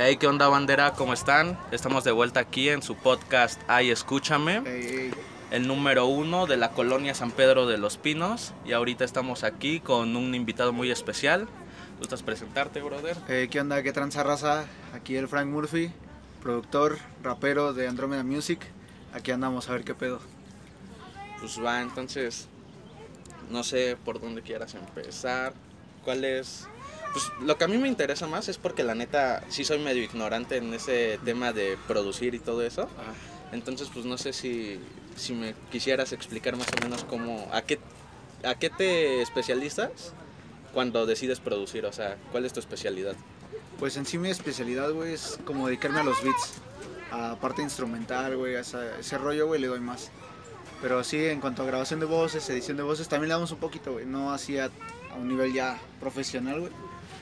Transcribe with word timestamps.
Hey, 0.00 0.16
¿qué 0.16 0.28
onda 0.28 0.46
bandera? 0.46 0.92
¿Cómo 0.92 1.12
están? 1.12 1.58
Estamos 1.72 2.04
de 2.04 2.12
vuelta 2.12 2.38
aquí 2.38 2.68
en 2.68 2.82
su 2.82 2.94
podcast 2.94 3.60
Ay, 3.66 3.90
escúchame, 3.90 4.62
el 5.50 5.66
número 5.66 6.06
uno 6.06 6.46
de 6.46 6.56
la 6.56 6.70
colonia 6.70 7.14
San 7.14 7.32
Pedro 7.32 7.66
de 7.66 7.78
los 7.78 7.96
Pinos. 7.96 8.54
Y 8.64 8.74
ahorita 8.74 9.04
estamos 9.04 9.42
aquí 9.42 9.80
con 9.80 10.14
un 10.14 10.36
invitado 10.36 10.72
muy 10.72 10.92
especial. 10.92 11.48
¿Gustas 11.98 12.22
presentarte, 12.22 12.80
brother? 12.80 13.16
Eh, 13.26 13.48
¿Qué 13.50 13.60
onda? 13.60 13.82
¿Qué 13.82 13.92
tranza 13.92 14.22
raza? 14.22 14.66
Aquí 14.94 15.16
el 15.16 15.26
Frank 15.26 15.48
Murphy, 15.48 15.90
productor, 16.44 16.98
rapero 17.24 17.74
de 17.74 17.88
Andromeda 17.88 18.22
Music. 18.22 18.60
Aquí 19.12 19.32
andamos 19.32 19.68
a 19.68 19.72
ver 19.72 19.82
qué 19.82 19.96
pedo. 19.96 20.20
Pues 21.40 21.60
va, 21.60 21.82
entonces, 21.82 22.46
no 23.50 23.64
sé 23.64 23.96
por 24.04 24.20
dónde 24.20 24.42
quieras 24.42 24.76
empezar. 24.76 25.54
¿Cuál 26.04 26.24
es? 26.24 26.68
Pues 27.12 27.24
lo 27.40 27.56
que 27.56 27.64
a 27.64 27.68
mí 27.68 27.78
me 27.78 27.88
interesa 27.88 28.26
más 28.26 28.48
es 28.48 28.58
porque 28.58 28.84
la 28.84 28.94
neta 28.94 29.42
sí 29.48 29.64
soy 29.64 29.78
medio 29.78 30.02
ignorante 30.02 30.56
en 30.56 30.72
ese 30.74 31.18
tema 31.24 31.52
de 31.52 31.78
producir 31.86 32.34
y 32.34 32.38
todo 32.38 32.62
eso. 32.62 32.88
Entonces, 33.52 33.88
pues 33.92 34.04
no 34.04 34.18
sé 34.18 34.32
si, 34.32 34.78
si 35.16 35.32
me 35.32 35.54
quisieras 35.70 36.12
explicar 36.12 36.56
más 36.56 36.68
o 36.68 36.82
menos 36.82 37.04
cómo, 37.04 37.48
a 37.52 37.62
qué, 37.62 37.78
a 38.44 38.54
qué 38.56 38.70
te 38.70 39.22
especializas 39.22 40.12
cuando 40.74 41.06
decides 41.06 41.40
producir, 41.40 41.86
o 41.86 41.92
sea, 41.92 42.16
cuál 42.30 42.44
es 42.44 42.52
tu 42.52 42.60
especialidad. 42.60 43.16
Pues 43.78 43.96
en 43.96 44.04
sí 44.04 44.18
mi 44.18 44.28
especialidad, 44.28 44.90
güey, 44.92 45.14
es 45.14 45.38
como 45.44 45.66
dedicarme 45.66 46.00
a 46.00 46.04
los 46.04 46.22
beats. 46.22 46.54
A 47.10 47.36
parte 47.36 47.62
instrumental, 47.62 48.36
güey, 48.36 48.56
a 48.56 48.60
ese 48.60 49.16
rollo, 49.18 49.46
güey, 49.46 49.60
le 49.60 49.68
doy 49.68 49.80
más. 49.80 50.10
Pero 50.82 51.02
sí, 51.02 51.24
en 51.24 51.40
cuanto 51.40 51.62
a 51.62 51.66
grabación 51.66 52.00
de 52.00 52.06
voces, 52.06 52.48
edición 52.50 52.76
de 52.76 52.82
voces, 52.82 53.08
también 53.08 53.28
le 53.28 53.34
damos 53.34 53.50
un 53.50 53.58
poquito, 53.58 53.94
güey. 53.94 54.04
No 54.04 54.30
así 54.30 54.58
a, 54.58 54.66
a 54.66 55.14
un 55.16 55.26
nivel 55.26 55.54
ya 55.54 55.80
profesional, 56.00 56.60
güey. 56.60 56.72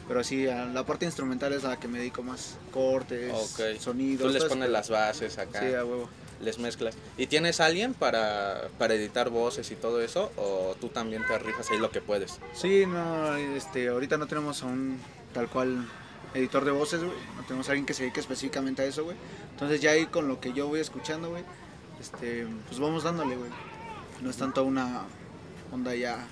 Pero 0.09 0.23
sí, 0.23 0.45
la 0.47 0.85
parte 0.87 1.05
instrumental 1.05 1.53
es 1.53 1.65
a 1.65 1.69
la 1.71 1.81
que 1.81 1.89
me 1.89 1.99
dedico 1.99 2.23
más. 2.23 2.57
Cortes, 2.73 3.33
sonidos. 3.81 4.27
Tú 4.27 4.33
les 4.33 4.45
pones 4.45 4.71
las 4.71 4.89
bases 4.89 5.37
acá, 5.39 5.61
Sí, 5.61 5.75
a 5.75 5.85
huevo. 5.85 6.09
les 6.41 6.59
mezclas. 6.59 6.95
¿Y 7.19 7.27
tienes 7.27 7.61
alguien 7.61 7.93
para, 7.93 8.69
para 8.79 8.95
editar 8.95 9.31
voces 9.31 9.71
y 9.73 9.75
todo 9.75 10.01
eso? 10.01 10.31
¿O 10.37 10.77
tú 10.81 10.89
también 10.91 11.25
te 11.27 11.37
rifas 11.39 11.71
ahí 11.71 11.79
lo 11.79 11.91
que 11.91 12.01
puedes? 12.01 12.39
Sí, 12.55 12.85
no, 12.87 13.35
este, 13.37 13.89
ahorita 13.89 14.17
no 14.17 14.27
tenemos 14.29 14.63
a 14.63 14.67
un 14.67 15.01
tal 15.35 15.49
cual 15.49 15.89
editor 16.35 16.65
de 16.65 16.71
voces, 16.71 17.01
güey. 17.03 17.17
No 17.37 17.43
tenemos 17.45 17.69
a 17.69 17.73
alguien 17.73 17.87
que 17.87 17.95
se 17.95 18.03
dedique 18.03 18.21
específicamente 18.21 18.83
a 18.83 18.85
eso, 18.85 19.03
güey. 19.05 19.17
Entonces 19.53 19.81
ya 19.81 19.91
ahí 19.91 20.07
con 20.07 20.29
lo 20.29 20.39
que 20.39 20.53
yo 20.53 20.69
voy 20.69 20.79
escuchando, 20.81 21.31
güey, 21.31 21.43
este, 22.01 22.47
pues 22.69 22.79
vamos 22.79 23.03
dándole, 23.03 23.37
güey. 23.37 23.51
No 24.23 24.31
es 24.31 24.37
tanto 24.37 24.63
una 24.63 25.03
onda 25.73 25.95
ya 25.97 26.27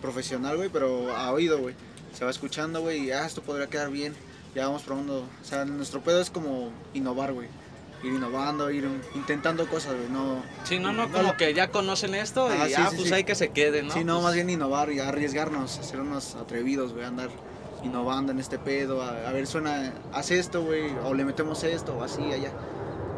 profesional, 0.00 0.56
güey, 0.58 0.68
pero 0.68 1.10
a 1.16 1.32
oído, 1.32 1.58
güey. 1.58 1.74
Se 2.16 2.24
va 2.24 2.30
escuchando, 2.30 2.80
güey, 2.80 3.04
y 3.06 3.10
ah, 3.12 3.26
esto 3.26 3.42
podría 3.42 3.66
quedar 3.66 3.90
bien. 3.90 4.14
Ya 4.54 4.66
vamos 4.66 4.82
probando. 4.82 5.18
O 5.20 5.44
sea, 5.44 5.64
nuestro 5.66 6.00
pedo 6.00 6.20
es 6.20 6.30
como 6.30 6.70
innovar, 6.94 7.32
güey. 7.32 7.48
Ir 8.02 8.12
innovando, 8.12 8.70
ir 8.70 8.88
intentando 9.14 9.66
cosas, 9.68 9.94
güey. 9.96 10.08
No, 10.08 10.42
Sí, 10.64 10.78
no, 10.78 10.92
no, 10.92 11.06
No, 11.06 11.12
como 11.12 11.28
lo- 11.32 11.36
que 11.36 11.52
ya 11.52 11.68
conocen 11.70 12.14
esto 12.14 12.48
y 12.48 12.58
Ah, 12.58 12.66
sí, 12.68 12.74
ah, 12.78 12.88
sí, 12.90 12.96
pues 12.96 13.08
sí. 13.08 13.14
hay 13.14 13.24
que 13.24 13.34
se 13.34 13.50
quede, 13.50 13.82
¿no? 13.82 13.92
Sí, 13.92 14.04
no, 14.04 14.14
Pues, 14.14 14.24
más 14.24 14.34
bien 14.34 14.48
innovar 14.50 14.90
y 14.92 14.98
arriesgarnos, 15.00 15.70
ser 15.72 16.00
unos 16.00 16.34
atrevidos, 16.36 16.92
güey, 16.94 17.04
andar 17.04 17.28
innovando 17.82 18.32
en 18.32 18.38
este 18.40 18.58
pedo, 18.58 19.02
a, 19.02 19.28
a 19.28 19.32
ver, 19.32 19.46
suena, 19.46 19.92
hace 20.12 20.38
esto, 20.38 20.62
güey, 20.62 20.90
o 21.04 21.12
le 21.14 21.24
metemos 21.24 21.62
esto, 21.64 21.96
o 21.98 22.02
así, 22.02 22.22
allá. 22.32 22.50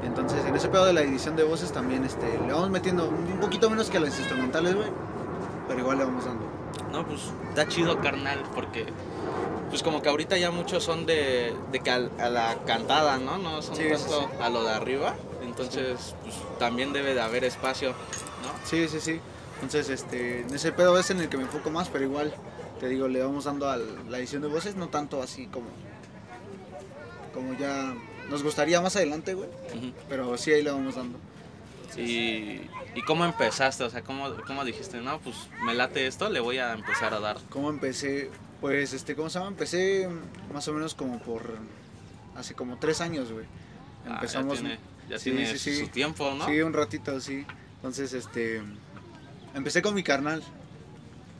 Entonces, 0.04 0.44
en 0.44 0.54
ese 0.54 0.68
pedo 0.68 0.86
de 0.86 0.92
la 0.92 1.02
edición 1.02 1.36
de 1.36 1.42
voces 1.44 1.72
también, 1.72 2.04
este, 2.04 2.26
le 2.46 2.52
vamos 2.52 2.70
metiendo 2.70 3.08
un 3.08 3.40
poquito 3.40 3.68
menos 3.70 3.90
que 3.90 3.96
a 3.98 4.00
las 4.00 4.18
instrumentales, 4.18 4.74
güey, 4.74 4.88
pero 5.68 5.80
igual 5.80 5.98
le 5.98 6.04
vamos 6.04 6.24
dando. 6.24 6.57
No, 6.92 7.06
pues 7.06 7.20
está 7.48 7.68
chido, 7.68 7.98
carnal, 8.00 8.42
porque 8.54 8.86
pues 9.68 9.82
como 9.82 10.00
que 10.00 10.08
ahorita 10.08 10.38
ya 10.38 10.50
muchos 10.50 10.82
son 10.82 11.06
de, 11.06 11.54
de 11.70 11.80
que 11.80 11.90
a 11.90 11.98
la 11.98 12.56
cantada, 12.66 13.18
¿no? 13.18 13.38
No 13.38 13.60
son 13.60 13.76
Sí, 13.76 13.84
sí, 13.84 13.90
tanto 13.90 14.30
a 14.42 14.48
lo 14.48 14.64
de 14.64 14.70
arriba. 14.70 15.14
Entonces, 15.42 16.14
pues 16.22 16.34
también 16.58 16.92
debe 16.92 17.14
de 17.14 17.20
haber 17.20 17.44
espacio, 17.44 17.90
¿no? 17.90 18.66
Sí, 18.68 18.88
sí, 18.88 19.00
sí. 19.00 19.20
Entonces, 19.56 19.88
este, 19.88 20.40
en 20.42 20.54
ese 20.54 20.72
pedo 20.72 20.98
es 20.98 21.10
en 21.10 21.20
el 21.20 21.28
que 21.28 21.36
me 21.36 21.42
enfoco 21.42 21.70
más, 21.70 21.88
pero 21.88 22.04
igual, 22.04 22.32
te 22.78 22.88
digo, 22.88 23.08
le 23.08 23.22
vamos 23.22 23.44
dando 23.44 23.68
a 23.68 23.76
la 23.76 24.18
edición 24.18 24.42
de 24.42 24.48
voces, 24.48 24.76
no 24.76 24.88
tanto 24.88 25.20
así 25.20 25.46
como, 25.48 25.66
como 27.34 27.54
ya 27.54 27.92
nos 28.30 28.42
gustaría 28.42 28.80
más 28.80 28.94
adelante, 28.96 29.34
güey, 29.34 29.48
pero 30.08 30.38
sí 30.38 30.52
ahí 30.52 30.62
le 30.62 30.70
vamos 30.70 30.94
dando. 30.94 31.18
Y, 31.96 32.60
¿Y 32.94 33.02
cómo 33.06 33.24
empezaste? 33.24 33.84
O 33.84 33.90
sea, 33.90 34.02
¿cómo, 34.02 34.34
¿cómo 34.46 34.64
dijiste? 34.64 35.00
No, 35.00 35.18
pues 35.20 35.36
me 35.62 35.74
late 35.74 36.06
esto, 36.06 36.28
le 36.28 36.40
voy 36.40 36.58
a 36.58 36.72
empezar 36.72 37.14
a 37.14 37.20
dar. 37.20 37.38
¿Cómo 37.48 37.70
empecé? 37.70 38.30
Pues, 38.60 38.92
este, 38.92 39.14
¿cómo 39.14 39.30
se 39.30 39.38
llama? 39.38 39.50
Empecé 39.50 40.08
más 40.52 40.66
o 40.68 40.72
menos 40.72 40.94
como 40.94 41.18
por 41.20 41.42
hace 42.36 42.54
como 42.54 42.78
tres 42.78 43.00
años, 43.00 43.32
güey. 43.32 43.46
Ah, 44.06 44.14
Empezamos. 44.14 44.54
ya 44.54 44.60
tiene, 44.60 44.78
ya 45.08 45.18
sí, 45.18 45.30
tiene 45.30 45.46
sí, 45.46 45.58
sí. 45.58 45.84
su 45.84 45.88
tiempo, 45.88 46.34
¿no? 46.34 46.46
Sí, 46.46 46.60
un 46.60 46.72
ratito, 46.72 47.20
sí. 47.20 47.46
Entonces, 47.76 48.12
este, 48.12 48.62
empecé 49.54 49.82
con 49.82 49.94
mi 49.94 50.02
carnal. 50.02 50.42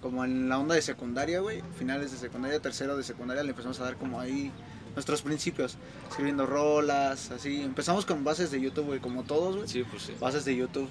Como 0.00 0.24
en 0.24 0.48
la 0.48 0.58
onda 0.60 0.76
de 0.76 0.82
secundaria, 0.82 1.40
güey. 1.40 1.60
Finales 1.76 2.12
de 2.12 2.18
secundaria, 2.18 2.60
tercero 2.60 2.96
de 2.96 3.02
secundaria, 3.02 3.42
le 3.42 3.50
empezamos 3.50 3.80
a 3.80 3.84
dar 3.84 3.96
como 3.96 4.20
ahí 4.20 4.52
nuestros 4.98 5.22
principios. 5.22 5.76
Escribiendo 6.10 6.44
rolas, 6.44 7.30
así. 7.30 7.62
Empezamos 7.62 8.04
con 8.04 8.24
bases 8.24 8.50
de 8.50 8.60
YouTube, 8.60 8.86
güey, 8.86 8.98
como 8.98 9.22
todos, 9.22 9.54
güey. 9.56 9.68
Sí, 9.68 9.84
pues 9.88 10.02
sí. 10.02 10.14
Bases 10.18 10.44
de 10.44 10.56
YouTube. 10.56 10.88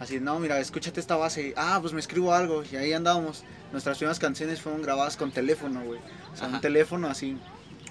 Así, 0.00 0.18
no, 0.18 0.40
mira, 0.40 0.58
escúchate 0.58 0.98
esta 0.98 1.14
base. 1.14 1.54
Ah, 1.56 1.78
pues 1.80 1.92
me 1.92 2.00
escribo 2.00 2.34
algo. 2.34 2.64
Y 2.70 2.74
ahí 2.74 2.92
andábamos. 2.92 3.44
Nuestras 3.70 3.96
primeras 3.98 4.18
canciones 4.18 4.60
fueron 4.60 4.82
grabadas 4.82 5.16
con 5.16 5.30
teléfono, 5.30 5.84
güey. 5.84 6.00
O 6.32 6.36
sea, 6.36 6.48
Ajá. 6.48 6.56
un 6.56 6.60
teléfono 6.60 7.06
así. 7.06 7.38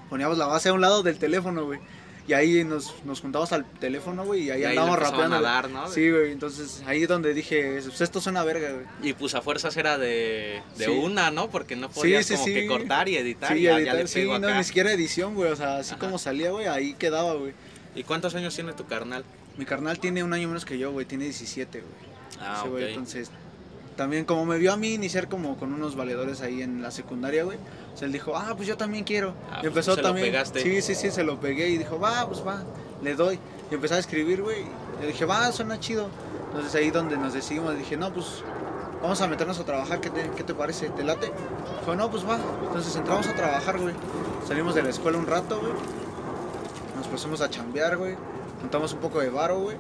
Poníamos 0.10 0.38
la 0.38 0.48
base 0.48 0.68
a 0.68 0.74
un 0.74 0.82
lado 0.82 1.02
del 1.02 1.18
teléfono, 1.18 1.66
güey. 1.66 1.80
Y 2.28 2.32
ahí 2.34 2.64
nos, 2.64 2.94
nos 3.04 3.20
juntamos 3.20 3.52
al 3.52 3.66
teléfono, 3.66 4.24
güey. 4.24 4.44
Y 4.44 4.50
ahí 4.52 4.62
Y 4.62 4.64
ahí 4.64 4.76
le 4.76 4.80
andábamos 4.82 5.00
rapeando. 5.00 5.36
a 5.38 5.42
dar, 5.42 5.70
¿no? 5.70 5.90
Sí, 5.90 6.10
güey. 6.10 6.32
Entonces 6.32 6.82
ahí 6.86 7.04
es 7.04 7.10
donde 7.10 7.34
dije, 7.34 7.82
pues 7.86 8.00
esto 8.00 8.22
suena 8.22 8.44
verga, 8.46 8.72
güey. 8.72 8.86
Y 9.10 9.14
pues 9.14 9.36
a 9.36 9.42
fuerzas 9.42 9.76
era 9.76 9.98
de, 9.98 10.62
de 10.78 10.86
Sí. 10.86 10.92
una, 10.92 11.32
¿no? 11.32 11.50
Porque 11.50 11.76
no 11.76 11.90
podías 11.90 12.26
sí, 12.26 12.36
como 12.36 12.46
sí. 12.46 12.54
que 12.54 12.68
cortar 12.68 13.10
y 13.10 13.18
editar 13.18 13.52
Sí, 13.54 13.60
y 13.60 13.62
ya, 13.64 13.72
ya 13.72 13.78
editar, 13.80 13.96
le 13.98 14.08
sí, 14.08 14.20
pego 14.22 14.40
no, 14.40 14.48
acá. 14.48 14.58
ni 14.58 14.64
siquiera 14.64 14.92
edición, 14.94 15.36
güey. 15.36 15.52
O 15.52 15.56
sea, 15.58 15.78
así 15.80 15.92
Ajá. 15.92 16.00
como 16.00 16.18
salía, 16.18 16.52
güey, 16.52 16.68
ahí 16.68 16.94
quedaba, 16.94 17.34
güey. 17.34 17.54
¿Y 17.94 18.04
cuántos 18.04 18.34
años 18.36 18.56
tiene 18.56 18.72
tu 18.74 18.86
carnal? 18.86 19.26
Mi 19.58 19.66
carnal 19.66 20.00
tiene 20.00 20.24
un 20.24 20.34
año 20.34 20.48
menos 20.48 20.64
que 20.66 20.78
yo, 20.78 20.92
güey. 20.94 21.06
Tiene 21.06 21.26
17, 21.26 21.80
güey. 21.82 21.92
Ah, 22.40 22.60
Ese 22.62 22.70
güey, 22.70 22.84
ok. 22.86 22.90
entonces, 22.92 23.30
también 23.96 24.26
como 24.26 24.46
me 24.46 24.58
vio 24.58 24.74
a 24.74 24.78
mí 24.78 24.94
iniciar 24.94 25.28
como 25.28 25.58
con 25.58 25.74
unos 25.74 25.96
valedores 25.96 26.42
ahí 26.42 26.62
en 26.62 26.82
la 26.82 26.92
secundaria, 26.92 27.44
güey. 27.44 27.58
O 27.94 27.98
sea, 27.98 28.06
él 28.06 28.12
dijo, 28.12 28.36
ah, 28.36 28.54
pues 28.56 28.68
yo 28.68 28.78
también 28.78 29.04
quiero. 29.04 29.34
Ah, 29.52 29.58
y 29.58 29.62
pues 29.62 29.66
empezó 29.68 29.92
tú 29.92 29.96
se 29.98 30.02
lo 30.02 30.08
también. 30.10 30.28
pegaste. 30.28 30.62
Sí, 30.62 30.82
sí, 30.82 30.96
sí, 30.96 31.12
se 31.12 31.24
lo 31.24 31.40
pegué 31.40 31.70
y 31.70 31.78
dijo, 31.78 32.00
va, 32.00 32.28
pues 32.28 32.46
va, 32.46 32.64
le 33.02 33.16
doy. 33.16 33.40
Y 33.72 33.76
empecé 33.76 33.96
a 33.96 34.00
escribir, 34.00 34.42
güey. 34.42 34.66
Le 35.02 35.08
dije, 35.08 35.26
va, 35.26 35.52
suena 35.52 35.80
chido. 35.80 36.08
Entonces 36.48 36.76
ahí 36.76 36.92
donde 36.92 37.18
nos 37.18 37.34
decidimos, 37.34 37.76
dije, 37.78 37.98
no, 37.98 38.14
pues 38.14 38.44
vamos 39.02 39.20
a 39.22 39.28
meternos 39.28 39.60
a 39.60 39.66
trabajar, 39.66 40.00
¿qué 40.00 40.10
te, 40.10 40.30
qué 40.36 40.44
te 40.44 40.54
parece? 40.54 40.90
¿Te 40.90 41.04
late? 41.04 41.32
Dijo, 41.80 41.96
no, 41.96 42.10
pues 42.12 42.28
va. 42.28 42.38
Entonces 42.68 42.96
entramos 42.96 43.28
a 43.28 43.34
trabajar, 43.34 43.80
güey. 43.80 43.94
Salimos 44.48 44.76
de 44.76 44.84
la 44.84 44.90
escuela 44.90 45.18
un 45.18 45.28
rato, 45.28 45.60
güey. 45.60 45.74
Nos 46.96 47.08
pusimos 47.08 47.42
a 47.42 47.50
chambear, 47.50 47.98
güey. 47.98 48.16
Juntamos 48.62 48.94
un 48.94 49.00
poco 49.00 49.20
de 49.20 49.30
varo, 49.30 49.60
güey. 49.60 49.78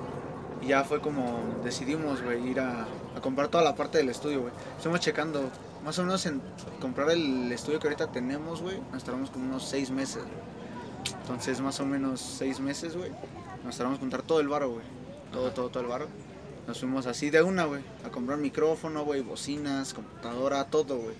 Y 0.63 0.67
ya 0.67 0.83
fue 0.85 1.01
como 1.01 1.59
decidimos, 1.63 2.21
güey, 2.21 2.51
ir 2.51 2.59
a, 2.61 2.87
a 3.15 3.21
comprar 3.21 3.49
toda 3.49 3.63
la 3.63 3.75
parte 3.75 3.97
del 3.97 4.09
estudio, 4.09 4.41
güey. 4.41 4.53
Estamos 4.77 5.01
checando, 5.01 5.49
más 5.83 5.99
o 5.99 6.03
menos 6.03 6.25
en 6.25 6.41
comprar 6.79 7.09
el 7.11 7.51
estudio 7.51 7.79
que 7.79 7.87
ahorita 7.87 8.11
tenemos, 8.11 8.61
güey. 8.61 8.79
Nos 8.93 9.03
tardamos 9.03 9.29
como 9.29 9.45
unos 9.45 9.67
seis 9.67 9.91
meses. 9.91 10.23
Entonces, 11.21 11.59
más 11.59 11.81
o 11.81 11.85
menos 11.85 12.21
seis 12.21 12.61
meses, 12.61 12.95
güey. 12.95 13.11
Nos 13.65 13.75
tardamos 13.75 13.99
juntar 13.99 14.21
todo 14.21 14.39
el 14.39 14.47
varo, 14.47 14.71
güey. 14.71 14.85
Todo, 15.33 15.51
todo, 15.51 15.69
todo 15.69 15.83
el 15.83 15.89
varo. 15.89 16.07
Nos 16.65 16.79
fuimos 16.79 17.07
así 17.07 17.29
de 17.29 17.41
una, 17.41 17.65
güey. 17.65 17.81
A 18.05 18.09
comprar 18.09 18.37
micrófono, 18.37 19.03
güey, 19.03 19.19
bocinas, 19.19 19.93
computadora, 19.93 20.63
todo, 20.65 20.97
güey. 20.97 21.15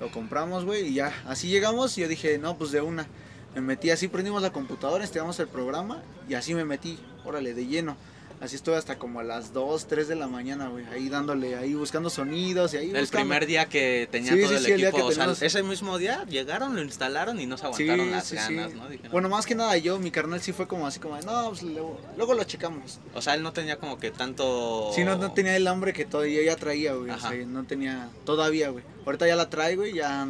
Lo 0.00 0.10
compramos, 0.10 0.64
güey, 0.64 0.88
y 0.88 0.94
ya. 0.94 1.12
Así 1.26 1.48
llegamos 1.48 1.96
y 1.98 2.00
yo 2.00 2.08
dije, 2.08 2.38
no, 2.38 2.58
pues 2.58 2.72
de 2.72 2.80
una. 2.80 3.06
Me 3.54 3.60
metí 3.60 3.90
así, 3.90 4.08
prendimos 4.08 4.42
la 4.42 4.52
computadora, 4.52 5.04
instalamos 5.04 5.38
el 5.38 5.46
programa 5.46 6.02
y 6.28 6.34
así 6.34 6.52
me 6.52 6.64
metí, 6.64 6.98
órale, 7.24 7.54
de 7.54 7.66
lleno. 7.66 7.96
Así 8.40 8.56
estuve 8.56 8.76
hasta 8.76 8.98
como 8.98 9.20
a 9.20 9.24
las 9.24 9.52
2, 9.52 9.86
3 9.88 10.06
de 10.08 10.14
la 10.16 10.28
mañana, 10.28 10.68
güey. 10.68 10.84
Ahí 10.86 11.08
dándole, 11.08 11.56
ahí 11.56 11.74
buscando 11.74 12.08
sonidos 12.10 12.72
y 12.74 12.76
ahí 12.76 12.90
El 12.90 13.00
buscando. 13.00 13.24
primer 13.28 13.46
día 13.46 13.66
que 13.68 14.08
tenía 14.10 14.32
Sí, 14.32 14.40
todo 14.40 14.48
sí, 14.50 14.54
el 14.56 14.64
sí, 14.64 14.70
el 14.72 14.78
día 14.78 14.88
equipo, 14.90 15.08
que 15.08 15.20
o 15.20 15.34
sea, 15.34 15.46
ese 15.46 15.62
mismo 15.62 15.98
día 15.98 16.24
llegaron, 16.28 16.76
lo 16.76 16.82
instalaron 16.82 17.40
y 17.40 17.46
no 17.46 17.56
se 17.58 17.66
aguantaron 17.66 18.10
las 18.10 18.32
ganas, 18.32 18.72
¿no? 18.74 18.88
Dijeron- 18.88 19.10
Bueno, 19.12 19.28
más 19.28 19.44
que 19.46 19.54
nada 19.54 19.76
yo, 19.76 19.98
mi 19.98 20.10
carnal 20.10 20.40
sí 20.40 20.52
fue 20.52 20.68
como 20.68 20.86
así 20.86 21.00
como, 21.00 21.16
de, 21.16 21.26
no, 21.26 21.48
pues 21.48 21.62
luego, 21.62 22.00
luego 22.16 22.34
lo 22.34 22.44
checamos. 22.44 23.00
o 23.14 23.20
sea, 23.22 23.34
él 23.34 23.42
no 23.42 23.52
tenía 23.52 23.78
como 23.78 23.98
que 23.98 24.10
tanto... 24.10 24.92
Sí, 24.94 25.02
no, 25.04 25.16
no 25.16 25.32
tenía 25.32 25.56
el 25.56 25.66
hambre 25.66 25.92
que 25.92 26.04
todavía 26.04 26.42
ya 26.44 26.56
traía, 26.56 26.94
güey. 26.94 27.10
O 27.10 27.18
sea, 27.18 27.32
no 27.46 27.64
tenía, 27.64 28.08
todavía, 28.24 28.68
güey. 28.70 28.84
Ahorita 29.04 29.26
ya 29.26 29.36
la 29.36 29.50
trae, 29.50 29.74
güey, 29.76 29.94
ya 29.94 30.26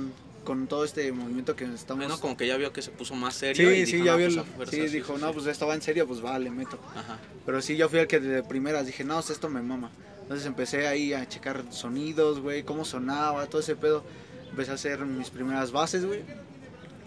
con 0.48 0.66
todo 0.66 0.82
este 0.82 1.12
movimiento 1.12 1.54
que 1.54 1.66
estamos... 1.66 2.06
Bueno, 2.06 2.18
como 2.22 2.34
que 2.34 2.46
ya 2.46 2.56
vio 2.56 2.72
que 2.72 2.80
se 2.80 2.90
puso 2.90 3.14
más 3.14 3.34
serio 3.34 3.68
Sí, 3.68 3.80
y 3.80 3.84
sí, 3.84 3.92
dijo, 3.96 4.06
ya 4.06 4.12
"No, 4.12 4.16
vio, 4.16 4.28
pues, 4.28 4.46
fuerza, 4.56 4.72
sí, 4.72 4.88
dijo, 4.88 5.18
no, 5.18 5.30
pues 5.34 5.44
esto 5.44 5.66
va 5.66 5.74
en 5.74 5.82
serio, 5.82 6.06
pues 6.06 6.24
va, 6.24 6.38
le 6.38 6.50
meto. 6.50 6.78
Ajá. 6.96 7.18
Pero 7.44 7.60
sí, 7.60 7.76
yo 7.76 7.90
fui 7.90 7.98
el 7.98 8.06
que 8.06 8.18
de 8.18 8.42
primeras 8.42 8.86
dije, 8.86 9.04
no, 9.04 9.16
pues, 9.16 9.28
esto 9.28 9.50
me 9.50 9.60
mama. 9.60 9.90
Entonces 10.22 10.46
empecé 10.46 10.86
ahí 10.86 11.12
a 11.12 11.28
checar 11.28 11.64
sonidos, 11.68 12.40
güey, 12.40 12.62
cómo 12.62 12.86
sonaba, 12.86 13.44
todo 13.44 13.60
ese 13.60 13.76
pedo. 13.76 14.02
Empecé 14.48 14.70
a 14.70 14.74
hacer 14.76 15.00
mis 15.04 15.28
primeras 15.28 15.70
bases, 15.70 16.06
güey. 16.06 16.22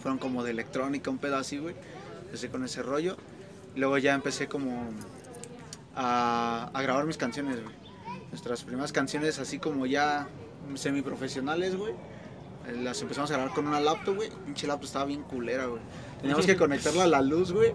Fueron 0.03 0.19
como 0.19 0.43
de 0.43 0.51
electrónica, 0.51 1.09
un 1.09 1.17
pedo 1.17 1.37
así, 1.37 1.57
güey. 1.57 1.73
Empecé 2.25 2.49
con 2.49 2.63
ese 2.63 2.83
rollo. 2.83 3.17
Y 3.75 3.79
luego 3.79 3.97
ya 3.97 4.13
empecé 4.13 4.47
como 4.47 4.87
a, 5.95 6.69
a 6.71 6.81
grabar 6.83 7.07
mis 7.07 7.17
canciones, 7.17 7.59
güey. 7.59 7.75
Nuestras 8.29 8.63
primeras 8.63 8.91
canciones 8.91 9.39
así 9.39 9.57
como 9.57 9.87
ya 9.87 10.27
semiprofesionales, 10.75 11.75
güey. 11.75 11.95
Eh, 12.67 12.79
Las 12.83 13.01
empezamos 13.01 13.29
a 13.31 13.33
grabar 13.35 13.53
con 13.53 13.67
una 13.67 13.79
laptop, 13.79 14.15
güey. 14.15 14.29
Pinche 14.45 14.67
laptop 14.67 14.85
estaba 14.85 15.05
bien 15.05 15.23
culera, 15.23 15.65
güey. 15.65 15.81
Teníamos 16.21 16.45
que 16.45 16.55
conectarla 16.57 17.03
a 17.03 17.07
la 17.07 17.21
luz, 17.21 17.51
güey. 17.53 17.73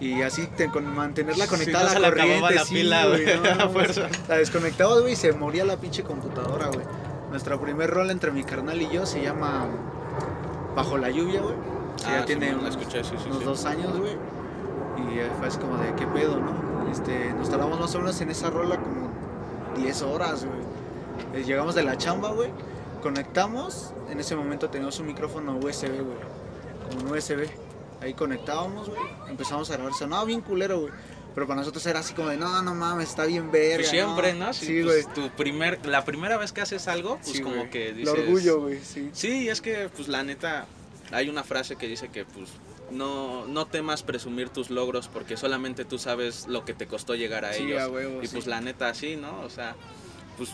Y 0.00 0.22
así 0.22 0.46
te- 0.56 0.70
con 0.70 0.86
mantenerla 0.94 1.44
Sí, 1.44 1.50
conectada 1.50 1.90
no 1.92 1.96
a 1.96 1.98
la 2.00 2.08
corriente. 2.08 2.54
la 2.54 2.64
sí, 2.64 2.74
pila, 2.74 3.06
güey, 3.06 3.26
no, 3.58 3.68
fuerza. 3.70 4.08
La 4.28 4.38
desconectabas, 4.38 5.00
güey, 5.02 5.12
y 5.12 5.16
se 5.16 5.32
moría 5.32 5.64
la 5.64 5.76
pinche 5.76 6.02
computadora, 6.02 6.68
güey. 6.68 6.86
Nuestra 7.30 7.60
primer 7.60 7.90
rol 7.90 8.10
entre 8.10 8.30
mi 8.30 8.42
carnal 8.42 8.80
y 8.80 8.88
yo 8.88 9.04
se 9.06 9.20
llama 9.22 9.66
Bajo 10.74 10.96
la 10.96 11.10
lluvia, 11.10 11.40
güey. 11.42 11.54
Que 11.98 12.06
Ah, 12.06 12.20
ya 12.20 12.24
tiene 12.24 12.54
unos, 12.54 12.70
escuché, 12.76 13.04
sí, 13.04 13.10
sí, 13.18 13.24
unos 13.26 13.38
sí. 13.40 13.44
dos 13.44 13.64
años, 13.66 13.98
güey. 13.98 14.12
Y 15.12 15.18
eh, 15.18 15.30
fue 15.38 15.48
así 15.48 15.58
como 15.58 15.76
de, 15.76 15.92
¿qué 15.96 16.06
pedo, 16.06 16.38
no? 16.40 16.90
Este, 16.90 17.32
nos 17.34 17.50
tardamos 17.50 17.78
más 17.78 17.94
o 17.94 17.98
menos 17.98 18.18
en 18.22 18.30
esa 18.30 18.48
rola 18.50 18.76
como 18.76 19.10
10 19.76 20.02
horas, 20.02 20.44
güey. 20.46 20.60
Eh, 21.34 21.44
Llegamos 21.44 21.74
de 21.74 21.82
la 21.82 21.96
chamba, 21.98 22.30
güey. 22.30 22.50
Conectamos. 23.00 23.92
En 24.10 24.20
ese 24.20 24.36
momento 24.36 24.68
teníamos 24.68 24.98
un 24.98 25.06
micrófono 25.06 25.56
USB, 25.56 25.88
güey. 26.02 26.18
Como 26.90 27.10
un 27.10 27.16
USB. 27.18 27.48
Ahí 28.02 28.14
conectábamos, 28.14 28.88
güey. 28.88 29.00
Empezamos 29.28 29.70
a 29.70 29.74
grabar. 29.74 29.92
Sonaba 29.94 30.24
bien 30.24 30.40
culero, 30.40 30.80
güey. 30.80 30.92
Pero 31.34 31.46
para 31.46 31.60
nosotros 31.60 31.84
era 31.86 32.00
así 32.00 32.12
como 32.12 32.28
de, 32.28 32.36
no, 32.36 32.60
no 32.62 32.74
mames, 32.74 33.10
está 33.10 33.24
bien 33.24 33.52
verga. 33.52 33.76
Pues 33.76 33.88
siempre, 33.88 34.34
¿no? 34.34 34.52
Sí, 34.52 34.82
güey. 34.82 35.02
pues, 35.04 35.14
tu 35.14 35.30
primer, 35.30 35.84
la 35.86 36.04
primera 36.04 36.36
vez 36.36 36.52
que 36.52 36.60
haces 36.60 36.88
algo, 36.88 37.16
pues 37.22 37.36
Sí, 37.36 37.40
como 37.40 37.70
que 37.70 37.90
El 37.90 37.96
dices... 37.98 38.12
orgullo, 38.18 38.60
güey, 38.62 38.80
sí. 38.82 39.10
Sí, 39.12 39.48
es 39.48 39.60
que, 39.60 39.88
pues 39.94 40.08
la 40.08 40.24
neta, 40.24 40.66
hay 41.12 41.28
una 41.28 41.44
frase 41.44 41.76
que 41.76 41.86
dice 41.86 42.08
que, 42.08 42.24
pues, 42.24 42.50
no, 42.90 43.46
no 43.46 43.66
temas 43.68 44.02
presumir 44.02 44.48
tus 44.48 44.70
logros 44.70 45.06
porque 45.06 45.36
solamente 45.36 45.84
tú 45.84 45.98
sabes 46.00 46.48
lo 46.48 46.64
que 46.64 46.74
te 46.74 46.88
costó 46.88 47.14
llegar 47.14 47.44
a 47.44 47.52
Sí, 47.52 47.62
ellos. 47.62 47.80
a 47.82 47.88
huevo, 47.88 48.20
y 48.22 48.26
sí. 48.26 48.32
pues 48.34 48.48
la 48.48 48.60
neta, 48.60 48.92
sí, 48.94 49.14
¿no? 49.14 49.40
O 49.42 49.50
sea, 49.50 49.76
pues, 50.36 50.50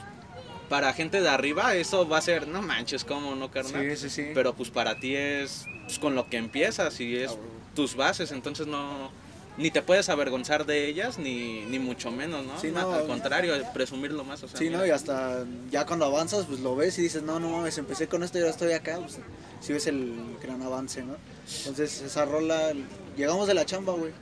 para 0.69 0.93
gente 0.93 1.21
de 1.21 1.29
arriba 1.29 1.75
eso 1.75 2.09
va 2.09 2.19
a 2.19 2.23
ser, 2.23 2.49
no 2.49 2.63
manches, 2.63 3.05
¿cómo 3.05 3.35
no, 3.35 3.51
carnal? 3.51 3.91
Sí, 3.91 3.97
sí, 3.97 4.11
sí. 4.11 4.31
Pero 4.35 4.55
pues 4.55 4.71
para 4.71 4.99
ti 4.99 5.15
es 5.17 5.65
pues, 5.85 5.99
con 5.99 6.15
lo 6.15 6.29
que 6.29 6.37
empiezas 6.37 7.01
y 7.01 7.17
es 7.17 7.37
tus 7.75 7.95
bases, 7.97 8.33
entonces 8.33 8.67
no 8.67 9.11
ni 9.59 9.71
te 9.71 9.81
puedes 9.81 10.11
avergonzar 10.11 10.67
de 10.67 10.87
ellas 10.87 11.19
ni, 11.19 11.63
ni 11.65 11.79
mucho 11.79 12.11
menos, 12.11 12.45
¿no? 12.45 12.61
Sí, 12.61 12.71
no, 12.71 12.93
Al 12.93 13.07
contrario, 13.07 13.55
presumirlo 13.73 14.23
más, 14.23 14.43
o 14.43 14.49
sea, 14.49 14.59
Sí, 14.59 14.65
mira. 14.67 14.79
¿no? 14.81 14.87
Y 14.87 14.91
hasta 14.91 15.47
ya 15.71 15.87
cuando 15.87 16.05
avanzas, 16.05 16.45
pues 16.45 16.61
lo 16.61 16.77
ves 16.77 16.99
y 16.99 17.03
dices, 17.03 17.23
no, 17.23 17.41
no 17.41 17.49
mames, 17.49 17.79
empecé 17.79 18.07
con 18.07 18.23
esto 18.23 18.37
y 18.37 18.43
ahora 18.43 18.51
estoy 18.51 18.73
acá. 18.73 18.99
Pues 18.99 19.19
sí 19.61 19.73
ves 19.73 19.87
el 19.87 20.15
gran 20.43 20.61
avance, 20.62 21.03
¿no? 21.03 21.17
Entonces 21.59 22.03
esa 22.03 22.27
rola, 22.27 22.73
llegamos 23.17 23.49
de 23.49 23.55
la 23.55 23.65
chamba, 23.65 23.95
güey. 23.95 24.12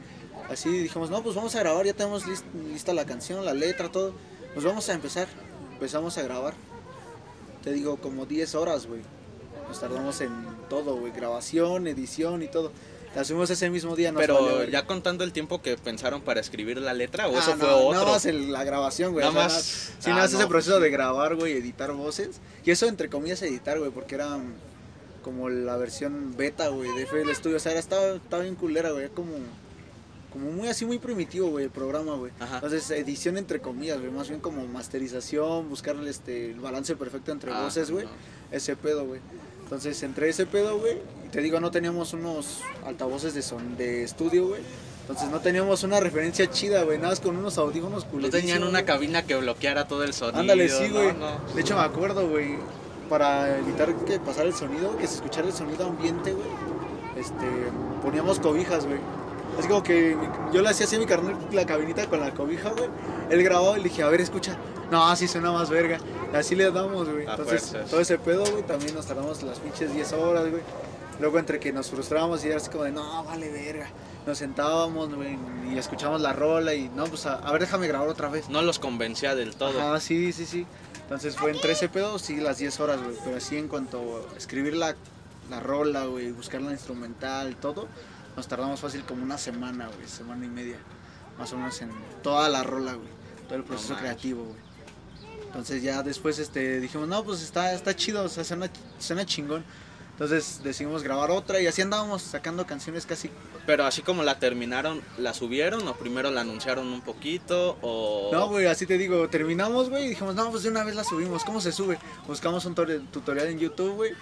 Así 0.48 0.68
dijimos, 0.68 1.10
no, 1.10 1.20
pues 1.24 1.34
vamos 1.34 1.52
a 1.56 1.58
grabar, 1.58 1.84
ya 1.84 1.94
tenemos 1.94 2.26
lis- 2.26 2.44
lista 2.72 2.92
la 2.94 3.04
canción, 3.04 3.44
la 3.44 3.54
letra, 3.54 3.90
todo. 3.90 4.14
Pues 4.52 4.64
vamos 4.64 4.88
a 4.88 4.92
empezar. 4.92 5.26
Empezamos 5.84 6.16
a 6.16 6.22
grabar. 6.22 6.54
Te 7.62 7.70
digo, 7.74 7.98
como 7.98 8.24
10 8.24 8.54
horas, 8.54 8.86
güey. 8.86 9.02
Nos 9.68 9.80
tardamos 9.80 10.18
en 10.22 10.30
todo, 10.70 10.96
güey. 10.96 11.12
Grabación, 11.12 11.86
edición 11.86 12.42
y 12.42 12.48
todo. 12.48 12.72
La 13.14 13.22
subimos 13.22 13.50
ese 13.50 13.68
mismo 13.68 13.94
día. 13.94 14.10
nos 14.10 14.18
valió 14.26 14.34
Pero 14.46 14.58
verga. 14.60 14.72
ya 14.72 14.86
contando 14.86 15.24
el 15.24 15.32
tiempo 15.34 15.60
que 15.60 15.76
pensaron 15.76 16.22
para 16.22 16.40
escribir 16.40 16.78
la 16.78 16.94
letra, 16.94 17.28
o 17.28 17.36
Ah, 17.36 17.38
eso 17.38 17.50
no, 17.56 17.66
fue 17.66 17.68
otro. 17.68 17.92
Nada 18.00 18.12
más 18.12 18.24
el- 18.24 18.50
la 18.50 18.64
grabación, 18.64 19.12
güey. 19.12 19.26
Nada 19.26 19.44
o 19.44 19.50
sea, 19.50 19.58
más- 19.58 19.92
Sí, 19.98 20.10
ah, 20.10 20.14
no, 20.16 20.24
ese 20.24 20.46
proceso 20.46 20.80
de 20.80 20.88
grabar, 20.88 21.36
güey, 21.36 21.52
editar 21.52 21.92
voces. 21.92 22.40
Y 22.64 22.70
eso, 22.70 22.86
entre 22.86 23.10
comillas, 23.10 23.42
editar, 23.42 23.78
güey, 23.78 23.90
porque 23.90 24.14
era 24.14 24.38
mm, 24.38 24.54
como 25.22 25.50
la 25.50 25.76
versión 25.76 26.34
beta, 26.34 26.68
güey, 26.68 26.90
de 26.96 27.02
FL 27.02 27.30
Studio. 27.34 27.58
O 27.58 27.60
sea, 27.60 27.72
era, 27.72 27.80
estaba, 27.80 28.06
estaba 28.14 28.42
bien 28.42 28.54
culera, 28.54 28.90
güey. 28.92 29.10
Como, 29.10 29.32
como 30.34 30.50
muy 30.50 30.68
así, 30.68 30.84
muy 30.84 30.98
primitivo, 30.98 31.48
güey, 31.48 31.64
el 31.64 31.70
programa, 31.70 32.14
güey. 32.16 32.30
Entonces, 32.54 32.90
edición 32.90 33.38
entre 33.38 33.60
comillas, 33.60 33.98
güey. 34.00 34.10
Más 34.10 34.28
bien 34.28 34.40
como 34.40 34.66
masterización, 34.66 35.68
buscarle 35.70 36.10
este, 36.10 36.50
el 36.50 36.60
balance 36.60 36.94
perfecto 36.96 37.32
entre 37.32 37.52
Ah, 37.52 37.62
voces, 37.62 37.90
güey. 37.90 38.04
no. 38.04 38.10
Ese 38.50 38.76
pedo, 38.76 39.06
güey. 39.06 39.20
Entonces, 39.62 40.02
entre 40.02 40.28
ese 40.28 40.44
pedo, 40.44 40.78
güey, 40.78 40.98
y 41.24 41.28
te 41.30 41.40
digo, 41.40 41.58
no 41.60 41.70
teníamos 41.70 42.12
unos 42.12 42.60
altavoces 42.84 43.32
de 43.32 43.40
son 43.42 43.76
de 43.78 44.02
estudio, 44.02 44.48
güey. 44.48 44.60
Entonces 45.02 45.28
no 45.30 45.38
teníamos 45.40 45.82
una 45.84 46.00
referencia 46.00 46.50
chida, 46.50 46.82
güey, 46.82 46.96
nada 46.98 47.10
más 47.10 47.20
con 47.20 47.36
unos 47.36 47.56
audífonos 47.58 48.04
No 48.04 48.10
culerísimos. 48.10 48.40
tenían 48.40 48.64
una 48.68 48.84
cabina 48.84 49.22
que 49.22 49.36
bloqueara 49.36 49.86
todo 49.86 50.02
el 50.02 50.14
sonido. 50.14 50.40
Ándale, 50.40 50.68
sí, 50.68 50.88
no, 50.88 50.94
güey. 50.94 51.12
no. 51.14 51.54
De 51.54 51.60
hecho, 51.60 51.76
me 51.76 51.82
acuerdo, 51.82 52.26
güey, 52.28 52.56
para 53.08 53.58
evitar 53.58 53.94
que 54.06 54.18
pasara 54.18 54.48
el 54.48 54.54
sonido, 54.54 54.96
que 54.96 55.06
se 55.06 55.16
escuchara 55.16 55.46
el 55.46 55.52
sonido 55.52 55.86
ambiente, 55.86 56.32
güey, 56.32 56.46
este, 57.16 57.46
poníamos 58.02 58.40
cobijas, 58.40 58.86
güey. 58.86 58.98
Así 59.58 59.68
como 59.68 59.82
que 59.82 60.16
yo 60.52 60.62
le 60.62 60.68
hacía 60.68 60.86
así 60.86 60.96
a 60.96 60.98
mi 60.98 61.06
carnal 61.06 61.36
la 61.52 61.64
cabinita 61.66 62.06
con 62.08 62.20
la 62.20 62.32
cobija, 62.34 62.70
güey. 62.70 62.88
Él 63.30 63.42
grababa 63.42 63.78
y 63.78 63.82
le 63.82 63.88
dije, 63.88 64.02
a 64.02 64.08
ver, 64.08 64.20
escucha. 64.20 64.56
No, 64.90 65.08
así 65.08 65.26
suena 65.28 65.50
más 65.52 65.70
verga. 65.70 65.98
Y 66.32 66.36
así 66.36 66.54
le 66.54 66.70
damos, 66.70 67.08
güey. 67.08 67.26
A 67.26 67.32
Entonces, 67.32 67.70
fuerzas. 67.70 67.90
todo 67.90 68.00
ese 68.00 68.18
pedo, 68.18 68.44
güey, 68.50 68.62
también 68.64 68.94
nos 68.94 69.06
tardamos 69.06 69.42
las 69.42 69.58
pinches 69.60 69.92
10 69.94 70.12
horas, 70.14 70.50
güey. 70.50 70.62
Luego 71.20 71.38
entre 71.38 71.60
que 71.60 71.72
nos 71.72 71.90
frustrábamos 71.90 72.44
y 72.44 72.48
era 72.48 72.56
así 72.56 72.70
como 72.70 72.84
de, 72.84 72.92
no, 72.92 73.24
vale 73.24 73.50
verga. 73.50 73.88
Nos 74.26 74.38
sentábamos, 74.38 75.14
güey, 75.14 75.38
y 75.72 75.78
escuchábamos 75.78 76.20
la 76.20 76.32
rola 76.32 76.74
y, 76.74 76.88
no, 76.88 77.04
pues, 77.06 77.26
a, 77.26 77.34
a 77.34 77.52
ver, 77.52 77.60
déjame 77.60 77.86
grabar 77.86 78.08
otra 78.08 78.28
vez. 78.28 78.48
No 78.48 78.62
los 78.62 78.78
convencía 78.78 79.34
del 79.34 79.54
todo. 79.54 79.78
Ajá, 79.80 80.00
sí, 80.00 80.32
sí, 80.32 80.44
sí. 80.44 80.66
Entonces 81.02 81.36
fue 81.36 81.50
entre 81.50 81.72
ese 81.72 81.88
pedo, 81.88 82.18
sí, 82.18 82.36
las 82.36 82.58
10 82.58 82.80
horas, 82.80 83.02
güey. 83.02 83.16
Pero 83.24 83.36
así 83.36 83.56
en 83.56 83.68
cuanto 83.68 84.26
a 84.34 84.36
escribir 84.36 84.74
la, 84.74 84.96
la 85.50 85.60
rola, 85.60 86.06
güey, 86.06 86.32
buscar 86.32 86.62
la 86.62 86.72
instrumental, 86.72 87.56
todo, 87.56 87.86
nos 88.36 88.48
tardamos 88.48 88.80
fácil 88.80 89.04
como 89.04 89.22
una 89.22 89.38
semana, 89.38 89.88
güey, 89.88 90.08
semana 90.08 90.44
y 90.44 90.48
media. 90.48 90.76
Más 91.38 91.52
o 91.52 91.56
menos 91.56 91.80
en 91.82 91.90
toda 92.22 92.48
la 92.48 92.62
rola, 92.62 92.94
güey. 92.94 93.08
Todo 93.48 93.56
el 93.56 93.64
proceso 93.64 93.96
creativo, 93.96 94.44
güey. 94.44 94.64
Entonces 95.46 95.82
ya 95.82 96.02
después 96.02 96.38
este, 96.38 96.80
dijimos, 96.80 97.06
no, 97.06 97.22
pues 97.22 97.40
está, 97.42 97.72
está 97.74 97.94
chido, 97.94 98.24
o 98.24 98.28
sea, 98.28 98.42
suena, 98.42 98.68
suena 98.98 99.24
chingón. 99.24 99.64
Entonces 100.14 100.60
decidimos 100.62 101.02
grabar 101.02 101.32
otra 101.32 101.60
y 101.60 101.66
así 101.66 101.82
andábamos 101.82 102.22
sacando 102.22 102.64
canciones 102.66 103.04
casi 103.04 103.30
Pero 103.66 103.84
así 103.84 104.00
como 104.02 104.22
la 104.22 104.38
terminaron, 104.38 105.02
¿la 105.18 105.34
subieron 105.34 105.86
o 105.88 105.94
primero 105.94 106.30
la 106.30 106.42
anunciaron 106.42 106.86
un 106.86 107.00
poquito 107.00 107.78
o...? 107.82 108.30
No, 108.32 108.48
güey, 108.48 108.66
así 108.66 108.86
te 108.86 108.96
digo, 108.96 109.28
terminamos, 109.28 109.90
güey, 109.90 110.06
y 110.06 110.08
dijimos, 110.10 110.36
no, 110.36 110.50
pues 110.52 110.62
de 110.62 110.68
una 110.70 110.84
vez 110.84 110.94
la 110.94 111.02
subimos, 111.02 111.44
¿cómo 111.44 111.60
se 111.60 111.72
sube? 111.72 111.98
Buscamos 112.28 112.64
un 112.64 112.76
tutorial 113.10 113.48
en 113.48 113.58
YouTube, 113.58 113.94
güey, 113.94 114.12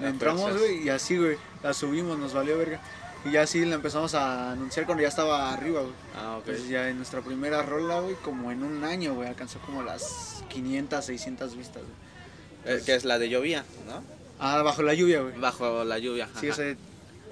entramos, 0.00 0.58
güey, 0.58 0.84
y 0.84 0.88
así, 0.88 1.16
güey, 1.16 1.36
la 1.62 1.72
subimos, 1.72 2.18
nos 2.18 2.34
valió 2.34 2.58
verga. 2.58 2.80
Y 3.28 3.32
ya 3.32 3.42
así 3.42 3.64
la 3.64 3.74
empezamos 3.74 4.14
a 4.14 4.52
anunciar 4.52 4.86
cuando 4.86 5.02
ya 5.02 5.08
estaba 5.08 5.52
arriba, 5.52 5.80
güey. 5.80 5.92
Ah, 6.16 6.38
ok. 6.38 6.48
Ya 6.68 6.88
en 6.88 6.96
nuestra 6.96 7.20
primera 7.20 7.62
rola, 7.62 8.00
güey, 8.00 8.14
como 8.16 8.50
en 8.52 8.62
un 8.62 8.84
año, 8.84 9.14
güey, 9.14 9.28
alcanzó 9.28 9.58
como 9.60 9.82
las 9.82 10.42
500, 10.48 11.04
600 11.04 11.56
vistas, 11.56 11.82
güey. 11.82 12.76
Eh, 12.76 12.82
que 12.84 12.94
es 12.94 13.04
la 13.04 13.18
de 13.18 13.28
llovía, 13.28 13.64
¿no? 13.86 14.02
Ah, 14.38 14.62
bajo 14.62 14.82
la 14.82 14.94
lluvia, 14.94 15.20
güey. 15.22 15.38
Bajo 15.38 15.84
la 15.84 15.98
lluvia. 15.98 16.28
Sí, 16.40 16.48
esa, 16.48 16.62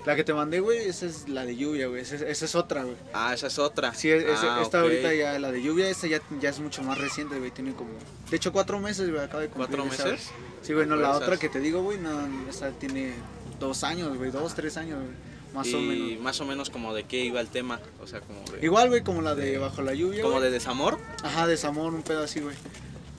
la 0.04 0.16
que 0.16 0.24
te 0.24 0.32
mandé, 0.34 0.60
güey, 0.60 0.78
esa 0.88 1.06
es 1.06 1.28
la 1.28 1.44
de 1.44 1.56
lluvia, 1.56 1.88
güey, 1.88 2.02
esa, 2.02 2.14
esa 2.16 2.44
es 2.44 2.54
otra, 2.54 2.82
güey. 2.84 2.96
Ah, 3.12 3.32
esa 3.34 3.48
es 3.48 3.58
otra. 3.58 3.92
Sí, 3.94 4.10
es- 4.10 4.24
Ah, 4.42 4.60
esta 4.62 4.80
ahorita 4.80 5.12
ya, 5.14 5.38
la 5.38 5.50
de 5.52 5.62
lluvia, 5.62 5.88
esta 5.88 6.06
ya, 6.06 6.20
ya 6.40 6.50
es 6.50 6.60
mucho 6.60 6.82
más 6.82 6.98
reciente, 6.98 7.38
güey. 7.38 7.50
Tiene 7.50 7.74
como. 7.74 7.90
De 8.30 8.36
hecho, 8.36 8.52
cuatro 8.52 8.78
meses, 8.80 9.10
güey. 9.10 9.22
Acaba 9.22 9.42
de 9.42 9.48
cumplir. 9.48 9.78
¿Cuatro 9.78 9.84
meses? 10.06 10.30
Sí, 10.62 10.72
güey, 10.72 10.86
no, 10.86 10.96
la 10.96 11.10
otra 11.12 11.36
que 11.36 11.48
te 11.48 11.60
digo, 11.60 11.82
güey, 11.82 11.98
no, 11.98 12.10
esa 12.48 12.70
tiene 12.70 13.14
dos 13.60 13.84
años, 13.84 14.16
güey. 14.16 14.30
Dos, 14.30 14.54
tres 14.54 14.76
años, 14.76 14.98
güey. 14.98 15.35
Más 15.56 15.72
o 15.72 15.80
y 15.80 15.86
menos. 15.86 16.22
más 16.22 16.40
o 16.40 16.44
menos 16.44 16.70
como 16.70 16.92
de 16.92 17.04
qué 17.04 17.24
iba 17.24 17.40
el 17.40 17.48
tema. 17.48 17.80
O 18.02 18.06
sea, 18.06 18.20
como 18.20 18.38
de... 18.52 18.64
Igual, 18.64 18.88
güey, 18.88 19.02
como 19.02 19.22
la 19.22 19.34
de 19.34 19.56
Bajo 19.56 19.80
la 19.82 19.94
Lluvia. 19.94 20.22
Como 20.22 20.40
de 20.40 20.50
desamor. 20.50 20.98
Ajá, 21.22 21.46
desamor, 21.46 21.94
un 21.94 22.02
pedo 22.02 22.22
así, 22.22 22.40
güey. 22.40 22.54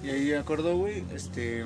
Y 0.04 0.10
ahí 0.10 0.26
me 0.26 0.38
acuerdo, 0.38 0.78
güey, 0.78 1.04
este. 1.14 1.66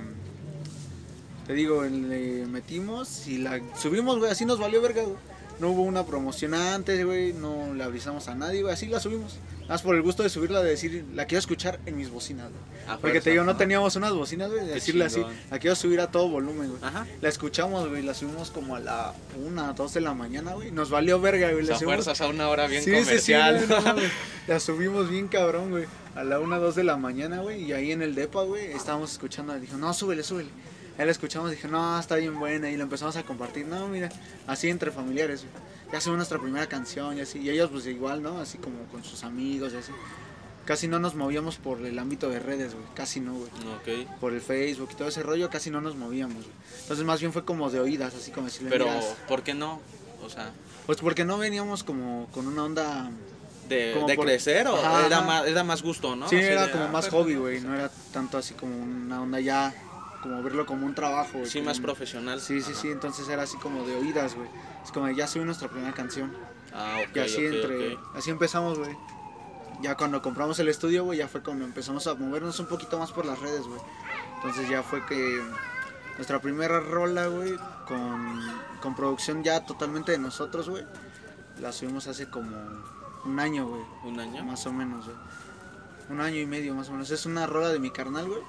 Te 1.45 1.53
digo, 1.53 1.83
le 1.83 2.45
metimos 2.45 3.27
y 3.27 3.39
la 3.39 3.59
subimos, 3.77 4.19
güey, 4.19 4.31
así 4.31 4.45
nos 4.45 4.59
valió 4.59 4.81
verga, 4.81 5.03
güey. 5.03 5.17
No 5.59 5.71
hubo 5.71 5.81
una 5.83 6.05
promoción 6.05 6.53
antes, 6.53 7.05
güey, 7.05 7.33
no 7.33 7.73
le 7.73 7.83
avisamos 7.83 8.27
a 8.29 8.35
nadie, 8.35 8.61
güey, 8.61 8.73
así 8.73 8.87
la 8.87 8.99
subimos. 8.99 9.37
Más 9.71 9.81
por 9.83 9.95
el 9.95 10.01
gusto 10.01 10.21
de 10.21 10.29
subirla, 10.29 10.61
de 10.61 10.69
decir, 10.71 11.05
la 11.15 11.25
quiero 11.25 11.39
escuchar 11.39 11.79
en 11.85 11.95
mis 11.95 12.09
bocinas, 12.09 12.49
güey. 12.49 12.61
A 12.93 12.97
Porque 12.97 13.21
te 13.21 13.29
digo, 13.31 13.45
no 13.45 13.55
teníamos 13.55 13.95
unas 13.95 14.11
bocinas, 14.11 14.51
güey, 14.51 14.65
de 14.65 14.73
decirle 14.73 15.05
así, 15.05 15.23
la 15.49 15.59
quiero 15.59 15.77
subir 15.77 16.01
a 16.01 16.11
todo 16.11 16.27
volumen, 16.27 16.69
güey. 16.69 16.83
Ajá. 16.83 17.07
La 17.21 17.29
escuchamos, 17.29 17.87
güey, 17.87 18.01
la 18.03 18.13
subimos 18.13 18.51
como 18.51 18.75
a 18.75 18.81
la 18.81 19.13
una, 19.45 19.71
dos 19.71 19.93
de 19.93 20.01
la 20.01 20.13
mañana, 20.13 20.53
güey. 20.55 20.71
Nos 20.71 20.89
valió 20.89 21.21
verga, 21.21 21.49
güey. 21.53 21.63
La 21.65 21.75
subimos- 21.77 21.85
fuerzas 22.03 22.19
a 22.19 22.27
una 22.27 22.49
hora 22.49 22.67
bien 22.67 22.83
Sí, 22.83 22.91
sí, 22.91 22.97
sí, 22.97 23.03
comercial. 23.05 23.55
güey, 23.65 23.67
no 23.69 23.81
mames. 23.85 24.11
la 24.47 24.59
subimos 24.59 25.09
bien 25.09 25.29
cabrón, 25.29 25.69
güey. 25.69 25.85
A 26.15 26.25
la 26.25 26.41
1, 26.41 26.59
2 26.59 26.75
de 26.75 26.83
la 26.83 26.97
mañana, 26.97 27.39
güey. 27.39 27.63
Y 27.63 27.71
ahí 27.71 27.93
en 27.93 28.01
el 28.01 28.13
depa, 28.13 28.43
güey, 28.43 28.73
estábamos 28.73 29.13
escuchando. 29.13 29.57
Dijo, 29.57 29.77
no, 29.77 29.93
súbele, 29.93 30.23
súbele. 30.23 30.49
Ahí 30.97 31.05
la 31.05 31.11
escuchamos, 31.13 31.49
dije, 31.49 31.69
no, 31.69 31.97
está 31.97 32.15
bien 32.17 32.37
buena. 32.37 32.69
Y 32.69 32.75
la 32.75 32.83
empezamos 32.83 33.15
a 33.15 33.23
compartir. 33.23 33.65
No, 33.67 33.87
mira, 33.87 34.09
así 34.47 34.67
entre 34.69 34.91
familiares, 34.91 35.43
güey. 35.45 35.70
Ya 35.91 35.99
subimos 35.99 36.17
nuestra 36.17 36.39
primera 36.39 36.67
canción 36.67 37.17
y 37.17 37.21
así. 37.21 37.39
Y 37.39 37.49
ellos, 37.49 37.69
pues 37.71 37.85
igual, 37.87 38.21
¿no? 38.23 38.39
Así 38.39 38.57
como 38.57 38.83
con 38.91 39.03
sus 39.03 39.23
amigos 39.23 39.73
y 39.73 39.77
así. 39.77 39.91
Casi 40.65 40.87
no 40.87 40.99
nos 40.99 41.15
movíamos 41.15 41.57
por 41.57 41.85
el 41.85 41.97
ámbito 41.99 42.29
de 42.29 42.39
redes, 42.39 42.73
güey. 42.73 42.85
Casi 42.93 43.19
no, 43.19 43.33
güey. 43.33 43.49
ok. 44.05 44.19
Por 44.19 44.33
el 44.33 44.41
Facebook 44.41 44.89
y 44.91 44.95
todo 44.95 45.07
ese 45.07 45.23
rollo, 45.23 45.49
casi 45.49 45.69
no 45.71 45.81
nos 45.81 45.95
movíamos, 45.95 46.43
güey. 46.43 46.55
Entonces, 46.81 47.05
más 47.05 47.19
bien 47.19 47.33
fue 47.33 47.43
como 47.43 47.69
de 47.69 47.79
oídas, 47.79 48.13
así 48.15 48.31
como 48.31 48.45
decirle, 48.45 48.69
Pero, 48.69 48.85
"Mira, 48.85 49.01
¿por 49.27 49.43
qué 49.43 49.53
no? 49.53 49.81
O 50.23 50.29
sea, 50.29 50.51
Pues 50.85 50.99
porque 50.99 51.25
no 51.25 51.37
veníamos 51.37 51.83
como 51.83 52.27
con 52.33 52.47
una 52.47 52.63
onda... 52.63 53.11
de, 53.69 53.91
Como 53.95 54.07
de 54.07 54.15
por- 54.15 54.25
crecer 54.25 54.67
o 54.67 54.75
Ajá, 54.75 55.05
era, 55.07 55.17
ajá. 55.19 55.25
más, 55.27 55.47
era 55.47 55.63
más 55.63 55.81
gusto, 55.81 56.15
¿no? 56.15 56.27
sí, 56.29 56.35
Así 56.35 56.45
era 56.45 56.65
de, 56.67 56.71
como 56.73 56.85
ah, 56.85 56.89
más 56.89 57.07
hobby, 57.09 57.35
güey, 57.35 57.61
no 57.61 57.73
era 57.73 57.89
tanto 58.11 58.37
así 58.37 58.53
como 58.53 58.75
una 58.77 59.21
onda 59.21 59.39
ya, 59.39 59.73
como 60.21 60.41
verlo 60.43 60.65
como 60.65 60.85
un 60.85 60.95
trabajo, 60.95 61.33
güey. 61.39 61.45
Sí, 61.45 61.59
como 61.59 61.69
más 61.71 61.79
profesional. 61.79 62.39
Sí, 62.41 62.61
sí, 62.61 62.71
Ajá. 62.71 62.81
sí, 62.81 62.91
entonces 62.91 63.27
era 63.29 63.43
así 63.43 63.57
como 63.57 63.83
de 63.85 63.95
oídas, 63.95 64.35
güey. 64.35 64.47
Es 64.83 64.91
como 64.91 65.09
ya 65.09 65.27
subí 65.27 65.43
nuestra 65.45 65.67
primera 65.69 65.93
canción. 65.93 66.31
Ah, 66.73 66.99
ok, 67.07 67.15
Y 67.15 67.19
así 67.19 67.45
ok, 67.47 67.53
entre, 67.53 67.93
ok. 67.95 68.15
así 68.15 68.29
empezamos, 68.31 68.77
güey. 68.79 68.95
Ya 69.81 69.95
cuando 69.97 70.21
compramos 70.21 70.59
el 70.59 70.67
estudio, 70.69 71.03
güey, 71.05 71.17
ya 71.19 71.27
fue 71.27 71.41
cuando 71.41 71.65
empezamos 71.65 72.05
a 72.07 72.13
movernos 72.13 72.59
un 72.59 72.67
poquito 72.67 72.99
más 72.99 73.11
por 73.11 73.25
las 73.25 73.39
redes, 73.39 73.61
güey. 73.65 73.81
Entonces 74.35 74.69
ya 74.69 74.83
fue 74.83 75.05
que 75.05 75.41
nuestra 76.17 76.39
primera 76.39 76.79
rola, 76.79 77.27
güey, 77.27 77.55
con, 77.87 78.39
con 78.79 78.95
producción 78.95 79.43
ya 79.43 79.65
totalmente 79.65 80.11
de 80.11 80.19
nosotros, 80.19 80.69
güey, 80.69 80.85
la 81.59 81.71
subimos 81.71 82.07
hace 82.07 82.29
como 82.29 82.55
un 83.25 83.39
año, 83.39 83.67
güey, 83.67 83.81
¿Un 84.03 84.19
año? 84.19 84.43
más 84.43 84.65
o 84.67 84.71
menos, 84.73 85.05
güey. 85.05 85.17
Un 86.09 86.21
año 86.21 86.37
y 86.39 86.45
medio, 86.45 86.75
más 86.75 86.89
o 86.89 86.91
menos. 86.91 87.09
Es 87.09 87.25
una 87.25 87.47
rola 87.47 87.69
de 87.69 87.79
mi 87.79 87.89
carnal, 87.89 88.27
güey. 88.27 88.41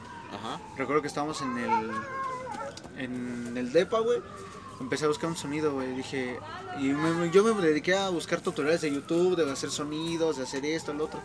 Recuerdo 0.77 1.03
que 1.03 1.09
estábamos 1.09 1.41
en 1.43 1.59
el 1.59 1.91
en 2.99 3.57
el 3.57 3.73
depa, 3.73 4.01
güey. 4.01 4.21
Empecé 4.81 5.05
a 5.05 5.09
buscar 5.09 5.29
un 5.31 5.37
sonido, 5.37 5.73
güey. 5.73 5.95
Dije, 5.95 6.39
y 6.81 6.85
me- 6.89 7.31
yo 7.31 7.43
me 7.45 7.61
dediqué 7.67 7.95
a 7.97 8.09
buscar 8.09 8.41
tutoriales 8.41 8.81
de 8.81 8.93
YouTube, 8.93 9.37
de 9.37 9.51
hacer 9.51 9.71
sonidos, 9.71 10.37
de 10.39 10.43
hacer 10.45 10.65
esto, 10.65 10.93
lo 10.93 11.05
otro. 11.05 11.21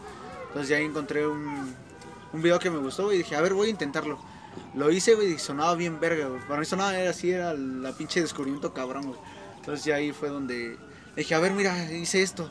Entonces 0.47 0.69
ya 0.69 0.77
encontré 0.79 1.25
un, 1.27 1.73
un 2.33 2.41
video 2.41 2.59
que 2.59 2.69
me 2.69 2.77
gustó. 2.77 3.11
Y 3.11 3.19
dije, 3.19 3.35
a 3.35 3.41
ver, 3.41 3.53
voy 3.53 3.67
a 3.67 3.71
intentarlo. 3.71 4.19
Lo 4.75 4.91
hice, 4.91 5.15
güey, 5.15 5.33
y 5.33 5.39
sonaba 5.39 5.75
bien 5.75 5.99
verga, 5.99 6.27
güey. 6.27 6.41
Para 6.47 6.59
mí 6.59 6.65
sonaba 6.65 6.97
era 6.97 7.09
así, 7.11 7.31
era 7.31 7.53
la 7.53 7.91
pinche 7.93 8.21
descubrimiento 8.21 8.73
cabrón, 8.73 9.07
güey. 9.07 9.19
Entonces 9.57 9.85
ya 9.85 9.95
ahí 9.95 10.11
fue 10.11 10.29
donde 10.29 10.77
dije, 11.15 11.35
a 11.35 11.39
ver, 11.39 11.51
mira, 11.51 11.91
hice 11.91 12.21
esto. 12.21 12.49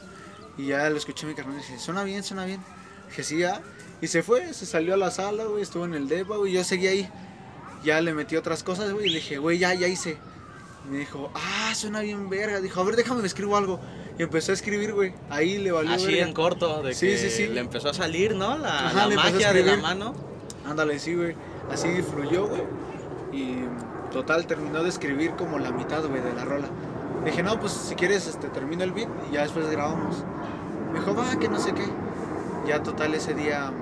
Y 0.58 0.66
ya 0.66 0.88
lo 0.90 0.96
escuché 0.96 1.26
mi 1.26 1.34
carnal 1.34 1.54
y 1.56 1.58
dije, 1.58 1.78
suena 1.78 2.02
bien, 2.04 2.22
suena 2.24 2.44
bien. 2.44 2.60
Dije, 3.08 3.22
sí, 3.22 3.38
ya. 3.38 3.60
Y 4.00 4.08
se 4.08 4.22
fue, 4.22 4.52
se 4.52 4.66
salió 4.66 4.94
a 4.94 4.96
la 4.96 5.10
sala, 5.10 5.44
güey, 5.44 5.62
estuvo 5.62 5.84
en 5.84 5.94
el 5.94 6.08
depa, 6.08 6.36
güey. 6.36 6.52
Yo 6.52 6.64
seguí 6.64 6.86
ahí. 6.86 7.08
Ya 7.82 8.00
le 8.00 8.12
metí 8.12 8.36
otras 8.36 8.62
cosas, 8.62 8.92
güey, 8.92 9.06
y 9.06 9.08
le 9.10 9.16
dije, 9.16 9.38
güey, 9.38 9.58
ya, 9.58 9.72
ya 9.74 9.86
hice. 9.88 10.18
Y 10.86 10.90
me 10.92 10.98
dijo, 10.98 11.30
ah, 11.34 11.74
suena 11.74 12.00
bien 12.00 12.28
verga. 12.28 12.60
Dijo, 12.60 12.80
a 12.80 12.84
ver, 12.84 12.96
déjame, 12.96 13.20
me 13.22 13.26
escribo 13.26 13.56
algo. 13.56 13.80
Y 14.18 14.22
empezó 14.22 14.52
a 14.52 14.54
escribir, 14.54 14.92
güey. 14.92 15.14
Ahí 15.30 15.58
le 15.58 15.72
valió 15.72 15.92
Así 15.92 16.06
verga. 16.06 16.26
en 16.26 16.32
corto, 16.34 16.82
de 16.82 16.94
Sí, 16.94 17.06
que 17.06 17.18
sí, 17.18 17.30
sí. 17.30 17.46
le 17.48 17.60
empezó 17.60 17.90
a 17.90 17.94
salir, 17.94 18.34
¿no? 18.34 18.56
La, 18.58 18.88
Ajá, 18.88 19.06
la 19.06 19.14
magia 19.16 19.52
de 19.52 19.62
la 19.64 19.76
mano. 19.76 20.14
Ándale, 20.66 20.98
sí, 20.98 21.14
güey. 21.14 21.34
Así 21.70 21.88
fluyó, 22.02 22.46
güey. 22.48 22.62
Y 23.32 23.64
total, 24.12 24.46
terminó 24.46 24.82
de 24.82 24.88
escribir 24.88 25.32
como 25.32 25.58
la 25.58 25.70
mitad, 25.70 26.04
güey, 26.06 26.22
de 26.22 26.32
la 26.32 26.44
rola. 26.44 26.68
Le 27.24 27.30
dije, 27.30 27.42
no, 27.42 27.58
pues 27.58 27.72
si 27.72 27.94
quieres, 27.94 28.26
este, 28.26 28.48
termino 28.48 28.84
el 28.84 28.92
beat 28.92 29.08
y 29.30 29.34
ya 29.34 29.42
después 29.42 29.68
grabamos. 29.68 30.16
Me 30.92 31.00
dijo, 31.00 31.14
va, 31.14 31.38
que 31.38 31.48
no 31.48 31.58
sé 31.58 31.72
qué. 31.72 31.84
Ya 32.66 32.82
total 32.82 33.14
ese 33.14 33.34
día... 33.34 33.72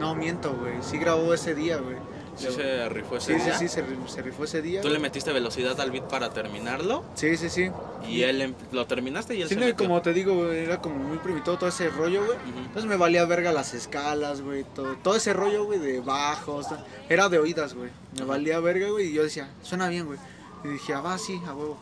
No, 0.00 0.14
miento, 0.14 0.54
güey. 0.54 0.74
Sí 0.82 0.98
grabó 0.98 1.32
ese 1.34 1.54
día, 1.54 1.78
güey. 1.78 1.96
Sí 2.36 2.48
se 2.54 2.86
rifó 2.90 3.16
ese 3.16 3.32
Sí, 3.32 3.38
sí, 3.38 3.44
día. 3.46 3.58
sí, 3.58 3.68
se, 3.68 3.82
ri- 3.82 4.06
se 4.08 4.20
rifó 4.20 4.44
ese 4.44 4.60
día. 4.60 4.82
Tú 4.82 4.90
le 4.90 4.98
metiste 4.98 5.32
velocidad 5.32 5.80
al 5.80 5.90
beat 5.90 6.04
para 6.04 6.28
terminarlo 6.34 7.02
Sí, 7.14 7.34
sí, 7.38 7.48
sí. 7.48 7.70
y 8.06 8.24
él 8.24 8.42
em- 8.42 8.54
lo 8.72 8.86
terminaste 8.86 9.34
y 9.34 9.40
él 9.40 9.48
Sí, 9.48 9.54
se 9.54 9.60
metió. 9.60 9.76
como 9.76 10.02
te 10.02 10.12
digo, 10.12 10.34
güey, 10.34 10.58
era 10.64 10.82
como 10.82 10.96
muy 10.96 11.16
primitivo 11.16 11.56
todo 11.56 11.70
ese 11.70 11.88
rollo, 11.88 12.26
güey. 12.26 12.36
Entonces 12.58 12.84
me 12.84 12.96
valía 12.96 13.24
verga 13.24 13.52
las 13.52 13.72
escalas, 13.72 14.42
güey, 14.42 14.64
todo, 14.74 14.96
todo 15.02 15.16
ese 15.16 15.32
rollo, 15.32 15.64
güey, 15.64 15.78
de 15.78 16.00
bajos. 16.00 16.66
Era 17.08 17.30
de 17.30 17.38
oídas, 17.38 17.72
güey. 17.72 17.88
Me 18.18 18.26
valía 18.26 18.60
verga, 18.60 18.90
güey, 18.90 19.06
y 19.06 19.12
yo 19.14 19.22
decía, 19.22 19.48
suena 19.62 19.88
bien, 19.88 20.04
güey. 20.04 20.18
Y 20.62 20.68
dije, 20.68 20.92
ah, 20.92 21.00
va, 21.00 21.16
sí, 21.16 21.40
a 21.46 21.54
huevo. 21.54 21.78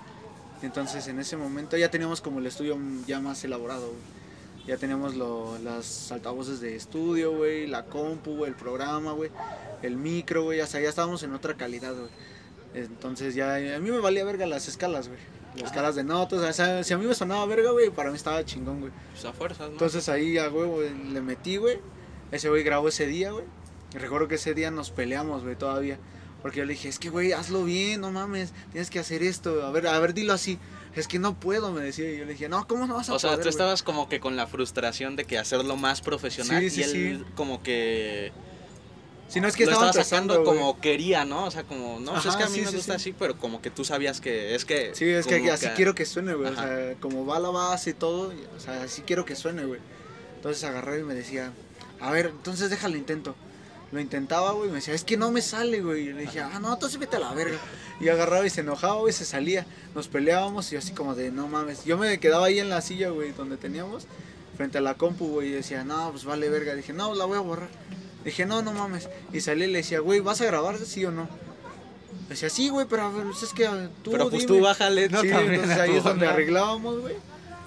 Entonces 0.62 1.08
en 1.08 1.18
ese 1.18 1.36
momento 1.36 1.76
ya 1.76 1.90
teníamos 1.90 2.20
como 2.20 2.38
el 2.38 2.46
estudio 2.46 2.78
ya 3.08 3.18
más 3.18 3.42
elaborado, 3.42 3.88
güey. 3.88 3.98
Ya 4.66 4.76
teníamos 4.78 5.14
lo- 5.14 5.58
las 5.58 6.10
altavoces 6.10 6.60
de 6.60 6.74
estudio, 6.74 7.32
güey, 7.36 7.66
la 7.66 7.84
compu, 7.84 8.44
el 8.46 8.54
programa, 8.54 9.12
güey, 9.12 9.30
el 9.82 9.96
micro, 9.96 10.44
güey, 10.44 10.60
o 10.60 10.66
sea, 10.66 10.80
ya 10.80 10.88
estábamos 10.88 11.22
en 11.22 11.34
otra 11.34 11.54
calidad, 11.54 11.94
güey. 11.94 12.08
Entonces 12.74 13.34
ya, 13.34 13.54
a 13.56 13.78
mí 13.78 13.90
me 13.90 13.98
valía 13.98 14.24
verga 14.24 14.46
las 14.46 14.66
escalas, 14.68 15.08
güey. 15.08 15.20
Las 15.56 15.66
escalas 15.70 15.94
de 15.94 16.02
notas, 16.02 16.40
o 16.40 16.52
sea, 16.52 16.82
si 16.82 16.92
a 16.94 16.98
mí 16.98 17.06
me 17.06 17.14
sonaba 17.14 17.44
verga, 17.46 17.70
güey, 17.70 17.90
para 17.90 18.10
mí 18.10 18.16
estaba 18.16 18.44
chingón, 18.44 18.80
güey. 18.80 18.92
Pues 19.12 19.24
a 19.26 19.32
fuerzas, 19.32 19.66
¿no? 19.66 19.72
Entonces 19.72 20.08
ahí 20.08 20.36
a 20.38 20.48
huevo 20.50 20.76
güey, 20.76 20.92
le 21.12 21.20
metí, 21.20 21.58
güey. 21.58 21.78
Ese 22.32 22.48
güey 22.48 22.64
grabó 22.64 22.88
ese 22.88 23.06
día, 23.06 23.30
güey. 23.30 23.44
Y 23.94 23.98
recuerdo 23.98 24.26
que 24.26 24.34
ese 24.36 24.54
día 24.54 24.72
nos 24.72 24.90
peleamos, 24.90 25.44
güey, 25.44 25.54
todavía. 25.54 25.98
Porque 26.42 26.58
yo 26.58 26.64
le 26.64 26.72
dije, 26.72 26.88
es 26.88 26.98
que, 26.98 27.08
güey, 27.10 27.32
hazlo 27.32 27.62
bien, 27.64 28.00
no 28.00 28.10
mames, 28.10 28.52
tienes 28.72 28.90
que 28.90 28.98
hacer 28.98 29.22
esto. 29.22 29.64
A 29.64 29.70
ver, 29.70 29.86
a 29.86 29.98
ver, 30.00 30.12
dilo 30.12 30.32
así. 30.32 30.58
Es 30.96 31.08
que 31.08 31.18
no 31.18 31.38
puedo, 31.38 31.72
me 31.72 31.82
decía. 31.82 32.10
Y 32.10 32.18
yo 32.18 32.24
le 32.24 32.32
dije, 32.32 32.48
no, 32.48 32.66
¿cómo 32.68 32.86
no 32.86 32.94
vas 32.94 33.08
a 33.08 33.14
o 33.14 33.18
sea, 33.18 33.30
poder, 33.30 33.40
tú 33.40 33.44
güey?" 33.44 33.50
estabas 33.50 33.82
como 33.82 34.08
que 34.08 34.20
con 34.20 34.36
la 34.36 34.46
frustración 34.46 35.16
de 35.16 35.24
que 35.24 35.38
hacerlo 35.38 35.76
más 35.76 36.00
profesional 36.00 36.70
Sí, 36.70 36.80
y 36.80 36.82
él 36.84 37.24
sí. 37.26 37.32
como 37.34 37.62
que 37.62 38.32
Si 39.28 39.40
no 39.40 39.48
es 39.48 39.56
que 39.56 39.66
lo 39.66 39.72
estaba 39.72 39.92
sacando 39.92 40.42
güey. 40.42 40.46
como 40.58 40.80
quería, 40.80 41.24
¿no? 41.24 41.46
O 41.46 41.50
sea, 41.50 41.64
como, 41.64 41.98
no, 41.98 42.12
pues 42.12 42.26
es 42.26 42.36
que 42.36 42.42
a 42.44 42.48
mí 42.48 42.60
me 42.60 42.70
gusta 42.70 42.98
sí. 42.98 43.10
así, 43.10 43.14
pero 43.18 43.36
como 43.38 43.60
que 43.60 43.70
tú 43.70 43.84
sabías 43.84 44.20
que 44.20 44.54
es 44.54 44.64
que... 44.64 44.94
Sí, 44.94 45.06
es 45.06 45.26
que 45.26 45.50
así 45.50 45.66
quiero 45.74 45.94
que 45.94 46.04
suene, 46.04 46.34
güey. 46.34 46.52
O 46.52 46.54
sea, 46.54 46.94
como 47.00 47.26
va 47.26 47.40
la 47.40 47.48
base 47.50 47.90
y 47.90 47.94
todo, 47.94 48.32
o 48.56 48.60
sea, 48.60 48.82
así 48.82 49.02
quiero 49.02 49.24
que 49.24 49.34
suene, 49.34 49.64
güey. 49.64 49.80
Entonces 50.36 50.62
agarré 50.62 51.00
y 51.00 51.02
me 51.04 51.14
decía, 51.14 51.52
a 52.00 52.10
ver, 52.12 52.26
entonces 52.26 52.70
déjalo 52.70 52.96
intento. 52.96 53.34
Lo 53.94 54.00
intentaba, 54.00 54.50
güey, 54.50 54.70
y 54.70 54.72
me 54.72 54.78
decía, 54.78 54.92
es 54.92 55.04
que 55.04 55.16
no 55.16 55.30
me 55.30 55.40
sale, 55.40 55.80
güey. 55.80 56.08
Y 56.08 56.12
le 56.12 56.22
dije, 56.22 56.40
ah, 56.40 56.58
no, 56.60 56.72
entonces 56.72 56.98
vete 56.98 57.14
a 57.14 57.20
la 57.20 57.32
verga. 57.32 57.58
Y 58.00 58.08
agarraba 58.08 58.44
y 58.44 58.50
se 58.50 58.62
enojaba, 58.62 58.96
güey, 58.96 59.12
se 59.12 59.24
salía. 59.24 59.66
Nos 59.94 60.08
peleábamos 60.08 60.66
y 60.66 60.72
yo 60.72 60.80
así 60.80 60.90
como 60.90 61.14
de, 61.14 61.30
no 61.30 61.46
mames. 61.46 61.84
Yo 61.84 61.96
me 61.96 62.18
quedaba 62.18 62.46
ahí 62.46 62.58
en 62.58 62.70
la 62.70 62.80
silla, 62.80 63.10
güey, 63.10 63.30
donde 63.30 63.56
teníamos, 63.56 64.08
frente 64.56 64.78
a 64.78 64.80
la 64.80 64.94
compu, 64.94 65.28
güey, 65.28 65.50
y 65.50 65.52
decía, 65.52 65.84
no, 65.84 66.10
pues 66.10 66.24
vale 66.24 66.48
verga. 66.48 66.74
Dije, 66.74 66.92
no, 66.92 67.14
la 67.14 67.24
voy 67.24 67.36
a 67.36 67.40
borrar. 67.40 67.68
Dije, 68.24 68.46
no, 68.46 68.62
no 68.62 68.72
mames. 68.72 69.08
Y 69.32 69.40
salí 69.42 69.62
y 69.62 69.68
le 69.68 69.78
decía, 69.78 70.00
güey, 70.00 70.18
¿vas 70.18 70.40
a 70.40 70.46
grabar, 70.46 70.76
sí 70.78 71.04
o 71.04 71.12
no? 71.12 71.28
Decía, 72.28 72.50
sí, 72.50 72.70
güey, 72.70 72.88
pero 72.90 73.12
pues 73.12 73.44
es 73.44 73.52
que 73.52 73.68
tú. 74.02 74.10
Pero 74.10 74.28
pues 74.28 74.44
dime". 74.44 74.58
tú 74.58 74.60
bájale, 74.60 75.08
¿no? 75.08 75.20
Sí, 75.20 75.28
También 75.28 75.54
entonces 75.54 75.78
ahí 75.80 75.94
es 75.94 76.02
donde 76.02 76.26
arreglábamos, 76.26 77.00
güey. 77.00 77.14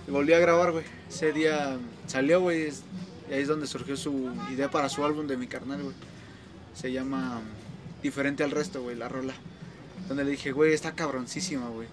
Y 0.06 0.12
volví 0.12 0.34
a 0.34 0.40
grabar, 0.40 0.74
güey. 0.74 0.84
Ese 1.10 1.32
día 1.32 1.78
salió, 2.06 2.42
güey. 2.42 2.74
Y 3.30 3.34
ahí 3.34 3.44
es 3.44 3.48
donde 3.48 3.66
surgió 3.66 3.96
su 3.96 4.30
idea 4.52 4.70
para 4.70 4.90
su 4.90 5.06
álbum 5.06 5.26
de 5.26 5.38
mi 5.38 5.48
carnal, 5.48 5.84
güey. 5.84 5.96
Se 6.80 6.92
llama 6.92 7.42
Diferente 8.04 8.44
al 8.44 8.52
resto, 8.52 8.82
güey, 8.84 8.96
la 8.96 9.10
rola. 9.10 9.34
Donde 10.08 10.24
le 10.24 10.32
dije, 10.32 10.52
güey, 10.52 10.74
está 10.74 10.92
cabroncísima, 10.94 11.68
güey. 11.70 11.88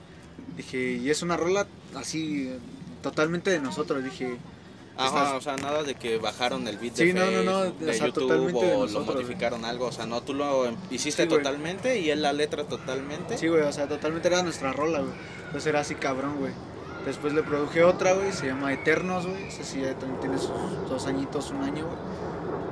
Dije, 0.57 0.93
y 0.93 1.11
es 1.11 1.23
una 1.23 1.37
rola 1.37 1.67
así, 1.97 2.53
totalmente 3.03 3.51
de 3.51 3.61
nosotros. 3.61 4.05
Dije, 4.05 4.37
Ajá, 4.97 5.35
o 5.37 5.41
sea, 5.41 5.57
nada 5.57 5.83
de 5.83 5.95
que 5.97 6.19
bajaron 6.19 6.69
el 6.69 6.77
beat 6.79 6.95
Sí, 6.95 7.07
de 7.07 7.15
no, 7.15 7.27
no, 7.31 7.43
no, 7.43 7.61
Facebook, 7.63 7.83
o 7.83 7.87
de 7.87 7.95
sea, 7.95 8.07
YouTube 8.07 8.23
totalmente 8.29 8.67
de 8.67 8.73
o 8.75 8.81
nosotros, 8.81 9.07
lo 9.07 9.13
güey. 9.15 9.25
modificaron 9.25 9.65
algo, 9.65 9.87
o 9.87 9.93
sea, 9.93 10.07
no, 10.07 10.23
tú 10.23 10.35
lo 10.35 10.67
em- 10.67 10.77
hiciste 10.91 11.23
Sí, 11.23 11.29
güey. 11.29 11.43
totalmente 11.43 11.99
y 11.99 12.11
él 12.11 12.23
la 12.23 12.33
letra 12.33 12.63
totalmente. 12.65 13.37
sí, 13.39 13.49
güey, 13.49 13.63
o 13.63 13.73
sea, 13.73 13.89
totalmente 13.89 14.29
era 14.29 14.43
nuestra 14.45 14.73
rola, 14.73 15.01
güey. 15.01 15.13
Entonces 15.47 15.67
era 15.67 15.81
así 15.81 15.95
cabrón, 15.97 16.37
güey. 16.39 16.53
Después 17.07 17.33
le 17.33 17.43
produje 17.43 17.83
otra, 17.83 18.13
güey, 18.13 18.33
se 18.33 18.47
llama 18.47 18.73
Eternos, 18.73 19.27
güey. 19.27 19.49
Esa 19.49 19.65
sí 19.65 19.81
ya 19.81 19.95
también 19.99 20.21
tiene 20.21 20.39
sus 20.39 20.51
dos 20.89 21.07
añitos, 21.07 21.51
un 21.51 21.63
año, 21.63 21.87
güey. 21.87 21.99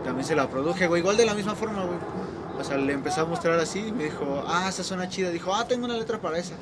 También 0.04 0.26
se 0.26 0.34
la 0.34 0.48
produje, 0.48 0.86
güey, 0.86 1.00
igual 1.00 1.16
de 1.16 1.26
la 1.26 1.34
misma 1.34 1.54
forma, 1.54 1.84
güey. 1.84 1.98
O 2.58 2.64
sea, 2.64 2.76
le 2.76 2.92
empecé 2.92 3.20
a 3.20 3.24
mostrar 3.24 3.58
así 3.58 3.80
y 3.80 3.92
me 3.92 4.04
dijo, 4.04 4.44
ah, 4.46 4.66
esa 4.68 4.84
suena 4.84 5.08
chida. 5.08 5.30
Dijo, 5.30 5.54
ah, 5.54 5.66
tengo 5.66 5.84
una 5.84 5.96
letra 5.96 6.20
para 6.20 6.38
esa. 6.38 6.54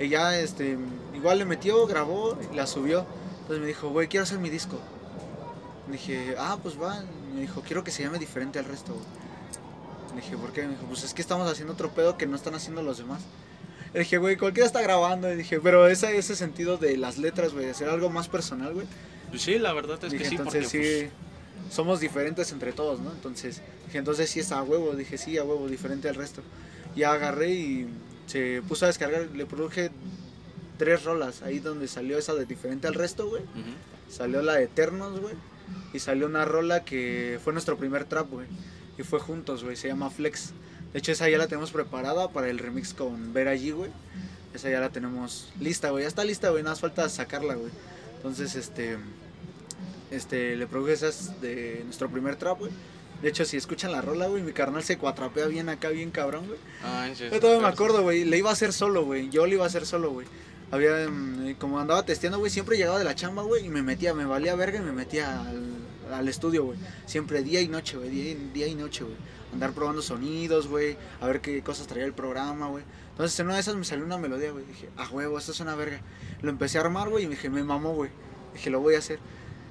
Y 0.00 0.08
ya, 0.08 0.38
este, 0.38 0.76
igual 1.14 1.38
le 1.38 1.44
metió, 1.44 1.86
grabó 1.86 2.36
y 2.50 2.54
la 2.56 2.66
subió. 2.66 3.06
Entonces 3.40 3.60
me 3.60 3.66
dijo, 3.66 3.90
güey, 3.90 4.08
quiero 4.08 4.24
hacer 4.24 4.38
mi 4.38 4.50
disco. 4.50 4.78
Dije, 5.88 6.34
ah, 6.38 6.58
pues 6.62 6.80
va. 6.80 7.04
Me 7.34 7.42
dijo, 7.42 7.62
quiero 7.62 7.84
que 7.84 7.90
se 7.90 8.02
llame 8.02 8.18
diferente 8.18 8.58
al 8.58 8.64
resto, 8.64 8.92
güey. 8.92 10.22
Dije, 10.22 10.36
¿por 10.36 10.52
qué? 10.52 10.62
Me 10.62 10.70
dijo, 10.70 10.84
pues 10.86 11.02
es 11.04 11.12
que 11.12 11.22
estamos 11.22 11.50
haciendo 11.50 11.72
otro 11.72 11.90
pedo 11.90 12.16
que 12.16 12.26
no 12.26 12.36
están 12.36 12.54
haciendo 12.54 12.82
los 12.82 12.98
demás. 12.98 13.20
Le 13.92 14.00
dije, 14.00 14.18
güey, 14.18 14.36
cualquiera 14.36 14.66
está 14.66 14.80
grabando. 14.80 15.32
Y 15.32 15.36
dije, 15.36 15.60
pero 15.60 15.88
ese, 15.88 16.16
ese 16.16 16.36
sentido 16.36 16.76
de 16.76 16.96
las 16.96 17.18
letras, 17.18 17.52
güey, 17.52 17.66
de 17.66 17.72
hacer 17.72 17.88
algo 17.88 18.10
más 18.10 18.28
personal, 18.28 18.72
güey. 18.74 18.86
Pues 19.30 19.42
sí, 19.42 19.58
la 19.58 19.72
verdad 19.72 19.98
es 20.02 20.12
Dije, 20.12 20.24
que 20.24 20.30
sí, 20.30 20.36
porque 20.36 20.58
entonces 20.58 20.70
sí, 20.70 21.10
somos 21.70 22.00
diferentes 22.00 22.52
entre 22.52 22.72
todos, 22.72 23.00
¿no? 23.00 23.10
Entonces, 23.12 23.60
dije, 23.86 23.98
entonces 23.98 24.30
sí 24.30 24.40
está 24.40 24.58
a 24.58 24.62
huevo. 24.62 24.94
Dije, 24.94 25.18
sí, 25.18 25.38
a 25.38 25.44
huevo, 25.44 25.68
diferente 25.68 26.08
al 26.08 26.14
resto. 26.14 26.42
Ya 26.94 27.12
agarré 27.12 27.50
y 27.50 27.88
se 28.26 28.62
puso 28.68 28.84
a 28.84 28.88
descargar. 28.88 29.28
Le 29.34 29.46
produje 29.46 29.90
tres 30.78 31.04
rolas. 31.04 31.42
Ahí 31.42 31.58
donde 31.58 31.88
salió 31.88 32.18
esa 32.18 32.34
de 32.34 32.44
diferente 32.44 32.86
al 32.86 32.94
resto, 32.94 33.28
güey. 33.28 33.42
Salió 34.08 34.42
la 34.42 34.54
de 34.54 34.64
Eternos, 34.64 35.20
güey. 35.20 35.34
Y 35.92 35.98
salió 35.98 36.26
una 36.26 36.44
rola 36.44 36.84
que 36.84 37.40
fue 37.42 37.52
nuestro 37.52 37.76
primer 37.76 38.04
trap, 38.04 38.30
güey. 38.30 38.46
Y 38.98 39.02
fue 39.02 39.18
juntos, 39.18 39.64
güey. 39.64 39.76
Se 39.76 39.88
llama 39.88 40.10
Flex. 40.10 40.52
De 40.92 40.98
hecho, 41.00 41.10
esa 41.10 41.28
ya 41.28 41.38
la 41.38 41.48
tenemos 41.48 41.72
preparada 41.72 42.30
para 42.30 42.48
el 42.48 42.58
remix 42.58 42.94
con 42.94 43.32
Ver 43.32 43.48
allí, 43.48 43.72
güey. 43.72 43.90
Esa 44.54 44.70
ya 44.70 44.78
la 44.78 44.90
tenemos 44.90 45.52
lista, 45.58 45.90
güey. 45.90 46.04
Ya 46.04 46.08
está 46.08 46.22
lista, 46.24 46.50
güey. 46.50 46.62
Nada 46.62 46.74
más 46.74 46.80
falta 46.80 47.08
sacarla, 47.08 47.54
güey. 47.54 47.72
Entonces, 48.16 48.54
este. 48.54 48.98
Este, 50.14 50.56
le 50.56 50.66
produje 50.66 50.92
esas 50.92 51.40
de 51.40 51.82
nuestro 51.84 52.08
primer 52.10 52.36
trap, 52.36 52.58
güey. 52.60 52.72
De 53.22 53.28
hecho, 53.30 53.44
si 53.44 53.56
escuchan 53.56 53.90
la 53.92 54.02
rola, 54.02 54.26
güey, 54.28 54.42
mi 54.42 54.52
carnal 54.52 54.82
se 54.82 54.98
cuatrapea 54.98 55.46
bien 55.46 55.68
acá, 55.68 55.88
bien 55.88 56.10
cabrón, 56.10 56.46
güey. 56.46 56.58
Sí, 57.14 57.24
Yo 57.32 57.40
todavía 57.40 57.62
me 57.62 57.72
acuerdo, 57.72 58.02
güey. 58.02 58.24
Le 58.24 58.36
iba 58.38 58.50
a 58.50 58.52
hacer 58.52 58.72
solo, 58.72 59.04
güey. 59.04 59.30
Yo 59.30 59.46
le 59.46 59.54
iba 59.54 59.64
a 59.64 59.66
hacer 59.68 59.86
solo, 59.86 60.10
güey. 60.10 60.26
había, 60.70 61.08
mm, 61.08 61.54
como 61.54 61.78
andaba 61.78 62.04
testeando, 62.04 62.38
güey, 62.38 62.50
siempre 62.50 62.76
llegaba 62.76 62.98
de 62.98 63.04
la 63.04 63.14
chamba, 63.14 63.42
güey, 63.44 63.64
y 63.66 63.68
me 63.68 63.82
metía, 63.82 64.12
me 64.12 64.24
valía 64.24 64.56
verga 64.56 64.78
y 64.78 64.82
me 64.82 64.90
metía 64.92 65.40
al, 65.48 65.62
al 66.12 66.28
estudio, 66.28 66.64
güey. 66.64 66.78
Siempre 67.06 67.42
día 67.44 67.60
y 67.60 67.68
noche, 67.68 67.96
güey, 67.96 68.10
día, 68.10 68.30
y- 68.32 68.50
día 68.52 68.66
y 68.66 68.74
noche, 68.74 69.04
güey. 69.04 69.16
Andar 69.52 69.72
probando 69.72 70.02
sonidos, 70.02 70.66
güey, 70.66 70.96
a 71.20 71.26
ver 71.28 71.40
qué 71.40 71.62
cosas 71.62 71.86
traía 71.86 72.04
el 72.06 72.12
programa, 72.12 72.66
güey. 72.68 72.82
Entonces 73.10 73.38
en 73.38 73.46
una 73.46 73.54
de 73.54 73.60
esas 73.60 73.76
me 73.76 73.84
salió 73.84 74.04
una 74.04 74.18
melodía, 74.18 74.50
güey. 74.50 74.64
Dije, 74.64 74.88
ah, 74.96 75.08
huevo, 75.12 75.38
esto 75.38 75.52
es 75.52 75.60
una 75.60 75.76
verga. 75.76 76.00
Lo 76.42 76.50
empecé 76.50 76.78
a 76.78 76.80
armar, 76.80 77.08
güey, 77.08 77.24
y 77.24 77.26
me 77.28 77.36
dije, 77.36 77.48
me 77.50 77.62
mamó, 77.62 77.94
güey. 77.94 78.10
Dije, 78.54 78.68
lo 78.70 78.80
voy 78.80 78.96
a 78.96 78.98
hacer. 78.98 79.20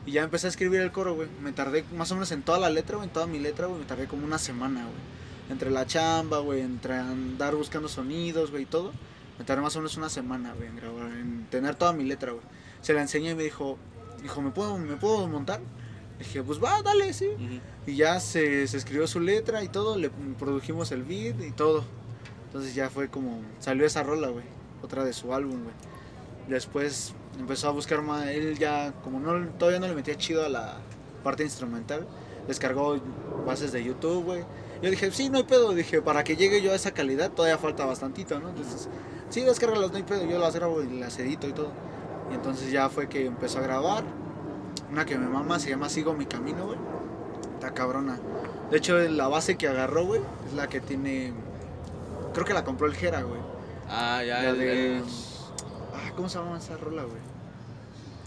Y 0.05 0.12
ya 0.12 0.24
empecé 0.24 0.48
a 0.48 0.50
escribir 0.50 0.81
el 0.81 0.91
coro, 0.91 1.15
güey. 1.15 1.29
Me 1.41 1.51
tardé 1.51 1.86
más 1.95 2.12
o 2.12 2.15
menos 2.15 2.31
en 2.31 2.41
toda 2.41 2.60
la 2.60 2.69
letra, 2.69 2.98
güey, 2.98 3.07
en 3.07 3.13
toda 3.13 3.25
mi 3.25 3.39
letra, 3.39 3.67
güey. 3.67 3.79
Me 3.79 3.86
tardé 3.86 4.07
como 4.07 4.25
una 4.25 4.38
semana, 4.38 4.81
güey. 4.81 5.13
Entre 5.50 5.72
la 5.72 5.86
chamba, 5.86 6.39
güey, 6.39 6.62
entre 6.62 6.95
andar 6.95 7.55
buscando 7.55 7.88
sonidos, 7.88 8.51
güey, 8.51 8.63
y 8.63 8.65
todo. 8.65 8.91
Me 9.39 9.45
tardé 9.45 9.62
más 9.62 9.75
o 9.75 9.79
menos 9.79 9.98
una 9.98 10.10
semana, 10.10 10.53
güey, 10.53 10.67
en 10.67 10.75
grabar, 10.75 11.12
en 11.12 11.48
tener 11.50 11.75
toda 11.75 11.93
mi 11.93 12.03
letra, 12.03 12.31
güey. 12.31 12.43
Se 12.81 12.93
la 12.93 13.01
enseñé 13.01 13.31
y 13.31 13.36
me 13.36 13.43
dijo, 13.43 13.77
dijo, 14.22 14.41
¿me 14.41 14.51
puedo, 14.51 14.77
¿me 14.77 14.95
puedo 14.95 15.27
montar? 15.27 15.62
Dije, 16.19 16.43
pues 16.43 16.63
va, 16.63 16.81
dale, 16.81 17.13
sí. 17.13 17.27
Y 17.88 17.95
ya 17.95 18.19
se, 18.19 18.67
se 18.67 18.77
escribió 18.77 19.07
su 19.07 19.19
letra 19.19 19.63
y 19.63 19.67
todo, 19.67 19.98
le 19.98 20.10
produjimos 20.38 20.91
el 20.91 21.03
beat 21.03 21.41
y 21.41 21.51
todo. 21.51 21.83
Entonces 22.48 22.75
ya 22.75 22.89
fue 22.89 23.10
como, 23.10 23.41
salió 23.60 23.86
esa 23.86 24.03
rola, 24.03 24.27
güey. 24.27 24.45
Otra 24.81 25.03
de 25.03 25.13
su 25.13 25.33
álbum, 25.33 25.63
güey. 25.63 25.75
Después 26.48 27.13
empezó 27.40 27.68
a 27.68 27.72
buscar 27.72 28.02
más, 28.02 28.28
él 28.28 28.58
ya, 28.58 28.94
como 29.04 29.20
no, 29.20 29.48
todavía 29.58 29.80
no 29.80 29.88
le 29.88 29.94
metía 29.96 30.16
chido 30.18 30.46
a 30.46 30.50
la 30.50 30.78
parte 31.24 31.44
instrumental, 31.44 32.08
descargó 32.48 32.98
bases 33.46 33.72
de 33.72 33.84
YouTube, 33.84 34.24
güey. 34.24 34.44
Yo 34.82 34.90
dije, 34.90 35.12
sí, 35.12 35.30
no 35.30 35.38
hay 35.38 35.44
pedo, 35.46 35.74
dije, 35.74 36.02
para 36.02 36.24
que 36.24 36.36
llegue 36.36 36.62
yo 36.62 36.72
a 36.72 36.75
esa 36.75 36.92
calidad 36.92 37.32
todavía 37.32 37.58
falta 37.58 37.86
bastantito, 37.86 38.40
¿no? 38.40 38.50
Entonces, 38.50 38.90
sí, 39.30 39.42
descárgalas, 39.42 39.92
no 39.92 39.98
hay 39.98 40.04
pedo, 40.04 40.25
yo 40.25 40.38
las 40.40 40.54
grabo 40.56 40.82
y 40.82 41.00
las 41.00 41.18
edito 41.20 41.48
y 41.48 41.54
todo. 41.54 41.72
Y 42.32 42.36
entonces 42.36 42.72
ya 42.72 42.90
fue 42.90 43.08
que 43.08 43.25
empezó 43.25 43.60
a 43.60 43.62
grabar. 43.62 44.04
Una 44.92 45.06
que 45.06 45.18
me 45.18 45.28
mama 45.28 45.58
se 45.60 45.70
llama 45.70 45.88
Sigo 45.90 46.13
mi 46.13 46.25
camino, 46.25 46.66
güey. 46.66 46.78
Está 47.56 47.74
cabrona. 47.74 48.20
De 48.70 48.78
hecho, 48.78 48.98
la 48.98 49.28
base 49.28 49.56
que 49.58 49.68
agarró, 49.68 50.06
güey, 50.06 50.22
es 50.48 50.54
la 50.54 50.68
que 50.68 50.82
tiene. 50.82 51.34
Creo 52.34 52.46
que 52.46 52.54
la 52.54 52.63
compró 52.63 52.88
el 52.88 52.94
Jera, 52.96 53.22
güey. 53.22 53.40
Ah, 53.90 54.22
ya, 54.25 54.42
La 54.44 54.50
el- 54.50 54.58
de- 54.58 54.98
el- 54.98 55.04
Ah, 56.05 56.12
¿cómo 56.15 56.29
se 56.29 56.38
llama 56.39 56.57
esa 56.57 56.77
rola, 56.77 57.03
güey? 57.03 57.22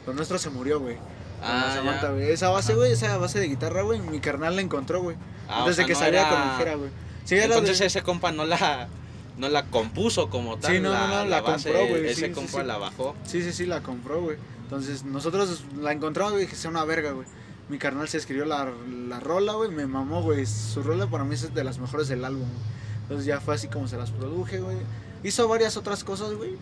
Lo 0.06 0.12
nuestro 0.14 0.38
se 0.38 0.50
murió, 0.50 0.80
güey. 0.80 0.96
Ah, 1.42 1.72
Samantha, 1.74 2.10
güey. 2.10 2.30
Esa 2.30 2.48
base, 2.48 2.74
güey, 2.74 2.92
esa 2.92 3.16
base 3.18 3.40
de 3.40 3.48
guitarra, 3.48 3.82
güey, 3.82 4.00
mi 4.00 4.20
carnal 4.20 4.56
la 4.56 4.62
encontró, 4.62 5.02
güey. 5.02 5.16
Ah, 5.48 5.60
Antes 5.60 5.72
o 5.72 5.76
sea, 5.76 5.84
de 5.84 5.86
que 5.88 5.92
no 5.94 5.98
saliera 5.98 6.58
era- 6.60 6.72
con 6.72 6.78
güey. 6.80 6.90
Sí, 7.24 7.34
Entonces 7.36 7.78
de- 7.78 7.86
ese 7.86 8.02
compa 8.02 8.32
no 8.32 8.44
la, 8.46 8.88
no 9.36 9.48
la 9.48 9.66
compuso 9.66 10.30
como 10.30 10.56
tal. 10.58 10.72
Sí, 10.76 10.80
no, 10.80 10.92
no, 10.92 11.06
no, 11.08 11.24
la 11.24 11.40
base, 11.42 11.70
compró, 11.70 11.88
güey, 11.88 12.06
Ese 12.06 12.28
sí, 12.28 12.32
compa 12.32 12.60
sí, 12.60 12.66
la 12.66 12.78
bajó. 12.78 13.14
Sí, 13.24 13.42
sí, 13.42 13.52
sí, 13.52 13.66
la 13.66 13.82
compró, 13.82 14.22
güey. 14.22 14.38
Entonces, 14.62 15.04
nosotros 15.04 15.64
la 15.80 15.92
encontramos, 15.92 16.32
güey, 16.32 16.44
dije, 16.44 16.56
sea 16.56 16.70
una 16.70 16.84
verga, 16.84 17.12
güey. 17.12 17.26
Mi 17.68 17.78
carnal 17.78 18.08
se 18.08 18.16
escribió 18.18 18.44
la, 18.44 18.70
la 19.08 19.18
rola, 19.20 19.54
güey, 19.54 19.70
me 19.70 19.86
mamó, 19.86 20.22
güey. 20.22 20.46
Su 20.46 20.82
rola 20.84 21.08
para 21.08 21.24
mí 21.24 21.34
es 21.34 21.52
de 21.52 21.64
las 21.64 21.78
mejores 21.78 22.06
del 22.08 22.24
álbum, 22.24 22.42
güey. 22.48 22.76
Entonces 23.02 23.26
ya 23.26 23.40
fue 23.40 23.54
así 23.56 23.68
como 23.68 23.88
se 23.88 23.96
las 23.96 24.10
produje, 24.12 24.58
güey. 24.60 24.76
Hizo 25.24 25.46
varias 25.48 25.76
otras 25.76 26.02
cosas, 26.04 26.32
güey, 26.34 26.56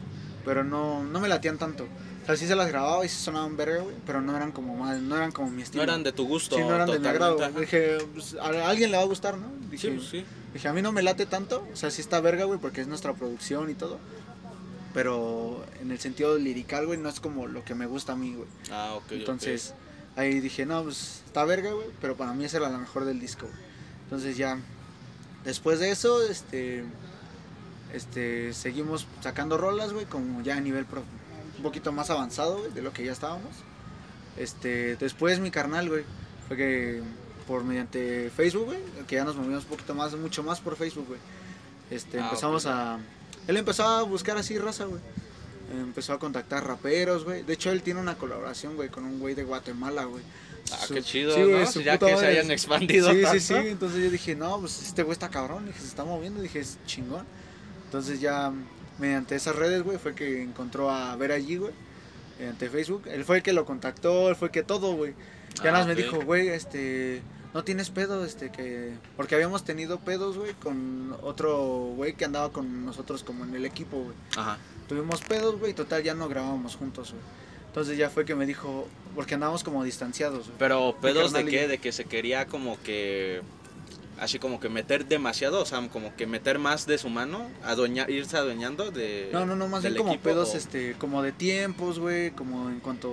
pero 0.45 0.65
no, 0.65 1.05
no 1.05 1.21
me 1.21 1.29
latían 1.29 1.59
tanto. 1.59 1.85
O 2.23 2.27
sea, 2.27 2.37
sí 2.37 2.47
se 2.47 2.55
las 2.57 2.69
grababa 2.69 3.05
y 3.05 3.09
sí 3.09 3.23
sonaban 3.23 3.57
verga, 3.57 3.83
güey, 3.83 3.95
pero 4.07 4.21
no 4.23 4.35
eran 4.35 4.51
como 4.53 4.75
mal, 4.77 5.07
no 5.09 5.17
eran 5.17 5.31
como 5.31 5.51
mi 5.51 5.59
No 5.59 5.63
estilo. 5.63 5.83
eran 5.83 6.03
de 6.03 6.13
tu 6.13 6.27
gusto. 6.27 6.57
Sí, 6.57 6.63
no 6.63 6.75
eran 6.75 6.91
de 6.91 6.99
mi 6.99 7.07
agrado. 7.07 7.37
Dije, 7.61 7.99
pues, 8.15 8.35
a 8.41 8.69
alguien 8.69 8.91
le 8.91 8.97
va 8.97 9.03
a 9.03 9.07
gustar, 9.07 9.37
¿no? 9.37 9.47
Dije, 9.71 9.89
Sí, 9.91 9.95
pues 9.97 10.09
sí. 10.09 10.25
Dije, 10.55 10.69
a 10.69 10.73
mí 10.73 10.81
no 10.83 10.93
me 10.93 11.03
late 11.03 11.27
tanto, 11.27 11.67
o 11.73 11.77
sea, 11.77 11.91
sí 11.91 12.01
está 12.01 12.21
verga, 12.21 12.45
güey, 12.45 12.59
porque 12.61 12.81
es 12.81 12.87
nuestra 12.87 13.13
producción 13.13 13.69
y 13.71 13.75
todo. 13.75 13.99
Pero 14.93 15.65
en 15.81 15.91
el 15.91 15.99
sentido 15.99 16.39
lirical, 16.39 16.87
güey, 16.87 16.99
no 16.99 17.09
es 17.09 17.19
como 17.21 17.47
lo 17.49 17.65
que 17.65 17.75
me 17.75 17.87
gusta 17.87 18.13
a 18.13 18.17
mí, 18.17 18.35
güey. 18.35 18.49
Ah, 18.71 18.95
ok. 18.95 19.11
Entonces, 19.13 19.75
ahí 20.17 20.39
dije, 20.41 20.65
no, 20.67 20.85
pues 20.85 21.23
está 21.27 21.45
verga, 21.45 21.73
güey, 21.73 21.89
pero 22.01 22.17
para 22.17 22.33
mí 22.33 22.45
esa 22.45 22.59
era 22.59 22.71
la 22.71 22.79
mejor 22.79 23.05
del 23.05 23.19
disco, 23.19 23.47
güey. 23.47 23.59
Entonces 24.05 24.37
ya, 24.37 24.59
después 25.45 25.81
de 25.81 25.91
eso, 25.91 26.23
este, 26.29 26.85
este, 27.95 28.53
seguimos 28.53 29.07
sacando 29.21 29.57
rolas, 29.57 29.93
güey, 29.93 30.07
como 30.07 30.43
ya 30.43 30.57
a 30.57 30.61
nivel 30.61 30.85
pro- 30.85 31.03
un 31.57 31.63
poquito 31.63 31.93
más 31.93 32.11
avanzado, 32.11 32.59
güey, 32.59 32.73
de 32.73 32.83
lo 32.83 32.93
que 32.93 33.05
ya 33.05 33.13
estábamos. 33.13 33.53
Este, 34.37 34.97
después 34.97 35.39
mi 35.41 35.51
carnal, 35.51 35.89
güey, 35.89 36.05
fue 36.49 36.57
que 36.57 37.03
por 37.47 37.63
mediante 37.63 38.31
Facebook, 38.35 38.67
güey, 38.67 38.79
que 39.07 39.17
ya 39.17 39.25
nos 39.25 39.37
movimos 39.37 39.65
un 39.65 39.71
poquito 39.71 39.95
más, 39.95 40.15
mucho 40.17 40.43
más 40.43 40.61
por 40.61 40.77
Facebook, 40.77 41.07
güey. 41.09 41.21
Este, 41.91 42.19
Ah, 42.19 42.25
empezamos 42.25 42.65
ok. 42.67 42.73
a, 42.73 42.99
él 43.47 43.57
empezó 43.57 43.85
a 43.85 44.03
buscar 44.03 44.37
así 44.37 44.59
raza, 44.59 44.85
güey. 44.87 45.01
Empezó 45.73 46.13
a 46.13 46.19
contactar 46.19 46.67
raperos, 46.67 47.25
güey. 47.25 47.43
De 47.43 47.53
hecho, 47.55 47.71
él 47.71 47.83
tiene 47.83 48.01
una 48.01 48.17
colaboración, 48.17 48.77
güey, 48.77 48.89
con 48.91 49.05
un 49.05 49.19
güey 49.19 49.35
de 49.35 49.45
Guatemala, 49.45 50.05
güey. 50.05 50.23
Ah, 50.73 50.79
Su- 50.87 50.95
qué 50.95 51.03
chido, 51.03 51.35
sí, 51.35 51.43
güey, 51.43 51.65
¿no? 51.65 51.81
Ya 51.81 51.99
que 51.99 52.17
se 52.17 52.27
hayan 52.27 52.51
expandido 52.51 53.11
Sí, 53.11 53.17
sí, 53.17 53.23
tanto. 53.23 53.41
sí. 53.41 53.55
Entonces 53.55 54.03
yo 54.05 54.11
dije, 54.11 54.35
no, 54.35 54.61
pues 54.61 54.83
este 54.83 55.03
güey 55.03 55.13
está 55.13 55.29
cabrón. 55.31 55.67
Dije, 55.67 55.81
se 55.81 55.87
está 55.87 56.05
moviendo. 56.05 56.41
Dije, 56.43 56.61
es 56.61 56.79
chingón. 56.87 57.25
Entonces 57.95 58.21
ya, 58.21 58.53
mediante 58.99 59.37
esas 59.37 59.55
redes, 59.55 59.85
güey, 59.85 59.99
fue 59.99 60.17
que 60.17 60.43
encontró 60.43 60.91
a 60.91 61.15
ver 61.15 61.31
allí, 61.31 61.59
güey. 61.59 61.73
Mediante 62.41 62.69
Facebook. 62.69 63.05
Él 63.07 63.25
fue 63.25 63.37
el 63.37 63.43
que 63.45 63.53
lo 63.53 63.65
contactó, 63.65 64.31
él 64.31 64.35
fue 64.35 64.51
que 64.51 64.65
todo, 64.65 64.97
güey. 64.97 65.15
Ya 65.55 65.61
Ah, 65.61 65.65
nada 65.67 65.79
más 65.79 65.87
me 65.87 65.95
dijo, 65.95 66.21
güey, 66.23 66.49
este, 66.49 67.23
no 67.55 67.63
tienes 67.63 67.91
pedo, 67.91 68.25
este, 68.25 68.51
que... 68.51 68.95
Porque 69.17 69.37
habíamos 69.37 69.63
tenido 69.63 70.01
pedos, 70.01 70.37
güey, 70.37 70.55
con 70.55 71.17
otro 71.23 71.93
güey 71.95 72.15
que 72.15 72.25
andaba 72.25 72.51
con 72.51 72.85
nosotros 72.85 73.23
como 73.23 73.45
en 73.45 73.55
el 73.55 73.65
equipo, 73.65 74.03
güey. 74.03 74.17
Ajá. 74.37 74.59
Tuvimos 74.89 75.21
pedos, 75.21 75.61
güey, 75.61 75.71
y 75.71 75.75
total 75.75 76.03
ya 76.03 76.15
no 76.15 76.29
grabábamos 76.29 76.75
juntos, 76.75 77.13
güey. 77.13 77.23
Entonces 77.69 77.97
ya 77.97 78.11
fue 78.11 78.25
que 78.25 78.35
me 78.35 78.45
dijo, 78.45 78.89
porque 79.15 79.35
andábamos 79.35 79.63
como 79.63 79.85
distanciados, 79.85 80.47
güey. 80.47 80.59
Pero 80.59 80.97
pedos 81.01 81.33
de 81.33 81.45
qué? 81.45 81.69
De 81.69 81.79
que 81.79 81.93
se 81.93 82.07
quería 82.07 82.47
como 82.49 82.77
que 82.83 83.41
así 84.21 84.39
como 84.39 84.61
que 84.61 84.69
meter 84.69 85.07
demasiado, 85.07 85.61
o 85.61 85.67
sea, 85.67 85.87
como 85.89 86.15
que 86.17 86.27
meter 86.27 86.59
más 86.59 86.87
de 86.87 86.99
su 86.99 87.09
mano, 87.09 87.49
adueña, 87.63 88.07
irse 88.09 88.37
adueñando 88.37 88.91
de 88.91 89.31
No, 89.33 89.45
no, 89.47 89.57
no, 89.57 89.69
más 89.69 89.83
bien 89.83 89.97
como 89.97 90.19
pedos, 90.19 90.55
o- 90.55 90.57
este, 90.57 90.95
como 90.95 91.23
de 91.23 91.33
tiempos, 91.33 91.99
güey, 91.99 92.31
como 92.31 92.69
en 92.71 92.81
cuanto 92.81 93.13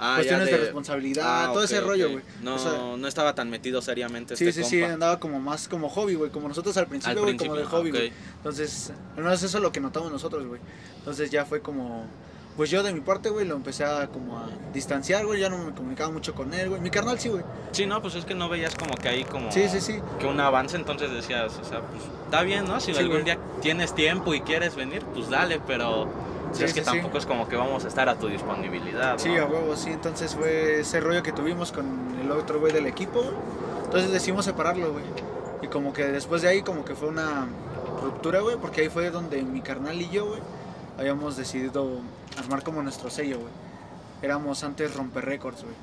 Ah, 0.00 0.12
ya 0.12 0.16
cuestiones 0.18 0.46
de, 0.50 0.56
responsabilidad, 0.58 1.24
Ah, 1.26 1.50
todo 1.52 1.64
ese 1.64 1.80
rollo, 1.80 2.10
güey. 2.12 2.22
No, 2.40 2.54
O 2.54 2.58
sea, 2.58 2.72
no 2.96 3.08
estaba 3.08 3.34
tan 3.34 3.50
metido 3.50 3.82
seriamente 3.82 4.36
sí, 4.36 4.46
este 4.46 4.62
sí, 4.62 4.70
sí, 4.70 4.82
andaba 4.82 5.18
como 5.18 5.40
más 5.40 5.66
como 5.66 5.88
hobby, 5.88 6.14
güey, 6.14 6.30
como 6.30 6.46
nosotros 6.46 6.76
al 6.76 6.86
principio, 6.86 7.20
güey, 7.22 7.36
como 7.36 7.56
de 7.56 7.64
hobby, 7.64 7.90
güey. 7.90 8.12
Entonces, 8.36 8.92
al 9.16 9.24
menos 9.24 9.42
eso 9.42 9.56
es 9.58 9.62
lo 9.62 9.72
que 9.72 9.80
notamos 9.80 10.12
nosotros, 10.12 10.46
güey. 10.46 10.60
Entonces 10.98 11.30
ya 11.32 11.44
fue 11.44 11.62
como, 11.62 12.06
pues 12.58 12.70
yo 12.70 12.82
de 12.82 12.92
mi 12.92 13.00
parte, 13.00 13.30
güey, 13.30 13.46
lo 13.46 13.54
empecé 13.54 13.84
a 13.84 14.08
como 14.08 14.36
a 14.36 14.48
distanciar, 14.74 15.24
güey, 15.24 15.40
ya 15.40 15.48
no 15.48 15.56
me 15.58 15.72
comunicaba 15.72 16.10
mucho 16.10 16.34
con 16.34 16.52
él, 16.52 16.68
güey. 16.68 16.80
Mi 16.80 16.90
carnal 16.90 17.18
sí, 17.18 17.28
güey. 17.28 17.44
Sí, 17.72 17.86
no, 17.86 18.02
pues 18.02 18.16
es 18.16 18.24
que 18.24 18.34
no 18.34 18.48
veías 18.48 18.74
como 18.74 18.94
que 18.96 19.08
ahí 19.08 19.22
como 19.24 19.50
Sí, 19.52 19.68
sí, 19.68 19.80
sí. 19.80 20.00
que 20.18 20.26
un 20.26 20.40
avance, 20.40 20.76
entonces 20.76 21.10
decías, 21.12 21.56
o 21.58 21.64
sea, 21.64 21.80
pues 21.82 22.02
está 22.24 22.42
bien, 22.42 22.64
¿no? 22.66 22.80
Si 22.80 22.92
Sí, 22.92 22.98
algún 22.98 23.12
güey. 23.22 23.24
día 23.24 23.38
tienes 23.62 23.94
tiempo 23.94 24.34
y 24.34 24.40
quieres 24.40 24.74
venir, 24.74 25.02
pues 25.14 25.30
dale, 25.30 25.60
pero 25.66 26.08
Sí, 26.52 26.64
es 26.64 26.74
que 26.74 26.80
sí, 26.82 26.90
sí. 26.90 26.96
tampoco 26.96 27.18
es 27.18 27.26
como 27.26 27.46
que 27.46 27.54
vamos 27.56 27.84
a 27.84 27.88
estar 27.88 28.08
a 28.08 28.16
tu 28.18 28.26
disponibilidad. 28.26 29.12
¿no? 29.12 29.18
Sí, 29.20 29.36
a 29.36 29.44
huevo, 29.46 29.76
sí. 29.76 29.90
Entonces 29.90 30.34
fue 30.34 30.80
ese 30.80 30.98
rollo 30.98 31.22
que 31.22 31.30
tuvimos 31.32 31.70
con 31.70 31.86
el 32.20 32.30
otro 32.32 32.58
güey 32.58 32.72
del 32.72 32.86
equipo, 32.86 33.20
güey. 33.22 33.34
Entonces 33.84 34.10
decidimos 34.10 34.44
separarlo, 34.44 34.92
güey. 34.92 35.04
Y 35.62 35.68
como 35.68 35.92
que 35.92 36.06
después 36.06 36.42
de 36.42 36.48
ahí, 36.48 36.62
como 36.62 36.84
que 36.84 36.94
fue 36.96 37.06
una 37.08 37.46
ruptura, 38.02 38.40
güey, 38.40 38.56
porque 38.56 38.80
ahí 38.80 38.88
fue 38.88 39.10
donde 39.10 39.42
mi 39.42 39.60
carnal 39.60 40.00
y 40.02 40.08
yo, 40.08 40.26
güey, 40.26 40.40
habíamos 40.98 41.36
decidido 41.36 42.00
armar 42.38 42.62
como 42.62 42.82
nuestro 42.82 43.10
sello, 43.10 43.38
güey. 43.40 43.52
Éramos 44.22 44.62
antes 44.64 44.94
Romper 44.94 45.24
Records, 45.24 45.62
güey. 45.62 45.74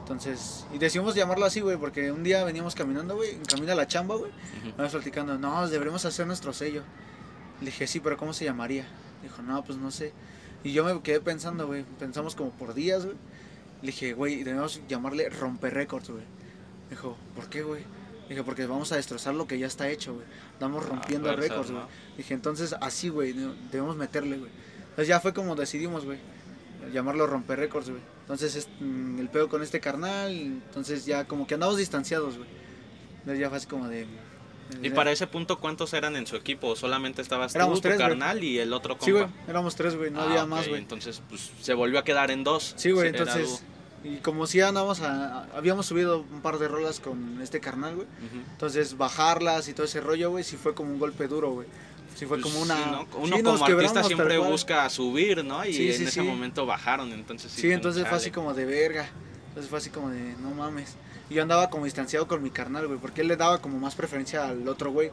Entonces, 0.00 0.64
y 0.72 0.78
decidimos 0.78 1.14
llamarlo 1.14 1.44
así, 1.44 1.60
güey, 1.60 1.76
porque 1.76 2.10
un 2.10 2.24
día 2.24 2.42
veníamos 2.44 2.74
caminando, 2.74 3.16
güey, 3.16 3.30
en 3.34 3.44
camino 3.44 3.72
a 3.72 3.74
la 3.74 3.86
chamba, 3.86 4.16
güey. 4.16 4.30
Vamos 4.76 4.92
platicando, 4.92 5.38
no, 5.38 5.68
deberíamos 5.68 6.04
hacer 6.04 6.26
nuestro 6.26 6.52
sello. 6.52 6.82
Le 7.60 7.66
dije, 7.66 7.86
sí, 7.86 8.00
pero 8.00 8.16
¿cómo 8.16 8.32
se 8.32 8.44
llamaría? 8.46 8.86
Dijo, 9.22 9.42
no, 9.42 9.62
pues 9.64 9.76
no 9.78 9.90
sé. 9.90 10.12
Y 10.64 10.72
yo 10.72 10.82
me 10.84 11.00
quedé 11.02 11.20
pensando, 11.20 11.66
güey, 11.66 11.84
pensamos 11.98 12.34
como 12.34 12.50
por 12.50 12.72
días, 12.74 13.04
güey. 13.04 13.16
Le 13.82 13.86
dije, 13.88 14.14
güey, 14.14 14.42
debemos 14.44 14.80
llamarle 14.88 15.28
Romper 15.28 15.74
Records, 15.74 16.08
güey. 16.10 16.24
Dijo, 16.90 17.16
¿por 17.36 17.48
qué, 17.50 17.62
güey? 17.62 17.84
Dije, 18.30 18.42
porque 18.42 18.66
vamos 18.66 18.90
a 18.92 18.96
destrozar 18.96 19.34
lo 19.34 19.46
que 19.46 19.58
ya 19.58 19.66
está 19.66 19.88
hecho, 19.90 20.14
güey. 20.14 20.26
Estamos 20.54 20.84
rompiendo 20.86 21.30
Ah, 21.30 21.36
récords, 21.36 21.70
¿no? 21.70 21.80
güey. 21.80 21.88
Dije, 22.16 22.34
entonces 22.34 22.74
así, 22.80 23.08
güey, 23.10 23.32
de- 23.34 23.54
debemos 23.70 23.96
meterle, 23.96 24.38
güey. 24.38 24.50
Entonces 24.98 25.08
ya 25.10 25.20
fue 25.20 25.32
como 25.32 25.54
decidimos, 25.54 26.04
güey. 26.04 26.18
Llamarlo 26.92 27.24
Romper 27.28 27.56
Records, 27.60 27.88
güey. 27.88 28.00
Entonces 28.22 28.56
es, 28.56 28.68
mm, 28.80 29.20
el 29.20 29.28
pedo 29.28 29.48
con 29.48 29.62
este 29.62 29.78
carnal, 29.78 30.32
entonces 30.32 31.06
ya 31.06 31.24
como 31.24 31.46
que 31.46 31.54
andamos 31.54 31.76
distanciados, 31.76 32.36
güey. 32.36 32.48
Entonces 33.20 33.38
ya 33.38 33.48
fue 33.48 33.58
así 33.58 33.66
como 33.68 33.86
de... 33.86 34.06
Y 34.82 34.90
para 34.90 35.12
ese 35.12 35.28
punto, 35.28 35.60
¿cuántos 35.60 35.92
eran 35.92 36.16
en 36.16 36.26
su 36.26 36.34
equipo? 36.34 36.74
¿Solamente 36.74 37.22
estabas 37.22 37.54
Éramos 37.54 37.74
tú, 37.76 37.82
tu 37.82 37.88
tres, 37.88 37.98
güey. 37.98 38.08
carnal 38.08 38.42
y 38.42 38.58
el 38.58 38.72
otro 38.72 38.94
compa? 38.98 39.04
Sí, 39.04 39.12
güey, 39.12 39.26
éramos 39.46 39.76
tres, 39.76 39.94
güey, 39.96 40.10
no 40.10 40.20
Ah, 40.20 40.24
había 40.24 40.42
ok, 40.42 40.48
más, 40.50 40.68
güey. 40.68 40.80
Entonces, 40.80 41.22
pues 41.28 41.52
se 41.62 41.74
volvió 41.74 42.00
a 42.00 42.04
quedar 42.04 42.32
en 42.32 42.42
dos. 42.42 42.74
Sí, 42.76 42.90
güey, 42.90 43.08
entonces... 43.08 43.62
Y 44.04 44.16
como 44.16 44.46
si 44.48 44.60
andamos 44.60 45.00
a, 45.00 45.42
a- 45.42 45.46
Habíamos 45.56 45.86
subido 45.86 46.20
un 46.20 46.40
par 46.42 46.58
de 46.58 46.66
rolas 46.68 46.98
con 47.00 47.40
este 47.40 47.60
carnal, 47.60 47.94
güey. 47.96 48.06
dúo. 48.08 48.26
Ujú. 48.40 48.50
Entonces 48.52 48.96
bajarlas 48.98 49.68
y 49.68 49.74
todo 49.74 49.86
ese 49.86 50.00
rollo, 50.00 50.30
güey, 50.30 50.42
sí 50.44 50.56
fue 50.56 50.74
como 50.74 50.90
un 50.92 50.98
golpe 50.98 51.28
duro, 51.28 51.50
güey. 51.52 51.68
Sí, 52.18 52.26
fue 52.26 52.40
Pues 52.40 52.52
como 52.52 52.62
una... 52.64 52.74
sí, 52.74 52.82
¿no? 52.90 53.06
Uno 53.18 53.36
sí, 53.36 53.42
como 53.44 53.64
artista 53.64 54.02
siempre 54.02 54.38
busca 54.38 54.90
subir, 54.90 55.44
¿no? 55.44 55.64
Y 55.64 55.72
Sí, 55.72 55.92
en 55.92 56.08
ese 56.08 56.22
momento 56.22 56.66
bajaron, 56.66 57.12
entonces 57.12 57.52
sí. 57.52 57.60
Sí, 57.60 57.70
entonces 57.70 58.02
fue 58.02 58.10
chale. 58.10 58.22
así 58.22 58.30
como 58.32 58.54
de 58.54 58.64
verga. 58.64 59.08
Entonces 59.48 59.70
fue 59.70 59.78
así 59.78 59.90
como 59.90 60.10
de, 60.10 60.34
no 60.40 60.50
mames. 60.50 60.96
Y 61.30 61.34
yo 61.34 61.42
andaba 61.42 61.70
como 61.70 61.84
distanciado 61.84 62.26
con 62.26 62.42
mi 62.42 62.50
carnal, 62.50 62.88
güey, 62.88 62.98
porque 62.98 63.20
él 63.20 63.28
le 63.28 63.36
daba 63.36 63.60
como 63.60 63.78
más 63.78 63.94
preferencia 63.94 64.48
al 64.48 64.66
otro, 64.66 64.90
güey. 64.90 65.12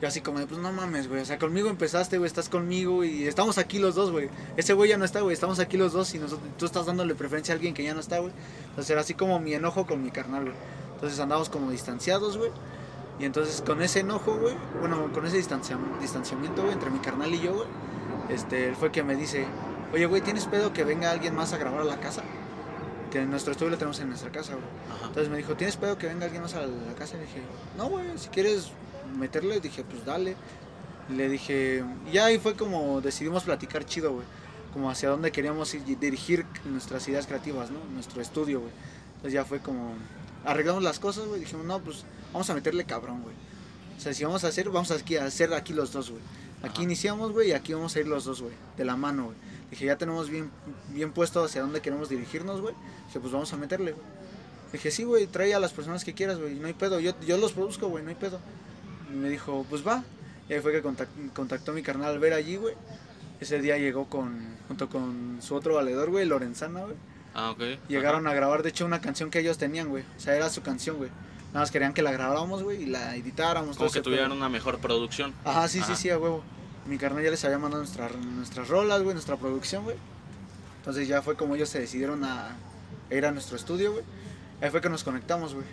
Yo 0.00 0.06
así 0.06 0.20
como 0.20 0.38
de, 0.38 0.46
pues 0.46 0.60
no 0.60 0.70
mames, 0.72 1.08
güey. 1.08 1.20
O 1.20 1.24
sea, 1.24 1.36
conmigo 1.36 1.68
empezaste, 1.68 2.18
güey, 2.18 2.28
estás 2.28 2.48
conmigo 2.48 3.02
y 3.02 3.26
estamos 3.26 3.58
aquí 3.58 3.80
los 3.80 3.96
dos, 3.96 4.12
güey. 4.12 4.28
Ese 4.56 4.72
güey 4.72 4.90
ya 4.90 4.98
no 4.98 5.04
está, 5.04 5.22
güey. 5.22 5.34
Estamos 5.34 5.58
aquí 5.58 5.76
los 5.76 5.92
dos 5.92 6.14
y 6.14 6.18
nosotros, 6.18 6.48
tú 6.58 6.66
estás 6.66 6.86
dándole 6.86 7.16
preferencia 7.16 7.54
a 7.54 7.56
alguien 7.56 7.74
que 7.74 7.82
ya 7.82 7.92
no 7.92 8.00
está, 8.00 8.18
güey. 8.20 8.32
Entonces 8.68 8.90
era 8.90 9.00
así 9.00 9.14
como 9.14 9.40
mi 9.40 9.54
enojo 9.54 9.84
con 9.84 10.00
mi 10.00 10.12
carnal, 10.12 10.44
güey. 10.44 10.54
Entonces 10.94 11.18
andamos 11.18 11.48
como 11.48 11.72
distanciados, 11.72 12.38
güey. 12.38 12.52
Y 13.18 13.24
entonces 13.24 13.62
con 13.62 13.80
ese 13.82 14.00
enojo, 14.00 14.36
güey, 14.36 14.54
bueno, 14.80 15.10
con 15.12 15.24
ese 15.26 15.36
distancia- 15.38 15.78
distanciamiento, 16.00 16.62
güey, 16.62 16.74
entre 16.74 16.90
mi 16.90 16.98
carnal 16.98 17.32
y 17.34 17.40
yo, 17.40 17.54
güey, 17.54 17.68
este, 18.28 18.68
él 18.68 18.76
fue 18.76 18.92
que 18.92 19.02
me 19.02 19.16
dice, 19.16 19.46
oye, 19.92 20.04
güey, 20.06 20.20
¿tienes 20.20 20.44
pedo 20.46 20.72
que 20.72 20.84
venga 20.84 21.10
alguien 21.10 21.34
más 21.34 21.52
a 21.52 21.58
grabar 21.58 21.80
a 21.80 21.84
la 21.84 21.98
casa? 21.98 22.22
Que 23.10 23.24
nuestro 23.24 23.52
estudio 23.52 23.70
lo 23.70 23.78
tenemos 23.78 23.98
en 24.00 24.08
nuestra 24.08 24.30
casa, 24.30 24.52
güey. 24.54 24.64
Ajá. 24.90 25.06
Entonces 25.06 25.30
me 25.30 25.38
dijo, 25.38 25.54
¿tienes 25.54 25.76
pedo 25.76 25.96
que 25.96 26.06
venga 26.08 26.24
alguien 26.26 26.42
más 26.42 26.54
a 26.54 26.66
la 26.66 26.94
casa? 26.98 27.16
Y 27.16 27.20
dije, 27.20 27.40
no, 27.78 27.88
güey, 27.88 28.04
si 28.16 28.28
quieres 28.28 28.70
meterle, 29.16 29.60
dije, 29.60 29.82
pues 29.84 30.04
dale. 30.04 30.36
Y 31.08 31.12
le 31.14 31.28
dije, 31.28 31.84
y 32.12 32.18
ahí 32.18 32.38
fue 32.38 32.54
como 32.54 33.00
decidimos 33.00 33.44
platicar 33.44 33.84
chido, 33.86 34.12
güey. 34.12 34.26
Como 34.74 34.90
hacia 34.90 35.08
dónde 35.08 35.32
queríamos 35.32 35.72
ir- 35.74 35.98
dirigir 35.98 36.44
nuestras 36.66 37.08
ideas 37.08 37.26
creativas, 37.26 37.70
¿no? 37.70 37.78
Nuestro 37.94 38.20
estudio, 38.20 38.60
güey. 38.60 38.72
Entonces 39.14 39.32
ya 39.32 39.44
fue 39.46 39.60
como, 39.60 39.94
arreglamos 40.44 40.82
las 40.82 40.98
cosas, 40.98 41.26
güey. 41.26 41.40
Dijimos, 41.40 41.64
no, 41.66 41.80
pues 41.80 42.04
vamos 42.32 42.48
a 42.50 42.54
meterle 42.54 42.84
cabrón, 42.84 43.22
güey. 43.22 43.34
O 43.96 44.00
sea, 44.00 44.12
si 44.12 44.24
vamos 44.24 44.44
a 44.44 44.48
hacer, 44.48 44.68
vamos 44.68 44.90
a 44.90 44.94
a 44.94 45.24
hacer 45.24 45.54
aquí 45.54 45.72
los 45.72 45.92
dos, 45.92 46.10
güey. 46.10 46.22
Aquí 46.62 46.76
Ajá. 46.78 46.82
iniciamos, 46.82 47.32
güey, 47.32 47.48
y 47.50 47.52
aquí 47.52 47.72
vamos 47.74 47.94
a 47.96 48.00
ir 48.00 48.08
los 48.08 48.24
dos, 48.24 48.42
güey. 48.42 48.54
De 48.76 48.84
la 48.84 48.96
mano, 48.96 49.26
güey. 49.26 49.36
Dije, 49.70 49.86
ya 49.86 49.96
tenemos 49.98 50.30
bien, 50.30 50.50
bien 50.90 51.12
puesto 51.12 51.42
hacia 51.44 51.60
dónde 51.62 51.80
queremos 51.80 52.08
dirigirnos, 52.08 52.60
güey. 52.60 52.74
Dije, 53.06 53.20
pues 53.20 53.32
vamos 53.32 53.52
a 53.52 53.56
meterle, 53.56 53.92
güey. 53.92 54.04
Dije, 54.72 54.90
sí, 54.90 55.04
güey, 55.04 55.26
trae 55.26 55.54
a 55.54 55.60
las 55.60 55.72
personas 55.72 56.04
que 56.04 56.12
quieras, 56.14 56.38
güey. 56.38 56.54
No 56.54 56.66
hay 56.66 56.72
pedo. 56.74 57.00
Yo, 57.00 57.12
yo 57.26 57.36
los 57.38 57.52
produzco, 57.52 57.88
güey, 57.88 58.02
no 58.04 58.10
hay 58.10 58.16
pedo. 58.16 58.38
Y 59.12 59.16
me 59.16 59.28
dijo, 59.28 59.64
pues 59.70 59.86
va. 59.86 60.02
Y 60.48 60.52
ahí 60.54 60.60
fue 60.60 60.72
que 60.72 60.82
contac- 60.82 61.32
contactó 61.34 61.72
mi 61.72 61.82
carnal 61.82 62.10
al 62.12 62.18
ver 62.18 62.32
allí, 62.32 62.56
güey. 62.56 62.74
Ese 63.40 63.60
día 63.60 63.76
llegó 63.78 64.06
con, 64.08 64.38
junto 64.68 64.88
con 64.88 65.38
su 65.40 65.54
otro 65.54 65.74
valedor, 65.74 66.10
güey, 66.10 66.24
Lorenzana, 66.26 66.82
güey. 66.84 66.96
Ah, 67.38 67.50
ok. 67.50 67.60
Llegaron 67.88 68.26
a 68.26 68.32
grabar, 68.32 68.62
de 68.62 68.70
hecho, 68.70 68.86
una 68.86 69.02
canción 69.02 69.30
que 69.30 69.40
ellos 69.40 69.58
tenían, 69.58 69.90
güey. 69.90 70.04
O 70.16 70.20
sea, 70.20 70.34
era 70.34 70.48
su 70.48 70.62
canción, 70.62 70.96
güey. 70.96 71.10
Nada 71.48 71.60
más 71.60 71.70
querían 71.70 71.92
que 71.92 72.00
la 72.00 72.10
grabáramos, 72.10 72.62
güey, 72.62 72.84
y 72.84 72.86
la 72.86 73.14
editáramos. 73.14 73.76
Como 73.76 73.90
que 73.90 74.00
pedo. 74.00 74.04
tuvieran 74.04 74.32
una 74.32 74.48
mejor 74.48 74.78
producción. 74.78 75.34
Ajá, 75.44 75.68
sí, 75.68 75.80
Ajá. 75.80 75.94
sí, 75.94 76.02
sí, 76.02 76.10
a 76.10 76.18
huevo. 76.18 76.42
Mi 76.86 76.96
carnal 76.96 77.22
ya 77.22 77.30
les 77.30 77.44
había 77.44 77.58
mandado 77.58 77.82
nuestra, 77.82 78.08
nuestras 78.08 78.68
rolas, 78.68 79.02
güey, 79.02 79.12
nuestra 79.12 79.36
producción, 79.36 79.84
güey. 79.84 79.96
Entonces 80.78 81.08
ya 81.08 81.20
fue 81.20 81.36
como 81.36 81.54
ellos 81.56 81.68
se 81.68 81.78
decidieron 81.80 82.24
a, 82.24 82.56
a 83.10 83.14
ir 83.14 83.26
a 83.26 83.32
nuestro 83.32 83.56
estudio, 83.56 83.92
güey. 83.92 84.04
Ahí 84.62 84.70
fue 84.70 84.80
que 84.80 84.88
nos 84.88 85.04
conectamos, 85.04 85.52
güey. 85.52 85.66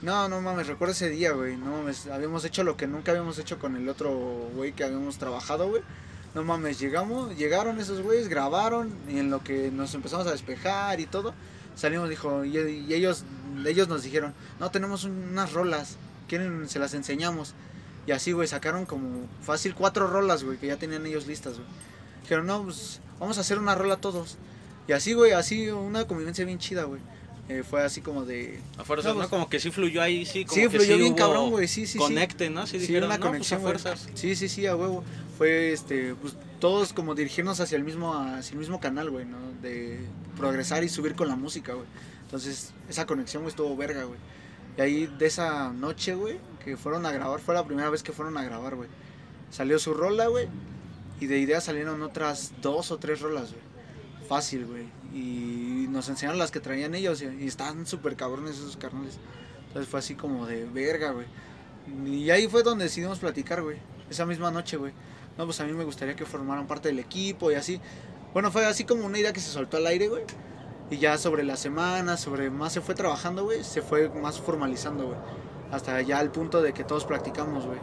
No, 0.00 0.28
no 0.28 0.40
mames, 0.40 0.66
recuerdo 0.66 0.92
ese 0.92 1.10
día, 1.10 1.32
güey. 1.32 1.56
No 1.56 1.72
mames, 1.72 2.06
habíamos 2.06 2.42
hecho 2.46 2.64
lo 2.64 2.76
que 2.78 2.86
nunca 2.86 3.10
habíamos 3.10 3.38
hecho 3.38 3.58
con 3.58 3.76
el 3.76 3.86
otro 3.88 4.10
güey 4.54 4.72
que 4.72 4.84
habíamos 4.84 5.18
trabajado, 5.18 5.68
güey. 5.68 5.82
No 6.36 6.44
mames, 6.44 6.78
llegamos, 6.78 7.34
llegaron 7.36 7.80
esos 7.80 8.02
güeyes, 8.02 8.28
grabaron 8.28 8.92
y 9.08 9.18
en 9.18 9.30
lo 9.30 9.42
que 9.42 9.70
nos 9.72 9.94
empezamos 9.94 10.26
a 10.26 10.32
despejar 10.32 11.00
y 11.00 11.06
todo, 11.06 11.32
salimos, 11.74 12.10
dijo, 12.10 12.44
y, 12.44 12.58
y 12.58 12.92
ellos, 12.92 13.24
ellos 13.64 13.88
nos 13.88 14.02
dijeron, 14.02 14.34
no, 14.60 14.70
tenemos 14.70 15.04
un- 15.04 15.30
unas 15.32 15.54
rolas, 15.54 15.96
quieren, 16.28 16.68
se 16.68 16.78
las 16.78 16.92
enseñamos. 16.92 17.54
Y 18.06 18.12
así, 18.12 18.32
güey, 18.32 18.46
sacaron 18.46 18.84
como 18.84 19.26
fácil 19.40 19.74
cuatro 19.74 20.06
rolas, 20.08 20.44
güey, 20.44 20.58
que 20.58 20.66
ya 20.66 20.76
tenían 20.76 21.06
ellos 21.06 21.26
listas, 21.26 21.54
güey. 21.54 21.66
Dijeron, 22.22 22.46
no, 22.46 22.64
pues 22.64 23.00
vamos 23.18 23.38
a 23.38 23.40
hacer 23.40 23.58
una 23.58 23.74
rola 23.74 23.96
todos. 23.96 24.36
Y 24.86 24.92
así, 24.92 25.14
güey, 25.14 25.32
así 25.32 25.70
una 25.70 26.06
convivencia 26.06 26.44
bien 26.44 26.58
chida, 26.58 26.84
güey. 26.84 27.00
Eh, 27.48 27.62
fue 27.62 27.82
así 27.82 28.00
como 28.00 28.24
de... 28.24 28.58
A 28.76 28.84
fuerzas, 28.84 29.06
No, 29.06 29.14
¿no? 29.14 29.18
pues- 29.20 29.28
Como 29.30 29.48
que 29.48 29.60
sí 29.60 29.70
fluyó 29.70 30.02
ahí, 30.02 30.26
sí. 30.26 30.44
Como 30.44 30.54
Sí, 30.56 30.60
que 30.62 30.70
fluyó 30.70 30.96
bien 30.96 31.10
hubo 31.12 31.16
cabrón, 31.16 31.50
güey, 31.50 31.68
sí, 31.68 31.86
sí, 31.86 31.92
sí. 31.92 31.98
Conecte, 31.98 32.50
¿no? 32.50 32.66
Sí, 32.66 32.72
Sí, 32.80 32.86
dijeron, 32.88 33.04
una 33.08 33.18
no, 33.18 33.20
pues, 33.20 33.30
conexión, 33.30 33.60
a 33.60 33.62
güey. 33.62 33.72
fuerzas. 33.78 34.08
Sí, 34.14 34.34
sí, 34.34 34.48
sí, 34.48 34.66
a 34.66 34.74
huevo. 34.74 35.04
Fue, 35.38 35.72
este, 35.72 36.14
pues 36.16 36.34
todos 36.58 36.92
como 36.92 37.14
dirigirnos 37.14 37.60
hacia 37.60 37.76
el 37.76 37.84
mismo, 37.84 38.12
hacia 38.14 38.52
el 38.54 38.58
mismo 38.58 38.80
canal, 38.80 39.10
güey, 39.10 39.26
¿no? 39.26 39.36
De 39.62 40.00
progresar 40.36 40.82
y 40.82 40.88
subir 40.88 41.14
con 41.14 41.28
la 41.28 41.36
música, 41.36 41.74
güey. 41.74 41.86
Entonces, 42.22 42.72
esa 42.88 43.06
conexión, 43.06 43.44
güey, 43.44 43.50
estuvo 43.50 43.76
verga, 43.76 44.02
güey. 44.04 44.18
Y 44.76 44.80
ahí 44.80 45.06
de 45.06 45.26
esa 45.26 45.72
noche, 45.72 46.14
güey, 46.16 46.38
que 46.64 46.76
fueron 46.76 47.06
a 47.06 47.12
grabar, 47.12 47.38
fue 47.40 47.54
la 47.54 47.64
primera 47.64 47.90
vez 47.90 48.02
que 48.02 48.10
fueron 48.12 48.36
a 48.38 48.42
grabar, 48.42 48.74
güey. 48.74 48.88
Salió 49.50 49.78
su 49.78 49.94
rola, 49.94 50.26
güey, 50.26 50.48
y 51.20 51.26
de 51.26 51.38
idea 51.38 51.60
salieron 51.60 52.02
otras 52.02 52.52
dos 52.60 52.90
o 52.90 52.98
tres 52.98 53.20
rolas, 53.20 53.52
güey. 53.52 53.62
Fácil, 54.28 54.66
güey. 54.66 54.84
Y 55.16 55.86
nos 55.88 56.08
enseñaron 56.08 56.38
las 56.38 56.50
que 56.50 56.60
traían 56.60 56.94
ellos 56.94 57.22
y, 57.22 57.26
y 57.26 57.46
estaban 57.46 57.86
súper 57.86 58.16
cabrones 58.16 58.56
esos 58.56 58.76
carnales. 58.76 59.18
Entonces 59.68 59.90
fue 59.90 60.00
así 60.00 60.14
como 60.14 60.46
de 60.46 60.66
verga, 60.66 61.12
güey. 61.12 61.26
Y 62.04 62.30
ahí 62.30 62.48
fue 62.48 62.62
donde 62.62 62.84
decidimos 62.84 63.18
platicar, 63.18 63.62
güey. 63.62 63.78
Esa 64.10 64.26
misma 64.26 64.50
noche, 64.50 64.76
güey. 64.76 64.92
No, 65.38 65.44
pues 65.44 65.60
a 65.60 65.64
mí 65.64 65.72
me 65.72 65.84
gustaría 65.84 66.16
que 66.16 66.24
formaran 66.24 66.66
parte 66.66 66.88
del 66.88 66.98
equipo 66.98 67.50
y 67.50 67.54
así. 67.54 67.80
Bueno, 68.32 68.50
fue 68.50 68.66
así 68.66 68.84
como 68.84 69.06
una 69.06 69.18
idea 69.18 69.32
que 69.32 69.40
se 69.40 69.50
soltó 69.50 69.76
al 69.78 69.86
aire, 69.86 70.08
güey. 70.08 70.24
Y 70.90 70.98
ya 70.98 71.18
sobre 71.18 71.42
la 71.42 71.56
semana, 71.56 72.16
sobre 72.16 72.50
más 72.50 72.72
se 72.72 72.80
fue 72.80 72.94
trabajando, 72.94 73.44
güey, 73.44 73.64
se 73.64 73.82
fue 73.82 74.08
más 74.08 74.40
formalizando, 74.40 75.06
güey. 75.06 75.18
Hasta 75.72 76.00
ya 76.02 76.18
al 76.18 76.30
punto 76.30 76.62
de 76.62 76.72
que 76.72 76.84
todos 76.84 77.04
practicamos, 77.04 77.66
güey. 77.66 77.78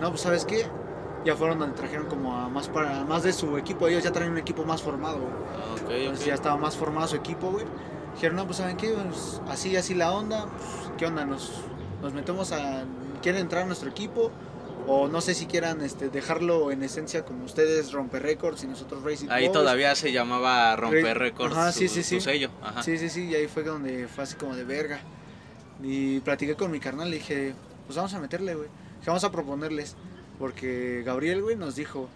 No, 0.00 0.08
pues 0.10 0.22
sabes 0.22 0.44
qué, 0.44 0.66
ya 1.24 1.36
fueron 1.36 1.58
donde 1.58 1.76
trajeron 1.76 2.06
como 2.06 2.34
a 2.34 2.48
más 2.48 2.68
para 2.68 3.04
más 3.04 3.22
de 3.22 3.32
su 3.32 3.58
equipo. 3.58 3.86
Ellos 3.86 4.02
ya 4.02 4.12
traen 4.12 4.32
un 4.32 4.38
equipo 4.38 4.64
más 4.64 4.82
formado, 4.82 5.18
güey. 5.18 5.32
Entonces 6.00 6.26
ya 6.26 6.34
estaba 6.34 6.56
más 6.56 6.76
formado 6.76 7.08
su 7.08 7.16
equipo, 7.16 7.50
güey. 7.50 7.64
Dijeron, 8.14 8.36
no, 8.36 8.46
pues 8.46 8.58
¿saben 8.58 8.76
qué? 8.76 8.90
Pues, 8.90 9.40
así, 9.48 9.76
así 9.76 9.94
la 9.94 10.12
onda. 10.12 10.46
Pues, 10.46 10.92
¿Qué 10.98 11.06
onda? 11.06 11.24
Nos, 11.24 11.50
nos 12.00 12.12
metemos 12.12 12.52
a... 12.52 12.84
¿Quieren 13.22 13.40
entrar 13.40 13.62
a 13.62 13.66
nuestro 13.66 13.88
equipo? 13.90 14.30
O 14.86 15.06
no 15.06 15.20
sé 15.20 15.34
si 15.34 15.46
quieran 15.46 15.80
este, 15.80 16.08
dejarlo 16.08 16.72
en 16.72 16.82
esencia 16.82 17.24
como 17.24 17.44
ustedes, 17.44 17.92
Romper 17.92 18.22
Records 18.22 18.64
y 18.64 18.66
nosotros 18.66 19.04
Racing 19.04 19.28
Ahí 19.30 19.50
todavía 19.52 19.94
se 19.94 20.10
llamaba 20.10 20.74
Romper 20.74 21.04
Re- 21.04 21.14
Records. 21.14 21.56
Ajá, 21.56 21.70
su- 21.72 21.78
sí, 21.78 21.88
sí, 21.88 22.02
su 22.02 22.08
sí. 22.16 22.20
sello. 22.20 22.50
Ajá. 22.60 22.82
Sí, 22.82 22.98
sí, 22.98 23.08
sí, 23.08 23.26
y 23.28 23.34
ahí 23.36 23.46
fue 23.46 23.62
donde 23.62 24.08
fue 24.08 24.24
así 24.24 24.34
como 24.34 24.56
de 24.56 24.64
verga. 24.64 24.98
Y 25.82 26.18
platiqué 26.20 26.56
con 26.56 26.70
mi 26.72 26.80
carnal, 26.80 27.10
le 27.10 27.16
dije, 27.18 27.54
pues 27.86 27.96
vamos 27.96 28.12
a 28.14 28.18
meterle, 28.20 28.54
güey. 28.56 28.68
Dije, 28.98 29.06
vamos 29.10 29.22
a 29.24 29.30
proponerles. 29.30 29.94
Porque 30.38 31.02
Gabriel, 31.06 31.42
güey, 31.42 31.54
nos 31.56 31.76
dijo, 31.76 32.08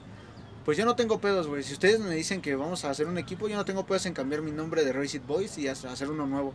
pues 0.67 0.77
yo 0.77 0.85
no 0.85 0.95
tengo 0.97 1.19
pedos, 1.21 1.47
güey. 1.47 1.63
Si 1.63 1.73
ustedes 1.73 1.99
me 2.01 2.15
dicen 2.15 2.43
que 2.43 2.55
vamos 2.57 2.85
a 2.85 2.91
hacer 2.91 3.07
un 3.07 3.17
equipo, 3.17 3.49
yo 3.49 3.57
no 3.57 3.65
tengo 3.65 3.87
pedos 3.87 4.05
en 4.05 4.13
cambiar 4.13 4.43
mi 4.43 4.51
nombre 4.51 4.85
de 4.85 4.93
Race 4.93 5.17
It 5.17 5.27
Boys 5.27 5.57
y 5.57 5.69
hacer 5.69 6.11
uno 6.11 6.27
nuevo. 6.27 6.53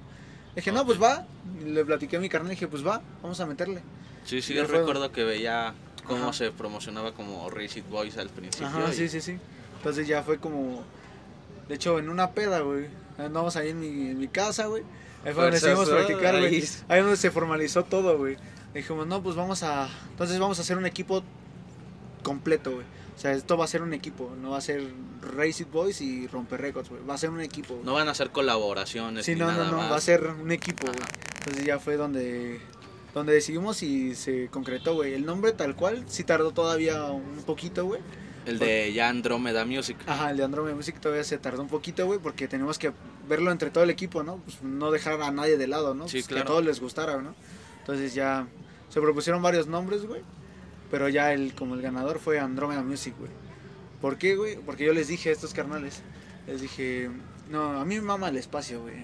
Dije, 0.56 0.71
no, 0.71 0.86
pues 0.86 1.02
va. 1.02 1.26
Y 1.62 1.69
le 1.69 1.84
platiqué 1.84 2.17
a 2.17 2.19
mi 2.19 2.30
carnal, 2.30 2.50
le 2.50 2.56
dije, 2.56 2.67
pues 2.67 2.86
va, 2.86 3.02
vamos 3.24 3.39
a 3.39 3.45
meterle. 3.47 3.82
Sí, 4.26 4.41
sí, 4.43 4.54
yo 4.54 4.65
fue- 4.67 4.80
recuerdo 4.80 5.12
que 5.12 5.24
veía 5.24 5.74
cómo 6.06 6.26
Ajá. 6.26 6.34
se 6.34 6.52
promocionaba 6.52 7.13
como 7.13 7.50
Race 7.50 7.80
It 7.80 7.89
Boys 7.89 8.17
al 8.17 8.30
principio. 8.30 8.67
Ajá, 8.67 8.89
y- 8.91 8.93
sí, 8.93 9.08
sí, 9.10 9.21
sí. 9.21 9.38
Entonces 9.78 10.06
ya 10.08 10.21
fue 10.24 10.38
como, 10.38 10.84
de 11.69 11.76
hecho, 11.76 11.97
en 11.97 12.10
una 12.10 12.32
peda, 12.32 12.60
güey. 12.60 12.88
Andamos 13.17 13.56
ahí 13.56 13.69
en 13.69 13.80
mi, 13.80 13.88
en 14.12 14.19
mi 14.19 14.28
casa, 14.28 14.65
güey. 14.65 14.84
Ahí 15.24 15.34
fue 15.34 15.43
donde 15.43 15.52
decidimos 15.60 15.89
practicar, 15.89 16.38
güey. 16.38 16.56
Ahí. 16.56 16.69
Ahí 16.89 16.97
es 17.00 17.04
donde 17.06 17.17
se 17.17 17.32
formalizó 17.32 17.84
todo, 17.86 18.17
güey. 18.17 18.36
Dijimos, 18.74 19.08
no, 19.08 19.24
pues 19.24 19.36
vamos 19.38 19.63
a. 19.63 19.88
Entonces 20.10 20.38
vamos 20.38 20.60
a 20.60 20.63
hacer 20.63 20.78
un 20.78 20.86
equipo 20.86 21.24
completo, 22.24 22.71
güey. 22.71 22.86
O 23.21 23.23
sea, 23.23 23.34
esto 23.34 23.55
va 23.55 23.65
a 23.65 23.67
ser 23.67 23.84
un 23.84 23.93
equipo, 23.93 24.34
no 24.41 24.49
va 24.49 24.57
a 24.57 24.62
ser 24.62 24.81
Race 25.36 25.62
It 25.62 25.71
Boys 25.71 26.01
y 26.01 26.25
Romper 26.25 26.60
Records, 26.60 26.89
güey. 26.89 27.03
Va 27.07 27.13
a 27.13 27.17
ser 27.19 27.29
un 27.29 27.39
equipo. 27.39 27.75
güey. 27.75 27.86
No 27.86 27.93
van 27.93 28.07
a 28.07 28.12
hacer 28.12 28.31
colaboraciones. 28.31 29.27
sí, 29.27 29.36
ni 29.36 29.41
no, 29.41 29.51
no, 29.51 29.57
nada 29.60 29.69
no, 29.69 29.77
más. 29.77 29.91
va 29.91 29.97
a 29.97 30.01
ser 30.01 30.25
un 30.25 30.51
equipo, 30.51 30.88
güey. 30.88 30.97
Entonces 31.38 31.63
ya 31.63 31.77
fue 31.77 31.97
donde 31.97 32.60
donde 33.13 33.34
decidimos 33.34 33.84
y 33.84 34.15
se 34.15 34.47
concretó, 34.47 34.95
güey. 34.95 35.13
El 35.13 35.23
nombre 35.27 35.51
tal 35.51 35.75
cual 35.75 36.03
sí 36.07 36.23
tardó 36.23 36.51
todavía 36.51 37.03
un 37.12 37.43
poquito, 37.45 37.86
güey. 37.86 38.01
El 38.47 38.57
de 38.57 38.91
ya 38.91 39.10
Andromeda 39.10 39.65
Music. 39.65 39.97
Ajá, 40.07 40.31
el 40.31 40.38
de 40.38 40.43
Andromeda 40.43 40.73
Music 40.75 40.99
todavía 40.99 41.23
se 41.23 41.38
tardó 41.38 41.62
un 41.62 41.67
poquito, 41.67 42.07
güey, 42.07 42.17
porque 42.17 42.47
tenemos 42.47 42.79
que 42.79 42.91
verlo 43.29 43.51
entre 43.51 43.69
todo 43.69 43.84
el 43.84 43.91
equipo, 43.91 44.23
¿no? 44.23 44.38
Pues 44.38 44.63
no 44.63 44.89
dejar 44.89 45.21
a 45.21 45.29
nadie 45.29 45.57
de 45.57 45.67
lado, 45.67 45.93
¿no? 45.93 46.07
Sí, 46.07 46.17
Pues, 46.17 46.27
claro. 46.27 46.43
Que 46.43 46.47
a 46.47 46.47
todos 46.53 46.65
les 46.65 46.79
gustara, 46.79 47.21
¿no? 47.21 47.36
Entonces 47.81 48.15
ya 48.15 48.47
se 48.89 48.99
propusieron 48.99 49.43
varios 49.43 49.67
nombres, 49.67 50.07
güey. 50.07 50.21
Pero 50.91 51.10
ya 51.10 51.34
el 51.34 51.56
como 51.56 51.75
el 51.75 51.82
ganador 51.82 52.19
fue 52.19 52.39
Andromeda 52.39 52.84
Music, 52.84 53.15
güey. 53.17 53.32
¿Por 54.01 54.17
qué, 54.17 54.36
güey? 54.36 54.58
Porque 54.58 54.86
yo 54.86 54.93
les 54.93 55.08
dije 55.08 55.30
a 55.30 55.32
estos 55.32 55.54
carnales, 55.54 56.01
les 56.47 56.62
dije, 56.62 57.10
no, 57.49 57.80
a 57.80 57.86
mí 57.86 57.95
me 57.95 58.01
mama 58.01 58.30
el 58.30 58.38
espacio, 58.38 58.82
güey. 58.82 58.95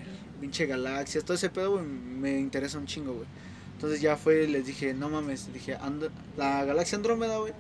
Pinche 0.42 0.66
galaxias, 0.66 1.24
todo 1.24 1.36
ese 1.36 1.50
pedo, 1.50 1.74
güey, 1.74 1.86
me 1.86 2.38
interesa 2.40 2.78
un 2.78 2.86
chingo, 2.86 3.14
güey. 3.14 3.28
Entonces 3.74 4.02
ya 4.02 4.18
fue, 4.18 4.48
les 4.48 4.66
dije, 4.66 4.94
no 4.94 5.10
mames, 5.10 5.54
dije, 5.54 5.76
And- 5.76 6.10
la 6.36 6.66
galaxia 6.66 6.98
Andrómeda, 6.98 7.38
güey, 7.38 7.54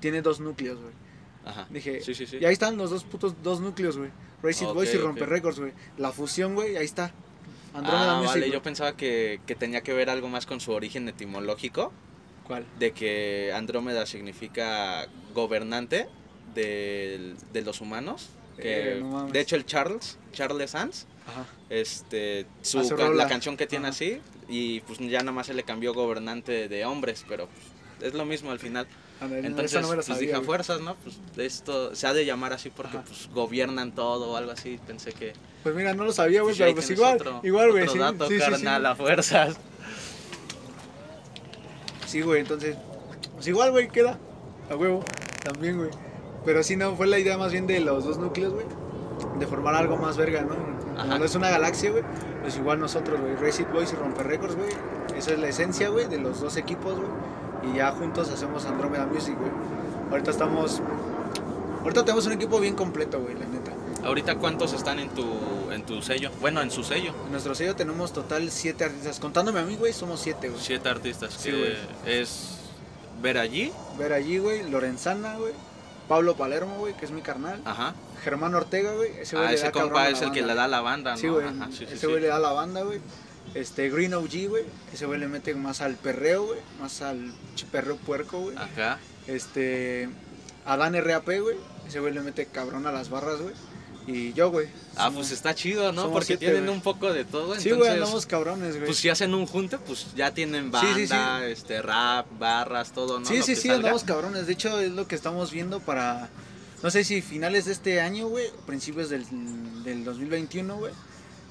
tiene 0.00 0.22
dos 0.22 0.38
núcleos, 0.38 0.78
güey. 0.78 0.92
Ajá. 1.44 1.66
Dije, 1.70 2.00
sí, 2.02 2.14
sí, 2.14 2.26
sí. 2.26 2.38
y 2.40 2.44
ahí 2.44 2.52
están 2.52 2.76
los 2.76 2.90
dos 2.90 3.04
putos, 3.04 3.42
dos 3.42 3.60
núcleos, 3.60 3.96
güey. 3.96 4.10
Race 4.42 4.62
It 4.62 4.70
Ok, 4.70 4.74
Boys 4.74 4.94
y. 4.94 4.98
Romper 4.98 5.28
Records, 5.28 5.58
güey. 5.58 5.72
La 5.98 6.12
fusión, 6.12 6.54
güey, 6.54 6.76
ahí 6.76 6.84
está. 6.84 7.12
Andrómeda 7.74 8.12
ah, 8.12 8.18
Music. 8.18 8.34
vale, 8.34 8.50
yo 8.50 8.62
pensaba 8.62 8.96
que, 8.96 9.40
que 9.46 9.54
tenía 9.54 9.80
que 9.80 9.94
ver 9.94 10.10
algo 10.10 10.28
más 10.28 10.46
con 10.46 10.60
su 10.60 10.72
origen 10.72 11.08
etimológico. 11.08 11.92
¿Cuál? 12.46 12.64
de 12.78 12.92
que 12.92 13.52
Andrómeda 13.54 14.04
significa 14.06 15.06
gobernante 15.34 16.08
del- 16.54 17.36
de, 17.52 17.62
los 17.62 17.80
humanos. 17.80 18.28
Que, 18.56 18.98
Eh, 18.98 19.00
no 19.00 19.26
de 19.28 19.40
hecho, 19.40 19.56
el 19.56 19.64
Charles, 19.64 20.18
Charles 20.32 20.72
Sanz, 20.72 21.06
Ajá. 21.26 21.46
este, 21.70 22.46
su, 22.60 22.82
rola. 22.90 23.14
la 23.14 23.28
canción 23.28 23.56
que 23.56 23.66
tiene 23.66 23.86
Ajá. 23.86 23.94
así, 23.94 24.20
y 24.48 24.80
pues 24.80 24.98
ya 24.98 25.20
nada 25.20 25.32
más 25.32 25.46
se 25.46 25.54
le 25.54 25.62
cambió 25.62 25.94
gobernante 25.94 26.68
de 26.68 26.84
hombres, 26.84 27.24
pero 27.28 27.48
pues, 27.48 28.08
es 28.08 28.14
lo 28.14 28.24
mismo 28.26 28.50
al 28.50 28.58
final. 28.58 28.86
Ándale, 29.20 29.46
Entonces, 29.46 29.80
no 29.80 29.86
pues 29.88 30.04
sabía, 30.06 30.20
dije 30.20 30.32
a 30.34 30.38
güey. 30.38 30.46
fuerzas, 30.46 30.80
¿no? 30.80 30.96
Pues 30.96 31.16
esto 31.38 31.94
se 31.94 32.06
ha 32.08 32.12
de 32.12 32.26
llamar 32.26 32.52
así 32.52 32.70
porque 32.70 32.96
Ajá. 32.98 33.06
pues 33.06 33.28
gobiernan 33.32 33.92
todo 33.94 34.32
o 34.32 34.36
algo 34.36 34.50
así. 34.50 34.80
Pensé 34.86 35.12
que. 35.12 35.32
Pues 35.62 35.74
mira, 35.76 35.94
no 35.94 36.04
lo 36.04 36.12
sabía, 36.12 36.42
güey, 36.42 36.56
pues, 36.56 36.58
pero 36.58 36.74
pues 36.74 36.90
igual, 36.90 37.14
otro- 37.16 37.40
igual, 37.44 37.70
güey. 37.70 37.88
sí, 37.88 37.98
dato, 37.98 38.26
sí, 38.26 38.34
sí, 38.34 38.40
sí. 38.44 38.50
carnal, 38.50 38.84
a 38.84 38.96
fuerzas. 38.96 39.56
Sí, 42.12 42.20
güey, 42.20 42.42
entonces, 42.42 42.76
pues 43.36 43.48
igual, 43.48 43.70
güey, 43.70 43.88
queda 43.88 44.18
a 44.70 44.76
huevo, 44.76 45.02
también, 45.42 45.78
güey. 45.78 45.88
Pero 46.44 46.62
sí, 46.62 46.76
no, 46.76 46.94
fue 46.94 47.06
la 47.06 47.18
idea 47.18 47.38
más 47.38 47.52
bien 47.52 47.66
de 47.66 47.80
los 47.80 48.04
dos 48.04 48.18
núcleos, 48.18 48.52
güey, 48.52 48.66
de 49.38 49.46
formar 49.46 49.74
algo 49.74 49.96
más 49.96 50.18
verga, 50.18 50.42
¿no? 50.42 50.54
Ajá. 51.00 51.18
No 51.18 51.24
es 51.24 51.34
una 51.36 51.48
galaxia, 51.48 51.90
güey, 51.90 52.02
pues 52.42 52.58
igual 52.58 52.80
nosotros, 52.80 53.18
güey, 53.18 53.34
Race 53.36 53.62
It 53.62 53.72
Boys 53.72 53.94
y 53.94 53.96
Romper 53.96 54.26
Records, 54.26 54.56
güey, 54.56 54.68
esa 55.16 55.32
es 55.32 55.38
la 55.38 55.48
esencia, 55.48 55.88
güey, 55.88 56.06
de 56.06 56.18
los 56.18 56.38
dos 56.42 56.58
equipos, 56.58 56.96
güey, 56.96 57.72
y 57.72 57.78
ya 57.78 57.92
juntos 57.92 58.28
hacemos 58.28 58.66
Andromeda 58.66 59.06
Music, 59.06 59.34
güey. 59.38 59.50
Ahorita 60.10 60.32
estamos, 60.32 60.82
ahorita 61.80 62.04
tenemos 62.04 62.26
un 62.26 62.32
equipo 62.32 62.60
bien 62.60 62.74
completo, 62.74 63.20
güey, 63.20 63.36
la 63.36 63.46
neta. 63.46 63.72
Ahorita, 64.06 64.34
¿cuántos 64.34 64.74
están 64.74 64.98
en 64.98 65.08
tu, 65.08 65.24
en 65.72 65.84
tu 65.84 66.02
sello? 66.02 66.30
Bueno, 66.40 66.60
en 66.62 66.70
su 66.70 66.82
sello. 66.84 67.14
En 67.26 67.32
nuestro 67.32 67.54
sello 67.54 67.74
tenemos 67.76 68.12
total 68.12 68.50
siete 68.50 68.84
artistas, 68.84 69.18
contándome 69.18 69.60
a 69.60 69.64
mí, 69.64 69.76
güey, 69.76 69.92
somos 69.92 70.20
siete, 70.20 70.48
güey. 70.48 70.60
Siete 70.62 70.88
artistas. 70.88 71.32
Sí, 71.34 71.50
que 71.50 71.58
güey. 71.58 71.76
es 72.20 72.58
ver 73.20 73.38
allí. 73.38 73.72
Ver 73.98 74.12
allí, 74.12 74.38
güey, 74.38 74.68
Lorenzana, 74.68 75.36
güey, 75.36 75.52
Pablo 76.08 76.36
Palermo, 76.36 76.76
güey, 76.78 76.94
que 76.96 77.04
es 77.04 77.10
mi 77.10 77.22
carnal. 77.22 77.60
Ajá. 77.64 77.94
Germán 78.24 78.54
Ortega, 78.54 78.92
güey. 78.94 79.10
Ese 79.18 79.36
güey 79.36 79.48
Ah, 79.48 79.50
le 79.50 79.56
ese 79.56 79.66
da 79.66 79.72
compa 79.72 80.08
es 80.08 80.22
el 80.22 80.30
que 80.32 80.42
le 80.42 80.54
da 80.54 80.68
la 80.68 80.80
banda, 80.80 81.12
¿no? 81.12 81.16
Sí, 81.18 81.28
güey. 81.28 81.46
Ajá, 81.46 81.68
sí, 81.72 81.84
ese 81.84 81.96
sí. 81.98 82.06
güey 82.06 82.20
le 82.20 82.28
da 82.28 82.38
la 82.38 82.52
banda, 82.52 82.82
güey. 82.82 83.00
Este, 83.54 83.90
Green 83.90 84.14
OG, 84.14 84.48
güey. 84.48 84.64
Ese 84.92 85.06
güey 85.06 85.18
le 85.18 85.28
mete 85.28 85.54
más 85.54 85.80
al 85.80 85.96
perreo, 85.96 86.46
güey. 86.46 86.60
Más 86.80 87.02
al 87.02 87.32
perreo 87.70 87.96
puerco, 87.96 88.38
güey. 88.40 88.56
Ajá. 88.56 88.98
Este, 89.26 90.08
Adán 90.64 90.94
RAP, 90.94 91.26
güey. 91.40 91.56
Ese 91.86 91.98
güey 92.00 92.12
le 92.14 92.20
mete 92.20 92.46
cabrón 92.46 92.86
a 92.86 92.92
las 92.92 93.10
barras, 93.10 93.40
güey. 93.40 93.54
Y 94.06 94.32
yo, 94.32 94.50
güey. 94.50 94.66
Ah, 94.96 95.04
Somos- 95.06 95.14
pues 95.14 95.30
está 95.30 95.54
chido, 95.54 95.92
¿no? 95.92 96.10
Porque 96.10 96.26
siete, 96.26 96.46
tienen 96.50 96.68
un 96.68 96.80
poco 96.80 97.12
de 97.12 97.24
todo. 97.24 97.58
Sí, 97.58 97.70
güey, 97.70 97.88
andamos 97.90 98.26
cabrones, 98.26 98.74
güey. 98.74 98.86
Pues 98.86 98.98
si 98.98 99.08
hacen 99.08 99.32
un 99.34 99.46
junte, 99.46 99.78
pues 99.78 100.06
ya 100.16 100.34
tienen 100.34 100.70
banda, 100.70 100.94
Sí, 100.94 101.06
sí, 101.06 101.14
sí. 101.14 101.50
este, 101.52 101.80
rap, 101.82 102.26
barras, 102.38 102.92
todo, 102.92 103.20
¿no? 103.20 103.26
sí, 103.26 103.38
Lo 103.38 103.42
sí, 103.44 103.54
sí, 103.54 103.62
salga. 103.68 103.76
andamos 103.76 104.04
cabrones. 104.04 104.46
De 104.46 104.52
hecho, 104.52 104.80
es 104.80 104.90
lo 104.92 105.06
que 105.06 105.14
estamos 105.14 105.50
viendo 105.52 105.80
para. 105.80 106.28
No 106.82 106.90
sé 106.90 107.04
si 107.04 107.22
finales 107.22 107.64
de 107.66 107.72
este 107.72 108.00
año, 108.00 108.26
güey. 108.28 108.46
Principios 108.66 109.08
del, 109.08 109.24
del 109.84 110.04
2021, 110.04 110.76
güey. 110.76 110.92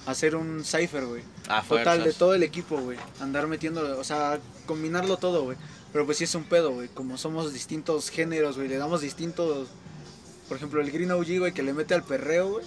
Hacer 0.05 0.35
un 0.35 0.65
cipher, 0.65 1.05
güey. 1.05 1.21
A 1.47 1.61
Total, 1.61 2.03
de 2.03 2.11
todo 2.11 2.33
el 2.33 2.43
equipo, 2.43 2.77
güey. 2.81 2.97
Andar 3.21 3.47
metiendo, 3.47 3.97
o 3.99 4.03
sea, 4.03 4.39
combinarlo 4.65 5.15
todo, 5.17 5.43
güey. 5.43 5.57
Pero 5.93 6.05
pues 6.05 6.17
sí 6.17 6.25
es 6.25 6.35
un 6.35 6.43
pedo, 6.43 6.71
güey. 6.71 6.89
Como 6.89 7.17
somos 7.17 7.53
distintos 7.53 8.09
géneros, 8.09 8.57
güey. 8.57 8.67
Le 8.67 8.77
damos 8.77 9.01
distintos. 9.01 9.69
Por 10.51 10.57
ejemplo, 10.57 10.81
el 10.81 10.91
Green 10.91 11.09
OG, 11.11 11.39
güey, 11.39 11.53
que 11.53 11.63
le 11.63 11.71
mete 11.71 11.93
al 11.93 12.03
perreo, 12.03 12.49
güey. 12.49 12.65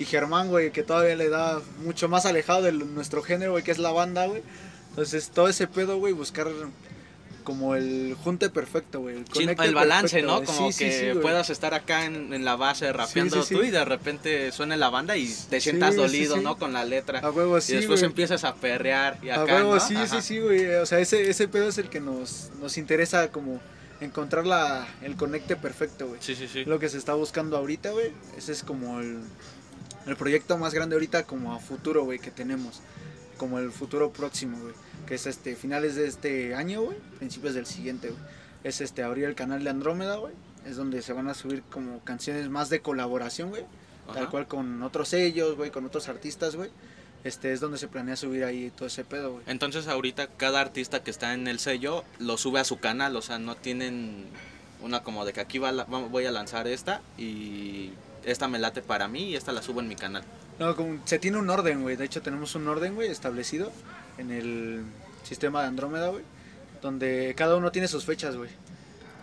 Y 0.00 0.04
Germán, 0.04 0.48
güey, 0.48 0.72
que 0.72 0.82
todavía 0.82 1.14
le 1.14 1.28
da 1.28 1.60
mucho 1.84 2.08
más 2.08 2.26
alejado 2.26 2.62
de 2.62 2.72
nuestro 2.72 3.22
género, 3.22 3.52
güey, 3.52 3.62
que 3.62 3.70
es 3.70 3.78
la 3.78 3.92
banda, 3.92 4.26
güey. 4.26 4.42
Entonces, 4.88 5.30
todo 5.32 5.46
ese 5.46 5.68
pedo, 5.68 5.96
güey, 5.98 6.12
buscar 6.12 6.48
como 7.44 7.76
el 7.76 8.16
junte 8.24 8.50
perfecto, 8.50 8.98
güey. 8.98 9.18
El, 9.18 9.24
Sí, 9.32 9.44
el 9.44 9.74
balance, 9.76 10.16
perfecto, 10.16 10.26
¿no? 10.26 10.36
güey. 10.38 10.46
Como 10.46 10.72
Sí, 10.72 10.84
que 10.84 11.12
sí, 11.12 11.18
puedas 11.20 11.50
estar 11.50 11.72
acá 11.72 12.04
en, 12.04 12.34
en 12.34 12.44
la 12.44 12.56
base 12.56 12.92
rapeando 12.92 13.44
tú 13.44 13.62
y 13.62 13.70
de 13.70 13.84
repente 13.84 14.50
suene 14.50 14.76
la 14.76 14.90
banda 14.90 15.16
y 15.16 15.32
te 15.48 15.60
sientas 15.60 15.94
dolido. 15.94 16.36
¿no? 16.38 16.58
Con 16.58 16.72
la 16.72 16.84
letra. 16.84 17.20
A 17.20 17.30
huevo, 17.30 17.60
sí, 17.60 17.74
y 17.74 17.76
después 17.76 18.00
güey. 18.00 18.10
empiezas 18.10 18.42
a 18.42 18.56
perrear 18.56 19.18
y 19.22 19.28
A 19.28 19.42
acá, 19.42 19.54
huevo, 19.54 19.74
¿no? 19.74 19.80
sí, 19.80 19.94
Ajá. 19.94 20.08
sí, 20.08 20.20
sí, 20.20 20.40
güey. 20.40 20.66
O 20.74 20.84
sea, 20.86 20.98
ese, 20.98 21.30
ese 21.30 21.46
pedo 21.46 21.68
es 21.68 21.78
el 21.78 21.88
que 21.90 22.00
nos, 22.00 22.50
nos 22.60 22.76
interesa 22.76 23.30
como 23.30 23.60
encontrar 24.00 24.46
la, 24.46 24.86
el 25.02 25.16
conecte 25.16 25.56
perfecto, 25.56 26.08
güey. 26.08 26.20
Sí, 26.22 26.34
sí, 26.34 26.48
sí. 26.48 26.64
Lo 26.64 26.78
que 26.78 26.88
se 26.88 26.98
está 26.98 27.14
buscando 27.14 27.56
ahorita, 27.56 27.90
güey. 27.90 28.12
Ese 28.36 28.52
es 28.52 28.62
como 28.62 29.00
el, 29.00 29.20
el 30.06 30.16
proyecto 30.16 30.58
más 30.58 30.74
grande 30.74 30.96
ahorita 30.96 31.24
como 31.24 31.52
a 31.52 31.58
futuro, 31.58 32.04
güey, 32.04 32.18
que 32.18 32.30
tenemos. 32.30 32.80
Como 33.36 33.58
el 33.58 33.70
futuro 33.72 34.12
próximo, 34.12 34.58
güey. 34.60 34.74
Que 35.06 35.14
es 35.14 35.26
este, 35.26 35.56
finales 35.56 35.94
de 35.94 36.06
este 36.06 36.54
año, 36.54 36.82
güey. 36.82 36.98
Principios 37.18 37.54
del 37.54 37.66
siguiente, 37.66 38.08
güey. 38.08 38.20
Es 38.64 38.80
este, 38.80 39.02
abrir 39.02 39.24
el 39.24 39.34
canal 39.34 39.64
de 39.64 39.70
Andrómeda, 39.70 40.16
güey. 40.16 40.34
Es 40.66 40.76
donde 40.76 41.00
se 41.02 41.12
van 41.12 41.28
a 41.28 41.34
subir 41.34 41.62
como 41.62 42.00
canciones 42.00 42.48
más 42.50 42.68
de 42.68 42.80
colaboración, 42.80 43.50
güey. 43.50 43.64
Tal 44.12 44.28
cual 44.28 44.48
con 44.48 44.82
otros 44.82 45.08
sellos, 45.08 45.56
güey, 45.56 45.70
con 45.70 45.86
otros 45.86 46.08
artistas, 46.08 46.56
güey. 46.56 46.70
Este 47.22 47.52
es 47.52 47.60
donde 47.60 47.76
se 47.78 47.86
planea 47.88 48.16
subir 48.16 48.44
ahí 48.44 48.70
todo 48.74 48.86
ese 48.88 49.04
pedo, 49.04 49.32
güey. 49.32 49.44
Entonces 49.46 49.88
ahorita 49.88 50.26
cada 50.28 50.60
artista 50.60 51.02
que 51.02 51.10
está 51.10 51.34
en 51.34 51.48
el 51.48 51.58
sello 51.58 52.04
lo 52.18 52.38
sube 52.38 52.60
a 52.60 52.64
su 52.64 52.78
canal, 52.78 53.14
o 53.16 53.22
sea, 53.22 53.38
no 53.38 53.56
tienen 53.56 54.24
una 54.82 55.02
como 55.02 55.26
de 55.26 55.32
que 55.34 55.40
aquí 55.40 55.58
va 55.58 55.70
la- 55.72 55.84
vamos- 55.84 56.10
voy 56.10 56.24
a 56.24 56.30
lanzar 56.30 56.66
esta 56.66 57.02
y 57.18 57.90
esta 58.24 58.48
me 58.48 58.58
late 58.58 58.80
para 58.80 59.06
mí 59.08 59.24
y 59.30 59.36
esta 59.36 59.52
la 59.52 59.60
subo 59.62 59.80
en 59.80 59.88
mi 59.88 59.96
canal. 59.96 60.24
No, 60.58 60.74
como 60.76 60.98
se 61.06 61.18
tiene 61.18 61.36
un 61.38 61.50
orden, 61.50 61.82
güey. 61.82 61.96
De 61.96 62.04
hecho, 62.06 62.22
tenemos 62.22 62.54
un 62.54 62.66
orden, 62.68 62.94
güey, 62.94 63.10
establecido 63.10 63.70
en 64.18 64.30
el 64.30 64.82
sistema 65.22 65.60
de 65.62 65.68
Andrómeda, 65.68 66.08
güey. 66.08 66.22
Donde 66.80 67.34
cada 67.36 67.56
uno 67.56 67.70
tiene 67.70 67.88
sus 67.88 68.04
fechas, 68.06 68.36
güey. 68.36 68.48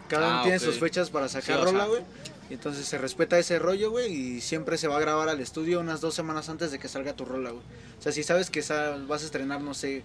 Cada 0.08 0.28
Ah, 0.28 0.34
uno 0.36 0.44
tiene 0.44 0.60
sus 0.60 0.80
fechas 0.80 1.10
para 1.10 1.28
sacar 1.28 1.58
Sí, 1.60 1.64
rola, 1.66 1.86
güey. 1.88 2.02
Entonces 2.54 2.86
se 2.86 2.98
respeta 2.98 3.38
ese 3.40 3.60
rollo, 3.60 3.92
güey. 3.92 4.12
Y 4.14 4.42
siempre 4.42 4.78
se 4.78 4.88
va 4.88 4.98
a 4.98 5.00
grabar 5.00 5.30
al 5.30 5.40
estudio 5.42 5.80
unas 5.80 6.02
dos 6.02 6.14
semanas 6.16 6.50
antes 6.50 6.72
de 6.72 6.80
que 6.80 6.88
salga 6.88 7.14
tu 7.14 7.26
rola, 7.26 7.52
güey. 7.52 7.64
O 8.00 8.02
sea, 8.02 8.12
si 8.12 8.24
sabes 8.24 8.50
que 8.50 8.62
vas 9.08 9.22
a 9.22 9.26
estrenar, 9.26 9.62
no 9.62 9.74
sé, 9.74 10.04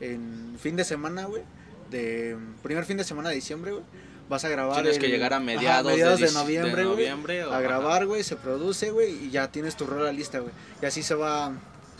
en 0.00 0.56
fin 0.60 0.76
de 0.76 0.84
semana, 0.84 1.26
güey. 1.26 1.42
De 1.90 2.36
primer 2.62 2.84
fin 2.84 2.96
de 2.96 3.04
semana 3.04 3.28
de 3.28 3.34
diciembre, 3.36 3.72
güey. 3.72 3.84
Vas 4.28 4.44
a 4.44 4.48
grabar. 4.48 4.76
Tienes 4.76 4.96
el- 4.96 5.02
que 5.02 5.08
llegar 5.08 5.32
a 5.34 5.36
ajá, 5.36 5.44
mediados, 5.44 5.92
de, 6.20 6.30
noviembre, 6.32 6.70
de 6.76 6.84
güey 6.84 6.96
noviembre 6.96 7.44
o- 7.44 7.52
a 7.52 7.60
grabar, 7.60 8.06
güey, 8.06 8.22
se 8.22 8.36
produce, 8.36 8.90
güey, 8.90 9.26
y 9.26 9.30
ya 9.30 9.50
tienes 9.50 9.76
tu 9.76 9.84
rola 9.86 10.10
lista, 10.12 10.38
güey. 10.38 10.52
Y 10.80 10.86
así 10.86 11.02
se 11.02 11.14
va. 11.14 11.52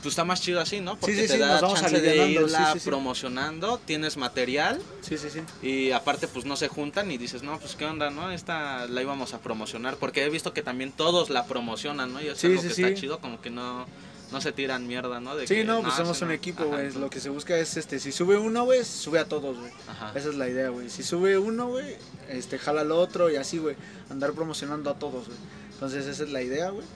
Pues 0.02 0.12
está 0.12 0.24
más 0.24 0.40
chido 0.40 0.60
así, 0.60 0.80
¿no? 0.80 0.96
Porque 0.98 1.14
sí, 1.14 1.22
te 1.22 1.34
sí, 1.34 1.38
da 1.38 1.52
nos 1.52 1.60
vamos 1.62 1.80
chance 1.80 2.00
de 2.00 2.26
irla 2.28 2.74
promocionando, 2.84 3.78
tienes 3.84 4.16
material 4.16 4.80
Sí, 5.00 5.16
sí, 5.16 5.28
sí. 5.30 5.40
y 5.66 5.92
aparte 5.92 6.26
pues 6.28 6.44
no 6.44 6.56
se 6.56 6.68
juntan 6.68 7.10
y 7.10 7.18
dices, 7.18 7.42
no, 7.42 7.58
pues 7.60 7.76
qué 7.76 7.84
onda, 7.84 8.10
¿no? 8.10 8.30
Esta 8.32 8.86
la 8.88 9.00
íbamos 9.02 9.32
a 9.34 9.38
promocionar 9.38 9.96
porque 9.96 10.24
he 10.24 10.28
visto 10.30 10.52
que 10.52 10.62
también 10.62 10.90
todos 10.92 11.30
la 11.30 11.46
promocionan, 11.46 12.12
¿no? 12.12 12.20
Y 12.20 12.26
eso 12.26 12.34
es 12.34 12.44
algo 12.44 12.62
sí, 12.62 12.68
que 12.68 12.88
está 12.88 13.00
chido, 13.00 13.18
como 13.20 13.40
que 13.40 13.50
no, 13.50 13.86
no 14.32 14.40
se 14.40 14.50
tiran 14.50 14.86
mierda, 14.88 15.20
¿no? 15.20 15.36
De 15.36 15.46
Sí, 15.46 15.54
que, 15.56 15.64
no, 15.64 15.82
pues 15.82 15.94
somos 15.94 16.16
ese 16.16 16.24
un 16.24 16.28
no". 16.30 16.34
equipo, 16.34 16.64
güey. 16.64 16.92
Lo 16.94 17.08
que 17.08 17.20
se 17.20 17.28
busca 17.28 17.56
es, 17.56 17.76
este, 17.76 18.00
si 18.00 18.10
sube 18.12 18.36
uno, 18.38 18.64
güey, 18.64 18.84
sube 18.84 19.18
a 19.20 19.26
todos, 19.26 19.56
güey. 19.58 19.70
Ajá. 19.88 20.12
Esa 20.16 20.30
es 20.30 20.34
la 20.34 20.48
idea, 20.48 20.68
güey. 20.70 20.90
Si 20.90 21.02
sube 21.02 21.38
uno, 21.38 21.68
güey, 21.68 21.96
este, 22.28 22.58
jala 22.58 22.80
al 22.80 22.90
otro 22.92 23.30
y 23.30 23.36
así, 23.36 23.58
güey. 23.58 23.76
Andar 24.10 24.32
promocionando 24.32 24.90
a 24.90 24.94
todos, 24.98 25.26
güey. 25.26 25.38
Entonces 25.74 26.06
esa 26.06 26.24
es 26.24 26.30
la 26.30 26.42
idea, 26.42 26.70
güey. 26.70 26.86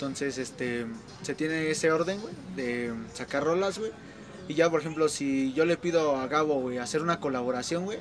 Entonces, 0.00 0.38
este, 0.38 0.86
se 1.20 1.34
tiene 1.34 1.70
ese 1.70 1.92
orden, 1.92 2.18
güey, 2.22 2.32
de 2.56 2.90
sacar 3.12 3.44
rolas, 3.44 3.78
güey. 3.78 3.92
Y 4.48 4.54
ya, 4.54 4.70
por 4.70 4.80
ejemplo, 4.80 5.10
si 5.10 5.52
yo 5.52 5.66
le 5.66 5.76
pido 5.76 6.16
a 6.16 6.26
Gabo, 6.26 6.54
güey, 6.58 6.78
hacer 6.78 7.02
una 7.02 7.20
colaboración, 7.20 7.84
güey, 7.84 7.98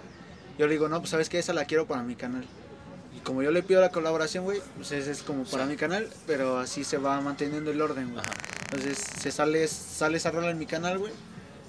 yo 0.58 0.66
le 0.68 0.74
digo, 0.74 0.88
no, 0.88 1.00
pues 1.00 1.10
sabes 1.10 1.28
que 1.28 1.40
esa 1.40 1.52
la 1.52 1.66
quiero 1.66 1.88
para 1.88 2.02
mi 2.04 2.16
canal. 2.16 2.46
Y 3.14 3.20
como 3.20 3.44
yo 3.44 3.52
le 3.52 3.64
pido 3.64 3.82
la 3.82 3.90
colaboración, 3.90 4.46
güey, 4.46 4.62
pues 4.78 4.94
ese 4.94 5.12
es 5.12 5.24
como 5.24 5.44
para 5.44 5.66
Sí. 5.66 5.72
mi 5.72 5.76
canal, 5.76 6.08
pero 6.26 6.58
así 6.60 6.86
se 6.86 6.98
va 6.98 7.20
manteniendo 7.20 7.70
el 7.70 7.82
orden, 7.82 8.14
güey. 8.14 8.24
Entonces 8.72 8.98
se 9.22 9.30
sale, 9.30 9.68
sale 9.68 10.16
esa 10.18 10.32
rola 10.32 10.52
en 10.52 10.58
mi 10.58 10.66
canal, 10.68 11.00
güey. 11.00 11.12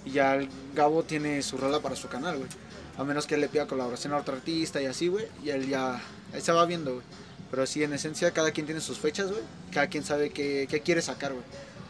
Y 0.05 0.13
ya 0.13 0.37
el 0.37 0.49
Gabo 0.77 1.03
tiene 1.03 1.43
su 1.43 1.57
rola 1.59 1.81
para 1.81 1.97
su 1.97 2.07
canal, 2.07 2.37
güey. 2.39 2.49
A 2.97 3.03
menos 3.03 3.27
que 3.27 3.35
él 3.35 3.41
le 3.41 3.49
pida 3.49 3.67
colaboración 3.67 4.13
a 4.13 4.19
otro 4.19 4.37
artista 4.37 4.81
y 4.81 4.87
así, 4.87 5.09
güey. 5.09 5.27
Y 5.43 5.51
él 5.51 5.69
ya, 5.69 6.01
ahí 6.33 6.41
se 6.41 6.53
va 6.53 6.65
viendo, 6.67 6.93
güey. 6.95 7.05
Pero 7.51 7.67
sí, 7.67 7.83
en 7.83 7.93
esencia, 7.93 8.31
cada 8.31 8.53
quien 8.53 8.67
tiene 8.67 8.81
sus 8.81 8.99
fechas, 8.99 9.31
güey. 9.31 9.43
Cada 9.73 9.89
quien 9.89 10.05
sabe 10.05 10.31
qué, 10.31 10.67
qué 10.71 10.81
quiere 10.81 11.03
sacar, 11.03 11.33
güey. 11.33 11.45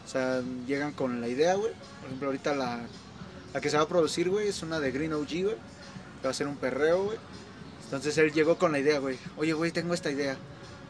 O 0.05 0.09
sea, 0.09 0.41
llegan 0.67 0.93
con 0.93 1.21
la 1.21 1.27
idea, 1.27 1.55
güey. 1.55 1.71
Por 1.99 2.05
ejemplo, 2.07 2.27
ahorita 2.27 2.55
la, 2.55 2.81
la 3.53 3.61
que 3.61 3.69
se 3.69 3.77
va 3.77 3.83
a 3.83 3.87
producir, 3.87 4.29
güey, 4.29 4.47
es 4.47 4.63
una 4.63 4.79
de 4.79 4.91
Green 4.91 5.13
OG, 5.13 5.27
güey. 5.43 5.55
Que 6.21 6.25
va 6.25 6.31
a 6.31 6.33
ser 6.33 6.47
un 6.47 6.57
perreo, 6.57 7.03
güey. 7.03 7.17
Entonces 7.85 8.17
él 8.17 8.31
llegó 8.31 8.57
con 8.57 8.71
la 8.71 8.79
idea, 8.79 8.99
güey. 8.99 9.17
Oye, 9.37 9.53
güey, 9.53 9.71
tengo 9.71 9.93
esta 9.93 10.09
idea. 10.09 10.37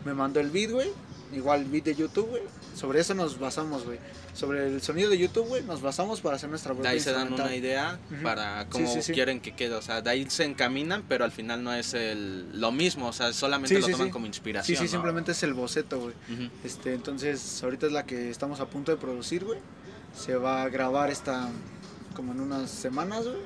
Me 0.06 0.14
mandó 0.14 0.40
el 0.40 0.50
beat, 0.50 0.72
güey. 0.72 0.92
Igual 1.34 1.62
el 1.62 1.66
beat 1.68 1.86
de 1.86 1.96
YouTube, 1.96 2.28
güey. 2.30 2.44
Sobre 2.76 3.00
eso 3.00 3.14
nos 3.14 3.40
basamos, 3.40 3.86
güey. 3.86 4.00
Sobre 4.34 4.68
el 4.68 4.82
sonido 4.82 5.10
de 5.10 5.18
YouTube, 5.18 5.48
güey, 5.48 5.64
nos 5.64 5.82
basamos 5.82 6.20
para 6.22 6.36
hacer 6.36 6.50
nuestra 6.50 6.72
De 6.72 6.76
propia 6.76 6.92
ahí 6.92 7.00
se 7.00 7.12
dan 7.12 7.32
una 7.34 7.56
idea 7.56 8.00
para 8.24 8.64
Sí, 8.64 8.68
cómo 8.70 8.94
sí, 8.94 9.02
sí. 9.02 9.14
quieren 9.14 9.40
que 9.40 9.54
quede. 9.56 9.76
O 9.76 9.82
sea, 9.82 10.02
de 10.02 10.10
ahí 10.10 10.30
se 10.30 10.44
encaminan, 10.46 11.04
pero 11.08 11.24
al 11.26 11.32
final 11.32 11.64
no 11.64 11.74
es 11.74 11.94
el, 11.94 12.60
lo 12.60 12.72
mismo. 12.72 13.08
O 13.08 13.14
sea, 13.14 13.32
solamente 13.34 13.76
Sí, 13.76 13.82
lo 13.82 13.86
sí, 13.88 13.92
toman 13.94 14.08
sí. 14.08 14.12
como 14.12 14.26
Sí, 14.26 14.30
inspiración. 14.30 14.78
sí, 14.78 14.84
¿no? 14.86 14.90
simplemente 14.90 15.32
es 15.32 15.44
el 15.44 15.54
boceto, 15.54 16.00
güey. 16.00 16.14
Este, 16.64 16.94
entonces, 16.94 17.64
ahorita 17.64 17.86
es 17.88 17.92
la 17.92 18.06
que 18.06 18.30
estamos 18.30 18.60
a 18.60 18.66
punto 18.66 18.92
de 18.92 18.98
producir, 18.98 19.46
güey. 19.46 19.60
Se 20.18 20.36
va 20.36 20.64
a 20.64 20.70
grabar 20.70 21.10
esta 21.12 21.50
como 22.16 22.34
en 22.34 22.42
unas 22.42 22.70
semanas, 22.70 23.24
güey. 23.26 23.40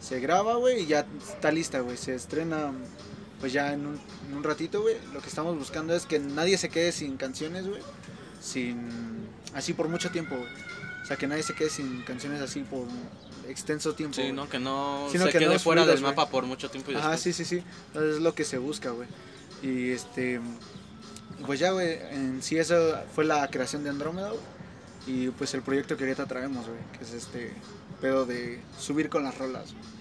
Se 0.00 0.20
graba, 0.20 0.54
güey, 0.56 0.82
y 0.82 0.86
ya 0.86 1.06
está 1.28 1.50
lista, 1.52 1.80
güey. 1.80 1.96
Se 1.96 2.14
estrena, 2.14 2.72
pues 3.40 3.52
ya 3.52 3.72
en 3.72 3.86
un, 3.86 4.00
en 4.28 4.36
un 4.36 4.42
ratito, 4.44 4.82
güey. 4.82 4.96
Lo 5.12 5.20
que 5.20 5.28
estamos 5.28 5.56
buscando 5.56 5.94
es 5.94 6.06
que 6.06 6.18
nadie 6.18 6.58
se 6.58 6.68
quede 6.68 6.92
sin 6.92 7.16
canciones, 7.16 7.66
güey. 7.68 7.80
Sin. 8.40 8.88
Así 9.54 9.72
por 9.72 9.88
mucho 9.88 10.10
tiempo, 10.10 10.36
güey. 10.36 10.48
O 11.02 11.06
sea, 11.06 11.16
que 11.16 11.26
nadie 11.26 11.42
se 11.42 11.54
quede 11.54 11.70
sin 11.70 12.02
canciones 12.02 12.40
así 12.42 12.60
por 12.60 12.86
extenso 13.48 13.94
tiempo. 13.94 14.14
Sí, 14.16 14.22
güey. 14.22 14.32
¿no? 14.32 14.48
Que 14.48 14.58
no 14.58 15.08
Sino 15.10 15.24
se 15.26 15.32
que 15.32 15.38
quede 15.38 15.54
no 15.54 15.58
fuera 15.58 15.86
del 15.86 16.00
mapa 16.00 16.28
por 16.28 16.44
mucho 16.44 16.70
tiempo 16.70 16.90
y 16.92 16.94
Ajá, 16.96 17.12
después- 17.12 17.36
sí, 17.36 17.44
sí, 17.44 17.56
sí. 17.60 17.64
Entonces 17.88 18.16
es 18.16 18.22
lo 18.22 18.34
que 18.34 18.44
se 18.44 18.58
busca, 18.58 18.90
güey. 18.90 19.08
Y 19.62 19.90
este. 19.90 20.40
Pues 21.46 21.60
ya, 21.60 21.70
güey, 21.70 21.98
en 22.10 22.42
sí 22.42 22.58
eso 22.58 22.98
fue 23.14 23.24
la 23.24 23.48
creación 23.48 23.84
de 23.84 23.90
Andrómeda, 23.90 24.30
güey. 24.30 24.42
Y 25.06 25.30
pues 25.30 25.54
el 25.54 25.62
proyecto 25.62 25.96
que 25.96 26.04
ahorita 26.04 26.26
traemos, 26.26 26.66
güey. 26.66 26.78
Que 26.98 27.04
es 27.04 27.12
este 27.14 27.52
pedo 28.00 28.26
de 28.26 28.60
subir 28.78 29.08
con 29.08 29.22
las 29.24 29.38
rolas, 29.38 29.72
güey. 29.72 29.97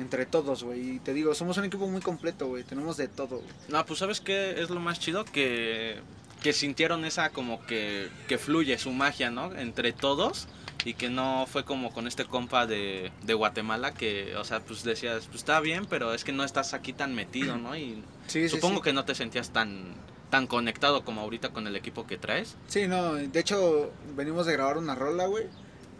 Entre 0.00 0.26
todos, 0.26 0.64
güey. 0.64 0.96
Y 0.96 0.98
te 0.98 1.12
digo, 1.14 1.34
somos 1.34 1.56
un 1.58 1.64
equipo 1.64 1.86
muy 1.88 2.00
completo, 2.00 2.46
güey. 2.48 2.64
Tenemos 2.64 2.96
de 2.96 3.08
todo, 3.08 3.36
güey. 3.38 3.50
No, 3.68 3.84
pues 3.86 3.98
¿sabes 4.00 4.20
qué 4.20 4.60
es 4.62 4.70
lo 4.70 4.80
más 4.80 4.98
chido? 5.00 5.24
Que, 5.24 5.98
que 6.42 6.52
sintieron 6.52 7.04
esa 7.04 7.30
como 7.30 7.64
que, 7.66 8.08
que 8.28 8.38
fluye 8.38 8.76
su 8.78 8.90
magia, 8.92 9.30
¿no? 9.30 9.54
Entre 9.54 9.92
todos 9.92 10.48
y 10.84 10.92
que 10.94 11.08
no 11.08 11.46
fue 11.50 11.64
como 11.64 11.92
con 11.94 12.06
este 12.06 12.26
compa 12.26 12.66
de, 12.66 13.10
de 13.22 13.32
Guatemala 13.34 13.94
que, 13.94 14.36
o 14.36 14.44
sea, 14.44 14.60
pues 14.60 14.82
decías, 14.84 15.24
pues 15.26 15.36
está 15.38 15.58
bien, 15.60 15.86
pero 15.88 16.12
es 16.12 16.24
que 16.24 16.32
no 16.32 16.44
estás 16.44 16.74
aquí 16.74 16.92
tan 16.92 17.14
metido, 17.14 17.56
¿no? 17.56 17.74
Y 17.76 18.02
Sí, 18.26 18.48
supongo 18.50 18.76
sí. 18.78 18.82
que 18.82 18.92
no 18.92 19.04
te 19.04 19.14
sentías 19.14 19.50
tan 19.50 19.94
tan 20.30 20.46
conectado 20.48 21.04
como 21.04 21.20
ahorita 21.20 21.50
con 21.50 21.68
el 21.68 21.76
equipo 21.76 22.06
que 22.08 22.18
traes. 22.18 22.56
Sí, 22.66 22.88
no, 22.88 23.14
de 23.14 23.38
hecho, 23.40 23.92
venimos 24.16 24.46
de 24.46 24.54
grabar 24.54 24.78
una 24.78 24.94
rola, 24.96 25.26
güey. 25.26 25.44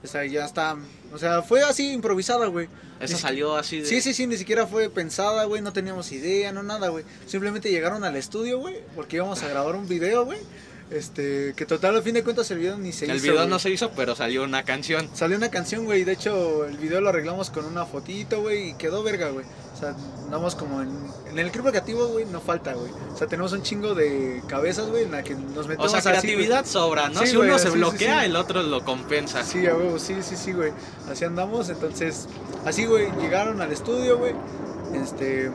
O 0.04 0.06
sea, 0.06 0.24
ya 0.26 0.44
está. 0.44 0.76
O 1.12 1.18
sea, 1.18 1.42
fue 1.42 1.62
así 1.62 1.92
improvisada, 1.92 2.46
güey. 2.46 2.68
Ni 3.00 3.08
salió 3.08 3.56
así 3.56 3.80
de... 3.80 3.86
Sí, 3.86 4.00
sí, 4.00 4.14
sí, 4.14 4.26
ni 4.26 4.36
siquiera 4.36 4.66
fue 4.66 4.90
pensada, 4.90 5.44
güey, 5.44 5.62
no 5.62 5.72
teníamos 5.72 6.12
idea, 6.12 6.52
no 6.52 6.62
nada, 6.62 6.88
güey. 6.88 7.04
Simplemente 7.26 7.70
llegaron 7.70 8.04
al 8.04 8.16
estudio, 8.16 8.58
güey, 8.58 8.76
porque 8.94 9.16
íbamos 9.16 9.42
a 9.42 9.48
grabar 9.48 9.74
un 9.74 9.88
video, 9.88 10.24
güey. 10.24 10.38
Este, 10.90 11.54
que 11.56 11.64
total, 11.64 11.96
a 11.96 12.02
fin 12.02 12.14
de 12.14 12.22
cuentas 12.22 12.50
el 12.50 12.58
video 12.58 12.76
ni 12.76 12.92
se 12.92 13.06
el 13.06 13.12
hizo. 13.16 13.22
video 13.22 13.36
güey. 13.36 13.48
no 13.48 13.58
se 13.58 13.70
hizo, 13.70 13.90
pero 13.92 14.14
salió 14.14 14.44
una 14.44 14.62
canción. 14.64 15.08
Salió 15.14 15.36
una 15.36 15.50
canción, 15.50 15.86
güey, 15.86 16.04
de 16.04 16.12
hecho 16.12 16.66
el 16.66 16.76
video 16.76 17.00
lo 17.00 17.08
arreglamos 17.08 17.50
con 17.50 17.64
una 17.64 17.86
fotito, 17.86 18.42
güey, 18.42 18.70
y 18.70 18.74
quedó 18.74 19.02
verga, 19.02 19.30
güey. 19.30 19.46
O 19.84 19.86
sea, 19.86 19.94
andamos 20.24 20.54
como 20.54 20.80
en, 20.80 20.90
en 21.30 21.38
el 21.38 21.50
club 21.50 21.68
creativo, 21.68 22.06
güey, 22.06 22.24
no 22.24 22.40
falta, 22.40 22.72
güey. 22.72 22.90
O 23.12 23.16
sea, 23.16 23.26
tenemos 23.26 23.52
un 23.52 23.62
chingo 23.62 23.94
de 23.94 24.42
cabezas, 24.46 24.88
güey, 24.88 25.04
en 25.04 25.12
la 25.12 25.22
que 25.22 25.34
nos 25.34 25.66
O 25.66 25.68
metemos 25.68 25.90
sea, 25.90 25.98
así, 26.00 26.08
güey. 26.08 26.20
creatividad 26.20 26.64
sobra, 26.64 27.08
¿no? 27.10 27.20
Sí, 27.20 27.26
si 27.26 27.36
güey, 27.36 27.48
uno 27.50 27.58
se 27.58 27.70
sí, 27.70 27.76
bloquea, 27.76 28.20
sí. 28.20 28.26
el 28.26 28.36
otro 28.36 28.62
lo 28.62 28.82
compensa. 28.84 29.42
Sí, 29.42 29.66
a 29.66 29.74
huevo, 29.76 29.98
sí, 29.98 30.16
sí, 30.22 30.36
sí, 30.36 30.52
güey. 30.52 30.72
Así 31.10 31.24
andamos, 31.24 31.68
entonces, 31.68 32.28
así, 32.64 32.86
güey, 32.86 33.10
llegaron 33.20 33.60
al 33.60 33.72
estudio, 33.72 34.16
güey. 34.18 34.34
Este, 34.94 35.50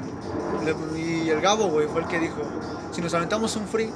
y 0.96 1.30
el 1.30 1.42
Gabo, 1.42 1.70
güey, 1.70 1.88
fue 1.88 2.02
el 2.02 2.08
que 2.08 2.20
dijo, 2.20 2.42
si 2.92 3.02
nos 3.02 3.13
aventamos 3.13 3.56
un 3.56 3.68
free, 3.68 3.89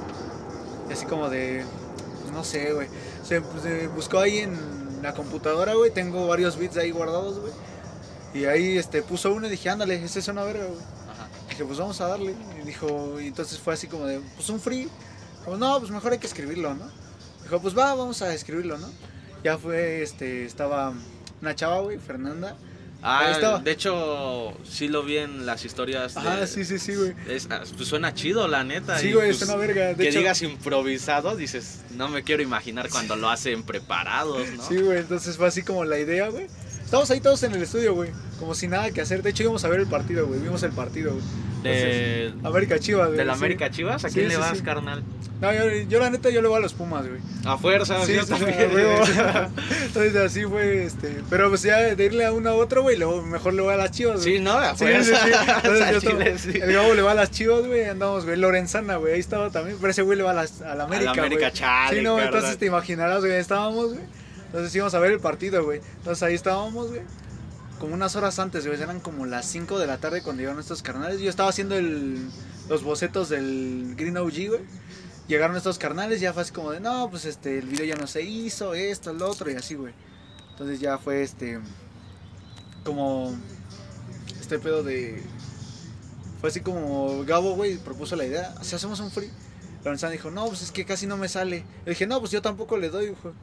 y 0.88 0.92
así 0.92 1.06
como 1.06 1.28
de, 1.28 1.64
pues, 2.22 2.32
no 2.32 2.42
sé, 2.42 2.72
güey. 2.72 2.88
Se, 3.22 3.40
se 3.62 3.86
buscó 3.88 4.18
ahí 4.18 4.38
en 4.38 4.58
la 5.02 5.14
computadora, 5.14 5.74
güey, 5.74 5.90
tengo 5.90 6.26
varios 6.26 6.58
beats 6.58 6.76
ahí 6.76 6.90
guardados, 6.90 7.38
güey. 7.38 7.52
Y 8.34 8.44
ahí, 8.46 8.76
este, 8.76 9.02
puso 9.02 9.32
uno 9.32 9.46
y 9.46 9.50
dije, 9.50 9.70
ándale, 9.70 10.02
ese 10.02 10.18
es 10.18 10.28
una 10.28 10.42
verga, 10.42 10.64
güey. 10.64 10.80
Ajá. 10.80 11.28
Dije, 11.48 11.64
pues 11.64 11.78
vamos 11.78 12.00
a 12.00 12.08
darle. 12.08 12.34
Y 12.62 12.66
dijo, 12.66 13.20
y 13.20 13.28
entonces 13.28 13.58
fue 13.58 13.74
así 13.74 13.86
como 13.86 14.06
de, 14.06 14.20
pues 14.36 14.48
un 14.50 14.60
free. 14.60 14.88
Como, 15.44 15.56
no, 15.56 15.78
pues 15.78 15.90
mejor 15.92 16.12
hay 16.12 16.18
que 16.18 16.26
escribirlo, 16.26 16.74
¿no? 16.74 16.90
Dijo, 17.42 17.60
pues 17.60 17.76
va, 17.76 17.94
vamos 17.94 18.20
a 18.22 18.34
escribirlo, 18.34 18.76
¿no? 18.78 18.88
Ya 19.44 19.56
fue, 19.58 20.02
este, 20.02 20.44
estaba 20.44 20.92
una 21.40 21.54
chava, 21.54 21.80
güey, 21.80 21.98
Fernanda. 21.98 22.56
Ah, 23.06 23.60
de 23.62 23.70
hecho, 23.70 24.54
sí 24.66 24.88
lo 24.88 25.02
vi 25.02 25.18
en 25.18 25.44
las 25.44 25.62
historias. 25.66 26.14
De- 26.14 26.46
sí, 26.46 26.64
sí, 26.64 26.78
sí, 26.78 26.94
güey. 26.94 27.14
es- 27.28 27.46
ah, 27.50 27.60
pues 27.76 27.86
suena 27.86 28.14
chido, 28.14 28.48
la 28.48 28.64
neta. 28.64 28.98
Sí, 28.98 29.12
güey, 29.12 29.28
pues, 29.28 29.42
es 29.42 29.48
una 29.48 29.56
verga. 29.58 29.88
De 29.88 29.96
que 29.96 30.08
hecho, 30.08 30.20
digas 30.20 30.40
improvisado, 30.40 31.36
dices, 31.36 31.80
no 31.90 32.08
me 32.08 32.22
quiero 32.22 32.42
imaginar 32.42 32.88
cuando 32.88 33.14
lo 33.16 33.28
hacen 33.28 33.62
preparados, 33.62 34.48
¿no? 34.56 34.66
Sí, 34.66 34.78
güey, 34.80 35.00
entonces 35.00 35.36
fue 35.36 35.46
así 35.48 35.62
como 35.62 35.84
la 35.84 35.98
idea, 35.98 36.28
güey. 36.30 36.46
Estábamos 36.94 37.10
ahí 37.10 37.20
todos 37.20 37.42
en 37.42 37.52
el 37.54 37.62
estudio, 37.62 37.92
güey. 37.94 38.10
Como 38.38 38.54
sin 38.54 38.70
nada 38.70 38.88
que 38.92 39.00
hacer. 39.00 39.22
De 39.22 39.30
hecho, 39.30 39.42
íbamos 39.42 39.64
a 39.64 39.68
ver 39.68 39.80
el 39.80 39.86
partido, 39.88 40.26
güey. 40.28 40.38
Vimos 40.38 40.62
el 40.62 40.70
partido, 40.70 41.12
güey. 41.12 41.24
de, 41.64 42.22
Entonces, 42.28 42.44
América 42.46 42.78
Chivas, 42.78 43.06
güey. 43.08 43.18
de 43.18 43.24
la 43.24 43.32
sí. 43.34 43.38
América 43.40 43.70
Chivas, 43.70 44.04
¿a 44.04 44.08
Sí, 44.08 44.14
quién 44.14 44.28
le 44.28 44.36
vas, 44.36 44.56
sí. 44.58 44.62
carnal? 44.62 45.02
No, 45.40 45.52
yo, 45.52 45.64
yo 45.88 45.98
la 45.98 46.10
neta, 46.10 46.30
yo 46.30 46.40
le 46.40 46.46
voy 46.46 46.58
a 46.58 46.60
los 46.60 46.72
Pumas, 46.72 47.06
güey. 47.08 47.20
A 47.44 47.58
fuerza, 47.58 47.96
Sí, 48.06 48.14
yo 48.14 48.24
también. 48.24 48.56
Entonces 49.86 50.16
así 50.16 50.44
fue, 50.44 50.84
este. 50.84 51.20
Pero 51.28 51.48
pues 51.48 51.62
ya 51.62 51.78
de 51.78 52.04
irle 52.04 52.24
a 52.24 52.32
uno 52.32 52.50
a 52.50 52.54
otro, 52.54 52.82
güey, 52.82 52.96
luego 52.96 53.22
mejor 53.22 53.54
le 53.54 53.62
voy 53.62 53.74
a 53.74 53.76
las 53.76 53.90
chivas, 53.90 54.20
güey. 54.22 54.36
Sí, 54.36 54.40
no, 54.40 54.52
a 54.52 54.74
fuerza. 54.76 55.16
sí, 55.16 55.32
sí. 55.32 55.38
Entonces, 55.64 55.90
yo 55.90 56.00
chile, 56.12 56.30
estaba-. 56.32 56.64
El 56.66 56.72
Gabo 56.72 56.94
le 56.94 57.02
va 57.02 57.10
a 57.10 57.14
las 57.14 57.30
chivas, 57.32 57.66
güey, 57.66 57.84
andamos, 57.86 58.24
güey. 58.24 58.36
Lorenzana, 58.36 58.96
güey, 58.96 59.14
ahí 59.14 59.20
estaba 59.20 59.50
también. 59.50 59.76
Pero 59.80 59.90
ese 59.90 60.02
güey 60.02 60.16
le 60.16 60.22
va 60.24 60.30
a, 60.30 60.34
las, 60.34 60.62
a 60.62 60.76
la 60.76 60.84
América, 60.84 61.10
a 61.10 61.16
la 61.16 61.22
América, 61.22 61.48
güey. 61.48 61.52
chale, 61.52 61.98
Sí, 61.98 62.04
no, 62.04 62.16
carnal. 62.16 62.34
entonces 62.34 62.58
te 62.58 62.66
imaginarás, 62.66 63.20
güey, 63.20 63.32
estábamos, 63.32 63.94
güey. 63.94 64.04
Entonces 64.54 64.72
íbamos 64.76 64.94
a 64.94 65.00
ver 65.00 65.10
el 65.10 65.18
partido, 65.18 65.64
güey. 65.64 65.80
Entonces 65.96 66.22
ahí 66.22 66.34
estábamos, 66.34 66.90
güey. 66.90 67.00
Como 67.80 67.92
unas 67.92 68.14
horas 68.14 68.38
antes, 68.38 68.64
güey. 68.64 68.80
Eran 68.80 69.00
como 69.00 69.26
las 69.26 69.46
5 69.46 69.80
de 69.80 69.88
la 69.88 69.98
tarde 69.98 70.22
cuando 70.22 70.42
llegaron 70.42 70.60
estos 70.60 70.80
carnales. 70.80 71.18
Yo 71.20 71.28
estaba 71.28 71.48
haciendo 71.48 71.74
el, 71.74 72.30
los 72.68 72.84
bocetos 72.84 73.30
del 73.30 73.96
Green 73.96 74.16
OG, 74.16 74.48
güey. 74.50 74.60
Llegaron 75.26 75.56
estos 75.56 75.76
carnales, 75.78 76.20
ya 76.20 76.32
fue 76.32 76.42
así 76.42 76.52
como 76.52 76.70
de, 76.70 76.78
no, 76.78 77.10
pues 77.10 77.24
este, 77.24 77.58
el 77.58 77.66
video 77.66 77.84
ya 77.84 77.96
no 77.96 78.06
se 78.06 78.22
hizo, 78.22 78.74
esto, 78.74 79.10
el 79.10 79.22
otro, 79.22 79.50
y 79.50 79.56
así, 79.56 79.74
güey. 79.74 79.92
Entonces 80.50 80.78
ya 80.78 80.98
fue 80.98 81.22
este. 81.22 81.58
Como. 82.84 83.36
Este 84.40 84.60
pedo 84.60 84.84
de. 84.84 85.20
Fue 86.40 86.50
así 86.50 86.60
como 86.60 87.24
Gabo, 87.24 87.56
güey, 87.56 87.78
propuso 87.78 88.14
la 88.14 88.24
idea. 88.24 88.54
Si 88.62 88.76
hacemos 88.76 89.00
un 89.00 89.10
free. 89.10 89.32
Lorenzana 89.82 90.12
dijo, 90.12 90.30
no, 90.30 90.46
pues 90.46 90.62
es 90.62 90.70
que 90.70 90.84
casi 90.84 91.08
no 91.08 91.16
me 91.16 91.28
sale. 91.28 91.64
Le 91.84 91.90
dije, 91.90 92.06
no, 92.06 92.20
pues 92.20 92.30
yo 92.30 92.40
tampoco 92.40 92.76
le 92.76 92.88
doy, 92.88 93.16
güey. 93.20 93.34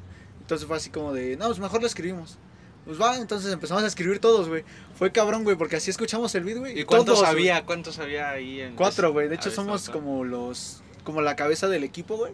Entonces 0.41 0.67
fue 0.67 0.77
así 0.77 0.89
como 0.89 1.13
de, 1.13 1.37
no, 1.37 1.45
pues 1.45 1.59
mejor 1.59 1.81
lo 1.81 1.87
escribimos. 1.87 2.37
Pues 2.85 2.99
va, 2.99 3.17
entonces 3.17 3.53
empezamos 3.53 3.83
a 3.83 3.87
escribir 3.87 4.19
todos, 4.19 4.49
güey. 4.49 4.63
Fue 4.95 5.11
cabrón, 5.11 5.43
güey, 5.43 5.55
porque 5.55 5.75
así 5.75 5.91
escuchamos 5.91 6.33
el 6.33 6.43
beat, 6.43 6.57
güey. 6.57 6.79
¿Y 6.79 6.83
cuántos 6.83 7.19
todos, 7.19 7.29
había? 7.29 7.63
¿Cuántos 7.63 7.99
había 7.99 8.31
ahí? 8.31 8.59
En 8.59 8.75
Cuatro, 8.75 9.11
güey. 9.11 9.27
De 9.27 9.35
hecho, 9.35 9.51
somos 9.51 9.89
como 9.89 10.23
los. 10.23 10.81
Como 11.03 11.21
la 11.21 11.35
cabeza 11.35 11.67
del 11.67 11.83
equipo, 11.83 12.17
güey. 12.17 12.33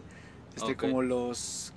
Este, 0.55 0.75
como 0.75 1.01
los. 1.01 1.73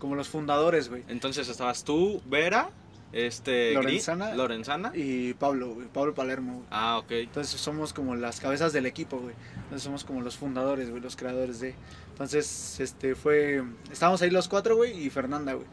Como 0.00 0.16
los 0.16 0.28
fundadores, 0.28 0.88
güey. 0.88 1.04
Entonces 1.08 1.48
estabas 1.48 1.84
tú, 1.84 2.20
Vera, 2.26 2.70
este... 3.12 3.72
Lorenzana. 3.72 4.34
Lorenzana. 4.34 4.92
Y 4.94 5.34
Pablo, 5.34 5.74
güey. 5.74 5.88
Pablo 5.88 6.14
Palermo, 6.14 6.54
güey. 6.54 6.66
Ah, 6.70 6.98
ok. 6.98 7.10
Entonces 7.12 7.60
somos 7.60 7.92
como 7.92 8.14
las 8.16 8.40
cabezas 8.40 8.72
del 8.72 8.86
equipo, 8.86 9.18
güey. 9.18 9.34
Entonces 9.56 9.82
somos 9.82 10.04
como 10.04 10.20
los 10.20 10.36
fundadores, 10.36 10.90
güey, 10.90 11.02
los 11.02 11.16
creadores 11.16 11.60
de. 11.60 11.74
Entonces, 12.18 12.80
este 12.80 13.14
fue. 13.14 13.62
Estábamos 13.92 14.20
ahí 14.22 14.30
los 14.30 14.48
cuatro, 14.48 14.74
güey, 14.74 15.06
y 15.06 15.08
Fernanda, 15.08 15.52
güey. 15.52 15.68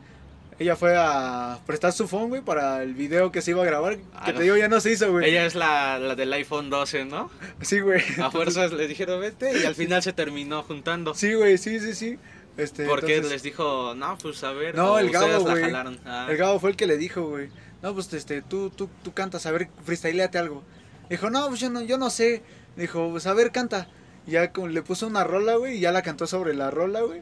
Ella 0.60 0.76
fue 0.76 0.96
a 0.96 1.60
prestar 1.66 1.92
su 1.92 2.08
phone, 2.08 2.30
güey, 2.30 2.42
para 2.44 2.84
el 2.84 2.94
video 2.94 3.32
que 3.32 3.42
se 3.42 3.50
iba 3.50 3.64
a 3.64 3.66
grabar. 3.66 3.98
Ah, 4.14 4.26
que 4.26 4.32
no. 4.32 4.38
te 4.38 4.44
digo, 4.44 4.56
ya 4.56 4.68
no 4.68 4.80
se 4.80 4.92
hizo, 4.92 5.12
güey. 5.12 5.28
Ella 5.28 5.48
es 5.48 5.56
la, 5.56 5.98
la 5.98 6.16
del 6.16 6.32
iPhone 6.34 6.70
12, 6.70 7.06
¿no? 7.06 7.32
Sí, 7.62 7.80
güey. 7.80 8.04
A 8.22 8.30
fuerzas 8.30 8.72
le 8.72 8.88
dijeron 8.88 9.20
vete 9.20 9.60
y 9.60 9.66
al 9.66 9.74
final 9.76 10.04
se 10.04 10.14
terminó 10.14 10.62
juntando. 10.62 11.16
Sí, 11.16 11.34
güey, 11.34 11.58
sí, 11.58 11.80
sí, 11.80 11.96
sí. 11.96 12.20
Este, 12.58 12.86
Porque 12.86 13.16
entonces, 13.16 13.34
les 13.34 13.44
dijo, 13.44 13.96
no, 13.96 14.16
pues 14.20 14.44
a 14.44 14.52
ver. 14.52 14.76
No, 14.76 15.00
el 15.00 15.10
Gabo, 15.10 15.42
güey. 15.42 15.64
Ah. 16.06 16.28
El 16.30 16.38
Gabo 16.38 16.60
fue 16.60 16.70
el 16.70 16.76
que 16.78 16.86
le 16.86 16.98
dijo, 16.98 17.28
güey. 17.28 17.50
No, 17.82 17.96
pues 17.96 18.14
este, 18.14 18.44
tú, 18.44 18.70
tú, 18.70 18.88
tú 19.04 19.14
cantas, 19.14 19.48
a 19.48 19.52
ver, 19.52 19.68
freestyleate 19.84 20.38
algo. 20.38 20.64
Dijo, 21.10 21.30
no, 21.32 21.48
pues 21.50 21.60
yo 21.60 21.72
no, 21.72 21.82
yo 21.82 21.98
no 21.98 22.10
sé. 22.10 22.44
Dijo, 22.78 23.10
pues 23.10 23.26
a 23.28 23.34
ver, 23.34 23.52
canta. 23.52 23.90
Ya 24.28 24.52
como 24.52 24.68
le 24.68 24.82
puso 24.82 25.08
una 25.08 25.24
rola, 25.24 25.56
güey, 25.56 25.78
y 25.78 25.80
ya 25.80 25.92
la 25.92 26.02
cantó 26.02 26.26
sobre 26.28 26.54
la 26.54 26.72
rola, 26.72 27.02
güey. 27.02 27.22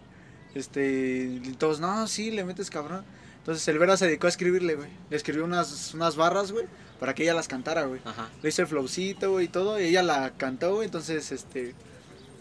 Este, 0.55 1.39
y 1.43 1.51
todos, 1.57 1.79
no, 1.79 2.07
sí, 2.07 2.31
le 2.31 2.43
metes 2.45 2.69
cabrón. 2.69 3.03
Entonces 3.39 3.67
el 3.67 3.77
Vera 3.79 3.97
se 3.97 4.05
dedicó 4.07 4.27
a 4.27 4.29
escribirle, 4.29 4.75
güey. 4.75 4.89
Le 5.09 5.17
escribió 5.17 5.43
unas, 5.43 5.93
unas 5.93 6.15
barras, 6.15 6.51
güey, 6.51 6.65
para 6.99 7.13
que 7.13 7.23
ella 7.23 7.33
las 7.33 7.47
cantara, 7.47 7.83
güey. 7.83 7.99
Le 8.41 8.49
hizo 8.49 8.61
el 8.61 8.67
flowcito, 8.67 9.31
güey, 9.31 9.45
y 9.45 9.49
todo, 9.49 9.79
y 9.81 9.85
ella 9.85 10.03
la 10.03 10.31
cantó, 10.37 10.75
güey, 10.75 10.85
entonces, 10.85 11.31
este, 11.31 11.73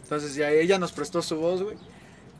entonces 0.05 0.35
ya 0.35 0.51
ella 0.51 0.79
nos 0.79 0.93
prestó 0.93 1.23
su 1.23 1.37
voz, 1.37 1.63
güey. 1.63 1.77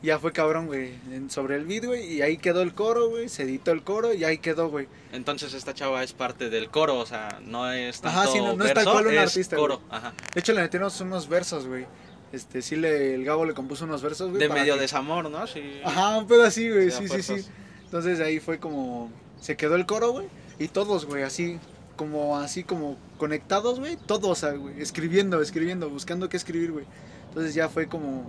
Ya 0.01 0.19
fue 0.19 0.33
cabrón, 0.33 0.67
güey, 0.67 0.93
sobre 1.29 1.55
el 1.55 1.65
beat, 1.65 1.85
güey, 1.85 2.13
y 2.15 2.21
ahí 2.21 2.37
quedó 2.37 2.61
el 2.61 2.73
coro, 2.73 3.09
güey, 3.09 3.29
se 3.29 3.43
editó 3.43 3.71
el 3.71 3.83
coro 3.83 4.13
y 4.13 4.25
ahí 4.25 4.37
quedó, 4.37 4.69
güey. 4.69 4.87
Entonces 5.13 5.53
esta 5.53 5.73
chava 5.73 6.03
es 6.03 6.11
parte 6.11 6.49
del 6.49 6.69
coro, 6.69 6.99
o 6.99 7.05
sea, 7.05 7.39
no 7.45 7.71
es 7.71 8.01
tanto 8.01 8.19
Ajá, 8.19 8.29
sí, 8.31 8.37
no- 8.39 8.53
no 8.57 8.65
es 8.65 8.73
tal 8.73 8.83
verso, 8.83 8.91
cual 8.91 9.07
un 9.07 9.17
artista, 9.17 9.55
coro, 9.55 9.81
ajá. 9.89 10.13
De 10.33 10.39
hecho, 10.41 10.51
le 10.51 10.61
metimos 10.61 10.99
unos 10.99 11.27
versos, 11.29 11.67
güey. 11.67 11.85
Este, 12.33 12.61
sí, 12.61 12.75
le, 12.75 13.13
el 13.15 13.23
Gabo 13.23 13.45
le 13.45 13.53
compuso 13.53 13.85
unos 13.85 14.01
versos, 14.01 14.29
güey. 14.31 14.39
De 14.41 14.49
medio 14.49 14.73
que- 14.75 14.81
desamor, 14.81 15.29
¿no? 15.29 15.47
Sí. 15.47 15.79
Ajá, 15.85 16.17
un 16.17 16.27
pedo 16.27 16.43
así, 16.43 16.69
güey, 16.69 16.91
Sí, 16.91 17.07
sí, 17.07 17.21
sí, 17.21 17.41
sí. 17.41 17.47
Entonces 17.85 18.19
ahí 18.19 18.39
fue 18.39 18.59
como, 18.59 19.09
se 19.39 19.55
quedó 19.55 19.75
el 19.75 19.85
coro, 19.85 20.11
güey, 20.11 20.27
y 20.59 20.67
todos, 20.67 21.05
güey, 21.05 21.23
así, 21.23 21.59
como, 21.95 22.37
así 22.39 22.63
como 22.63 22.97
conectados, 23.19 23.79
güey, 23.79 23.97
todos, 24.07 24.43
güey, 24.57 24.81
escribiendo, 24.81 25.41
escribiendo, 25.41 25.89
buscando 25.89 26.27
qué 26.27 26.35
escribir, 26.37 26.71
güey. 26.71 26.85
Entonces 27.29 27.53
ya 27.53 27.69
fue 27.69 27.87
como, 27.87 28.25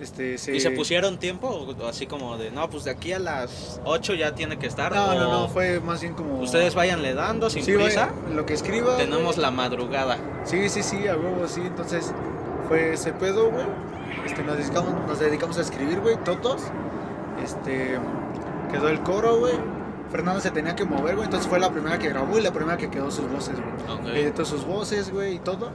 Este, 0.00 0.38
se... 0.38 0.54
¿Y 0.56 0.60
se 0.60 0.70
pusieron 0.70 1.18
tiempo? 1.18 1.74
Así 1.86 2.06
como 2.06 2.38
de, 2.38 2.50
no, 2.50 2.68
pues 2.70 2.84
de 2.84 2.90
aquí 2.90 3.12
a 3.12 3.18
las 3.18 3.80
8 3.84 4.14
ya 4.14 4.34
tiene 4.34 4.58
que 4.58 4.66
estar. 4.66 4.94
No, 4.94 5.14
no, 5.14 5.30
no, 5.30 5.48
fue 5.48 5.78
más 5.80 6.00
bien 6.00 6.14
como... 6.14 6.40
Ustedes 6.40 6.74
váyanle 6.74 7.12
dando 7.14 7.50
sin 7.50 7.62
Sí, 7.64 7.72
lo 8.34 8.46
que 8.46 8.54
escriba. 8.54 8.96
Tenemos 8.96 9.36
güey. 9.36 9.40
la 9.40 9.50
madrugada. 9.50 10.18
Sí, 10.44 10.70
sí, 10.70 10.82
sí, 10.82 11.06
a 11.06 11.16
huevo, 11.16 11.46
sí. 11.48 11.60
Entonces, 11.62 12.12
fue 12.70 12.92
ese 12.92 13.12
pedo, 13.12 13.50
güey. 13.50 13.66
Este, 14.24 14.44
nos 14.44 14.56
dedicamos, 14.56 14.94
nos 15.08 15.18
dedicamos 15.18 15.58
a 15.58 15.62
escribir, 15.62 15.98
güey, 15.98 16.16
todos. 16.18 16.62
Este, 17.42 17.98
quedó 18.70 18.88
el 18.88 19.00
coro, 19.00 19.40
güey. 19.40 19.54
Fernando 20.12 20.40
se 20.40 20.52
tenía 20.52 20.76
que 20.76 20.84
mover, 20.84 21.16
güey. 21.16 21.24
Entonces 21.24 21.48
fue 21.48 21.58
la 21.58 21.72
primera 21.72 21.98
que 21.98 22.08
grabó 22.08 22.38
y 22.38 22.42
la 22.42 22.52
primera 22.52 22.76
que 22.76 22.88
quedó 22.88 23.10
sus 23.10 23.28
voces, 23.28 23.56
güey. 23.56 23.98
Ok. 23.98 24.06
Editó 24.14 24.44
sus 24.44 24.64
voces, 24.64 25.10
güey, 25.10 25.34
y 25.34 25.38
todo. 25.40 25.72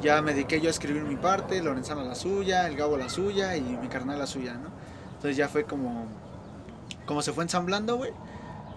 Ya 0.00 0.22
me 0.22 0.34
dediqué 0.34 0.60
yo 0.60 0.68
a 0.68 0.70
escribir 0.70 1.02
mi 1.02 1.16
parte, 1.16 1.60
Lorenzana 1.60 2.04
la 2.04 2.14
suya, 2.14 2.68
el 2.68 2.76
Gabo 2.76 2.96
la 2.96 3.08
suya 3.08 3.56
y 3.56 3.62
mi 3.62 3.88
carnal 3.88 4.20
la 4.20 4.28
suya, 4.28 4.54
¿no? 4.54 4.68
Entonces 5.16 5.36
ya 5.36 5.48
fue 5.48 5.64
como, 5.64 6.06
como 7.06 7.22
se 7.22 7.32
fue 7.32 7.42
ensamblando, 7.42 7.96
güey. 7.96 8.12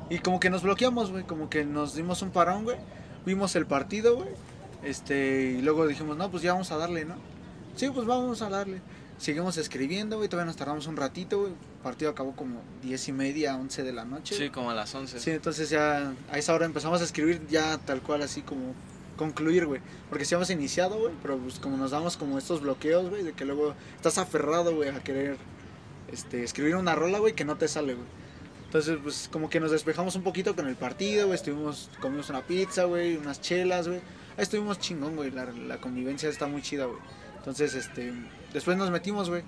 Y 0.10 0.18
como 0.20 0.40
que 0.40 0.50
nos 0.50 0.64
bloqueamos, 0.64 1.12
güey, 1.12 1.24
como 1.24 1.52
que 1.52 1.66
nos 1.66 1.94
dimos 1.94 2.24
un 2.24 2.32
parón, 2.32 2.64
güey. 2.64 2.78
Vimos 3.28 3.56
el 3.56 3.68
partido, 3.68 4.16
güey. 4.16 4.30
Este, 4.82 5.56
y 5.60 5.62
luego 5.62 5.86
dijimos, 5.86 6.18
no, 6.18 6.32
pues 6.32 6.42
ya 6.42 6.54
vamos 6.54 6.72
a 6.72 6.78
darle, 6.78 7.06
¿no? 7.06 7.14
Sí, 7.76 7.90
pues 7.90 8.06
vamos 8.06 8.42
a 8.42 8.50
darle. 8.50 8.82
Seguimos 9.18 9.58
escribiendo, 9.58 10.16
güey, 10.16 10.30
todavía 10.30 10.48
nos 10.48 10.56
tardamos 10.56 10.88
un 10.88 10.96
ratito, 10.96 11.42
güey. 11.42 11.52
El 11.52 11.84
partido 11.84 12.12
acabó 12.12 12.36
como 12.36 12.62
10 12.84 13.10
y 13.10 13.12
media, 13.12 13.58
11 13.58 13.84
de 13.84 13.92
la 13.92 14.06
noche. 14.06 14.36
Sí, 14.36 14.50
como 14.50 14.72
a 14.72 14.74
las 14.74 14.96
11. 14.96 15.20
Sí, 15.20 15.32
entonces 15.32 15.70
ya 15.70 16.14
a 16.32 16.38
esa 16.38 16.54
hora 16.54 16.66
empezamos 16.66 17.02
a 17.02 17.04
escribir 17.04 17.46
ya 17.50 17.78
tal 17.80 18.02
cual 18.02 18.22
así 18.22 18.42
como 18.42 18.74
concluir, 19.18 19.66
güey. 19.66 19.82
Porque 20.08 20.24
sí 20.24 20.34
habíamos 20.34 20.50
iniciado, 20.52 20.98
güey, 20.98 21.14
pero 21.22 21.38
pues 21.38 21.60
como 21.60 21.76
nos 21.76 21.92
damos 21.92 22.16
como 22.16 22.38
estos 22.38 22.62
bloqueos, 22.62 23.10
güey, 23.10 23.24
de 23.24 23.34
que 23.34 23.44
luego 23.44 23.76
estás 23.98 24.18
aferrado, 24.18 24.74
güey, 24.74 24.88
a 24.88 25.04
querer 25.04 25.36
este, 26.10 26.44
escribir 26.46 26.78
una 26.78 26.96
rola, 26.96 27.20
güey, 27.20 27.34
que 27.34 27.44
no 27.44 27.58
te 27.58 27.68
sale, 27.68 27.96
güey. 27.96 28.08
Entonces, 28.68 29.00
pues 29.04 29.30
como 29.30 29.50
que 29.50 29.60
nos 29.60 29.72
despejamos 29.72 30.16
un 30.16 30.24
poquito 30.24 30.56
con 30.56 30.68
el 30.68 30.76
partido, 30.78 31.26
güey, 31.26 31.36
estuvimos, 31.36 31.90
comimos 32.00 32.30
una 32.30 32.42
pizza, 32.42 32.86
güey, 32.86 33.18
unas 33.18 33.42
chelas, 33.42 33.90
güey. 33.90 34.00
Ahí 34.38 34.44
estuvimos 34.44 34.80
chingón, 34.80 35.18
güey, 35.18 35.32
la, 35.32 35.46
la 35.46 35.82
convivencia 35.82 36.30
está 36.30 36.48
muy 36.48 36.62
chida, 36.62 36.86
güey. 36.86 37.00
Entonces, 37.40 37.74
este, 37.76 38.14
después 38.54 38.78
nos 38.78 38.92
metimos, 38.92 39.30
güey. 39.30 39.44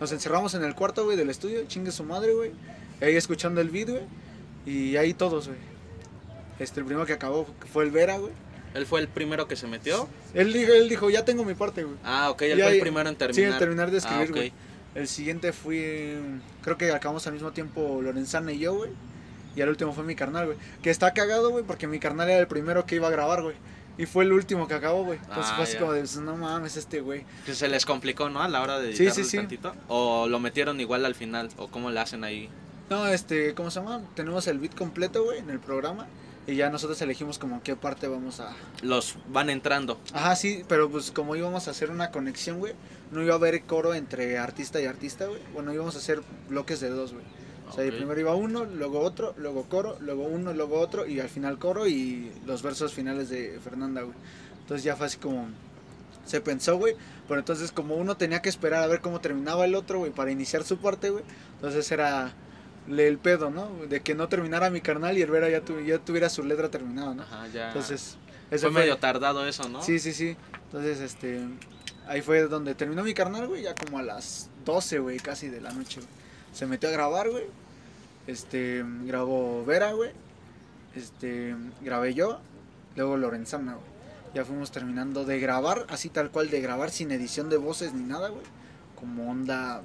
Nos 0.00 0.12
encerramos 0.12 0.54
en 0.54 0.62
el 0.64 0.74
cuarto, 0.74 1.04
güey, 1.04 1.16
del 1.16 1.30
estudio, 1.30 1.64
chingue 1.66 1.90
su 1.90 2.04
madre, 2.04 2.32
güey. 2.34 2.52
Ahí 3.00 3.16
escuchando 3.16 3.60
el 3.60 3.70
beat, 3.70 3.88
güey. 3.90 4.02
Y 4.66 4.96
ahí 4.96 5.14
todos, 5.14 5.48
güey. 5.48 5.58
Este, 6.58 6.80
el 6.80 6.86
primero 6.86 7.06
que 7.06 7.12
acabó 7.14 7.46
fue 7.72 7.84
el 7.84 7.90
Vera, 7.90 8.18
güey. 8.18 8.32
¿Él 8.74 8.84
fue 8.86 9.00
el 9.00 9.08
primero 9.08 9.48
que 9.48 9.56
se 9.56 9.66
metió? 9.66 10.08
Él 10.34 10.52
dijo, 10.52 10.72
él 10.72 10.88
dijo, 10.88 11.08
ya 11.08 11.24
tengo 11.24 11.44
mi 11.44 11.54
parte, 11.54 11.84
güey. 11.84 11.96
Ah, 12.04 12.30
ok, 12.30 12.42
él 12.42 12.60
fue 12.60 12.74
el 12.74 12.80
primero 12.80 13.08
en 13.08 13.14
Sí, 13.14 13.18
terminar. 13.18 13.52
en 13.52 13.58
terminar 13.58 13.90
de 13.90 13.98
escribir, 13.98 14.26
Ah, 14.26 14.30
ok. 14.30 14.36
güey. 14.36 14.52
El 14.94 15.08
siguiente 15.08 15.52
fue, 15.52 16.18
creo 16.62 16.76
que 16.76 16.90
acabamos 16.92 17.26
al 17.26 17.32
mismo 17.34 17.52
tiempo 17.52 18.00
Lorenzana 18.02 18.52
y 18.52 18.58
yo, 18.58 18.74
güey. 18.74 18.90
Y 19.56 19.60
el 19.60 19.68
último 19.68 19.92
fue 19.94 20.04
mi 20.04 20.14
carnal, 20.14 20.46
güey. 20.46 20.58
Que 20.82 20.90
está 20.90 21.12
cagado, 21.14 21.50
güey, 21.50 21.64
porque 21.64 21.86
mi 21.86 21.98
carnal 21.98 22.28
era 22.28 22.40
el 22.40 22.46
primero 22.46 22.84
que 22.84 22.96
iba 22.96 23.08
a 23.08 23.10
grabar, 23.10 23.42
güey. 23.42 23.54
Y 23.98 24.06
fue 24.06 24.24
el 24.24 24.32
último 24.32 24.66
que 24.68 24.74
acabó, 24.74 25.04
güey. 25.04 25.18
Entonces 25.18 25.46
Ah, 25.50 25.54
fue 25.56 25.64
así 25.64 25.72
ya. 25.74 25.80
como 25.80 25.92
de, 25.92 26.04
no 26.22 26.36
mames, 26.36 26.76
este 26.76 27.00
güey. 27.00 27.24
Que 27.44 27.54
se 27.54 27.68
les 27.68 27.84
complicó, 27.84 28.30
¿no? 28.30 28.40
A 28.40 28.48
la 28.48 28.62
hora 28.62 28.78
de 28.78 28.94
Sí, 28.96 29.02
editarlo 29.02 29.24
sí, 29.24 29.30
sí. 29.30 29.36
tantito. 29.38 29.74
¿O 29.88 30.28
lo 30.28 30.38
metieron 30.38 30.80
igual 30.80 31.04
al 31.04 31.14
final? 31.16 31.50
¿O 31.56 31.68
cómo 31.68 31.90
le 31.90 31.98
hacen 32.00 32.22
ahí? 32.24 32.48
No, 32.90 33.06
este, 33.08 33.54
¿cómo 33.54 33.70
se 33.70 33.80
llama? 33.80 34.00
Tenemos 34.14 34.46
el 34.46 34.58
beat 34.60 34.74
completo, 34.74 35.24
güey, 35.24 35.40
en 35.40 35.50
el 35.50 35.58
programa. 35.60 36.06
Y 36.46 36.54
ya 36.54 36.70
nosotros 36.70 37.02
elegimos 37.02 37.38
como 37.38 37.62
qué 37.62 37.76
parte 37.76 38.08
vamos 38.08 38.40
a... 38.40 38.54
Los 38.80 39.16
van 39.28 39.50
entrando. 39.50 40.00
Ajá, 40.14 40.34
sí, 40.34 40.62
pero 40.66 40.88
pues 40.88 41.10
como 41.10 41.36
íbamos 41.36 41.68
a 41.68 41.72
hacer 41.72 41.90
una 41.90 42.10
conexión, 42.10 42.58
güey, 42.58 42.72
no 43.12 43.20
iba 43.22 43.34
a 43.34 43.36
haber 43.36 43.62
coro 43.64 43.92
entre 43.92 44.38
artista 44.38 44.80
y 44.80 44.86
artista, 44.86 45.26
güey. 45.26 45.40
Bueno, 45.52 45.74
íbamos 45.74 45.94
a 45.96 45.98
hacer 45.98 46.22
bloques 46.48 46.80
de 46.80 46.88
dos, 46.88 47.12
güey. 47.12 47.24
O 47.68 47.72
sea, 47.72 47.84
Ok. 47.86 47.94
primero 47.94 48.20
iba 48.20 48.34
uno, 48.34 48.64
luego 48.64 49.00
otro, 49.00 49.34
luego 49.36 49.64
coro, 49.64 49.96
luego 50.00 50.24
uno, 50.24 50.52
luego 50.52 50.78
otro 50.80 51.06
y 51.06 51.20
al 51.20 51.28
final 51.28 51.58
coro 51.58 51.86
y 51.86 52.32
los 52.46 52.62
versos 52.62 52.92
finales 52.94 53.28
de 53.28 53.58
Fernanda, 53.62 54.02
güey. 54.02 54.14
Entonces 54.60 54.84
ya 54.84 54.96
fue 54.96 55.06
así 55.06 55.18
como 55.18 55.46
se 56.26 56.40
pensó, 56.42 56.76
güey, 56.76 56.94
pero 57.26 57.40
entonces 57.40 57.72
como 57.72 57.94
uno 57.96 58.16
tenía 58.16 58.42
que 58.42 58.48
esperar 58.50 58.82
a 58.82 58.86
ver 58.86 59.00
cómo 59.00 59.20
terminaba 59.20 59.64
el 59.64 59.74
otro, 59.74 59.98
güey, 60.00 60.10
para 60.12 60.30
iniciar 60.30 60.62
su 60.64 60.78
parte, 60.78 61.10
güey. 61.10 61.24
Entonces 61.56 61.90
era 61.90 62.34
el 62.88 63.18
pedo, 63.18 63.50
¿no? 63.50 63.70
De 63.88 64.00
que 64.00 64.14
no 64.14 64.28
terminara 64.28 64.70
mi 64.70 64.80
carnal 64.80 65.16
y 65.18 65.22
el 65.22 65.30
Vera 65.30 65.48
ya, 65.50 65.60
tu- 65.62 65.80
ya 65.80 65.98
tuviera 65.98 66.28
su 66.28 66.42
letra 66.42 66.70
terminada, 66.70 67.14
¿no? 67.14 67.22
Ajá, 67.22 67.46
ya. 67.48 67.68
Entonces, 67.68 68.16
fue 68.48 68.56
ese 68.56 68.70
medio 68.70 68.96
tardado 68.98 69.46
eso, 69.46 69.68
¿no? 69.68 69.82
Sí, 69.82 69.98
sí, 69.98 70.12
sí. 70.12 70.36
Entonces, 70.64 71.00
este. 71.00 71.40
Ahí 72.06 72.22
fue 72.22 72.40
donde 72.44 72.74
terminó 72.74 73.02
mi 73.04 73.12
carnal, 73.12 73.46
güey. 73.46 73.62
Ya 73.64 73.74
como 73.74 73.98
a 73.98 74.02
las 74.02 74.48
12, 74.64 74.98
güey, 75.00 75.18
casi 75.18 75.48
de 75.48 75.60
la 75.60 75.70
noche, 75.72 76.00
güey. 76.00 76.12
Se 76.58 76.66
metió 76.66 76.88
a 76.88 76.92
grabar, 76.92 77.30
güey. 77.30 77.44
Este. 78.26 78.84
Grabó 79.04 79.64
Vera, 79.64 79.92
güey. 79.92 80.10
Este. 80.96 81.54
Grabé 81.82 82.14
yo. 82.14 82.40
Luego 82.96 83.16
Lorenzana, 83.16 83.74
güey. 83.74 83.86
Ya 84.34 84.44
fuimos 84.44 84.72
terminando 84.72 85.24
de 85.24 85.38
grabar, 85.38 85.86
así 85.88 86.08
tal 86.08 86.32
cual, 86.32 86.50
de 86.50 86.60
grabar 86.60 86.90
sin 86.90 87.12
edición 87.12 87.48
de 87.48 87.58
voces 87.58 87.94
ni 87.94 88.02
nada, 88.02 88.30
güey. 88.30 88.42
Como 88.96 89.30
onda 89.30 89.82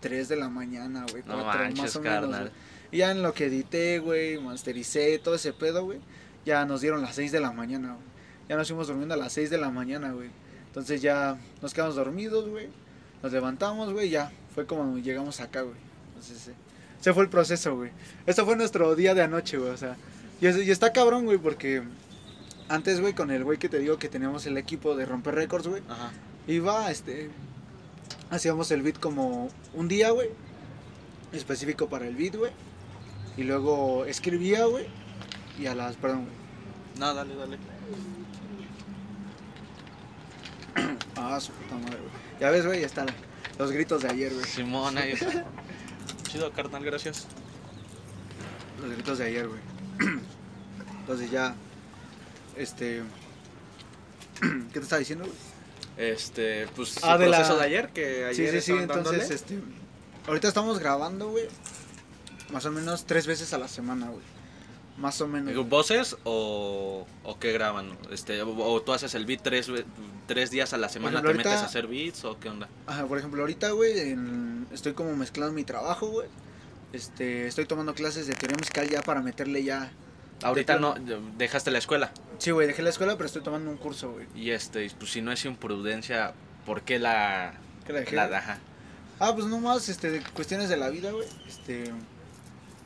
3 0.00 0.28
de 0.28 0.36
la 0.36 0.48
mañana, 0.48 1.04
güey. 1.10 1.22
No 1.26 1.44
4 1.44 1.60
manches, 1.60 1.82
más 1.82 1.96
o 1.96 2.00
menos. 2.00 2.28
güey. 2.30 2.50
Y 2.90 2.96
ya 2.98 3.10
en 3.10 3.22
lo 3.22 3.34
que 3.34 3.44
edité, 3.44 3.98
güey, 3.98 4.40
mastericé, 4.40 5.18
todo 5.18 5.34
ese 5.34 5.52
pedo, 5.52 5.84
güey. 5.84 6.00
Ya 6.46 6.64
nos 6.64 6.80
dieron 6.80 7.02
las 7.02 7.16
6 7.16 7.32
de 7.32 7.40
la 7.40 7.52
mañana, 7.52 7.88
güey. 7.92 8.08
Ya 8.48 8.56
nos 8.56 8.66
fuimos 8.66 8.88
durmiendo 8.88 9.14
a 9.14 9.18
las 9.18 9.34
6 9.34 9.50
de 9.50 9.58
la 9.58 9.68
mañana, 9.68 10.12
güey. 10.12 10.30
Entonces 10.68 11.02
ya 11.02 11.36
nos 11.60 11.74
quedamos 11.74 11.96
dormidos, 11.96 12.48
güey. 12.48 12.70
Nos 13.22 13.30
levantamos, 13.30 13.92
güey, 13.92 14.08
ya. 14.08 14.32
Fue 14.54 14.64
como 14.64 14.96
llegamos 14.96 15.40
acá, 15.40 15.60
güey. 15.60 15.87
Entonces, 16.18 16.48
eh, 16.48 16.54
ese 17.00 17.14
fue 17.14 17.22
el 17.22 17.28
proceso, 17.30 17.76
güey. 17.76 17.90
Este 18.26 18.42
fue 18.44 18.56
nuestro 18.56 18.94
día 18.96 19.14
de 19.14 19.22
anoche, 19.22 19.56
güey. 19.58 19.70
O 19.70 19.76
sea, 19.76 19.96
y, 20.40 20.46
es- 20.46 20.56
y 20.66 20.70
está 20.70 20.92
cabrón, 20.92 21.24
güey, 21.26 21.38
porque 21.38 21.82
antes, 22.68 23.00
güey, 23.00 23.12
con 23.14 23.30
el 23.30 23.44
güey 23.44 23.58
que 23.58 23.68
te 23.68 23.78
digo 23.78 23.98
que 23.98 24.08
teníamos 24.08 24.46
el 24.46 24.56
equipo 24.58 24.96
de 24.96 25.06
romper 25.06 25.34
récords, 25.36 25.68
güey. 25.68 25.82
Ajá. 25.88 26.10
Iba, 26.46 26.90
este. 26.90 27.30
Hacíamos 28.30 28.70
el 28.72 28.82
beat 28.82 28.98
como 28.98 29.48
un 29.74 29.88
día, 29.88 30.10
güey. 30.10 30.28
Específico 31.32 31.88
para 31.88 32.06
el 32.06 32.16
beat, 32.16 32.34
güey. 32.36 32.52
Y 33.36 33.44
luego 33.44 34.04
escribía, 34.06 34.64
güey. 34.64 34.86
Y 35.58 35.66
a 35.66 35.74
las. 35.74 35.96
Perdón, 35.96 36.24
güey. 36.24 36.36
No, 36.98 37.14
dale, 37.14 37.34
dale. 37.36 37.58
Ah, 41.16 41.38
su 41.40 41.52
puta 41.52 41.74
madre, 41.76 41.98
güey. 41.98 42.10
Ya 42.40 42.50
ves, 42.50 42.64
güey, 42.66 42.80
ya 42.80 42.86
están 42.86 43.06
los 43.58 43.72
gritos 43.72 44.02
de 44.02 44.08
ayer, 44.08 44.32
güey. 44.32 44.44
Simón, 44.46 44.96
ahí 44.98 45.12
está. 45.12 45.44
Chido, 46.28 46.50
carnal, 46.52 46.84
gracias. 46.84 47.26
Los 48.80 48.90
gritos 48.92 49.18
de 49.18 49.24
ayer, 49.26 49.48
güey. 49.48 49.60
Entonces 51.00 51.30
ya. 51.30 51.54
Este. 52.56 53.02
¿Qué 54.40 54.72
te 54.74 54.80
estaba 54.80 54.98
diciendo, 55.00 55.24
güey? 55.24 55.36
Este, 55.96 56.68
pues, 56.76 56.98
Ah, 57.02 57.14
su 57.14 57.18
de 57.22 57.28
la- 57.28 57.38
proceso 57.38 57.58
de 57.58 57.64
ayer, 57.64 57.88
que 57.90 58.24
ayer 58.26 58.50
Sí, 58.52 58.60
sí, 58.60 58.72
sí. 58.72 58.72
estaban 58.78 58.82
Entonces, 58.98 59.28
dándole. 59.28 59.34
este. 59.34 59.58
Ahorita 60.28 60.48
estamos 60.48 60.78
grabando, 60.78 61.30
güey. 61.30 61.48
Más 62.52 62.64
o 62.66 62.70
menos 62.70 63.04
tres 63.04 63.26
veces 63.26 63.52
a 63.52 63.58
la 63.58 63.68
semana, 63.68 64.06
güey. 64.08 64.22
Más 64.98 65.20
o 65.20 65.28
menos. 65.28 65.68
¿Voces 65.68 66.16
o, 66.24 67.06
o 67.22 67.38
qué 67.38 67.52
graban? 67.52 67.96
Este, 68.10 68.42
o, 68.42 68.50
o 68.50 68.82
tú 68.82 68.92
haces 68.92 69.14
el 69.14 69.26
beat 69.26 69.42
tres, 69.42 69.70
tres 70.26 70.50
días 70.50 70.72
a 70.72 70.76
la 70.76 70.88
semana, 70.88 71.18
ejemplo, 71.20 71.30
te 71.30 71.36
metes 71.48 71.62
a 71.62 71.66
hacer 71.66 71.86
beats 71.86 72.24
o 72.24 72.38
qué 72.38 72.48
onda? 72.48 72.68
Ajá, 72.86 73.06
por 73.06 73.18
ejemplo, 73.18 73.40
ahorita, 73.42 73.70
güey, 73.70 74.16
estoy 74.72 74.94
como 74.94 75.14
mezclando 75.14 75.52
mi 75.52 75.64
trabajo, 75.64 76.08
güey. 76.08 76.28
Este, 76.92 77.46
estoy 77.46 77.66
tomando 77.66 77.94
clases 77.94 78.26
de 78.26 78.34
teoría 78.34 78.56
musical 78.56 78.88
ya 78.88 79.02
para 79.02 79.20
meterle 79.20 79.62
ya. 79.62 79.92
Ahorita 80.42 80.74
de 80.74 80.80
no, 80.80 80.94
dejaste 81.36 81.72
la 81.72 81.78
escuela 81.78 82.12
Sí, 82.38 82.52
güey, 82.52 82.68
dejé 82.68 82.82
la 82.82 82.90
escuela, 82.90 83.16
pero 83.16 83.26
estoy 83.26 83.42
tomando 83.42 83.70
un 83.70 83.76
curso, 83.76 84.12
güey. 84.12 84.26
y 84.36 84.50
este, 84.52 84.88
pues 84.98 85.10
si 85.10 85.20
no 85.20 85.32
es 85.32 85.44
imprudencia, 85.44 86.32
¿por 86.64 86.82
qué 86.82 86.98
la, 87.00 87.54
¿Qué 87.86 87.92
la 87.92 88.00
dejé? 88.00 88.16
la 88.16 88.26
güey? 88.26 88.38
ajá? 88.38 88.58
Ah, 89.20 89.34
pues 89.34 89.46
nomás, 89.46 89.88
este, 89.88 90.10
de 90.12 90.22
cuestiones 90.32 90.68
de 90.68 90.76
la 90.76 90.90
vida, 90.90 91.10
güey. 91.10 91.26
Este, 91.48 91.92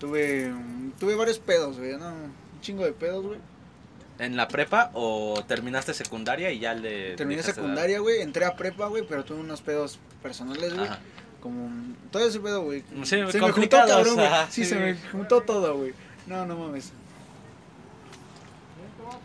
tuve, 0.02 0.52
tuve 0.98 1.14
varios 1.14 1.38
pedos, 1.38 1.78
güey, 1.78 1.96
no, 1.96 2.08
un 2.08 2.60
chingo 2.60 2.84
de 2.84 2.92
pedos, 2.92 3.24
güey. 3.24 3.38
¿En 4.18 4.36
la 4.36 4.48
prepa 4.48 4.90
o 4.94 5.44
terminaste 5.46 5.94
secundaria 5.94 6.50
y 6.50 6.58
ya 6.58 6.74
le 6.74 7.14
Terminé 7.14 7.42
secundaria, 7.44 8.00
güey, 8.00 8.20
entré 8.20 8.44
a 8.44 8.56
prepa, 8.56 8.88
güey, 8.88 9.06
pero 9.08 9.24
tuve 9.24 9.38
unos 9.38 9.62
pedos 9.62 10.00
personales, 10.20 10.74
güey. 10.74 10.88
Como, 11.40 11.70
todo 12.10 12.26
ese 12.26 12.40
pedo, 12.40 12.62
güey. 12.62 12.82
Sí, 13.04 13.16
se 13.30 13.40
me 13.40 13.52
juntó 13.52 13.76
cabrón, 13.76 14.14
güey. 14.16 14.28
Sí, 14.50 14.64
sí. 14.64 14.70
se 14.70 14.76
me 14.76 14.96
juntó 15.12 15.40
todo, 15.42 15.76
güey. 15.76 15.94
No, 16.26 16.46
no 16.46 16.56
mames. 16.56 16.92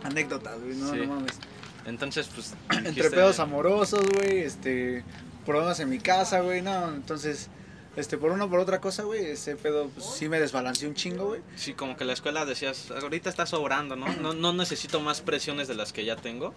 Anécdotas, 0.04 0.60
güey, 0.62 0.76
no, 0.76 0.92
Sí. 0.92 0.98
no 1.00 1.16
mames. 1.16 1.40
Entonces, 1.86 2.30
pues. 2.34 2.54
Entre 2.86 3.10
pedos 3.10 3.40
amorosos, 3.40 4.08
güey, 4.12 4.40
este, 4.40 5.04
problemas 5.44 5.80
en 5.80 5.90
mi 5.90 5.98
casa, 5.98 6.42
güey, 6.42 6.62
no, 6.62 6.94
entonces, 6.94 7.50
este, 7.98 8.18
por 8.18 8.32
una 8.32 8.46
o 8.46 8.50
por 8.50 8.60
otra 8.60 8.80
cosa, 8.80 9.04
güey, 9.04 9.26
ese 9.26 9.56
pedo, 9.56 9.90
pues, 9.90 10.06
sí 10.06 10.30
me 10.30 10.40
desbalanceó 10.40 10.88
un 10.88 10.96
chingo, 10.96 11.26
güey. 11.26 11.42
Sí, 11.56 11.74
como 11.74 11.98
que 11.98 12.06
la 12.06 12.14
escuela 12.14 12.46
decías, 12.46 12.92
ahorita 12.92 13.30
está 13.30 13.46
sobrando, 13.46 13.96
¿no? 13.96 14.08
No, 14.22 14.34
no 14.34 14.54
necesito 14.54 15.00
más 15.00 15.22
presiones 15.22 15.68
de 15.68 15.76
las 15.76 15.92
que 15.92 16.06
ya 16.06 16.16
tengo. 16.16 16.54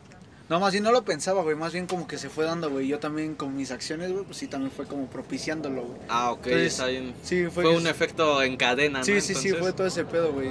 No, 0.51 0.61
más 0.61 0.73
bien 0.73 0.83
no 0.85 0.91
lo 0.93 1.05
pensaba, 1.05 1.43
güey. 1.43 1.57
Más 1.57 1.73
bien 1.73 1.87
como 1.87 2.07
que 2.09 2.19
se 2.19 2.29
fue 2.29 2.45
dando, 2.45 2.69
güey. 2.71 2.89
Yo 2.89 2.99
también 2.99 3.37
con 3.37 3.57
mis 3.57 3.71
acciones, 3.71 4.13
güey, 4.13 4.25
pues 4.25 4.37
sí, 4.37 4.49
también 4.49 4.73
fue 4.73 4.85
como 4.85 5.07
propiciándolo, 5.07 5.83
güey. 5.83 6.01
Ah, 6.09 6.33
ok, 6.33 6.47
Entonces, 6.47 6.73
está 6.73 6.87
bien. 6.87 7.15
Sí, 7.23 7.47
fue, 7.47 7.69
un 7.69 7.87
efecto 7.87 8.43
en 8.43 8.57
cadena, 8.57 8.99
¿no? 8.99 9.05
Sí, 9.05 9.21
sí, 9.21 9.35
sí, 9.35 9.53
fue 9.53 9.73
todo 9.73 9.87
ese 9.87 10.05
pedo, 10.05 10.33
güey. 10.33 10.51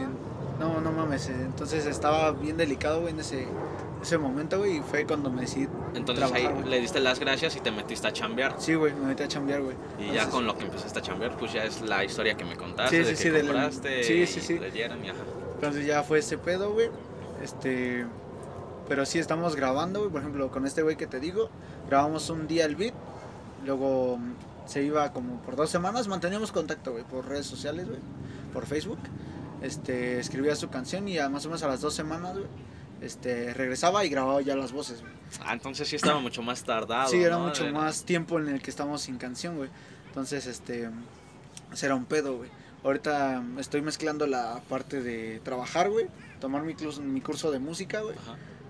No, 0.60 0.82
no 0.82 0.92
mames. 0.92 1.30
eh, 1.30 1.34
Entonces 1.46 1.86
estaba 1.86 2.32
bien 2.32 2.58
delicado, 2.58 3.02
güey, 3.02 3.14
en 3.14 3.20
ese, 3.22 3.48
ese 4.02 4.18
momento, 4.18 4.58
güey. 4.60 4.78
Y 4.78 4.82
fue 4.82 5.06
cuando 5.06 5.30
me 5.32 5.42
decidí. 5.42 5.68
Entonces 5.96 6.26
trabajar, 6.30 6.52
ahí 6.52 6.60
güey. 6.62 6.70
le 6.70 6.82
diste 6.82 7.00
las 7.00 7.20
gracias 7.20 7.56
y 7.56 7.62
te 7.62 7.72
metiste 7.72 8.08
a 8.08 8.14
chambear. 8.14 8.56
Sí, 8.60 8.76
güey, 8.76 8.94
me 8.94 9.08
metí 9.08 9.24
a 9.24 9.28
chambear, 9.28 9.62
güey. 9.62 9.76
Y 9.98 10.02
ya 10.02 10.08
Entonces, 10.24 10.28
con 10.34 10.46
lo 10.48 10.58
que 10.58 10.66
empezaste 10.66 11.00
a 11.00 11.02
chambear, 11.02 11.38
pues 11.38 11.54
ya 11.54 11.64
es 11.64 11.82
la 11.82 12.04
historia 12.04 12.36
que 12.36 12.44
me 12.46 12.58
contaste, 12.58 12.98
Sí, 13.04 13.10
de 13.10 13.16
sí, 13.16 13.24
que 13.24 13.30
sí, 13.30 13.30
del- 13.30 13.46
compraste 13.48 14.04
sí, 14.04 14.28
sí, 14.28 14.40
y 14.40 14.42
sí. 14.44 14.60
le 14.60 14.72
dieron 14.72 15.04
y 15.06 15.10
ajá. 15.10 15.20
Entonces 15.56 15.86
ya 15.86 16.04
fue 16.04 16.20
ese 16.20 16.38
pedo, 16.38 16.74
güey. 16.74 16.90
Este. 17.42 18.06
Pero 18.90 19.06
sí 19.06 19.20
estamos 19.20 19.56
grabando, 19.56 20.00
güey. 20.00 20.12
Por 20.12 20.22
ejemplo, 20.22 20.50
con 20.52 20.66
este 20.66 20.82
güey 20.82 20.98
que 20.98 21.08
te 21.08 21.20
digo, 21.20 21.50
grabamos 21.88 22.30
un 22.30 22.48
día 22.48 22.66
el 22.66 22.76
beat. 22.76 22.94
Luego 23.66 24.18
se 24.66 24.84
iba 24.84 25.12
como 25.14 25.38
por 25.42 25.56
dos 25.56 25.70
semanas. 25.70 26.08
Manteníamos 26.08 26.52
contacto, 26.52 26.92
güey, 26.92 27.04
por 27.04 27.26
redes 27.28 27.46
sociales, 27.46 27.88
güey. 27.88 28.00
Por 28.54 28.66
Facebook. 28.66 29.00
Este, 29.62 30.20
escribía 30.20 30.56
su 30.56 30.70
canción 30.70 31.08
y 31.08 31.18
a 31.18 31.30
más 31.30 31.46
o 31.46 31.50
menos 31.50 31.64
a 31.64 31.68
las 31.68 31.82
dos 31.82 31.94
semanas, 31.94 32.34
güey. 32.34 32.48
Este, 33.02 33.54
regresaba 33.54 34.04
y 34.06 34.10
grababa 34.10 34.42
ya 34.42 34.56
las 34.56 34.72
voces, 34.72 35.02
güey. 35.02 35.14
Ah, 35.42 35.54
entonces 35.54 35.88
sí 35.88 35.96
estaba 35.96 36.20
mucho 36.20 36.42
más 36.42 36.64
tardado. 36.64 37.10
Sí, 37.10 37.22
era 37.22 37.38
¿no? 37.38 37.48
mucho 37.48 37.66
más 37.72 38.04
tiempo 38.04 38.40
en 38.40 38.50
el 38.50 38.62
que 38.62 38.70
estamos 38.70 39.02
sin 39.02 39.18
canción, 39.18 39.58
güey. 39.58 39.70
Entonces, 40.08 40.48
este, 40.48 40.90
ese 41.72 41.86
era 41.86 41.96
un 41.96 42.06
pedo, 42.06 42.38
güey. 42.38 42.50
Ahorita 42.84 43.44
estoy 43.58 43.82
mezclando 43.82 44.26
la 44.26 44.62
parte 44.70 45.02
de 45.02 45.40
trabajar, 45.44 45.90
güey. 45.90 46.08
Tomar 46.40 46.64
mi, 46.64 46.76
mi 47.04 47.22
curso 47.22 47.52
de 47.52 47.60
música, 47.60 48.02
güey. 48.02 48.16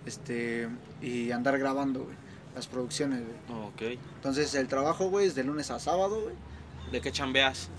Este, 0.06 0.68
y 1.02 1.32
andar 1.32 1.58
grabando, 1.58 2.04
güey. 2.04 2.16
Las 2.56 2.68
producciones, 2.68 3.22
güey. 3.22 3.62
Ok. 3.68 4.00
Entonces, 4.16 4.54
el 4.56 4.68
trabajo, 4.68 5.10
güey, 5.10 5.28
es 5.28 5.36
de 5.36 5.44
lunes 5.44 5.72
a 5.72 5.80
sábado, 5.80 6.22
güey. 6.22 6.36
¿De 6.92 7.02
qué 7.02 7.12
chambeas? 7.12 7.70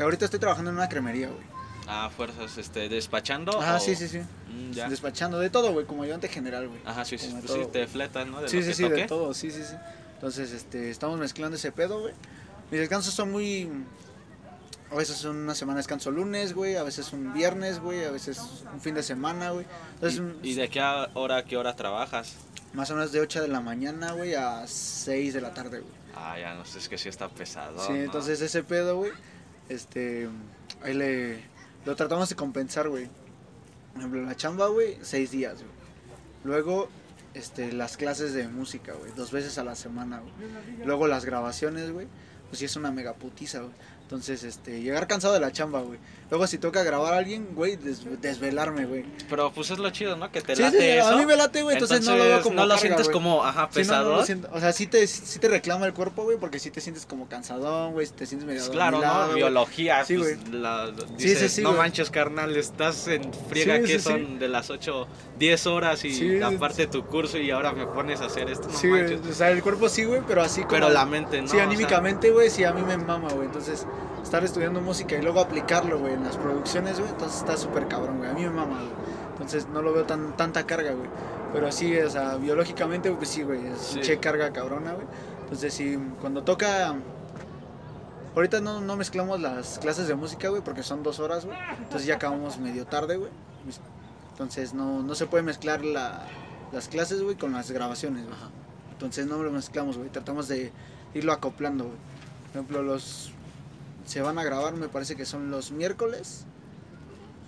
Ahorita 0.00 0.24
estoy 0.24 0.40
trabajando 0.40 0.70
en 0.70 0.76
una 0.76 0.88
cremería, 0.88 1.28
güey. 1.28 1.55
Ah, 1.86 2.10
fuerzas, 2.14 2.58
este, 2.58 2.88
despachando. 2.88 3.58
O- 3.58 3.80
sí, 3.80 3.94
sí, 3.94 4.08
sí. 4.08 4.18
Mm, 4.18 4.72
ya. 4.72 4.88
Despachando 4.88 5.38
de 5.38 5.50
todo, 5.50 5.72
güey, 5.72 5.86
como 5.86 6.02
ayudante 6.02 6.28
general, 6.28 6.68
güey. 6.68 6.80
Ajá, 6.84 7.04
sí, 7.04 7.16
sí, 7.18 7.34
pues 7.38 7.50
sí, 7.52 7.66
te 7.72 7.86
fletan, 7.86 8.30
¿no? 8.30 8.42
De 8.42 8.48
Sí, 8.48 8.56
lo 8.56 8.62
sí, 8.62 8.68
que 8.68 8.74
sí, 8.74 8.88
de 8.88 9.06
todo, 9.06 9.34
sí, 9.34 9.50
sí, 9.50 9.62
sí. 9.62 9.74
Entonces, 10.14 10.52
este, 10.52 10.90
estamos 10.90 11.18
mezclando 11.18 11.56
ese 11.56 11.72
pedo, 11.72 12.00
güey. 12.00 12.14
Mis 12.70 12.80
descansos 12.80 13.14
son 13.14 13.30
muy... 13.30 13.70
A 14.90 14.94
veces 14.94 15.24
una 15.24 15.54
semana 15.54 15.78
descanso 15.78 16.10
lunes, 16.12 16.54
güey, 16.54 16.76
a 16.76 16.84
veces 16.84 17.12
un 17.12 17.32
viernes, 17.32 17.80
güey, 17.80 18.04
a 18.04 18.10
veces 18.12 18.40
un 18.72 18.80
fin 18.80 18.94
de 18.94 19.02
semana, 19.02 19.50
güey. 19.50 19.66
Entonces, 19.94 20.22
¿Y, 20.44 20.50
y 20.50 20.54
de 20.54 20.68
qué 20.68 20.80
hora 21.14 21.38
a 21.38 21.44
qué 21.44 21.56
hora 21.56 21.74
trabajas? 21.74 22.36
más 22.72 22.90
o 22.90 22.94
menos 22.94 23.10
de 23.10 23.20
8 23.20 23.40
de 23.40 23.48
la 23.48 23.60
mañana, 23.60 24.12
güey, 24.12 24.34
a 24.34 24.66
6 24.66 25.32
de 25.32 25.40
la 25.40 25.54
tarde, 25.54 25.80
güey. 25.80 25.92
Ah, 26.14 26.38
ya 26.38 26.54
no 26.54 26.64
sé, 26.66 26.78
es 26.78 26.88
que 26.88 26.98
sí 26.98 27.08
está 27.08 27.28
pesado. 27.28 27.78
Sí, 27.84 27.92
¿no? 27.92 27.98
entonces 27.98 28.40
ese 28.42 28.62
pedo, 28.62 28.98
güey, 28.98 29.12
este, 29.70 30.28
ahí 30.82 30.92
le, 30.94 31.42
lo 31.86 31.94
tratamos 31.96 32.28
de 32.28 32.34
compensar, 32.34 32.88
güey. 32.88 33.08
Por 33.92 34.00
ejemplo, 34.00 34.22
la 34.22 34.36
chamba, 34.36 34.66
güey, 34.66 34.98
seis 35.02 35.30
días, 35.30 35.54
güey. 35.54 35.76
Luego, 36.44 36.88
este, 37.32 37.72
las 37.72 37.96
clases 37.96 38.34
de 38.34 38.48
música, 38.48 38.92
güey, 38.92 39.12
dos 39.12 39.30
veces 39.32 39.56
a 39.56 39.64
la 39.64 39.74
semana, 39.74 40.20
güey. 40.20 40.32
Luego 40.84 41.06
las 41.06 41.24
grabaciones, 41.24 41.92
güey, 41.92 42.08
pues 42.48 42.58
sí 42.58 42.64
es 42.66 42.76
una 42.76 42.90
mega 42.90 43.14
putiza, 43.14 43.60
güey. 43.60 43.72
Entonces, 44.02 44.42
este, 44.42 44.82
llegar 44.82 45.06
cansado 45.06 45.34
de 45.34 45.40
la 45.40 45.52
chamba, 45.52 45.80
güey. 45.80 45.98
Luego 46.28 46.46
si 46.48 46.58
toca 46.58 46.82
grabar 46.82 47.14
a 47.14 47.18
alguien, 47.18 47.48
güey, 47.54 47.76
des- 47.76 48.04
desvelarme, 48.20 48.84
güey. 48.84 49.04
Pero 49.30 49.52
pues 49.52 49.70
es 49.70 49.78
lo 49.78 49.90
chido, 49.90 50.16
¿no? 50.16 50.30
Que 50.32 50.40
te 50.42 50.56
Sí, 50.56 50.62
late 50.62 50.78
sí, 50.80 50.84
eso. 50.98 51.06
a 51.08 51.16
mí 51.16 51.24
me 51.24 51.36
late, 51.36 51.62
güey, 51.62 51.74
entonces, 51.76 52.04
no 52.04 52.16
lo 52.16 52.24
veo 52.24 52.42
como 52.42 52.56
no 52.56 52.62
lo 52.62 52.68
carga, 52.70 52.80
sientes 52.80 53.06
güey. 53.06 53.12
como, 53.12 53.44
ajá, 53.44 53.68
Sí, 53.72 53.82
no, 53.84 54.02
no 54.02 54.18
pesado. 54.22 54.48
O 54.52 54.60
sea, 54.60 54.72
sí 54.72 54.86
te, 54.88 55.06
sí 55.06 55.38
te 55.38 55.46
reclama 55.48 55.86
el 55.86 55.92
cuerpo, 55.94 56.24
güey, 56.24 56.36
porque 56.36 56.58
sí 56.58 56.70
te 56.72 56.80
sientes 56.80 57.06
como 57.06 57.28
cansadón, 57.28 57.92
güey, 57.92 58.06
te 58.08 58.26
sientes 58.26 58.46
medio 58.46 58.60
Pues 58.60 58.70
claro, 58.70 59.00
¿no? 59.00 59.24
güey. 59.26 59.36
Biología, 59.36 60.04
Sí, 60.04 60.16
pues, 60.16 60.44
güey. 60.48 60.60
la- 60.60 60.92
Sí, 61.16 61.24
dices, 61.28 61.38
sí, 61.38 61.48
sí, 61.56 61.62
no 61.62 61.68
güey. 61.70 61.80
manches, 61.82 62.10
carnal, 62.10 62.56
estás 62.56 63.06
en 63.08 63.32
friega 63.48 63.80
que 63.82 64.00
son 64.00 64.38
de 64.40 64.48
las 64.48 64.68
8, 64.70 65.06
10 65.38 65.66
horas 65.68 66.04
y 66.04 66.40
aparte 66.42 66.86
tu 66.88 67.04
curso 67.06 67.38
y 67.38 67.50
ahora 67.52 67.72
me 67.72 67.86
pones 67.86 68.20
a 68.20 68.26
hacer 68.26 68.50
esto, 68.50 68.66
no 68.68 68.76
Sí, 68.76 68.88
güey, 68.88 69.02
manches. 69.02 69.20
o 69.30 69.32
sea, 69.34 69.50
el 69.52 69.62
cuerpo 69.62 69.88
sí, 69.88 70.04
güey, 70.04 70.22
pero 70.26 70.42
así 70.42 70.62
como... 70.62 70.70
Pero 70.72 70.88
la 70.88 71.06
mente 71.06 71.40
no. 71.40 71.46
Sí, 71.48 71.58
anímicamente, 71.60 72.30
güey, 72.32 72.50
sí, 72.50 72.64
a 72.64 72.72
mí 72.72 72.82
me 72.82 72.96
mama, 72.96 73.28
güey. 73.32 73.46
Entonces, 73.46 73.86
estar 74.26 74.44
estudiando 74.44 74.80
música 74.80 75.16
y 75.16 75.22
luego 75.22 75.40
aplicarlo, 75.40 75.98
güey, 75.98 76.14
en 76.14 76.24
las 76.24 76.36
producciones, 76.36 76.98
güey, 76.98 77.10
entonces 77.10 77.38
está 77.38 77.56
súper 77.56 77.86
cabrón, 77.88 78.18
güey. 78.18 78.30
A 78.30 78.34
mí 78.34 78.42
me 78.42 78.50
mama, 78.50 78.78
güey. 78.80 78.90
Entonces, 79.32 79.68
no 79.68 79.82
lo 79.82 79.92
veo 79.92 80.04
tan 80.04 80.36
tanta 80.36 80.66
carga, 80.66 80.92
güey. 80.92 81.08
Pero 81.52 81.70
sí, 81.70 81.96
o 81.98 82.10
sea, 82.10 82.36
biológicamente, 82.36 83.10
pues 83.12 83.28
sí, 83.28 83.42
güey, 83.42 83.64
es 83.66 83.78
Sí. 83.78 84.00
che 84.00 84.18
carga 84.18 84.52
cabrona, 84.52 84.94
güey. 84.94 85.06
Entonces, 85.42 85.72
sí, 85.72 85.98
cuando 86.20 86.42
toca... 86.42 86.96
Ahorita 88.34 88.60
no, 88.60 88.80
no 88.80 88.96
mezclamos 88.96 89.40
las 89.40 89.78
clases 89.78 90.08
de 90.08 90.14
música, 90.14 90.48
güey, 90.48 90.60
porque 90.60 90.82
son 90.82 91.02
dos 91.02 91.20
horas, 91.20 91.46
güey. 91.46 91.56
Entonces 91.78 92.06
ya 92.06 92.16
acabamos 92.16 92.58
medio 92.58 92.84
tarde, 92.84 93.16
güey. 93.16 93.30
Entonces 94.32 94.74
no, 94.74 95.02
no 95.02 95.14
se 95.14 95.26
puede 95.26 95.42
mezclar 95.42 95.82
la, 95.84 96.26
las 96.72 96.88
clases, 96.88 97.22
güey, 97.22 97.36
con 97.36 97.52
las 97.52 97.70
grabaciones, 97.70 98.24
güey. 98.24 98.36
Entonces 98.92 99.26
no 99.26 99.42
lo 99.42 99.50
mezclamos, 99.52 99.96
güey. 99.96 100.10
Tratamos 100.10 100.48
de 100.48 100.72
irlo 101.14 101.32
acoplando, 101.32 101.84
güey. 101.84 101.96
Por 102.46 102.50
ejemplo, 102.62 102.82
los... 102.82 103.32
Se 104.06 104.22
van 104.22 104.38
a 104.38 104.44
grabar, 104.44 104.74
me 104.74 104.88
parece 104.88 105.16
que 105.16 105.26
son 105.26 105.50
los 105.50 105.72
miércoles, 105.72 106.46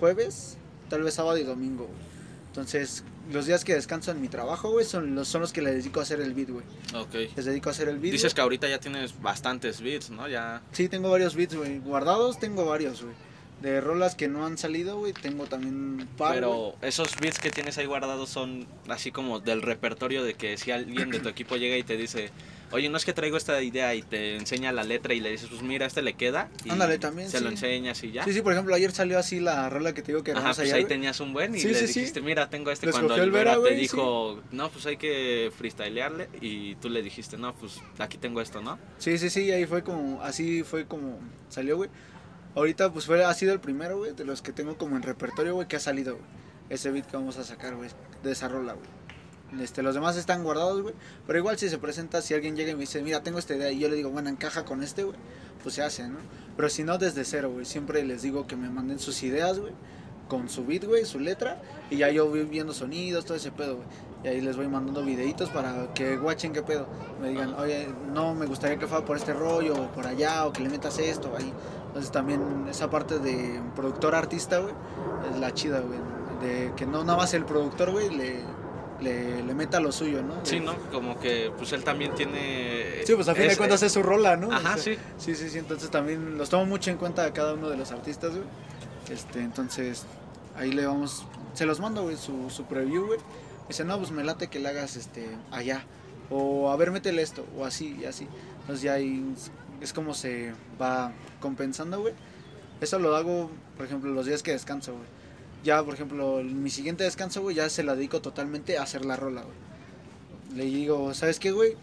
jueves, 0.00 0.58
tal 0.90 1.02
vez 1.02 1.14
sábado 1.14 1.38
y 1.38 1.44
domingo, 1.44 1.84
güey. 1.86 2.08
Entonces, 2.48 3.04
los 3.32 3.46
días 3.46 3.64
que 3.64 3.74
descanso 3.74 4.10
en 4.10 4.20
mi 4.20 4.28
trabajo, 4.28 4.70
güey, 4.70 4.84
son 4.84 5.14
los, 5.14 5.28
son 5.28 5.42
los 5.42 5.52
que 5.52 5.62
le 5.62 5.72
dedico 5.72 6.00
a 6.00 6.02
hacer 6.02 6.20
el 6.20 6.34
beat, 6.34 6.50
güey. 6.50 6.64
Ok. 6.94 7.14
Les 7.36 7.44
dedico 7.44 7.68
a 7.68 7.72
hacer 7.72 7.88
el 7.88 7.98
beat. 7.98 8.12
Dices 8.12 8.32
güey. 8.32 8.34
que 8.34 8.40
ahorita 8.40 8.68
ya 8.68 8.80
tienes 8.80 9.20
bastantes 9.20 9.80
beats, 9.80 10.10
¿no? 10.10 10.28
Ya. 10.28 10.62
Sí, 10.72 10.88
tengo 10.88 11.10
varios 11.10 11.36
beats, 11.36 11.54
güey. 11.54 11.78
Guardados 11.78 12.38
tengo 12.38 12.64
varios, 12.64 13.02
güey. 13.02 13.14
De 13.62 13.80
rolas 13.80 14.14
que 14.14 14.28
no 14.28 14.46
han 14.46 14.56
salido, 14.56 14.98
güey, 14.98 15.12
tengo 15.12 15.46
también 15.46 16.08
par. 16.16 16.34
Pero 16.34 16.76
esos 16.80 17.16
beats 17.20 17.38
que 17.38 17.50
tienes 17.50 17.76
ahí 17.76 17.86
guardados 17.86 18.28
son 18.28 18.66
así 18.88 19.10
como 19.10 19.40
del 19.40 19.62
repertorio 19.62 20.22
de 20.24 20.34
que 20.34 20.56
si 20.56 20.70
alguien 20.70 21.10
de 21.10 21.20
tu 21.20 21.28
equipo 21.28 21.56
llega 21.56 21.76
y 21.76 21.82
te 21.82 21.96
dice, 21.96 22.30
oye, 22.72 22.88
no 22.88 22.96
es 22.96 23.04
que 23.04 23.12
traigo 23.12 23.36
esta 23.36 23.62
idea 23.62 23.94
y 23.94 24.02
te 24.02 24.36
enseña 24.36 24.72
la 24.72 24.84
letra 24.84 25.14
y 25.14 25.20
le 25.20 25.30
dices, 25.30 25.48
pues 25.48 25.62
mira, 25.62 25.86
este 25.86 26.02
le 26.02 26.14
queda. 26.14 26.48
Y 26.64 26.70
Ándale, 26.70 26.98
también, 26.98 27.30
Se 27.30 27.40
lo 27.40 27.48
enseñas 27.48 28.02
y 28.04 28.12
ya. 28.12 28.24
Sí, 28.24 28.32
sí, 28.32 28.42
por 28.42 28.52
ejemplo, 28.52 28.74
ayer 28.74 28.92
salió 28.92 29.18
así 29.18 29.40
la 29.40 29.68
rola 29.70 29.92
que 29.94 30.02
te 30.02 30.12
digo 30.12 30.22
que 30.22 30.32
Ajá, 30.32 30.42
pues 30.48 30.58
ayer, 30.60 30.74
ahí 30.74 30.80
güey. 30.82 30.88
tenías 30.88 31.20
un 31.20 31.32
buen 31.32 31.54
y 31.54 31.60
Sí, 31.60 31.68
le 31.68 31.74
sí, 31.74 31.86
dijiste, 31.86 32.20
mira, 32.20 32.48
tengo 32.50 32.70
este 32.70 32.90
cuando 32.90 33.14
el 33.16 33.30
Vera, 33.30 33.52
te 33.54 33.58
güey, 33.58 33.76
dijo, 33.76 34.42
no, 34.52 34.70
pues 34.70 34.86
hay 34.86 34.96
que 34.96 35.50
freestylearle 35.56 36.28
y 36.40 36.74
tú 36.76 36.88
le 36.88 37.02
dijiste, 37.02 37.36
no, 37.38 37.54
pues 37.54 37.80
aquí 37.98 38.18
tengo 38.18 38.40
esto, 38.40 38.60
¿no? 38.60 38.78
Sí, 38.98 39.18
sí, 39.18 39.30
sí, 39.30 39.50
ahí 39.50 39.66
fue 39.66 39.82
como, 39.82 40.22
así 40.22 40.62
fue 40.62 40.86
como 40.86 41.18
salió, 41.48 41.76
güey. 41.76 41.90
Ahorita 42.54 42.92
pues 42.92 43.06
fue, 43.06 43.22
ha 43.24 43.32
sido 43.34 43.52
el 43.52 43.60
primero, 43.60 43.98
güey, 43.98 44.14
de 44.14 44.24
los 44.24 44.42
que 44.42 44.52
tengo 44.52 44.76
como 44.76 44.96
en 44.96 45.02
repertorio, 45.02 45.54
güey, 45.54 45.68
que 45.68 45.76
ha 45.76 45.80
salido, 45.80 46.14
güey. 46.16 46.26
Ese 46.70 46.90
beat 46.90 47.06
que 47.06 47.16
vamos 47.16 47.38
a 47.38 47.44
sacar, 47.44 47.76
güey, 47.76 47.88
de 48.22 48.32
esa 48.32 48.48
rola, 48.48 48.72
güey. 48.74 48.86
Este, 49.60 49.82
los 49.82 49.94
demás 49.94 50.16
están 50.16 50.44
guardados, 50.44 50.82
güey. 50.82 50.94
Pero 51.26 51.38
igual 51.38 51.58
si 51.58 51.68
se 51.68 51.78
presenta, 51.78 52.20
si 52.20 52.34
alguien 52.34 52.56
llega 52.56 52.70
y 52.72 52.74
me 52.74 52.80
dice, 52.80 53.02
mira, 53.02 53.22
tengo 53.22 53.38
esta 53.38 53.54
idea, 53.54 53.70
y 53.70 53.78
yo 53.78 53.88
le 53.88 53.96
digo, 53.96 54.10
bueno, 54.10 54.28
encaja 54.28 54.64
con 54.64 54.82
este, 54.82 55.04
güey, 55.04 55.16
pues 55.62 55.74
se 55.74 55.82
hace, 55.82 56.08
¿no? 56.08 56.18
Pero 56.56 56.68
si 56.68 56.84
no, 56.84 56.98
desde 56.98 57.24
cero, 57.24 57.50
güey. 57.52 57.64
Siempre 57.64 58.04
les 58.04 58.22
digo 58.22 58.46
que 58.46 58.56
me 58.56 58.68
manden 58.68 58.98
sus 58.98 59.22
ideas, 59.22 59.58
güey. 59.58 59.72
Con 60.28 60.50
su 60.50 60.66
beat, 60.66 60.84
güey, 60.84 61.04
su 61.04 61.18
letra. 61.18 61.62
Y 61.90 61.96
ya 61.98 62.10
yo 62.10 62.28
voy 62.28 62.44
viendo 62.44 62.74
sonidos, 62.74 63.24
todo 63.24 63.36
ese 63.36 63.50
pedo, 63.50 63.76
güey. 63.76 63.86
Y 64.24 64.28
ahí 64.28 64.40
les 64.40 64.56
voy 64.56 64.66
mandando 64.66 65.04
videitos 65.04 65.48
para 65.48 65.94
que 65.94 66.16
guachen 66.16 66.52
qué 66.52 66.62
pedo. 66.62 66.86
Me 67.20 67.28
digan, 67.28 67.54
oye, 67.54 67.88
no, 68.12 68.34
me 68.34 68.46
gustaría 68.46 68.78
que 68.78 68.86
fuera 68.86 69.04
por 69.04 69.16
este 69.16 69.32
rollo, 69.32 69.74
o 69.74 69.92
por 69.92 70.06
allá, 70.06 70.44
o 70.46 70.52
que 70.52 70.62
le 70.62 70.68
metas 70.68 70.98
esto, 70.98 71.32
ahí. 71.38 71.52
Entonces 71.86 72.10
también 72.10 72.66
esa 72.68 72.90
parte 72.90 73.18
de 73.18 73.60
productor 73.76 74.14
artista, 74.14 74.58
güey, 74.58 74.74
es 75.30 75.38
la 75.38 75.54
chida, 75.54 75.80
güey. 75.80 75.98
De 76.42 76.72
que 76.76 76.84
no 76.86 77.04
nada 77.04 77.16
más 77.16 77.32
el 77.34 77.44
productor, 77.44 77.92
güey, 77.92 78.10
le, 78.10 78.42
le, 79.00 79.42
le 79.42 79.54
meta 79.54 79.80
lo 79.80 79.92
suyo, 79.92 80.22
¿no? 80.22 80.34
Sí, 80.44 80.60
¿no? 80.60 80.74
Como 80.92 81.18
que 81.20 81.52
pues 81.56 81.72
él 81.72 81.84
también 81.84 82.14
tiene... 82.14 83.02
Sí, 83.04 83.14
pues 83.14 83.28
a 83.28 83.34
fin 83.34 83.44
de 83.44 83.52
es- 83.52 83.58
cuentas 83.58 83.82
es 83.82 83.92
su 83.92 84.02
rola, 84.02 84.36
¿no? 84.36 84.50
Ajá, 84.52 84.74
O 84.74 84.78
sea, 84.78 84.94
sí. 84.94 84.98
Sí, 85.18 85.34
sí, 85.34 85.48
sí, 85.50 85.58
entonces 85.58 85.90
también 85.90 86.36
los 86.38 86.48
tomo 86.50 86.66
mucho 86.66 86.90
en 86.90 86.96
cuenta 86.96 87.24
a 87.24 87.32
cada 87.32 87.54
uno 87.54 87.68
de 87.70 87.76
los 87.76 87.92
artistas, 87.92 88.30
güey. 88.32 88.44
Este, 89.10 89.40
entonces, 89.40 90.04
ahí 90.56 90.72
le 90.72 90.84
vamos, 90.86 91.24
se 91.54 91.64
los 91.66 91.80
mando, 91.80 92.02
güey, 92.02 92.16
su, 92.16 92.50
su 92.50 92.64
preview, 92.64 93.06
güey. 93.06 93.18
Dice, 93.68 93.84
no, 93.84 93.98
pues 93.98 94.10
me 94.10 94.24
late 94.24 94.48
que 94.48 94.58
le 94.58 94.68
hagas 94.68 94.96
este 94.96 95.26
allá. 95.50 95.84
O 96.30 96.70
a 96.70 96.76
ver, 96.76 96.90
métele 96.90 97.22
esto, 97.22 97.46
o 97.56 97.64
así 97.64 97.96
y 98.00 98.04
así. 98.04 98.26
Entonces 98.60 98.82
ya 98.82 98.94
ahí 98.94 99.24
es 99.80 99.92
como 99.92 100.12
se 100.14 100.52
va 100.80 101.12
compensando, 101.40 102.00
güey. 102.00 102.14
Eso 102.80 102.98
lo 102.98 103.14
hago, 103.16 103.50
por 103.76 103.86
ejemplo, 103.86 104.10
los 104.12 104.26
días 104.26 104.42
que 104.42 104.52
descanso, 104.52 104.92
güey. 104.92 105.06
Ya, 105.64 105.82
por 105.82 105.94
ejemplo, 105.94 106.40
mi 106.42 106.70
siguiente 106.70 107.04
descanso, 107.04 107.42
güey, 107.42 107.56
ya 107.56 107.68
se 107.68 107.82
la 107.82 107.94
dedico 107.96 108.20
totalmente 108.20 108.78
a 108.78 108.82
hacer 108.82 109.04
la 109.04 109.16
rola, 109.16 109.42
güey. 109.42 109.56
Le 110.56 110.64
digo, 110.64 111.12
¿sabes 111.14 111.38
qué, 111.38 111.50
güey? 111.50 111.76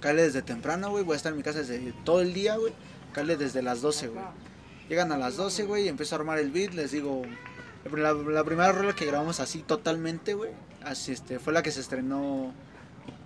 Cáele 0.00 0.22
desde 0.22 0.42
temprano, 0.42 0.90
güey. 0.90 1.04
Voy 1.04 1.14
a 1.14 1.16
estar 1.16 1.32
en 1.32 1.38
mi 1.38 1.42
casa 1.42 1.58
desde 1.58 1.92
todo 2.04 2.20
el 2.20 2.32
día, 2.32 2.56
güey. 2.56 2.72
Cáele 3.12 3.36
desde 3.36 3.62
las 3.62 3.80
12, 3.80 4.08
güey. 4.08 4.24
Llegan 4.88 5.10
a 5.12 5.18
las 5.18 5.36
12, 5.36 5.64
güey, 5.64 5.84
y 5.84 5.88
empiezo 5.88 6.14
a 6.14 6.18
armar 6.18 6.38
el 6.38 6.50
beat. 6.50 6.74
Les 6.74 6.92
digo, 6.92 7.22
la, 7.92 8.12
la 8.12 8.44
primera 8.44 8.72
rola 8.72 8.94
que 8.94 9.06
grabamos 9.06 9.40
así 9.40 9.62
totalmente, 9.62 10.34
güey. 10.34 10.52
Así 10.84 11.12
este, 11.12 11.38
fue 11.38 11.52
la 11.52 11.62
que 11.62 11.72
se 11.72 11.80
estrenó 11.80 12.52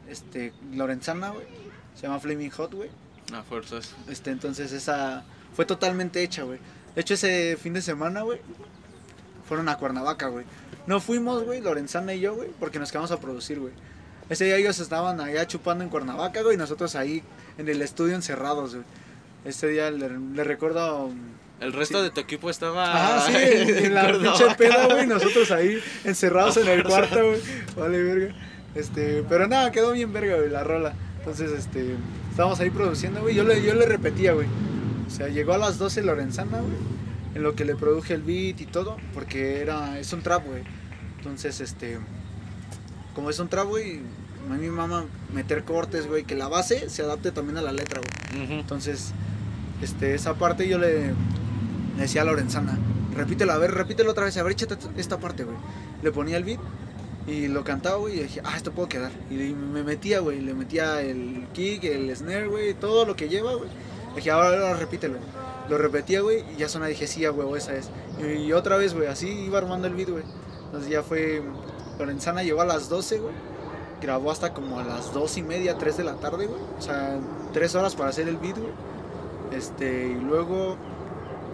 este, 0.09 0.53
Lorenzana, 0.73 1.31
güey. 1.31 1.47
Se 1.95 2.03
llama 2.03 2.21
Flaming 2.21 2.51
Hot, 2.51 2.73
güey. 2.73 2.91
A 3.35 3.43
fuerzas. 3.43 3.95
Este, 4.09 4.31
entonces 4.31 4.73
esa 4.73 5.25
fue 5.55 5.65
totalmente 5.65 6.23
hecha, 6.23 6.43
güey. 6.45 6.59
De 6.95 7.01
hecho, 7.01 7.15
ese 7.15 7.57
fin 7.61 7.73
de 7.73 7.83
semana, 7.83 8.23
güey, 8.23 8.41
fueron 9.49 9.69
a 9.69 9.77
Cuernavaca, 9.79 10.29
güey. 10.29 10.45
No 10.87 11.01
fuimos, 11.01 11.45
güey, 11.45 11.61
Lorenzana 11.61 12.15
y 12.15 12.21
yo, 12.21 12.35
güey, 12.35 12.51
porque 12.59 12.79
nos 12.79 12.91
quedamos 12.91 13.11
a 13.13 13.21
producir, 13.21 13.59
güey. 13.61 13.73
Ese 14.29 14.45
día 14.45 14.57
ellos 14.57 14.79
estaban 14.81 15.21
allá 15.21 15.47
chupando 15.47 15.85
en 15.85 15.91
Cuernavaca, 15.91 16.43
güey, 16.43 16.55
y 16.55 16.59
nosotros 16.59 16.95
ahí 16.97 17.23
en 17.59 17.69
el 17.69 17.83
estudio 17.83 18.15
encerrados, 18.15 18.75
güey. 18.75 18.87
Ese 19.45 19.69
día 19.69 19.91
le, 19.91 20.09
le 20.09 20.45
recuerdo... 20.45 21.11
El 21.61 21.73
resto 21.73 21.99
Sí. 21.99 22.05
de 22.05 22.11
tu 22.11 22.21
equipo 22.21 22.51
estaba. 22.51 22.93
Ajá, 23.21 23.27
sí, 23.29 23.35
en, 23.37 23.87
en 23.87 23.95
la 23.95 24.11
pinche 24.13 24.53
peda, 24.59 24.87
güey, 24.87 25.07
nosotros 25.07 25.49
ahí 25.53 25.81
encerrados 26.05 26.57
en 26.57 26.67
el 26.67 26.83
cuarto, 26.83 27.25
güey. 27.25 27.41
Vale, 27.77 28.03
verga. 28.03 28.35
Este, 28.75 29.23
pero 29.29 29.47
nada, 29.47 29.71
quedó 29.71 29.93
bien 29.93 30.13
verga, 30.13 30.37
güey, 30.39 30.51
la 30.51 30.65
rola. 30.65 30.95
Entonces, 31.19 31.53
este, 31.53 31.95
estábamos 32.31 32.59
ahí 32.59 32.71
produciendo, 32.71 33.21
güey. 33.21 33.37
Yo 33.37 33.45
le, 33.45 33.63
yo 33.63 33.75
le 33.75 33.87
repetía, 33.87 34.33
güey. 34.33 34.49
O 35.07 35.11
sea, 35.11 35.29
llegó 35.29 35.53
a 35.53 35.59
las 35.59 35.79
12 35.79 36.03
Lorenzana, 36.03 36.59
güey. 36.59 36.73
En 37.35 37.43
lo 37.43 37.55
que 37.55 37.65
le 37.65 37.75
produje 37.75 38.15
el 38.15 38.23
beat 38.23 38.61
y 38.61 38.67
todo, 38.67 38.97
porque 39.15 39.61
era, 39.61 39.99
es 39.99 40.13
un 40.13 40.23
trap, 40.23 40.45
güey. 40.47 40.63
Entonces, 41.19 41.61
este, 41.61 41.99
como 43.15 43.31
es 43.31 43.39
un 43.39 43.49
trap, 43.49 43.69
güey, 43.69 44.01
a 44.51 44.55
mí 44.55 44.67
me 44.67 44.71
mama 44.71 45.07
meter 45.33 45.65
cortes, 45.65 46.07
güey, 46.07 46.25
que 46.25 46.35
la 46.35 46.49
base 46.49 46.91
se 46.91 47.03
adapte 47.03 47.31
también 47.33 47.57
a 47.59 47.63
la 47.63 47.73
letra, 47.73 48.01
güey. 48.01 48.53
Entonces, 48.59 49.13
este, 49.81 50.15
esa 50.15 50.35
parte 50.35 50.69
yo 50.69 50.79
le, 50.79 51.09
le 51.09 51.15
decía 51.99 52.23
a 52.23 52.25
Lorenzana, 52.25 52.79
repítelo, 53.15 53.53
a 53.53 53.59
ver, 53.59 53.73
repítelo 53.73 54.11
otra 54.11 54.25
vez, 54.25 54.37
a 54.37 54.43
ver, 54.43 54.53
échate 54.53 54.77
esta 54.97 55.19
parte, 55.19 55.45
güey. 55.45 55.57
Le 56.03 56.11
ponía 56.13 56.37
el 56.37 56.45
beat 56.45 56.61
y 57.27 57.47
lo 57.49 57.63
cantaba, 57.65 57.97
güey, 57.97 58.19
y 58.19 58.23
dije, 58.25 58.43
ah, 58.45 58.57
esto 58.57 58.73
puedo 58.73 58.89
quedar. 58.89 59.13
Y 59.31 59.35
me 59.35 59.83
metía, 59.85 60.21
güey, 60.21 60.41
le 60.41 60.55
metía 60.55 61.01
el 61.01 61.47
kick, 61.53 61.85
el 61.85 62.15
snare, 62.15 62.49
güey, 62.49 62.75
todo 62.75 63.05
lo 63.05 63.15
que 63.17 63.29
lleva, 63.29 63.55
güey. 63.55 63.71
Dije, 64.15 64.31
ahora, 64.31 64.49
ahora 64.49 64.75
repítelo. 64.75 65.19
Lo 65.69 65.79
repetía, 65.79 66.21
güey, 66.21 66.45
y 66.53 66.57
ya 66.57 66.69
sonaba, 66.69 66.89
dije, 66.89 67.07
sí, 67.07 67.25
a 67.25 67.33
huevo, 67.33 67.57
esa 67.57 67.75
es. 67.75 67.91
Y, 68.21 68.45
y 68.45 68.53
otra 68.53 68.77
vez, 68.77 68.95
güey, 68.95 69.07
así 69.07 69.29
iba 69.29 69.59
armando 69.59 69.87
el 69.87 69.95
beat, 69.95 70.11
güey. 70.11 70.25
Entonces 70.67 70.91
ya 70.91 71.03
fue, 71.03 71.43
Lorenzana 71.99 72.43
llegó 72.43 72.61
a 72.63 72.67
las 72.67 72.89
12, 72.89 73.19
güey. 73.19 73.35
Grabó 74.01 74.33
hasta 74.33 74.53
como 74.53 74.81
a 74.81 74.85
las 74.85 75.13
2 75.13 75.37
y 75.37 75.43
media, 75.43 75.79
3 75.79 75.97
de 75.97 76.05
la 76.05 76.15
tarde, 76.15 76.47
güey. 76.47 76.61
O 76.79 76.83
sea, 76.83 77.19
3 77.53 77.75
horas 77.77 77.95
para 77.95 78.11
hacer 78.11 78.29
el 78.29 78.37
beat, 78.37 78.59
güey. 78.59 78.73
Este, 79.53 80.09
y 80.09 80.15
luego 80.15 80.77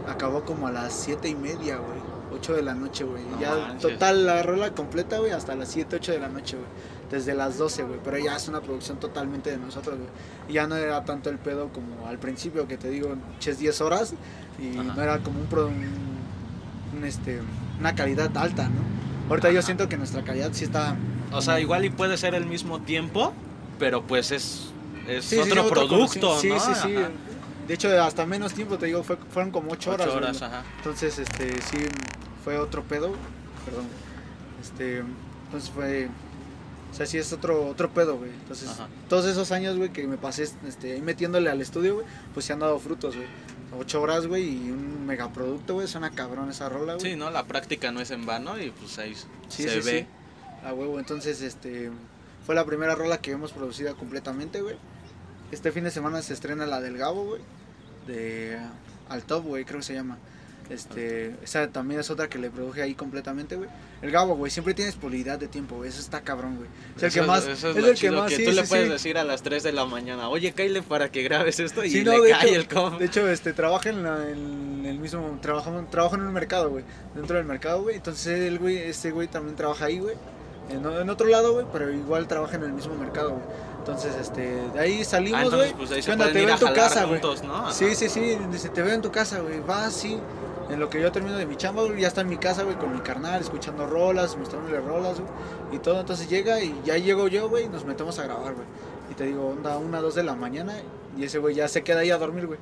acabó 0.09 0.45
como 0.45 0.67
a 0.67 0.73
las 0.73 0.95
7 0.95 1.29
y 1.29 1.35
media, 1.35 1.77
güey. 1.77 1.99
8 2.33 2.55
de 2.55 2.63
la 2.63 2.75
noche, 2.75 3.05
güey. 3.05 3.23
No 3.25 3.41
ya 3.41 3.55
manches. 3.55 3.93
total 3.93 4.27
la 4.27 4.43
rola 4.43 4.75
completa, 4.75 5.19
güey, 5.19 5.33
hasta 5.33 5.55
las 5.55 5.69
7, 5.69 5.97
8 5.97 6.13
de 6.13 6.19
la 6.21 6.29
noche, 6.29 6.57
güey. 6.57 6.69
Desde 7.11 7.35
las 7.35 7.57
12, 7.59 7.85
güey. 7.85 8.01
Pero 8.05 8.19
ya 8.19 8.37
es 8.37 8.49
una 8.49 8.61
producción 8.61 8.99
totalmente 9.01 9.51
de 9.51 9.57
nosotros, 9.57 9.97
güey. 9.97 10.09
Y 10.49 10.53
ya 10.55 10.67
no 10.67 10.77
era 10.77 11.05
tanto 11.05 11.31
el 11.31 11.39
pedo 11.39 11.69
como 11.73 12.07
al 12.07 12.19
principio, 12.19 12.69
que 12.69 12.77
te 12.77 12.91
digo, 12.91 13.15
ches 13.41 13.59
10 13.59 13.81
horas. 13.81 14.15
Y 14.61 14.77
Ajá. 14.79 14.95
no 14.95 15.03
era 15.03 15.19
como 15.21 15.41
un, 15.41 15.47
pro- 15.47 15.69
un- 15.69 16.99
un, 16.99 17.05
este, 17.05 17.41
una 17.81 17.95
calidad 17.95 18.37
alta, 18.37 18.65
¿no? 18.69 18.81
Ahorita 19.31 19.51
yo 19.53 19.63
siento 19.63 19.89
que 19.89 19.97
nuestra 19.97 20.23
calidad 20.23 20.51
sí 20.53 20.65
está. 20.65 20.97
O 21.33 21.41
sea, 21.43 21.61
igual 21.61 21.85
y 21.85 21.91
puede 21.91 22.17
ser 22.17 22.35
el 22.35 22.47
mismo 22.47 22.81
tiempo, 22.81 23.33
pero 23.79 24.03
pues 24.03 24.31
es, 24.33 24.71
es 25.07 25.25
Sí, 25.27 25.37
otro 25.39 25.65
sí, 25.65 25.71
producto. 25.71 26.35
¿no? 26.35 26.39
Sí, 26.41 26.51
sí, 26.51 26.71
sí. 26.83 26.97
Ajá. 26.97 27.11
De 27.69 27.75
hecho, 27.75 28.03
hasta 28.03 28.25
menos 28.25 28.55
tiempo, 28.55 28.79
te 28.79 28.87
digo, 28.87 29.03
fue, 29.03 29.17
fueron 29.31 29.51
como 29.51 29.71
8 29.73 29.91
horas. 29.93 30.07
Ocho 30.07 30.17
güey. 30.19 30.25
horas, 30.31 30.43
ajá. 30.43 30.63
Entonces, 30.79 31.19
este, 31.19 31.53
sí, 31.61 31.77
fue 32.43 32.57
otro 32.59 32.83
pedo, 32.83 33.13
perdón. 33.67 33.85
Este, 34.61 34.99
entonces 35.45 35.71
fue, 35.71 36.09
o 36.91 36.95
sea, 36.95 37.07
sí 37.07 37.19
es 37.19 37.33
otro, 37.33 37.67
otro 37.67 37.91
pedo, 37.91 38.17
güey. 38.19 38.31
Entonces, 38.31 38.69
Ajá. 38.69 38.89
todos 39.09 39.27
esos 39.27 39.53
años, 39.53 39.77
güey, 39.77 39.91
que 39.93 40.07
me 40.07 40.17
pasé, 40.17 40.49
este, 40.67 40.93
ahí 40.95 41.01
metiéndole 41.03 41.51
al 41.51 41.61
estudio, 41.61 41.95
güey, 41.97 42.07
pues 42.35 42.47
se 42.47 42.53
han 42.53 42.61
dado 42.61 42.79
frutos, 42.79 43.15
güey. 43.15 43.27
Ocho 43.79 44.01
horas, 44.01 44.27
güey, 44.27 44.45
y 44.67 44.71
un 44.71 45.07
megaproducto, 45.07 45.75
güey, 45.75 45.87
suena 45.87 46.11
cabrón 46.11 46.49
esa 46.51 46.69
rola, 46.69 46.95
güey. 46.95 47.11
Sí, 47.11 47.17
¿no? 47.17 47.31
La 47.31 47.45
práctica 47.45 47.93
no 47.93 48.01
es 48.01 48.11
en 48.11 48.25
vano 48.25 48.59
y 48.59 48.71
pues 48.71 48.99
ahí 48.99 49.15
Sí, 49.49 49.63
se 49.65 49.83
sí, 49.83 49.91
ve. 49.91 50.01
sí. 50.01 50.67
A 50.67 50.73
huevo, 50.73 50.99
entonces, 50.99 51.43
este, 51.43 51.91
fue 52.47 52.55
la 52.55 52.65
primera 52.65 52.95
rola 52.95 53.19
que 53.19 53.31
hemos 53.33 53.53
producido 53.53 53.95
completamente, 53.97 54.63
güey. 54.63 54.77
Este 55.53 55.71
fin 55.73 55.85
de 55.85 55.91
semana 55.91 56.21
se 56.23 56.33
estrena 56.35 56.67
la 56.67 56.81
del 56.81 56.97
Gabo, 56.99 57.25
güey. 57.25 57.43
De 58.07 58.59
Al 59.09 59.23
Top, 59.25 59.45
güey, 59.45 59.65
creo 59.65 59.81
que 59.81 59.85
se 59.87 59.95
llama. 59.95 60.19
Este, 60.71 61.35
esa 61.43 61.69
también 61.69 61.99
es 62.01 62.11
otra 62.11 62.29
que 62.29 62.39
le 62.39 62.51
produje 62.51 62.83
ahí 62.83 62.95
completamente, 62.95 63.57
güey. 63.57 63.71
El 64.03 64.11
Gabo, 64.11 64.37
güey, 64.37 64.51
siempre 64.51 64.75
tiene 64.75 64.91
disponibilidad 64.91 65.39
de 65.39 65.49
tiempo, 65.49 65.77
güey. 65.77 65.89
Eso 65.89 66.01
está 66.01 66.21
cabrón, 66.21 66.57
güey. 66.57 66.69
Es 66.97 67.03
el 67.03 67.09
Eso 67.09 67.21
que 67.23 67.27
más, 67.27 67.45
es, 67.47 67.65
es 67.65 67.77
lo 67.77 67.87
el 67.89 67.99
que 67.99 68.11
más, 68.11 68.29
que 68.29 68.37
sí, 68.37 68.45
tú 68.45 68.51
le 68.53 68.63
sí, 68.65 68.69
puedes 68.69 68.85
sí. 68.87 68.93
decir 68.93 69.19
a 69.19 69.25
las 69.25 69.43
3 69.43 69.63
de 69.63 69.73
la 69.73 69.87
mañana, 69.87 70.29
oye, 70.29 70.53
Kyle, 70.53 70.83
para 70.83 71.11
que 71.11 71.23
grabes 71.23 71.59
esto 71.59 71.83
y 71.85 71.91
Sí, 71.91 72.05
le 72.05 72.17
no, 72.17 72.23
de 72.23 72.31
cae 72.31 72.49
hecho- 72.51 72.61
el 72.61 72.69
comp. 72.69 72.99
De 72.99 73.07
hecho, 73.07 73.29
este, 73.29 73.53
trabaja 73.55 73.89
en, 73.89 74.03
la- 74.03 74.29
en 74.29 74.85
el 74.85 74.99
mismo, 74.99 75.39
trabajamos, 75.41 75.89
trabaja 75.91 76.17
en 76.17 76.23
un 76.23 76.33
mercado, 76.35 76.69
güey. 76.71 76.85
Dentro 77.15 77.37
del 77.39 77.47
mercado, 77.47 77.83
güey. 77.83 77.97
Entonces, 77.97 78.39
el 78.41 78.59
güey, 78.59 78.77
este 78.77 79.11
güey 79.11 79.27
también 79.29 79.57
trabaja 79.57 79.87
ahí, 79.87 79.99
güey. 79.99 80.17
En, 80.71 80.85
en 80.85 81.09
otro 81.09 81.27
lado, 81.29 81.55
güey, 81.55 81.65
pero 81.73 81.91
igual 81.91 82.29
trabaja 82.29 82.57
en 82.57 82.65
el 82.65 82.73
mismo 82.75 82.95
mercado, 82.95 83.31
güey. 83.31 83.43
Entonces, 83.79 84.15
este, 84.21 84.43
de 84.75 84.79
ahí 84.79 84.99
Ah, 85.01 85.05
salimos, 85.05 85.45
entonces 85.45 85.73
güey. 85.73 85.87
pues 85.89 86.05
pueden 86.05 86.33
Te 86.33 86.39
veo 86.45 86.51
en 86.53 86.59
tu 86.59 86.75
casa. 86.75 87.09
Sí, 87.73 87.95
sí, 87.95 88.09
sí. 88.11 88.37
Dice, 88.53 88.69
te 88.69 88.83
veo 88.83 88.93
en 88.95 89.01
tu 89.01 89.11
casa, 89.11 89.41
güey. 89.41 89.61
Va, 89.61 89.91
sí. 89.91 90.19
En 90.71 90.79
lo 90.81 90.91
que 90.91 91.01
yo 91.01 91.11
termino 91.13 91.37
de 91.37 91.47
mi 91.47 91.57
chamba, 91.57 91.83
güey, 91.83 92.01
ya 92.01 92.09
está 92.09 92.21
en 92.21 92.29
mi 92.29 92.37
casa, 92.37 92.63
güey, 92.63 92.77
con 92.77 92.93
mi 92.93 93.01
carnal, 93.01 93.41
escuchando 93.41 93.87
rolas, 93.87 94.37
mostrándole 94.37 94.79
rolas, 94.81 95.19
güey. 95.21 95.33
Y 95.73 95.79
todo, 95.79 96.01
entonces 96.01 96.29
llega 96.29 96.63
y 96.63 96.79
ya 96.85 96.97
llego 96.99 97.27
yo, 97.29 97.49
güey, 97.49 97.65
y 97.65 97.69
nos 97.69 97.85
metemos 97.87 98.19
a 98.19 98.25
grabar, 98.25 98.55
güey. 98.55 98.67
Y 99.11 99.15
te 99.15 99.25
digo, 99.25 99.47
onda, 99.49 99.79
una, 99.79 100.01
dos 100.01 100.15
de 100.15 100.23
la 100.25 100.35
mañana, 100.35 100.75
y 101.17 101.25
ese 101.25 101.39
güey 101.39 101.55
ya 101.55 101.69
se 101.69 101.83
queda 101.83 102.01
ahí 102.01 102.11
a 102.11 102.19
dormir, 102.19 102.47
güey. 102.47 102.59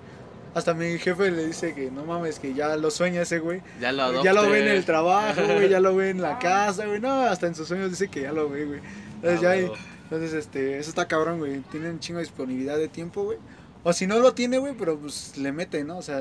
Hasta 0.55 0.73
mi 0.73 0.97
jefe 0.99 1.31
le 1.33 1.47
dice 1.49 1.75
que 1.75 1.91
no 1.91 2.05
mames, 2.05 2.39
que 2.39 2.55
ya 2.55 2.77
lo 2.77 2.91
sueña 2.91 3.23
ese 3.23 3.41
güey. 3.41 3.61
Ya 3.81 3.93
lo 3.93 4.23
Ya 4.23 4.33
lo 4.33 4.49
ve 4.49 4.63
en 4.63 4.69
el 4.69 4.85
trabajo, 4.87 5.43
güey, 5.45 5.69
ya 5.69 5.81
lo 5.81 5.95
ve 5.97 6.11
en 6.11 6.23
la 6.23 6.39
casa, 6.41 6.87
güey. 6.87 7.01
No, 7.01 7.13
hasta 7.25 7.47
en 7.49 7.55
sus 7.55 7.67
sueños 7.69 7.91
dice 7.91 8.09
que 8.09 8.23
ya 8.23 8.33
lo 8.33 8.49
ve, 8.49 8.65
güey. 8.65 8.81
Entonces, 9.17 9.41
Ah, 9.41 9.43
ya, 9.57 9.63
huevo. 9.65 9.75
entonces, 10.05 10.33
este, 10.33 10.79
eso 10.79 10.89
está 10.91 11.07
cabrón, 11.09 11.39
güey. 11.41 11.59
Tiene 11.73 11.91
un 11.91 11.99
chingo 11.99 12.19
de 12.21 12.25
disponibilidad 12.25 12.79
de 12.79 12.89
tiempo, 12.89 13.25
güey. 13.25 13.39
O 13.85 13.93
si 13.93 14.07
no 14.07 14.19
lo 14.21 14.33
tiene, 14.33 14.57
güey, 14.59 14.75
pero 14.79 14.97
pues 14.97 15.37
le 15.37 15.53
mete, 15.53 15.85
¿no? 15.85 15.99
O 15.99 16.03
sea, 16.03 16.21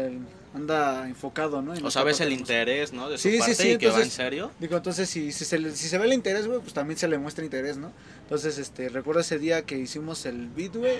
anda 0.56 1.08
enfocado, 1.08 1.62
¿no? 1.62 1.76
en 1.76 1.86
O 1.86 1.91
sabes 1.91 2.18
parte 2.18 2.24
el 2.24 2.30
de 2.30 2.36
interés, 2.41 2.93
¿no? 2.93 3.10
De 3.10 3.18
su 3.18 3.24
Sí, 3.24 3.34
sí, 3.34 3.39
parte 3.39 3.56
sí, 3.56 3.70
y 3.72 3.78
que 3.78 3.88
va 3.88 3.93
en 3.93 3.97
entonces- 4.03 4.14
serio. 4.14 4.51
Digo, 4.60 4.78
entonces 4.78 5.10
si, 5.10 5.32
si, 5.32 5.43
se, 5.45 5.76
si 5.76 5.88
se 5.89 5.97
ve 5.97 6.06
el 6.06 6.14
interés, 6.14 6.47
güey, 6.47 6.60
pues 6.60 6.74
también 6.74 6.97
se 6.97 7.08
le 7.08 7.18
muestra 7.18 7.43
interés, 7.43 7.78
¿no? 7.78 7.91
Entonces, 8.24 8.58
este, 8.58 8.89
recuerdo 8.89 9.22
ese 9.22 9.38
día 9.38 9.64
que 9.64 9.78
hicimos 9.78 10.26
el 10.26 10.47
beat, 10.49 10.76
güey, 10.76 10.99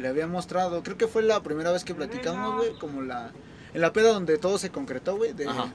le 0.00 0.08
había 0.08 0.26
mostrado, 0.26 0.82
creo 0.82 0.96
que 0.96 1.06
fue 1.08 1.22
la 1.22 1.42
primera 1.42 1.70
vez 1.72 1.84
que 1.84 1.94
platicamos, 1.94 2.56
güey, 2.56 2.72
como 2.78 3.02
la, 3.02 3.32
en 3.74 3.80
la 3.80 3.92
peda 3.92 4.12
donde 4.12 4.38
todo 4.38 4.58
se 4.58 4.70
concretó, 4.70 5.16
güey, 5.16 5.32
de, 5.34 5.46
Ajá. 5.46 5.72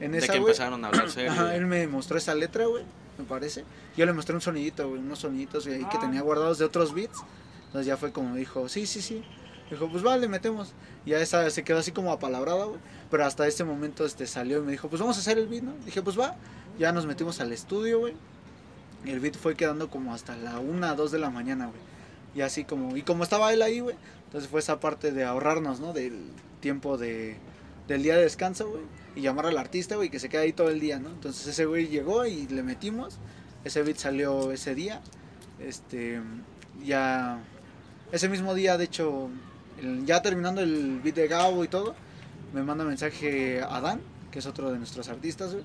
en 0.00 0.12
De 0.12 0.18
esa, 0.18 0.32
que 0.32 0.38
güey. 0.38 0.52
empezaron 0.52 0.84
a 0.84 0.88
hablar 0.88 1.10
serio. 1.10 1.32
Ajá, 1.32 1.54
él 1.56 1.66
me 1.66 1.86
mostró 1.88 2.18
esa 2.18 2.34
letra, 2.34 2.66
güey, 2.66 2.84
me 3.18 3.24
parece. 3.24 3.64
Yo 3.96 4.06
le 4.06 4.12
mostré 4.12 4.34
un 4.34 4.40
sonidito, 4.40 4.88
güey, 4.88 5.00
unos 5.00 5.18
soniditos 5.18 5.66
güey, 5.66 5.86
que 5.88 5.98
tenía 5.98 6.22
guardados 6.22 6.58
de 6.58 6.64
otros 6.64 6.94
beats. 6.94 7.18
Entonces 7.66 7.86
ya 7.86 7.96
fue 7.96 8.10
como 8.12 8.34
dijo, 8.36 8.68
sí, 8.68 8.86
sí, 8.86 9.02
sí. 9.02 9.22
Dijo, 9.70 9.88
pues 9.88 10.02
vale, 10.02 10.26
metemos. 10.26 10.72
Y 11.06 11.10
ya 11.10 11.20
esa 11.20 11.48
se 11.50 11.62
quedó 11.62 11.78
así 11.78 11.92
como 11.92 12.12
apalabrada, 12.12 12.64
güey. 12.64 12.80
Pero 13.10 13.24
hasta 13.24 13.46
ese 13.46 13.64
momento 13.64 14.04
este, 14.04 14.26
salió 14.26 14.58
y 14.58 14.62
me 14.62 14.72
dijo, 14.72 14.88
pues 14.88 15.00
vamos 15.00 15.16
a 15.16 15.20
hacer 15.20 15.38
el 15.38 15.46
beat, 15.46 15.62
¿no? 15.62 15.74
Dije, 15.84 16.02
pues 16.02 16.18
va. 16.18 16.36
Ya 16.78 16.92
nos 16.92 17.06
metimos 17.06 17.40
al 17.40 17.52
estudio, 17.52 18.00
güey. 18.00 18.14
Y 19.04 19.10
el 19.10 19.20
beat 19.20 19.36
fue 19.36 19.54
quedando 19.54 19.88
como 19.88 20.12
hasta 20.12 20.36
la 20.36 20.58
1, 20.58 20.96
2 20.96 21.12
de 21.12 21.18
la 21.18 21.30
mañana, 21.30 21.66
güey. 21.66 21.80
Y 22.34 22.42
así 22.42 22.64
como, 22.64 22.96
y 22.96 23.02
como 23.02 23.22
estaba 23.22 23.52
él 23.52 23.62
ahí, 23.62 23.80
güey. 23.80 23.96
Entonces 24.26 24.50
fue 24.50 24.60
esa 24.60 24.80
parte 24.80 25.12
de 25.12 25.24
ahorrarnos, 25.24 25.80
¿no? 25.80 25.92
Del 25.92 26.18
tiempo 26.60 26.98
de, 26.98 27.36
del 27.88 28.02
día 28.02 28.16
de 28.16 28.22
descanso, 28.22 28.68
güey. 28.68 28.82
Y 29.14 29.22
llamar 29.22 29.46
al 29.46 29.58
artista, 29.58 29.96
güey, 29.96 30.10
que 30.10 30.18
se 30.18 30.28
queda 30.28 30.42
ahí 30.42 30.52
todo 30.52 30.70
el 30.70 30.80
día, 30.80 30.98
¿no? 30.98 31.10
Entonces 31.10 31.46
ese 31.46 31.64
güey 31.64 31.88
llegó 31.88 32.26
y 32.26 32.46
le 32.48 32.62
metimos. 32.62 33.18
Ese 33.64 33.82
beat 33.82 33.96
salió 33.96 34.52
ese 34.52 34.74
día. 34.74 35.00
Este, 35.60 36.20
ya, 36.84 37.40
ese 38.12 38.28
mismo 38.28 38.54
día, 38.54 38.78
de 38.78 38.84
hecho, 38.84 39.30
ya 40.04 40.22
terminando 40.22 40.60
el 40.60 41.00
beat 41.02 41.16
de 41.16 41.28
Gabo 41.28 41.64
y 41.64 41.68
todo, 41.68 41.94
me 42.52 42.62
manda 42.62 42.84
mensaje 42.84 43.62
a 43.62 43.80
Dan, 43.80 44.00
que 44.30 44.38
es 44.40 44.46
otro 44.46 44.70
de 44.72 44.78
nuestros 44.78 45.08
artistas, 45.08 45.52
güey. 45.52 45.64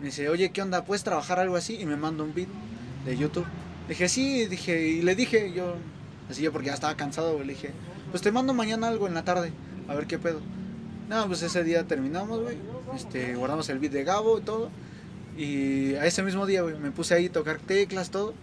Me 0.00 0.06
dice, 0.06 0.28
oye, 0.28 0.50
¿qué 0.50 0.62
onda? 0.62 0.84
¿Puedes 0.84 1.02
trabajar 1.02 1.40
algo 1.40 1.56
así? 1.56 1.76
Y 1.80 1.86
me 1.86 1.96
manda 1.96 2.22
un 2.22 2.34
beat 2.34 2.48
de 3.04 3.16
YouTube. 3.16 3.46
Dije, 3.88 4.08
sí, 4.08 4.46
dije, 4.46 4.86
y 4.86 5.02
le 5.02 5.14
dije, 5.14 5.52
yo, 5.52 5.74
así 6.30 6.42
yo 6.42 6.52
porque 6.52 6.68
ya 6.68 6.74
estaba 6.74 6.94
cansado, 6.96 7.34
güey, 7.34 7.46
le 7.46 7.54
dije, 7.54 7.70
pues 8.10 8.22
te 8.22 8.30
mando 8.30 8.54
mañana 8.54 8.88
algo 8.88 9.06
en 9.06 9.14
la 9.14 9.24
tarde, 9.24 9.52
a 9.88 9.94
ver 9.94 10.06
qué 10.06 10.18
pedo. 10.18 10.40
No, 11.08 11.26
pues 11.26 11.42
ese 11.42 11.64
día 11.64 11.84
terminamos, 11.84 12.42
güey, 12.42 12.58
este, 12.94 13.34
guardamos 13.34 13.68
el 13.70 13.78
beat 13.78 13.92
de 13.92 14.04
Gabo 14.04 14.38
y 14.38 14.42
todo. 14.42 14.70
Y 15.36 15.94
a 15.94 16.04
ese 16.04 16.22
mismo 16.22 16.46
día, 16.46 16.62
güey, 16.62 16.78
me 16.78 16.90
puse 16.90 17.14
ahí 17.14 17.26
a 17.26 17.32
tocar 17.32 17.58
teclas, 17.58 18.10
todo. 18.10 18.34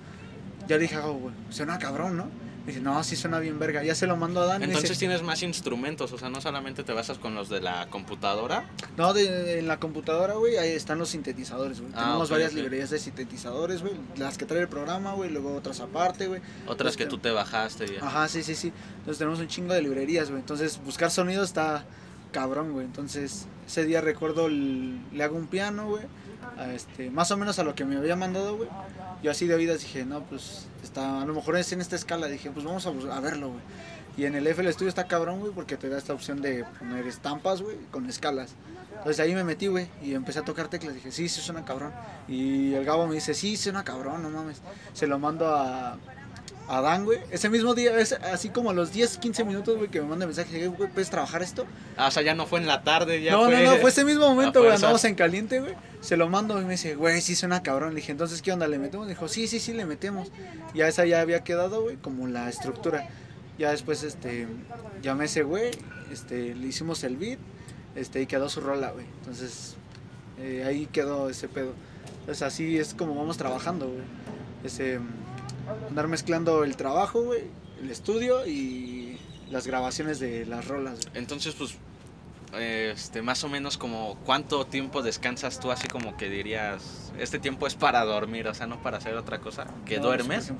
Ya 0.67 0.77
le 0.77 0.83
dije 0.83 0.95
a 0.95 1.01
Gabo, 1.01 1.19
güey, 1.19 1.35
suena 1.49 1.77
cabrón, 1.77 2.17
¿no? 2.17 2.44
Dice, 2.65 2.81
no, 2.81 3.03
sí 3.03 3.15
suena 3.15 3.39
bien 3.39 3.59
verga. 3.59 3.83
Ya 3.83 3.93
se 3.93 4.07
lo 4.07 4.15
mando 4.17 4.41
a 4.41 4.45
Dan. 4.45 4.57
y 4.57 4.59
me 4.59 4.65
Entonces 4.65 4.89
dice, 4.91 4.99
tienes 4.99 5.21
más 5.21 5.43
instrumentos, 5.43 6.11
o 6.11 6.17
sea, 6.17 6.29
no 6.29 6.41
solamente 6.41 6.83
te 6.83 6.93
basas 6.93 7.19
con 7.19 7.35
los 7.35 7.47
de 7.49 7.61
la 7.61 7.87
computadora. 7.87 8.67
No, 8.97 9.13
de- 9.13 9.59
en 9.59 9.67
la 9.67 9.79
computadora, 9.79 10.33
güey, 10.33 10.57
ahí 10.57 10.71
están 10.71 10.97
los 10.97 11.09
sintetizadores, 11.09 11.79
güey. 11.79 11.91
Ah, 11.95 12.05
Tenemos 12.05 12.29
varias 12.31 12.53
librerías 12.53 12.89
de 12.89 12.97
sintetizadores, 12.99 13.81
güey. 13.81 13.93
Las 14.17 14.37
que 14.37 14.45
trae 14.45 14.61
el 14.61 14.67
programa, 14.67 15.13
güey, 15.13 15.29
luego 15.29 15.53
otras 15.55 15.79
aparte, 15.79 16.27
güey. 16.27 16.41
Otras 16.67 16.97
que 16.97 17.05
tú 17.05 17.17
te 17.19 17.29
bajaste. 17.31 17.85
y- 17.85 17.97
Ajá, 18.01 18.27
sí, 18.27 18.41
sí, 18.43 18.55
sí. 18.55 18.71
Entonces 18.99 19.17
tenemos 19.19 19.39
un 19.39 19.47
chingo 19.47 19.73
de 19.73 19.81
librerías, 19.83 20.29
güey. 20.29 20.39
Entonces 20.41 20.79
buscar 20.83 21.11
sonido 21.11 21.43
está 21.43 21.85
cabrón, 22.31 22.73
güey. 22.73 22.85
Entonces 22.85 23.45
ese 23.67 23.85
día 23.85 24.01
recuerdo, 24.01 24.47
el- 24.47 24.99
le 25.13 25.23
hago 25.23 25.35
un 25.37 25.47
piano, 25.47 25.87
güey. 25.89 26.03
Este, 26.73 27.09
más 27.09 27.31
o 27.31 27.37
menos 27.37 27.59
a 27.59 27.63
lo 27.63 27.75
que 27.75 27.85
me 27.85 27.97
había 27.97 28.15
mandado, 28.15 28.57
güey. 28.57 28.69
Yo 29.23 29.31
así 29.31 29.47
de 29.47 29.55
oídas 29.55 29.81
dije, 29.81 30.05
no, 30.05 30.21
pues 30.23 30.67
está, 30.83 31.21
a 31.21 31.25
lo 31.25 31.33
mejor 31.33 31.57
es 31.57 31.71
en 31.71 31.81
esta 31.81 31.95
escala. 31.95 32.27
Dije, 32.27 32.51
pues 32.51 32.65
vamos 32.65 32.85
a, 32.85 32.89
a 32.89 33.19
verlo, 33.19 33.49
güey. 33.49 33.61
Y 34.17 34.25
en 34.25 34.35
el 34.35 34.47
FL 34.47 34.71
Studio 34.71 34.89
está 34.89 35.07
cabrón, 35.07 35.41
güey, 35.41 35.51
porque 35.51 35.75
te 35.75 35.89
da 35.89 35.97
esta 35.97 36.13
opción 36.13 36.41
de 36.41 36.63
poner 36.79 37.05
estampas, 37.05 37.61
güey, 37.61 37.77
con 37.91 38.07
escalas. 38.09 38.55
Entonces 38.97 39.19
ahí 39.19 39.35
me 39.35 39.43
metí, 39.43 39.67
güey, 39.67 39.87
y 40.01 40.13
empecé 40.13 40.39
a 40.39 40.43
tocar 40.43 40.69
teclas. 40.69 40.95
Dije, 40.95 41.11
sí, 41.11 41.27
sí 41.27 41.41
suena 41.41 41.65
cabrón. 41.65 41.91
Y 42.27 42.73
el 42.73 42.85
Gabo 42.85 43.07
me 43.07 43.15
dice, 43.15 43.33
sí, 43.33 43.57
suena 43.57 43.83
cabrón, 43.83 44.23
no 44.23 44.29
mames. 44.29 44.61
Se 44.93 45.05
lo 45.05 45.19
mando 45.19 45.53
a, 45.53 45.97
a 46.67 46.81
Dan, 46.81 47.05
güey. 47.05 47.19
Ese 47.29 47.49
mismo 47.49 47.75
día, 47.75 47.97
es 47.99 48.13
así 48.13 48.49
como 48.49 48.71
a 48.71 48.73
los 48.73 48.91
10, 48.91 49.17
15 49.17 49.43
minutos, 49.43 49.77
güey, 49.77 49.89
que 49.89 50.01
me 50.01 50.07
manda 50.07 50.25
mensaje. 50.25 50.67
Güey, 50.67 50.89
¿puedes 50.89 51.09
trabajar 51.09 51.43
esto? 51.43 51.65
Ah, 51.97 52.07
o 52.07 52.11
sea, 52.11 52.23
ya 52.23 52.33
no 52.33 52.47
fue 52.47 52.59
en 52.59 52.67
la 52.67 52.83
tarde, 52.83 53.21
ya 53.21 53.33
no, 53.33 53.45
fue... 53.45 53.63
no, 53.63 53.71
no, 53.71 53.77
fue 53.77 53.89
ese 53.89 54.03
mismo 54.03 54.27
momento, 54.27 54.59
a 54.59 54.61
güey. 54.63 54.75
Andamos 54.75 55.03
en 55.05 55.15
caliente, 55.15 55.59
güey. 55.59 55.73
Se 56.01 56.17
lo 56.17 56.29
mando 56.29 56.61
y 56.61 56.65
me 56.65 56.71
dice, 56.71 56.95
güey, 56.95 57.21
sí 57.21 57.35
suena 57.35 57.63
cabrón. 57.63 57.89
Le 57.89 57.97
dije, 57.97 58.11
entonces, 58.11 58.41
¿qué 58.41 58.51
onda? 58.51 58.67
¿Le 58.67 58.79
metemos? 58.79 59.07
Dijo, 59.07 59.27
sí, 59.27 59.47
sí, 59.47 59.59
sí, 59.59 59.73
le 59.73 59.85
metemos. 59.85 60.31
Ya 60.73 60.87
esa 60.87 61.05
ya 61.05 61.21
había 61.21 61.43
quedado, 61.43 61.83
güey, 61.83 61.97
como 61.97 62.27
la 62.27 62.49
estructura. 62.49 63.07
Ya 63.57 63.71
después, 63.71 64.03
este, 64.03 64.47
llamé 65.01 65.23
a 65.23 65.25
ese 65.25 65.43
güey, 65.43 65.71
este, 66.11 66.55
le 66.55 66.67
hicimos 66.67 67.03
el 67.03 67.15
beat, 67.15 67.39
este, 67.95 68.21
y 68.21 68.25
quedó 68.25 68.49
su 68.49 68.59
rola, 68.59 68.91
güey. 68.91 69.05
Entonces, 69.19 69.75
eh, 70.39 70.63
ahí 70.67 70.87
quedó 70.87 71.29
ese 71.29 71.47
pedo. 71.47 71.73
Entonces, 72.19 72.41
así 72.41 72.77
es 72.77 72.93
como 72.93 73.15
vamos 73.15 73.37
trabajando, 73.37 73.87
güey. 73.87 74.03
Ese, 74.63 74.99
andar 75.89 76.07
mezclando 76.07 76.63
el 76.63 76.75
trabajo, 76.75 77.21
güey, 77.23 77.43
el 77.81 77.89
estudio 77.91 78.45
y 78.45 79.17
las 79.51 79.67
grabaciones 79.67 80.19
de 80.19 80.45
las 80.45 80.67
rolas, 80.67 80.99
güey. 81.05 81.17
Entonces, 81.17 81.55
pues, 81.55 81.75
este, 82.59 83.21
más 83.21 83.43
o 83.43 83.49
menos 83.49 83.77
como 83.77 84.15
cuánto 84.25 84.65
tiempo 84.65 85.01
descansas 85.01 85.59
tú 85.59 85.71
así 85.71 85.87
como 85.87 86.15
que 86.17 86.29
dirías, 86.29 87.11
este 87.19 87.39
tiempo 87.39 87.67
es 87.67 87.75
para 87.75 88.03
dormir, 88.05 88.47
o 88.47 88.53
sea, 88.53 88.65
no 88.67 88.81
para 88.81 88.97
hacer 88.97 89.15
otra 89.15 89.39
cosa, 89.39 89.65
que 89.85 89.97
No, 89.97 90.03
pues, 90.03 90.17
duermes, 90.17 90.51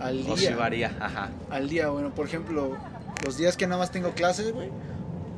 al 0.00 0.20
o 0.28 0.36
si 0.36 0.46
día. 0.46 0.56
varía, 0.56 0.96
ajá. 1.00 1.30
al 1.50 1.68
día, 1.68 1.88
bueno, 1.88 2.14
por 2.14 2.26
ejemplo, 2.26 2.76
los 3.24 3.36
días 3.36 3.56
que 3.56 3.66
nada 3.66 3.78
más 3.80 3.90
tengo 3.90 4.12
clases, 4.12 4.52
güey, 4.52 4.70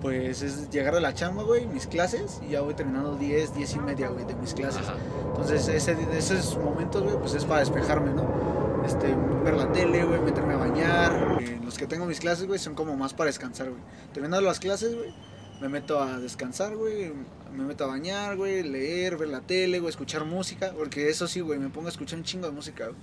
pues 0.01 0.43
es 0.43 0.71
llegar 0.71 0.95
a 0.95 1.01
la 1.01 1.15
chamba, 1.15 1.43
güey, 1.43 1.67
mis 1.67 1.87
clases, 1.87 2.41
y 2.47 2.53
ya 2.53 2.63
voy 2.63 2.75
terminando 2.75 3.17
10, 3.17 3.55
10 3.55 3.75
y 3.75 3.79
media, 3.81 4.09
güey, 4.09 4.25
de 4.25 4.35
mis 4.35 4.55
clases. 4.55 4.83
Ajá. 4.83 4.97
Entonces, 5.29 5.69
ese, 5.69 5.97
esos 6.17 6.57
momentos, 6.57 7.03
güey, 7.03 7.17
pues 7.19 7.35
es 7.35 7.45
para 7.45 7.61
despejarme, 7.61 8.13
¿no? 8.13 8.83
Este, 8.85 9.15
ver 9.45 9.55
la 9.55 9.71
tele, 9.73 10.05
güey, 10.05 10.21
meterme 10.21 10.55
a 10.55 10.57
bañar. 10.57 11.39
Eh, 11.41 11.61
los 11.63 11.77
que 11.77 11.87
tengo 11.87 12.07
mis 12.07 12.21
clases, 12.21 12.47
güey, 12.47 12.59
son 12.59 12.75
como 12.75 12.97
más 12.97 13.13
para 13.13 13.29
descansar, 13.29 13.69
güey. 13.69 13.83
Terminando 14.13 14.47
las 14.47 14.59
clases, 14.59 14.95
güey, 14.97 15.13
me 15.61 15.69
meto 15.69 16.01
a 16.01 16.19
descansar, 16.19 16.75
güey, 16.77 17.13
me 17.55 17.65
meto 17.65 17.85
a 17.85 17.89
bañar, 17.89 18.37
güey, 18.37 18.63
leer, 18.63 19.19
ver 19.19 19.29
la 19.29 19.41
tele, 19.41 19.81
güey, 19.81 19.91
escuchar 19.91 20.25
música, 20.25 20.73
porque 20.77 21.11
eso 21.11 21.29
sí, 21.29 21.41
güey, 21.41 21.59
me 21.59 21.69
pongo 21.69 21.89
a 21.89 21.91
escuchar 21.91 22.19
un 22.19 22.25
chingo 22.25 22.47
de 22.47 22.53
música, 22.53 22.87
güey. 22.87 22.97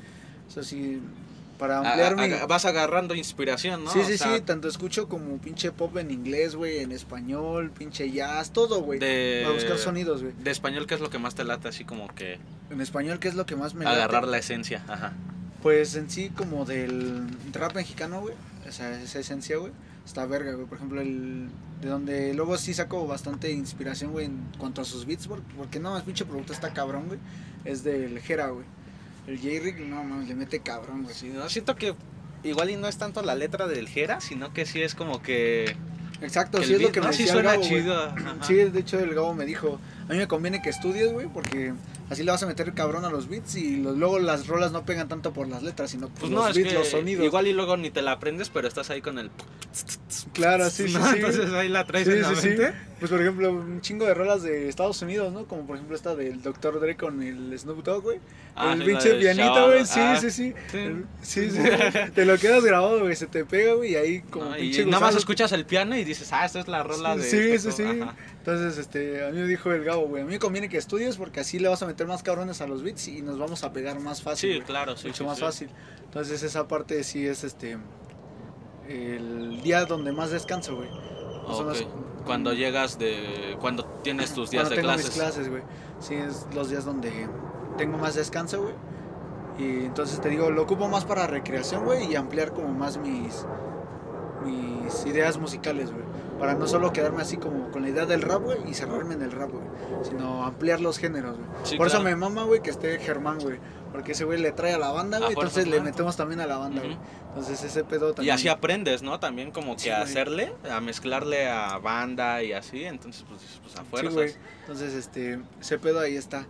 Eso 0.50 0.64
sí, 0.64 1.02
para 1.58 1.80
ampliar 1.80 2.14
A- 2.14 2.28
mi... 2.28 2.34
a- 2.34 2.46
vas 2.46 2.66
agarrando 2.66 3.16
inspiración, 3.16 3.84
¿no? 3.84 3.92
Sí, 3.92 4.00
O 4.00 4.06
sí, 4.06 4.18
sea, 4.18 4.36
sí, 4.36 4.42
tanto 4.42 4.68
escucho 4.68 5.08
como 5.10 5.38
pinche 5.40 5.72
pop 5.72 5.98
en 5.98 6.12
inglés, 6.12 6.56
güey, 6.56 6.80
en 6.80 6.92
español, 6.92 7.72
pinche 7.72 8.12
jazz, 8.12 8.52
todo, 8.52 8.82
güey. 8.82 9.00
De, 9.00 9.42
Para 9.44 9.56
buscar 9.56 9.78
sonidos, 9.78 10.22
güey. 10.22 10.34
de 10.38 10.52
español, 10.52 10.86
¿qué 10.88 10.96
es 10.96 11.02
lo 11.02 11.10
que 11.10 11.20
más 11.20 11.36
te 11.36 11.44
late? 11.44 11.68
Así 11.68 11.84
como 11.84 12.08
que 12.14 12.38
En 12.70 12.82
español, 12.82 13.20
¿qué 13.20 13.28
es 13.28 13.36
lo 13.36 13.46
que 13.46 13.56
más 13.56 13.74
me 13.74 13.86
late? 13.86 13.96
agarrar 13.98 14.28
la 14.28 14.38
esencia, 14.38 14.84
ajá. 14.88 15.14
Pues 15.64 15.96
en 15.96 16.10
sí, 16.10 16.30
como 16.30 16.66
del 16.66 17.28
rap 17.54 17.74
mexicano, 17.76 18.22
güey. 18.22 18.36
Esa, 18.68 19.02
esa 19.02 19.20
esencia, 19.20 19.58
güey. 19.58 19.72
Está 20.06 20.26
verga, 20.26 20.54
güey. 20.54 20.68
Por 20.68 20.78
ejemplo, 20.78 21.02
el. 21.02 21.50
De 21.82 21.90
donde 21.90 22.34
luego 22.34 22.58
sí 22.58 22.74
saco 22.74 23.06
bastante 23.08 23.52
inspiración, 23.52 24.12
güey, 24.12 24.26
en 24.28 24.40
cuanto 24.58 24.82
a 24.82 24.86
sus 24.86 25.06
beats, 25.06 25.28
por- 25.28 25.42
porque 25.58 25.80
no, 25.80 25.92
más 25.92 26.04
pinche 26.04 26.26
producto 26.26 26.54
está 26.54 26.74
cabrón, 26.74 27.08
güey. 27.08 27.20
Es 27.66 27.84
del 27.84 28.20
Jera, 28.22 28.48
güey. 28.50 28.66
El 29.28 29.38
J-Rick, 29.38 29.80
no, 29.80 30.04
no, 30.04 30.22
le 30.22 30.36
mete 30.36 30.60
cabrón, 30.60 31.04
güey. 31.04 31.14
Sí, 31.14 31.30
no, 31.34 31.50
siento 31.50 31.76
que 31.76 31.94
igual 32.44 32.70
y 32.70 32.76
no 32.78 32.88
es 32.88 32.98
tanto 32.98 33.22
la 33.22 33.36
letra 33.36 33.68
del 33.68 33.88
Jera, 33.90 34.22
sino 34.22 34.54
que 34.54 34.66
sí 34.66 34.82
es 34.82 34.96
como 34.96 35.22
que... 35.22 35.76
Exacto, 36.22 36.60
que 36.60 36.66
sí 36.66 36.74
el 36.74 36.82
es 36.82 36.88
lo 36.88 36.92
que 36.94 37.02
¿no? 37.02 37.08
me 37.08 37.14
Sí 37.14 37.24
decía 37.24 37.34
el 37.34 37.40
suena 37.40 37.52
Gabo, 37.52 37.68
güey. 37.68 37.82
chido. 37.82 38.16
Sí, 38.42 38.54
de 38.56 38.80
hecho 38.80 39.00
el 39.00 39.14
Gabo 39.14 39.34
me 39.34 39.46
dijo, 39.46 39.80
a 40.10 40.14
mí 40.14 40.18
me 40.20 40.28
conviene 40.28 40.62
que 40.62 40.70
estudies, 40.70 41.12
güey, 41.12 41.28
porque 41.28 41.74
así 42.10 42.24
le 42.24 42.32
vas 42.32 42.42
a 42.44 42.48
meter 42.48 42.74
cabrón 42.74 43.04
a 43.06 43.10
los 43.10 43.28
beats 43.28 43.56
y 43.56 43.78
luego 43.78 44.20
las 44.20 44.48
rolas 44.48 44.72
no 44.72 44.86
pegan 44.86 45.08
tanto 45.08 45.34
por 45.34 45.48
las 45.48 45.64
letras, 45.64 45.92
sino 45.92 46.08
por 46.10 46.20
Pues 46.22 46.32
los 46.32 46.48
no, 46.48 46.54
beats, 46.54 46.74
los 46.74 46.88
sonidos. 46.88 47.26
igual 47.26 47.48
y 47.48 47.54
luego 47.54 47.76
ni 47.78 47.90
te 47.90 48.02
la 48.02 48.14
aprendes, 48.14 48.50
pero 48.50 48.68
estás 48.68 48.90
ahí 48.90 49.02
con 49.02 49.20
el... 49.20 49.30
Claro, 50.34 50.70
sí, 50.70 50.88
sí, 50.88 50.94
¿no? 50.94 51.06
sí. 51.12 51.16
Entonces 51.18 51.52
ahí 51.54 51.68
la 51.70 51.86
traes 51.86 52.08
Sí, 52.08 52.14
en 52.14 52.22
la 52.22 52.36
sí, 52.36 52.50
sí. 52.58 52.64
Pues 53.00 53.12
por 53.12 53.22
ejemplo, 53.22 53.52
un 53.52 53.82
chingo 53.82 54.06
de 54.06 54.14
rolas 54.16 54.42
de 54.42 54.70
Estados 54.70 55.02
Unidos, 55.02 55.32
¿no? 55.32 55.46
Como 55.46 55.68
por 55.68 55.76
ejemplo 55.76 55.96
esta 55.96 56.16
del 56.16 56.42
Dr. 56.42 56.80
Dre 56.80 56.96
con 56.96 57.22
el 57.22 57.58
Snoop 57.60 57.84
Dogg, 57.84 58.02
güey. 58.04 58.20
Ah, 58.56 58.74
el 58.74 58.84
pinche 58.84 59.14
pianito, 59.16 59.68
güey. 59.68 59.86
Sí, 59.86 60.00
Ah, 60.02 60.18
sí, 60.20 60.32
sí. 60.32 60.54
sí. 60.72 60.78
El- 60.78 61.06
Sí, 61.22 61.52
sí. 61.52 61.60
te 62.16 62.26
lo 62.26 62.38
quedas 62.40 62.64
grabado, 62.64 63.02
güey. 63.02 63.16
Se 63.16 63.28
te 63.28 63.46
pega, 63.46 63.74
güey. 63.74 63.92
Y 63.92 63.96
ahí 63.98 64.22
como 64.22 64.46
¿no? 64.46 64.56
pinche 64.56 64.82
Y 64.82 64.86
nada 64.86 65.00
más 65.02 65.16
escuchas 65.16 65.52
el 65.52 65.66
piano 65.66 65.96
y 65.96 66.04
dices, 66.04 66.30
ah, 66.34 66.46
esta 66.46 66.60
es 66.62 66.68
la 66.68 66.82
rola 66.82 67.16
de... 67.16 67.24
Sí, 67.24 67.38
este 67.38 67.72
sí, 67.72 67.84
sí. 67.84 68.00
Entonces, 68.48 68.78
este, 68.78 69.26
a 69.26 69.30
mí 69.32 69.40
me 69.42 69.46
dijo 69.46 69.74
el 69.74 69.84
Gabo, 69.84 70.08
güey. 70.08 70.22
A 70.22 70.26
mí 70.26 70.32
me 70.32 70.40
conviene 70.40 70.70
que 70.70 70.78
estudies 70.78 71.18
porque 71.18 71.42
así 71.42 71.60
le 71.60 71.68
vas 71.68 71.84
a 71.84 71.86
meter 71.86 72.08
más 72.08 72.24
cabrones 72.24 72.62
a 72.62 72.68
los 72.68 72.82
beats 72.82 73.10
y 73.10 73.22
nos 73.22 73.38
vamos 73.38 73.66
a 73.66 73.74
pegar 73.74 74.00
más 74.00 74.22
fácil. 74.22 74.52
Sí, 74.52 74.56
güey. 74.56 74.66
claro, 74.66 74.96
sí. 74.96 75.08
mucho 75.08 75.24
sí, 75.24 75.28
más 75.28 75.36
sí. 75.38 75.44
fácil. 75.44 75.70
Entonces 76.06 76.42
esa 76.44 76.66
parte 76.66 77.04
sí 77.04 77.28
es 77.28 77.44
este 77.44 77.78
el 78.88 79.62
día 79.64 79.84
donde 79.86 80.14
más 80.14 80.32
descanso, 80.32 80.78
güey. 80.78 80.90
Más 80.90 81.58
o 81.60 81.64
Ok. 81.64 81.74
menos, 81.74 81.88
Cuando 82.26 82.54
llegas 82.54 82.98
de... 82.98 83.58
Cuando 83.60 83.84
tienes 84.02 84.34
tus 84.34 84.50
días 84.50 84.64
cuando 84.64 84.70
de 84.70 84.76
tengo 84.82 84.94
clases. 84.94 85.06
mis 85.10 85.16
clases, 85.18 85.50
güey. 85.50 85.64
Sí, 86.00 86.14
es 86.16 86.48
los 86.56 86.70
días 86.70 86.86
donde 86.86 87.28
tengo 87.78 87.98
más 87.98 88.16
descanso, 88.16 88.62
güey. 88.62 88.76
Y 89.60 89.86
entonces 89.88 90.22
te 90.22 90.30
digo, 90.30 90.52
lo 90.52 90.62
ocupo 90.62 90.88
más 90.88 91.04
para 91.04 91.28
recreación, 91.28 91.84
güey, 91.84 92.10
y 92.10 92.16
ampliar 92.16 92.54
como 92.54 92.70
más 92.70 92.98
mis 92.98 93.46
mis 94.46 95.06
ideas 95.06 95.38
musicales, 95.38 95.92
güey. 95.92 96.06
Para 96.40 96.54
no 96.54 96.68
solo 96.68 96.94
quedarme 96.94 97.22
así 97.24 97.38
como 97.38 97.72
con 97.72 97.82
la 97.82 97.90
idea 97.90 98.06
del 98.06 98.22
rap, 98.22 98.44
güey, 98.44 98.60
y 98.70 98.74
cerrarme 98.74 99.16
en 99.16 99.24
el 99.24 99.32
rap, 99.32 99.50
güey. 99.52 99.64
Sino 100.04 100.44
ampliar 100.46 100.80
los 100.82 100.98
géneros, 101.00 101.36
güey. 101.38 101.50
Sí, 101.64 101.78
Por 101.78 101.88
eso 101.88 102.02
me 102.02 102.16
mama, 102.16 102.44
güey, 102.44 102.62
que 102.62 102.70
esté 102.70 103.00
Germán, 103.00 103.40
güey. 103.40 103.58
Porque 103.92 104.12
ese 104.12 104.26
güey 104.26 104.40
le 104.40 104.52
trae 104.52 104.74
a 104.74 104.78
la 104.78 104.92
banda, 104.92 105.18
güey. 105.18 105.30
Entonces 105.32 105.68
le 105.68 105.82
metemos 105.82 106.16
también 106.16 106.40
a 106.42 106.46
la 106.46 106.58
banda, 106.58 106.82
güey. 106.82 106.98
Entonces 107.30 107.64
ese 107.64 107.84
pedo 107.84 108.12
Y 108.12 108.14
también. 108.16 108.36
así 108.36 108.48
aprendes, 108.50 109.02
¿no? 109.02 109.20
También 109.20 109.52
como 109.52 109.76
que 109.76 109.84
Sí, 109.84 109.90
a 109.90 110.02
hacerle, 110.02 110.54
a 110.70 110.80
mezclarle 110.82 111.48
a 111.50 111.78
banda 111.80 112.44
y 112.44 112.54
así, 112.54 112.84
entonces 112.84 113.24
pues, 113.28 113.42
pues 113.64 113.76
a 113.76 113.80
Sí, 113.80 113.86
fuerzas. 113.90 114.14
güey. 114.14 114.34
Entonces, 114.62 114.94
este, 114.94 115.40
ese 115.60 115.80
pedo 115.80 116.00
ahí 116.00 116.16
está. 116.18 116.46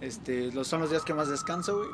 Este, 0.00 0.52
los, 0.52 0.68
son 0.68 0.80
los 0.80 0.90
días 0.90 1.02
que 1.02 1.12
más 1.14 1.28
descanso, 1.28 1.76
güey. 1.78 1.88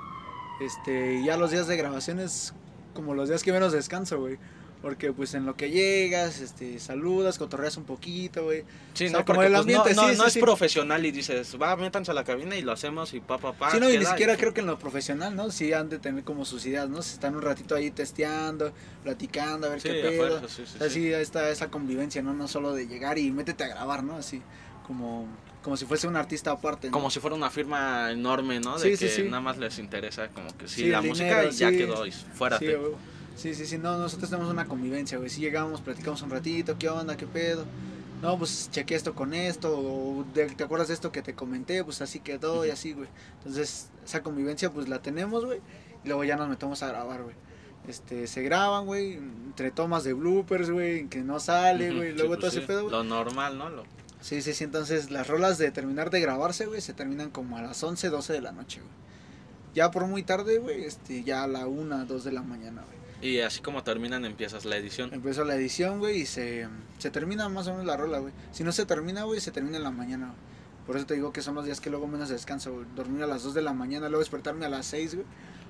Este, 0.60 1.14
y 1.20 1.24
ya 1.24 1.36
los 1.36 1.50
días 1.50 1.66
de 1.66 1.76
grabación 1.76 2.20
es 2.20 2.52
como 2.94 3.14
los 3.14 3.28
días 3.28 3.42
que 3.42 3.52
menos 3.52 3.72
descanso, 3.72 4.18
güey. 4.20 4.38
Porque 4.82 5.12
pues 5.12 5.32
en 5.34 5.46
lo 5.46 5.54
que 5.54 5.70
llegas, 5.70 6.40
este, 6.40 6.80
saludas, 6.80 7.38
cotorreas 7.38 7.76
un 7.76 7.84
poquito, 7.84 8.42
güey. 8.44 8.64
Sí, 8.94 9.06
O 9.06 9.10
sea, 9.10 9.18
no, 9.20 9.24
como 9.24 9.36
porque, 9.36 9.46
el 9.46 9.52
pues, 9.52 9.60
ambiente, 9.60 9.94
no, 9.94 10.02
no, 10.02 10.08
sí, 10.08 10.16
no 10.16 10.22
sí, 10.24 10.26
es 10.26 10.32
sí. 10.34 10.40
profesional 10.40 11.06
y 11.06 11.12
dices, 11.12 11.56
va, 11.62 11.76
métanse 11.76 12.10
a 12.10 12.14
la 12.14 12.24
cabina 12.24 12.56
y 12.56 12.62
lo 12.62 12.72
hacemos 12.72 13.14
y 13.14 13.20
pa, 13.20 13.38
pa, 13.38 13.52
pa. 13.52 13.70
Sí, 13.70 13.78
no, 13.78 13.88
y 13.88 13.96
ni 13.96 14.04
siquiera 14.04 14.36
creo 14.36 14.52
que 14.52 14.60
en 14.60 14.66
lo 14.66 14.80
profesional, 14.80 15.36
¿no? 15.36 15.52
Sí 15.52 15.72
han 15.72 15.88
de 15.88 16.00
tener 16.00 16.24
como 16.24 16.44
sus 16.44 16.66
ideas, 16.66 16.88
¿no? 16.88 17.00
Se 17.00 17.14
están 17.14 17.36
un 17.36 17.42
ratito 17.42 17.76
ahí 17.76 17.92
testeando, 17.92 18.72
platicando, 19.04 19.68
a 19.68 19.70
ver 19.70 19.80
Sí, 19.80 19.88
qué 19.88 20.00
pedo. 20.02 20.16
fuerza, 20.40 20.48
sí, 20.48 20.62
sí, 20.66 20.72
o 20.74 20.78
sea, 20.78 20.88
sí. 20.88 20.94
sí, 20.94 21.12
está 21.12 21.48
esa 21.50 21.70
convivencia, 21.70 22.20
¿no? 22.20 22.34
No 22.34 22.48
solo 22.48 22.74
de 22.74 22.88
llegar 22.88 23.18
y 23.18 23.30
métete 23.30 23.62
a 23.62 23.68
grabar, 23.68 24.02
¿no? 24.02 24.16
Así, 24.16 24.42
como, 24.84 25.28
como 25.62 25.76
si 25.76 25.84
fuese 25.86 26.08
un 26.08 26.16
artista 26.16 26.50
aparte, 26.50 26.88
¿no? 26.88 26.92
Como 26.92 27.08
si 27.08 27.20
fuera 27.20 27.36
una 27.36 27.50
firma 27.50 28.10
enorme, 28.10 28.58
¿no? 28.58 28.78
De 28.80 28.90
Sí, 28.90 28.96
sí, 28.96 29.04
que 29.06 29.10
sí. 29.12 29.22
nada 29.28 29.40
más 29.40 29.58
les 29.58 29.78
interesa 29.78 30.26
como 30.30 30.48
que 30.58 30.66
sí, 30.66 30.82
Sí, 30.82 30.88
la 30.88 30.98
el 30.98 31.06
música 31.06 31.28
dinero, 31.42 31.48
y 31.52 31.56
ya 31.56 31.70
sí. 31.70 31.76
quedó 31.76 32.04
y 32.04 32.10
fuera. 32.10 32.58
Sí, 33.36 33.54
sí, 33.54 33.66
sí, 33.66 33.78
no, 33.78 33.96
nosotros 33.98 34.30
tenemos 34.30 34.50
una 34.52 34.66
convivencia, 34.66 35.18
güey. 35.18 35.30
Si 35.30 35.40
llegamos, 35.40 35.80
platicamos 35.80 36.22
un 36.22 36.30
ratito, 36.30 36.76
¿qué 36.78 36.88
onda, 36.88 37.16
qué 37.16 37.26
pedo? 37.26 37.64
No, 38.20 38.38
pues 38.38 38.68
chequé 38.70 38.94
esto 38.94 39.14
con 39.14 39.34
esto, 39.34 39.76
o 39.76 40.24
de- 40.32 40.46
¿te 40.46 40.62
acuerdas 40.64 40.88
de 40.88 40.94
esto 40.94 41.10
que 41.10 41.22
te 41.22 41.34
comenté? 41.34 41.82
Pues 41.82 42.00
así 42.02 42.20
quedó 42.20 42.64
y 42.64 42.70
así, 42.70 42.92
güey. 42.92 43.08
Entonces, 43.38 43.88
esa 44.04 44.22
convivencia, 44.22 44.70
pues 44.70 44.88
la 44.88 45.02
tenemos, 45.02 45.44
güey. 45.44 45.60
Y 46.04 46.08
luego 46.08 46.22
ya 46.24 46.36
nos 46.36 46.48
metemos 46.48 46.82
a 46.84 46.88
grabar, 46.88 47.22
güey. 47.22 47.34
Este, 47.88 48.28
se 48.28 48.42
graban, 48.42 48.86
güey, 48.86 49.14
entre 49.14 49.72
tomas 49.72 50.04
de 50.04 50.12
bloopers, 50.12 50.70
güey, 50.70 51.08
que 51.08 51.22
no 51.22 51.40
sale, 51.40 51.92
güey, 51.92 52.12
luego 52.12 52.28
pues 52.28 52.40
todo 52.40 52.50
sí, 52.52 52.58
ese 52.58 52.66
pedo, 52.68 52.82
güey. 52.82 52.92
Lo 52.92 53.02
normal, 53.02 53.58
¿no? 53.58 53.70
Lo- 53.70 53.84
Sí, 54.20 54.40
sí, 54.40 54.54
sí, 54.54 54.62
entonces 54.62 55.10
las 55.10 55.26
rolas 55.26 55.58
de 55.58 55.72
terminar 55.72 56.10
de 56.10 56.20
grabarse, 56.20 56.66
güey, 56.66 56.80
se 56.80 56.92
terminan 56.92 57.30
como 57.30 57.58
a 57.58 57.62
las 57.62 57.82
11, 57.82 58.08
12 58.08 58.32
de 58.32 58.40
la 58.40 58.52
noche, 58.52 58.78
güey. 58.80 58.92
Ya 59.74 59.90
por 59.90 60.06
muy 60.06 60.22
tarde, 60.22 60.58
güey, 60.58 60.84
este, 60.84 61.24
ya 61.24 61.42
a 61.42 61.48
la 61.48 61.66
1, 61.66 62.04
2 62.04 62.22
de 62.22 62.30
la 62.30 62.42
mañana, 62.42 62.82
güey. 62.82 63.01
Y 63.22 63.38
así 63.40 63.60
como 63.60 63.82
terminan, 63.84 64.24
empiezas 64.24 64.64
la 64.64 64.76
edición. 64.76 65.14
Empiezo 65.14 65.44
la 65.44 65.54
edición, 65.54 66.00
güey, 66.00 66.22
y 66.22 66.26
se, 66.26 66.68
se 66.98 67.10
termina 67.10 67.48
más 67.48 67.66
o 67.68 67.70
menos 67.70 67.86
la 67.86 67.96
rola, 67.96 68.18
güey. 68.18 68.32
Si 68.50 68.64
no 68.64 68.72
se 68.72 68.84
termina, 68.84 69.22
güey, 69.22 69.40
se 69.40 69.52
termina 69.52 69.76
en 69.78 69.84
la 69.84 69.90
mañana. 69.92 70.34
Por 70.86 70.96
eso 70.96 71.06
te 71.06 71.14
digo 71.14 71.32
que 71.32 71.40
son 71.42 71.54
los 71.54 71.64
días 71.64 71.80
que 71.80 71.88
luego 71.90 72.08
menos 72.08 72.28
descanso, 72.28 72.72
güey. 72.74 72.86
Dormir 72.96 73.22
a 73.22 73.26
las 73.28 73.44
2 73.44 73.54
de 73.54 73.62
la 73.62 73.72
mañana, 73.72 74.08
luego 74.08 74.18
despertarme 74.20 74.66
a 74.66 74.68
las 74.68 74.86
6, 74.86 75.14
güey. 75.14 75.26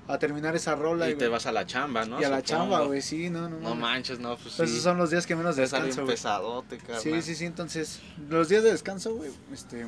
A 0.07 0.17
terminar 0.19 0.53
esa 0.55 0.75
rola. 0.75 1.09
Y 1.09 1.15
te 1.15 1.27
vas 1.29 1.45
a 1.45 1.51
la 1.51 1.65
chamba, 1.65 2.03
¿no? 2.05 2.19
Y 2.19 2.23
a 2.25 2.29
la 2.29 2.41
chamba, 2.41 2.81
güey, 2.81 3.01
sí, 3.01 3.29
no, 3.29 3.43
no. 3.47 3.57
No 3.59 3.69
mames. 3.69 3.79
manches, 3.79 4.19
no, 4.19 4.35
pues 4.35 4.59
Esos 4.59 4.81
son 4.81 4.97
los 4.97 5.11
días 5.11 5.25
que 5.27 5.35
menos 5.35 5.55
descanso, 5.55 6.01
güey. 6.01 6.15
pesadote, 6.15 6.77
carnal. 6.79 7.01
Sí, 7.01 7.21
sí, 7.21 7.35
sí, 7.35 7.45
entonces 7.45 8.01
los 8.29 8.49
días 8.49 8.63
de 8.63 8.71
descanso, 8.71 9.15
güey, 9.15 9.31
este, 9.53 9.85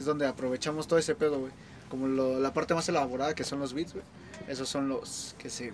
es 0.00 0.04
donde 0.06 0.26
aprovechamos 0.26 0.88
todo 0.88 0.98
ese 0.98 1.14
pedo, 1.14 1.38
güey. 1.40 1.52
Como 1.90 2.08
lo- 2.08 2.40
la 2.40 2.52
parte 2.52 2.74
más 2.74 2.88
elaborada 2.88 3.34
que 3.36 3.44
son 3.44 3.60
los 3.60 3.72
beats, 3.72 3.92
güey. 3.92 4.04
Esos 4.48 4.68
son 4.68 4.88
los 4.88 5.36
que 5.38 5.48
se, 5.48 5.72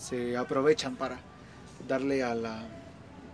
se 0.00 0.36
aprovechan 0.36 0.96
para 0.96 1.18
darle 1.86 2.22
a 2.22 2.34
la, 2.34 2.62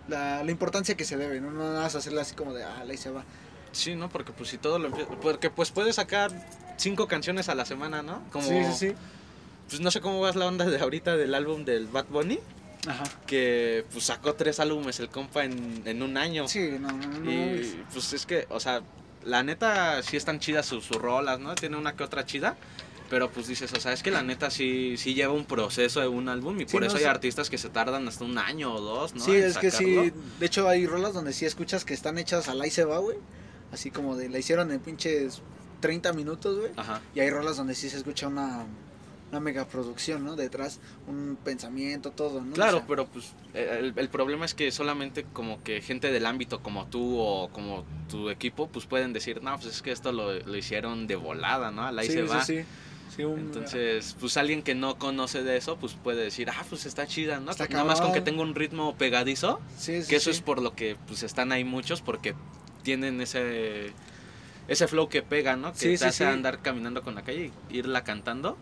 la, 0.09 0.43
la 0.43 0.51
importancia 0.51 0.97
que 0.97 1.05
se 1.05 1.17
debe, 1.17 1.41
¿no? 1.41 1.53
No 1.53 1.63
nada 1.63 1.83
más 1.83 1.95
hacerla 1.95 2.23
así 2.23 2.35
como 2.35 2.53
de, 2.53 2.65
ah, 2.65 2.85
ahí 2.89 2.97
se 2.97 3.11
va. 3.11 3.25
Sí, 3.73 3.95
¿no? 3.95 4.09
Porque 4.09 4.33
pues 4.33 4.51
si 4.51 4.59
todo 4.59 4.79
lo 4.79 4.89
empieza... 4.89 5.11
Porque 5.21 5.51
pues 5.51 5.71
puedes 5.71 5.97
sacar 5.97 6.33
cinco 6.77 7.07
canciones 7.07 7.49
a 7.49 7.55
la 7.55 7.65
semana, 7.65 8.03
¿no? 8.03 8.23
Como... 8.33 8.49
Sí, 8.49 8.65
sí, 8.65 8.89
sí. 8.91 8.95
Pues 9.69 9.81
no 9.81 9.91
sé 9.91 10.01
cómo 10.01 10.21
vas 10.21 10.37
la 10.37 10.47
onda 10.47 10.65
de 10.65 10.79
ahorita 10.79 11.17
del 11.17 11.35
álbum 11.35 11.65
del 11.65 11.87
Bad 11.87 12.07
Bunny. 12.07 12.39
Ajá. 12.89 13.05
Que 13.27 13.85
pues 13.93 14.05
sacó 14.05 14.35
tres 14.35 14.61
álbumes 14.61 15.01
el 15.01 15.09
compa 15.09 15.45
en, 15.45 15.83
en 15.85 16.03
un 16.03 16.17
año. 16.17 16.47
Sí, 16.47 16.77
no, 16.81 16.93
no, 16.93 17.07
no. 17.07 17.31
Y 17.31 17.85
pues 17.93 18.13
es 18.13 18.27
que, 18.27 18.47
o 18.49 18.61
sea, 18.61 18.81
la 19.25 19.43
neta 19.43 20.03
sí 20.05 20.17
están 20.17 20.39
chidas 20.39 20.67
sus, 20.67 20.85
sus 20.85 20.97
rolas, 20.97 21.41
¿no? 21.41 21.55
Tiene 21.57 21.77
una 21.77 21.97
que 21.97 22.05
otra 22.05 22.25
chida. 22.25 22.57
Pero 23.09 23.31
pues 23.31 23.47
dices, 23.47 23.73
o 23.73 23.81
sea, 23.81 23.93
es 23.93 24.03
que 24.03 24.11
la 24.11 24.23
neta 24.23 24.51
sí, 24.51 24.97
sí 24.97 25.15
lleva 25.15 25.33
un 25.33 25.45
proceso 25.45 26.01
de 26.01 26.09
un 26.09 26.29
álbum 26.29 26.57
y 26.61 26.67
Sí, 26.67 26.73
por 26.73 26.81
no, 26.81 26.89
eso 26.89 26.97
hay 26.97 27.03
sí. 27.05 27.09
artistas 27.09 27.49
que 27.51 27.59
se 27.59 27.69
tardan 27.69 28.09
hasta 28.09 28.25
un 28.25 28.37
año 28.39 28.75
o 28.75 28.81
dos, 28.81 29.15
¿no? 29.15 29.25
sí, 29.25 29.33
en 29.37 29.45
es 29.45 29.59
que 29.59 29.71
sí. 29.71 30.13
De 30.41 30.47
hecho, 30.47 30.69
hay 30.69 30.87
rolas 30.87 31.15
donde 31.15 31.33
sí 31.33 31.45
escuchas 31.47 31.85
que 31.85 31.95
están 31.95 32.19
hechas 32.19 32.49
al 32.49 32.61
ahí 32.61 32.71
se 32.71 32.85
va, 32.85 32.99
güey. 32.99 33.17
Así 33.73 33.91
como 33.91 34.17
de, 34.17 34.29
la 34.29 34.39
hicieron 34.39 34.73
en 34.73 34.81
pinches 34.81 35.41
30 35.81 36.13
minutos, 36.15 36.59
güey. 36.59 36.73
Ajá. 36.77 37.01
Y 37.15 37.21
hay 37.21 37.31
rolas 37.31 37.57
donde 37.57 37.75
sí 37.75 37.89
se 37.91 37.97
escucha 37.97 38.27
una, 38.29 38.65
una 39.31 39.41
megaproducción, 39.41 40.25
¿no? 40.25 40.35
Detrás, 40.37 40.81
un 41.07 41.37
pensamiento, 41.45 42.11
todo, 42.11 42.41
¿no? 42.43 42.55
Claro, 42.55 42.79
O 42.79 42.81
sea, 42.81 42.89
pero 42.89 43.07
pues 43.07 43.33
el, 43.55 43.93
el 43.97 44.09
problema 44.09 44.45
es 44.47 44.55
que 44.55 44.71
solamente 44.73 45.25
como 45.33 45.63
que 45.63 45.81
gente 45.81 46.11
del 46.11 46.27
ámbito 46.27 46.61
como 46.63 46.87
tú 46.87 47.19
o 47.19 47.49
como 47.51 47.85
tu 48.09 48.31
equipo 48.31 48.69
pues 48.69 48.87
pueden 48.87 49.13
decir, 49.13 49.43
no, 49.43 49.55
pues 49.59 49.67
es 49.75 49.83
que 49.83 49.91
esto 49.93 50.13
lo, 50.13 50.33
lo 50.33 50.57
hicieron 50.57 51.07
de 51.07 51.17
volada, 51.17 51.71
¿no? 51.71 51.87
Ahí 51.87 52.07
sí, 52.07 52.13
se 52.15 52.23
va. 52.23 52.45
sí. 52.45 52.59
Sí, 52.61 52.65
un- 53.25 53.39
Entonces, 53.39 54.17
pues 54.21 54.37
alguien 54.37 54.63
que 54.63 54.75
no 54.75 54.99
conoce 54.99 55.43
de 55.43 55.57
eso, 55.57 55.77
pues 55.77 55.95
puede 55.95 56.23
decir, 56.25 56.51
ah, 56.51 56.65
pues 56.69 56.87
está 56.87 57.07
chida, 57.07 57.41
¿no? 57.41 57.51
Está 57.51 57.67
Nada 57.69 57.85
más 57.85 58.01
con 58.01 58.13
que 58.13 58.21
tenga 58.21 58.43
un 58.43 58.55
ritmo 58.55 58.95
pegadizo, 58.97 59.61
sí, 59.79 60.03
sí, 60.03 60.09
que 60.09 60.17
eso 60.17 60.31
es 60.31 60.41
por 60.41 60.61
lo 60.61 60.75
que 60.75 60.97
pues 61.07 61.23
están 61.23 61.53
ahí 61.53 61.65
muchos, 61.65 62.01
porque 62.03 62.35
tienen 62.83 63.21
ese 63.21 63.93
ese 64.69 64.89
flow 64.89 65.09
que 65.09 65.23
pega, 65.23 65.57
¿no? 65.57 65.73
Que 65.73 65.97
te 65.97 66.05
hace 66.07 66.27
andar 66.27 66.61
caminando 66.61 67.03
con 67.03 67.15
la 67.15 67.23
calle 67.23 67.53
y 67.71 67.77
irla 67.79 68.03
cantando. 68.05 68.57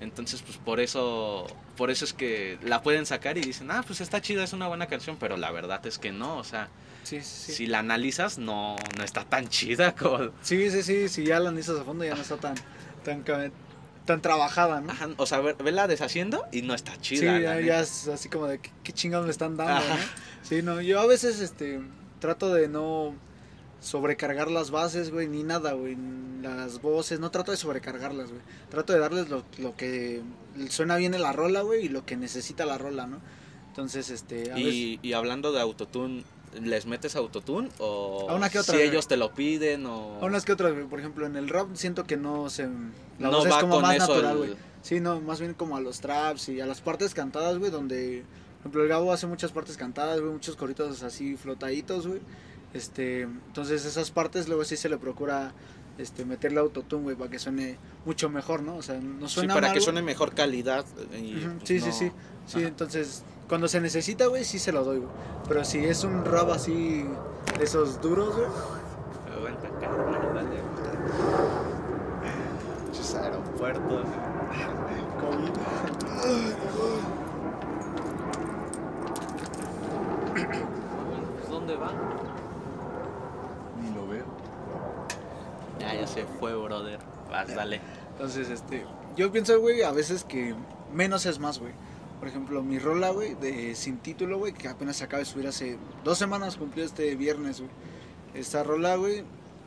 Entonces, 0.00 0.42
pues 0.42 0.58
por 0.58 0.80
eso 0.80 1.46
por 1.76 1.90
eso 1.90 2.04
es 2.04 2.12
que 2.12 2.58
la 2.62 2.82
pueden 2.82 3.06
sacar 3.06 3.38
y 3.38 3.42
dicen, 3.42 3.70
ah, 3.70 3.82
pues 3.86 4.00
está 4.00 4.20
chida, 4.20 4.42
es 4.44 4.52
una 4.52 4.66
buena 4.68 4.86
canción, 4.86 5.16
pero 5.18 5.36
la 5.36 5.50
verdad 5.50 5.86
es 5.86 5.98
que 5.98 6.10
no, 6.12 6.36
o 6.38 6.44
sea, 6.44 6.68
Sí, 7.04 7.20
sí, 7.22 7.46
sí. 7.46 7.52
si 7.52 7.66
la 7.66 7.78
analizas, 7.78 8.36
no, 8.38 8.76
no 8.98 9.04
está 9.04 9.24
tan 9.24 9.48
chida 9.48 9.94
como... 9.94 10.30
Sí, 10.42 10.70
sí, 10.70 10.82
sí, 10.82 11.08
si 11.08 11.24
ya 11.24 11.38
la 11.38 11.50
analizas 11.50 11.78
a 11.78 11.84
fondo 11.84 12.04
ya 12.04 12.14
no 12.16 12.22
está 12.22 12.36
tan, 12.38 12.56
tan, 13.04 13.22
tan 14.06 14.22
trabajada, 14.22 14.80
¿no? 14.80 14.90
Ajá, 14.92 15.08
o 15.18 15.26
sea, 15.26 15.40
ver- 15.40 15.56
vela 15.62 15.86
deshaciendo 15.86 16.44
y 16.52 16.62
no 16.62 16.74
está 16.74 16.92
Sí, 16.94 17.16
chida. 17.18 17.38
la 17.38 17.60
ya, 17.60 17.80
es 17.80 18.08
así 18.08 18.28
como 18.30 18.46
de 18.46 18.58
qué, 18.60 18.70
qué 18.82 18.92
chingados 18.92 19.26
le 19.26 19.32
están 19.32 19.56
dando, 19.56 19.74
Ajá. 19.74 19.96
¿no? 19.96 20.02
Sí, 20.42 20.62
no, 20.62 20.80
yo 20.80 21.00
a 21.00 21.06
veces 21.06 21.40
este 21.40 21.80
trato 22.20 22.54
de 22.54 22.68
no 22.68 23.14
sobrecargar 23.80 24.50
las 24.50 24.70
bases, 24.70 25.10
güey, 25.10 25.28
ni 25.28 25.42
nada, 25.42 25.72
güey, 25.72 25.96
las 26.42 26.80
voces, 26.80 27.20
no 27.20 27.30
trato 27.30 27.50
de 27.50 27.56
sobrecargarlas, 27.56 28.30
güey. 28.30 28.40
Trato 28.70 28.92
de 28.92 28.98
darles 28.98 29.28
lo, 29.28 29.44
lo 29.58 29.76
que 29.76 30.22
suena 30.70 30.96
bien 30.96 31.14
en 31.14 31.22
la 31.22 31.32
rola, 31.32 31.60
güey, 31.62 31.86
y 31.86 31.88
lo 31.88 32.04
que 32.06 32.16
necesita 32.16 32.64
la 32.64 32.78
rola, 32.78 33.06
¿no? 33.06 33.20
Entonces, 33.68 34.08
este, 34.10 34.50
a 34.50 34.54
veces 34.54 34.72
Y, 34.72 34.98
y 35.02 35.12
hablando 35.12 35.52
de 35.52 35.60
autotune, 35.60 36.24
¿les 36.62 36.86
metes 36.86 37.16
autotune 37.16 37.68
o 37.78 38.26
A 38.30 38.34
una 38.34 38.48
que 38.48 38.58
otra, 38.58 38.74
si 38.76 38.80
ellos 38.82 39.06
te 39.08 39.16
lo 39.16 39.32
piden 39.34 39.84
o 39.86 40.18
a 40.20 40.24
unas 40.24 40.44
que 40.44 40.52
otras, 40.52 40.72
por 40.88 40.98
ejemplo, 41.00 41.26
en 41.26 41.36
el 41.36 41.48
rap 41.48 41.68
siento 41.74 42.04
que 42.04 42.16
no 42.16 42.48
se 42.50 42.64
la 43.18 43.28
no 43.30 43.38
voz 43.38 43.46
es 43.46 43.52
va 43.52 43.60
como 43.60 43.74
con 43.74 43.82
más 43.82 43.96
eso 43.96 44.08
natural, 44.08 44.32
el- 44.32 44.38
güey. 44.38 44.54
Sí, 44.82 45.00
no, 45.00 45.20
más 45.20 45.40
bien 45.40 45.52
como 45.54 45.76
a 45.76 45.80
los 45.80 46.00
traps 46.00 46.48
y 46.48 46.60
a 46.60 46.66
las 46.66 46.80
partes 46.80 47.12
cantadas, 47.12 47.58
güey, 47.58 47.70
donde, 47.72 48.22
por 48.58 48.60
ejemplo, 48.60 48.82
el 48.84 48.88
Gabo 48.88 49.12
hace 49.12 49.26
muchas 49.26 49.50
partes 49.52 49.76
cantadas, 49.76 50.20
güey, 50.20 50.32
muchos 50.32 50.54
coritos 50.56 51.02
así 51.02 51.36
flotaditos, 51.36 52.06
güey. 52.06 52.20
Este, 52.72 53.22
entonces 53.22 53.84
esas 53.84 54.10
partes 54.10 54.46
luego 54.48 54.64
sí 54.64 54.76
se 54.76 54.88
le 54.88 54.96
procura 54.96 55.52
este 55.98 56.24
meterle 56.24 56.60
autotune, 56.60 57.02
güey, 57.02 57.16
para 57.16 57.30
que 57.30 57.38
suene 57.38 57.78
mucho 58.04 58.28
mejor, 58.28 58.62
¿no? 58.62 58.76
O 58.76 58.82
sea, 58.82 59.00
no 59.00 59.26
Sí, 59.28 59.34
suena 59.36 59.54
para 59.54 59.68
mal, 59.68 59.74
que 59.74 59.80
suene 59.80 60.02
mejor 60.02 60.34
calidad. 60.34 60.84
y, 61.18 61.34
pues, 61.34 61.68
sí, 61.68 61.80
sí, 61.80 61.90
sí. 61.92 62.12
Sí, 62.46 62.62
entonces 62.62 63.24
cuando 63.48 63.68
se 63.68 63.80
necesita, 63.80 64.26
güey, 64.26 64.44
sí 64.44 64.58
se 64.58 64.72
lo 64.72 64.84
doy, 64.84 64.98
güey. 64.98 65.10
Pero 65.48 65.64
si 65.64 65.84
es 65.84 66.04
un 66.04 66.24
rap 66.24 66.50
así 66.50 67.06
de 67.58 67.64
esos 67.64 68.00
duros, 68.00 68.34
güey. 68.34 68.48
Aguanta, 69.36 69.68
carnal, 69.80 70.34
dale. 70.34 70.60
Muchos 72.86 73.14
aeropuertos. 73.14 74.06
Pues, 80.32 81.48
¿Dónde 81.48 81.76
va? 81.76 81.92
Ni 83.80 83.90
lo 83.94 84.06
veo. 84.08 84.24
Ya, 85.78 85.94
ya 85.94 86.06
se 86.06 86.24
fue, 86.24 86.54
brother. 86.54 86.98
Vas, 87.30 87.54
dale. 87.54 87.80
Entonces, 88.12 88.50
este, 88.50 88.84
yo 89.16 89.30
pienso, 89.30 89.60
güey, 89.60 89.82
a 89.82 89.92
veces 89.92 90.24
que 90.24 90.54
menos 90.92 91.26
es 91.26 91.38
más, 91.38 91.58
güey. 91.58 91.72
Por 92.18 92.28
ejemplo, 92.28 92.62
mi 92.62 92.78
rola, 92.78 93.10
güey, 93.10 93.34
de 93.34 93.74
Sin 93.74 93.98
Título, 93.98 94.38
güey, 94.38 94.52
que 94.52 94.68
apenas 94.68 94.96
se 94.96 95.04
acaba 95.04 95.18
de 95.20 95.26
subir 95.26 95.46
hace 95.46 95.78
dos 96.04 96.16
semanas, 96.18 96.56
cumplió 96.56 96.84
este 96.84 97.14
viernes, 97.14 97.60
güey. 97.60 97.70
Esta 98.34 98.62
rola, 98.62 98.96
güey, 98.96 99.22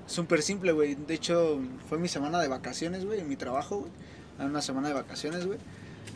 súper 0.07 0.41
simple, 0.41 0.71
güey. 0.71 0.95
De 0.95 1.13
hecho, 1.13 1.59
fue 1.87 1.97
mi 1.99 2.07
semana 2.07 2.39
de 2.41 2.47
vacaciones, 2.47 3.05
güey, 3.05 3.19
en 3.19 3.29
mi 3.29 3.35
trabajo, 3.35 3.79
güey. 3.79 3.91
Una 4.39 4.61
semana 4.61 4.87
de 4.87 4.93
vacaciones, 4.93 5.45
güey. 5.45 5.59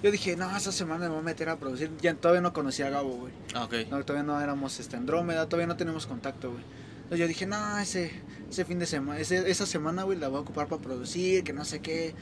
Yo 0.02 0.12
dije, 0.12 0.36
no, 0.36 0.56
esa 0.56 0.72
semana 0.72 1.06
me 1.06 1.12
voy 1.12 1.20
a 1.20 1.24
meter 1.24 1.50
a 1.50 1.58
producir. 1.58 1.92
Ya 2.02 2.14
todavía 2.16 2.42
no 2.42 2.52
conocía 2.52 2.88
a 2.88 2.90
Gabo, 2.90 3.12
güey. 3.18 3.34
Ah, 3.54 3.66
Ok. 3.66 3.90
No, 3.92 4.04
todavía 4.04 4.24
no 4.24 4.40
éramos 4.42 4.80
este, 4.80 4.96
Andrómeda, 4.98 5.46
todavía 5.48 5.68
no 5.68 5.78
tenemos 5.78 6.08
contacto, 6.08 6.52
güey. 6.52 6.64
Entonces 7.04 7.20
yo 7.20 7.28
dije, 7.28 7.46
no, 7.46 7.78
ese, 7.80 8.12
ese 8.50 8.66
fin 8.66 8.80
de 8.80 8.86
semana, 8.86 9.20
esa 9.20 9.66
semana, 9.66 10.04
güey, 10.04 10.18
la 10.18 10.30
voy 10.30 10.38
a 10.40 10.42
ocupar 10.42 10.68
para 10.68 10.82
producir, 10.82 11.44
que 11.44 11.54
no 11.54 11.64
sé 11.64 11.80
qué. 11.80 12.16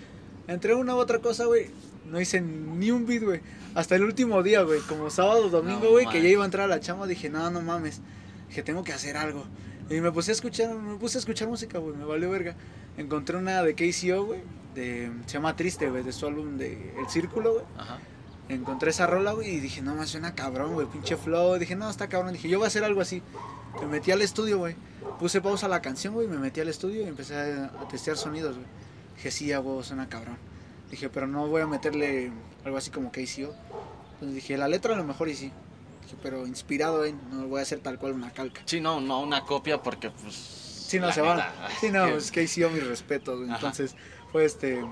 Entre 0.48 0.76
una 0.76 0.96
u 0.96 0.98
otra 0.98 1.20
cosa, 1.20 1.46
güey, 1.46 1.68
no 2.06 2.20
hice 2.20 2.42
ni 2.42 2.92
un 2.92 3.06
beat, 3.06 3.24
güey. 3.24 3.42
Hasta 3.76 3.96
el 3.96 4.04
último 4.04 4.44
día, 4.44 4.62
güey, 4.64 4.82
como 4.82 5.10
sábado, 5.10 5.50
domingo, 5.50 5.86
No 5.86 5.92
güey, 5.92 6.08
que 6.08 6.22
ya 6.22 6.30
iba 6.30 6.44
a 6.44 6.46
entrar 6.46 6.66
a 6.66 6.68
la 6.68 6.80
chama, 6.80 7.08
dije, 7.08 7.30
no, 7.30 7.50
no 7.52 7.62
mames. 7.62 8.02
Dije, 8.50 8.64
tengo 8.64 8.84
que 8.84 8.94
hacer 8.94 9.18
algo. 9.18 9.46
Y 9.90 10.00
me 10.02 10.12
puse 10.12 10.32
a 10.32 10.34
escuchar, 10.34 10.74
me 10.76 10.98
puse 10.98 11.18
a 11.18 11.20
escuchar 11.20 11.48
música, 11.48 11.78
güey, 11.78 11.96
me 11.96 12.06
valió 12.06 12.30
verga. 12.30 12.56
Encontré 12.98 13.38
una 13.38 13.64
de 13.64 13.76
KCO, 13.76 14.26
güey, 14.26 14.42
de, 14.76 15.12
se 15.26 15.34
llama 15.34 15.56
Triste, 15.56 15.90
güey, 15.90 16.04
de 16.04 16.12
su 16.12 16.26
álbum 16.28 16.58
de 16.58 16.94
El 16.98 17.10
Círculo, 17.10 17.54
güey. 17.54 17.66
Ajá. 17.78 18.00
Encontré 18.50 18.90
esa 18.90 19.08
rola, 19.08 19.32
güey, 19.32 19.50
y 19.56 19.60
dije, 19.60 19.82
no, 19.82 19.96
me 19.96 20.06
suena 20.06 20.36
cabrón, 20.36 20.74
güey, 20.74 20.88
pinche 20.88 21.16
flow. 21.16 21.58
Dije, 21.58 21.76
no, 21.76 21.90
está 21.90 22.10
cabrón. 22.10 22.34
Dije, 22.34 22.50
yo 22.50 22.58
voy 22.58 22.66
a 22.66 22.68
hacer 22.68 22.84
algo 22.84 23.00
así. 23.00 23.22
Me 23.80 23.88
metí 23.88 24.12
al 24.12 24.22
estudio, 24.22 24.58
güey. 24.58 24.76
Puse 25.20 25.40
pausa 25.40 25.68
a 25.68 25.70
la 25.70 25.82
canción, 25.82 26.14
güey, 26.14 26.28
me 26.28 26.38
metí 26.38 26.60
al 26.60 26.68
estudio 26.68 27.02
y 27.02 27.08
empecé 27.08 27.36
a, 27.36 27.66
a 27.66 27.88
testear 27.88 28.18
sonidos, 28.18 28.56
güey. 28.56 28.68
Dije, 29.16 29.32
sí, 29.32 29.52
a 29.54 29.62
huevo, 29.62 29.84
suena 29.84 30.10
cabrón. 30.10 30.38
Dije, 30.92 31.10
pero 31.10 31.26
no 31.26 31.48
voy 31.48 31.62
a 31.62 31.68
meterle 31.68 32.32
algo 32.66 32.78
así 32.78 32.92
como 32.92 33.12
KCO. 33.12 33.56
Entonces 34.14 34.36
dije, 34.36 34.58
la 34.58 34.68
letra 34.68 34.94
a 34.94 34.98
lo 34.98 35.06
mejor 35.06 35.30
y 35.30 35.36
sí. 35.36 35.52
Dije, 36.04 36.18
pero 36.22 36.46
inspirado, 36.46 37.06
eh, 37.06 37.16
no 37.32 37.48
voy 37.48 37.60
a 37.60 37.64
hacer 37.64 37.80
tal 37.80 37.98
cual 37.98 38.12
una 38.12 38.32
calca. 38.32 38.62
Sí, 38.66 38.82
no, 38.82 39.00
no 39.00 39.22
una 39.22 39.46
copia 39.46 39.82
porque 39.82 40.10
pues. 40.10 40.36
Sí, 40.36 41.00
no, 41.00 41.12
se 41.14 41.22
va. 41.22 41.54
Sí, 41.80 41.90
no, 41.90 42.06
es 42.18 42.30
KCO, 42.30 42.70
mis 42.70 42.86
respetos. 42.86 43.42
Entonces, 43.48 43.96
fue 44.34 44.44
este. 44.44 44.84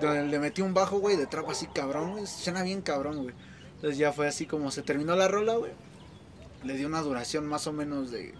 donde 0.00 0.24
Le 0.24 0.38
metí 0.38 0.62
un 0.62 0.72
bajo, 0.72 0.98
güey, 0.98 1.16
de 1.16 1.26
trapo 1.26 1.50
así 1.50 1.66
cabrón, 1.66 2.12
güey. 2.12 2.26
Suena 2.26 2.62
bien 2.62 2.80
cabrón, 2.80 3.22
güey. 3.22 3.34
Entonces 3.74 3.98
ya 3.98 4.12
fue 4.12 4.26
así 4.26 4.46
como 4.46 4.70
se 4.70 4.80
terminó 4.80 5.14
la 5.16 5.28
rola, 5.28 5.56
güey. 5.56 5.72
Le 6.64 6.78
di 6.78 6.86
una 6.86 7.02
duración 7.02 7.46
más 7.46 7.66
o 7.66 7.74
menos 7.74 8.10
de 8.10 8.34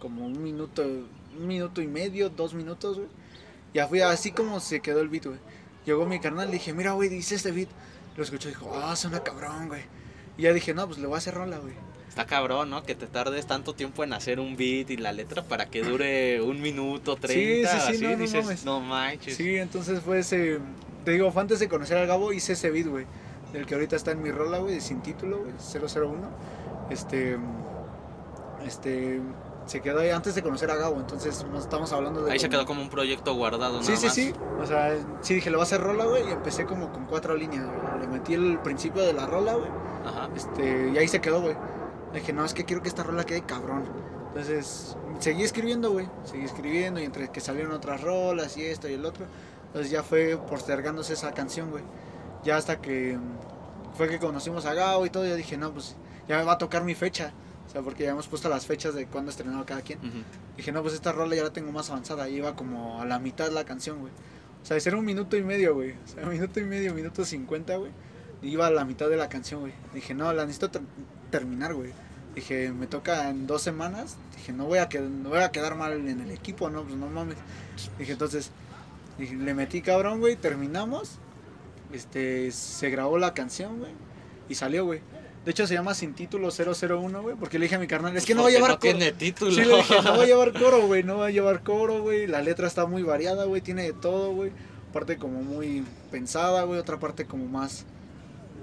como 0.00 0.26
un 0.26 0.42
minuto, 0.42 0.82
un 0.82 1.46
minuto 1.46 1.80
y 1.80 1.86
medio, 1.86 2.28
dos 2.28 2.54
minutos, 2.54 2.96
güey. 2.96 3.08
Ya 3.72 3.86
fue 3.86 4.02
así 4.02 4.32
como 4.32 4.58
se 4.58 4.80
quedó 4.80 5.00
el 5.00 5.08
beat, 5.08 5.26
güey. 5.26 5.38
Llegó 5.86 6.06
mi 6.06 6.20
carnal, 6.20 6.46
le 6.48 6.54
dije, 6.54 6.72
mira, 6.72 6.92
güey, 6.92 7.08
dice 7.08 7.34
este 7.34 7.52
beat. 7.52 7.68
Lo 8.16 8.24
escuchó 8.24 8.48
y 8.48 8.52
dijo, 8.52 8.70
ah, 8.74 8.94
suena 8.96 9.20
cabrón, 9.20 9.68
güey. 9.68 9.82
Y 10.36 10.42
ya 10.42 10.52
dije, 10.52 10.74
no, 10.74 10.86
pues 10.86 10.98
le 10.98 11.06
voy 11.06 11.14
a 11.14 11.18
hacer 11.18 11.34
rola, 11.34 11.58
güey. 11.58 11.74
Está 12.08 12.26
cabrón, 12.26 12.70
¿no? 12.70 12.82
Que 12.82 12.96
te 12.96 13.06
tardes 13.06 13.46
tanto 13.46 13.74
tiempo 13.74 14.02
en 14.02 14.12
hacer 14.12 14.40
un 14.40 14.56
beat 14.56 14.90
y 14.90 14.96
la 14.96 15.12
letra 15.12 15.42
para 15.44 15.66
que 15.66 15.82
dure 15.82 16.42
un 16.42 16.60
minuto, 16.60 17.14
treinta, 17.16 17.70
sí, 17.70 17.78
sí, 17.80 17.88
así, 17.94 18.02
no, 18.02 18.10
no 18.10 18.16
dices, 18.16 18.44
mames. 18.44 18.64
no 18.64 18.80
manches. 18.80 19.36
Sí, 19.36 19.56
entonces 19.56 20.00
fue 20.00 20.18
ese. 20.18 20.58
Te 21.04 21.12
digo, 21.12 21.30
fue 21.30 21.42
antes 21.42 21.60
de 21.60 21.68
conocer 21.68 21.98
al 21.98 22.08
Gabo, 22.08 22.32
hice 22.32 22.54
ese 22.54 22.70
beat, 22.70 22.88
güey. 22.88 23.06
el 23.54 23.64
que 23.64 23.74
ahorita 23.74 23.94
está 23.94 24.10
en 24.10 24.22
mi 24.22 24.32
rola, 24.32 24.58
güey, 24.58 24.80
sin 24.80 25.00
título, 25.02 25.38
güey, 25.38 25.52
001. 25.54 26.28
Este, 26.90 27.38
este, 28.66 29.20
se 29.66 29.80
quedó 29.80 30.00
ahí 30.00 30.10
antes 30.10 30.34
de 30.34 30.42
conocer 30.42 30.70
a 30.70 30.76
Gabo, 30.76 30.96
entonces 30.98 31.44
no 31.50 31.58
estamos 31.58 31.92
hablando 31.92 32.22
de... 32.22 32.32
Ahí 32.32 32.38
se 32.38 32.46
como- 32.48 32.58
quedó 32.58 32.66
como 32.66 32.82
un 32.82 32.90
proyecto 32.90 33.34
guardado, 33.34 33.82
Sí, 33.82 33.92
nada 33.92 34.00
sí, 34.00 34.06
más. 34.06 34.14
sí. 34.14 34.34
O 34.62 34.66
sea, 34.66 34.96
sí 35.20 35.34
dije, 35.34 35.50
le 35.50 35.56
voy 35.56 35.62
a 35.62 35.64
hacer 35.64 35.80
rola, 35.80 36.04
güey, 36.06 36.28
y 36.28 36.32
empecé 36.32 36.64
como 36.66 36.90
con 36.92 37.06
cuatro 37.06 37.34
líneas, 37.36 37.64
güey. 37.66 38.00
Le 38.00 38.06
metí 38.08 38.34
el 38.34 38.58
principio 38.60 39.02
de 39.02 39.12
la 39.12 39.26
rola, 39.26 39.54
güey. 39.54 39.70
Ajá. 40.04 40.28
Este, 40.34 40.90
y 40.92 40.98
ahí 40.98 41.06
se 41.08 41.20
quedó, 41.20 41.40
güey. 41.40 41.56
Dije, 42.12 42.32
no, 42.32 42.44
es 42.44 42.54
que 42.54 42.64
quiero 42.64 42.82
que 42.82 42.88
esta 42.88 43.02
rola 43.04 43.24
quede 43.24 43.42
cabrón. 43.42 43.84
Entonces, 44.28 44.96
seguí 45.20 45.42
escribiendo, 45.44 45.92
güey. 45.92 46.08
Seguí 46.24 46.44
escribiendo 46.44 46.98
y 47.00 47.04
entre 47.04 47.28
que 47.30 47.40
salieron 47.40 47.72
otras 47.72 48.00
rolas 48.00 48.56
y 48.56 48.64
esto 48.64 48.88
y 48.88 48.94
el 48.94 49.04
otro. 49.04 49.26
Entonces 49.66 49.90
ya 49.92 50.02
fue 50.02 50.36
postergándose 50.48 51.12
esa 51.12 51.32
canción, 51.32 51.70
güey. 51.70 51.84
Ya 52.42 52.56
hasta 52.56 52.80
que 52.80 53.18
fue 53.96 54.08
que 54.08 54.18
conocimos 54.18 54.66
a 54.66 54.74
Gao 54.74 55.04
y 55.06 55.10
todo, 55.10 55.26
yo 55.26 55.36
dije, 55.36 55.56
no, 55.56 55.72
pues 55.72 55.94
ya 56.28 56.38
me 56.38 56.44
va 56.44 56.52
a 56.52 56.58
tocar 56.58 56.82
mi 56.82 56.94
fecha. 56.94 57.32
O 57.70 57.72
sea, 57.72 57.82
porque 57.82 58.02
ya 58.02 58.10
hemos 58.10 58.26
puesto 58.26 58.48
las 58.48 58.66
fechas 58.66 58.94
de 58.94 59.06
cuándo 59.06 59.30
estrenado 59.30 59.64
cada 59.64 59.82
quien. 59.82 60.00
Dije, 60.56 60.72
no, 60.72 60.82
pues 60.82 60.92
esta 60.94 61.12
rola 61.12 61.36
ya 61.36 61.44
la 61.44 61.52
tengo 61.52 61.70
más 61.70 61.88
avanzada. 61.90 62.28
Y 62.28 62.34
iba 62.38 62.56
como 62.56 63.00
a 63.00 63.04
la 63.04 63.20
mitad 63.20 63.44
de 63.46 63.52
la 63.52 63.64
canción, 63.64 64.00
güey. 64.00 64.12
O 64.62 64.66
sea, 64.66 64.74
de 64.74 64.80
ser 64.80 64.96
un 64.96 65.04
minuto 65.04 65.36
y 65.36 65.42
medio, 65.44 65.74
güey. 65.74 65.92
O 65.92 66.08
sea, 66.08 66.24
un 66.24 66.30
minuto 66.32 66.58
y 66.58 66.64
medio, 66.64 66.92
minuto 66.94 67.24
cincuenta, 67.24 67.76
güey. 67.76 67.92
Iba 68.42 68.66
a 68.66 68.70
la 68.72 68.84
mitad 68.84 69.08
de 69.08 69.16
la 69.16 69.28
canción, 69.28 69.60
güey. 69.60 69.72
Dije, 69.94 70.14
no, 70.14 70.32
la 70.32 70.42
necesito 70.46 70.70
ter- 70.70 70.82
terminar, 71.30 71.74
güey. 71.74 71.92
Dije, 72.34 72.72
me 72.72 72.88
toca 72.88 73.28
en 73.30 73.46
dos 73.46 73.62
semanas. 73.62 74.16
Dije, 74.36 74.52
no 74.52 74.64
voy 74.64 74.78
a, 74.78 74.88
no 74.92 75.28
voy 75.28 75.38
a 75.38 75.52
quedar 75.52 75.76
mal 75.76 75.92
en 75.92 76.20
el 76.20 76.30
equipo, 76.32 76.70
no, 76.70 76.82
pues 76.82 76.96
no 76.96 77.06
mames. 77.08 77.36
Dije, 78.00 78.12
entonces, 78.12 78.50
dije, 79.16 79.36
le 79.36 79.54
metí 79.54 79.80
cabrón, 79.80 80.18
güey. 80.18 80.34
Terminamos. 80.34 81.18
Este, 81.92 82.50
se 82.52 82.90
grabó 82.90 83.18
la 83.18 83.32
canción, 83.34 83.78
güey. 83.78 83.92
Y 84.48 84.54
salió, 84.56 84.84
güey. 84.84 85.00
De 85.44 85.52
hecho, 85.52 85.66
se 85.66 85.72
llama 85.74 85.94
Sin 85.94 86.12
Título 86.14 86.50
001, 86.50 87.22
güey. 87.22 87.34
Porque 87.36 87.58
le 87.58 87.64
dije 87.64 87.76
a 87.76 87.78
mi 87.78 87.86
carnal, 87.86 88.14
es 88.16 88.26
que 88.26 88.34
no 88.34 88.42
va 88.42 88.48
a 88.48 88.52
llevar 88.52 88.70
no 88.72 88.78
coro". 88.78 88.92
tiene 88.96 89.12
título. 89.12 89.52
Sí, 89.52 89.62
le 89.64 89.76
dije, 89.76 89.94
no 90.02 90.16
va 90.18 90.22
a 90.22 90.26
llevar 90.26 90.52
coro, 90.60 90.86
güey, 90.86 91.02
no 91.02 91.16
va 91.18 91.26
a 91.26 91.30
llevar 91.30 91.62
coro, 91.62 92.02
güey. 92.02 92.26
La 92.26 92.42
letra 92.42 92.66
está 92.66 92.84
muy 92.86 93.02
variada, 93.02 93.44
güey, 93.46 93.62
tiene 93.62 93.84
de 93.84 93.92
todo, 93.94 94.32
güey. 94.32 94.52
Parte 94.92 95.16
como 95.16 95.42
muy 95.42 95.84
pensada, 96.10 96.64
güey, 96.64 96.78
otra 96.78 96.98
parte 96.98 97.24
como 97.24 97.46
más, 97.46 97.84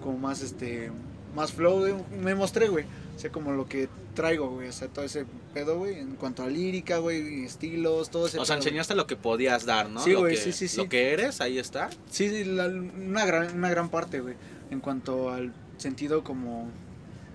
como 0.03 0.17
más, 0.17 0.41
este, 0.41 0.91
más 1.35 1.51
flow, 1.53 1.79
güey. 1.79 1.95
Me 2.21 2.35
mostré, 2.35 2.67
güey, 2.67 2.85
o 3.15 3.19
sea, 3.19 3.31
como 3.31 3.53
lo 3.53 3.65
que 3.67 3.87
traigo, 4.13 4.49
güey, 4.49 4.67
o 4.67 4.71
sea, 4.73 4.87
todo 4.89 5.05
ese 5.05 5.25
pedo, 5.53 5.77
güey, 5.79 5.97
en 5.99 6.15
cuanto 6.15 6.43
a 6.43 6.47
lírica, 6.47 6.97
güey, 6.97 7.43
estilos, 7.45 8.09
todo 8.11 8.27
ese 8.27 8.37
O 8.39 8.45
sea, 8.45 8.55
pedo, 8.55 8.61
güey. 8.63 8.67
enseñaste 8.67 8.93
lo 8.95 9.07
que 9.07 9.15
podías 9.15 9.65
dar, 9.65 9.89
¿no? 9.89 10.03
Sí, 10.03 10.11
Lo 10.11 10.19
güey, 10.19 10.35
que- 10.35 10.41
sí, 10.41 10.51
sí, 10.51 10.67
sí. 10.67 10.77
Lo 10.77 10.89
que 10.89 11.13
eres, 11.13 11.39
ahí 11.41 11.57
está. 11.57 11.89
Sí, 12.11 12.29
sí, 12.29 12.43
la- 12.43 12.67
una, 12.67 13.25
gran, 13.25 13.55
una 13.55 13.69
gran 13.69 13.89
parte, 13.89 14.19
güey, 14.19 14.35
en 14.69 14.79
cuanto 14.81 15.29
al 15.31 15.53
sentido 15.77 16.23
como 16.23 16.69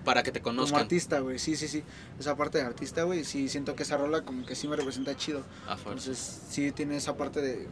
Para 0.05 0.23
que 0.23 0.31
te 0.31 0.41
como 0.41 0.57
conozcan. 0.57 0.81
artista, 0.81 1.19
güey, 1.19 1.39
sí, 1.39 1.55
sí, 1.55 1.67
sí. 1.67 1.83
Esa 2.19 2.35
parte 2.35 2.57
de 2.57 2.65
artista, 2.65 3.03
güey, 3.03 3.23
sí 3.23 3.49
siento 3.49 3.75
que 3.75 3.83
esa 3.83 3.97
rola 3.97 4.23
como 4.23 4.45
que 4.45 4.55
sí 4.55 4.67
me 4.67 4.75
representa 4.75 5.15
chido. 5.15 5.43
Entonces, 5.85 6.41
sí 6.49 6.71
tiene 6.71 6.97
esa 6.97 7.15
parte 7.17 7.41
de. 7.41 7.67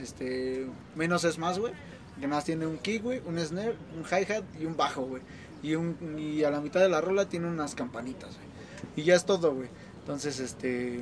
Este. 0.00 0.66
Menos 0.96 1.24
es 1.24 1.38
más, 1.38 1.58
güey. 1.58 1.72
Que 2.20 2.26
más 2.26 2.44
tiene 2.44 2.66
un 2.66 2.78
kick, 2.78 3.02
güey, 3.02 3.22
un 3.24 3.38
snare, 3.38 3.76
un 3.96 4.04
hi-hat 4.04 4.44
y 4.60 4.64
un 4.66 4.76
bajo, 4.76 5.02
güey. 5.02 5.22
Y, 5.62 5.74
un, 5.76 5.96
y 6.18 6.44
a 6.44 6.50
la 6.50 6.60
mitad 6.60 6.80
de 6.80 6.88
la 6.88 7.00
rola 7.00 7.28
tiene 7.28 7.46
unas 7.46 7.74
campanitas, 7.74 8.34
güey. 8.36 8.48
Y 8.96 9.02
ya 9.04 9.14
es 9.14 9.24
todo, 9.24 9.54
güey. 9.54 9.68
Entonces, 10.00 10.38
este. 10.40 11.00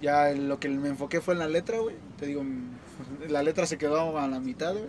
Ya 0.00 0.30
lo 0.30 0.58
que 0.58 0.68
me 0.70 0.88
enfoqué 0.88 1.20
fue 1.20 1.34
en 1.34 1.40
la 1.40 1.48
letra, 1.48 1.78
güey. 1.78 1.96
Te 2.18 2.26
digo, 2.26 2.42
la 3.28 3.42
letra 3.42 3.66
se 3.66 3.76
quedó 3.78 4.18
a 4.18 4.26
la 4.28 4.40
mitad, 4.40 4.72
güey. 4.72 4.88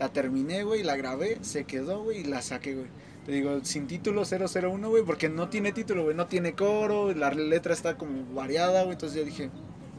La 0.00 0.08
terminé, 0.08 0.64
güey, 0.64 0.82
la 0.82 0.96
grabé, 0.96 1.38
se 1.42 1.64
quedó, 1.64 2.02
güey, 2.02 2.20
y 2.20 2.24
la 2.24 2.40
saqué, 2.40 2.74
güey. 2.74 2.86
Te 3.26 3.32
digo, 3.32 3.60
sin 3.64 3.86
título 3.86 4.22
001, 4.24 4.88
güey, 4.88 5.04
porque 5.04 5.28
no 5.28 5.50
tiene 5.50 5.72
título, 5.72 6.04
güey. 6.04 6.16
No 6.16 6.26
tiene 6.26 6.54
coro, 6.54 7.12
la 7.12 7.30
letra 7.30 7.74
está 7.74 7.98
como 7.98 8.24
variada, 8.34 8.80
güey. 8.82 8.94
Entonces 8.94 9.18
yo 9.18 9.24
dije, 9.26 9.50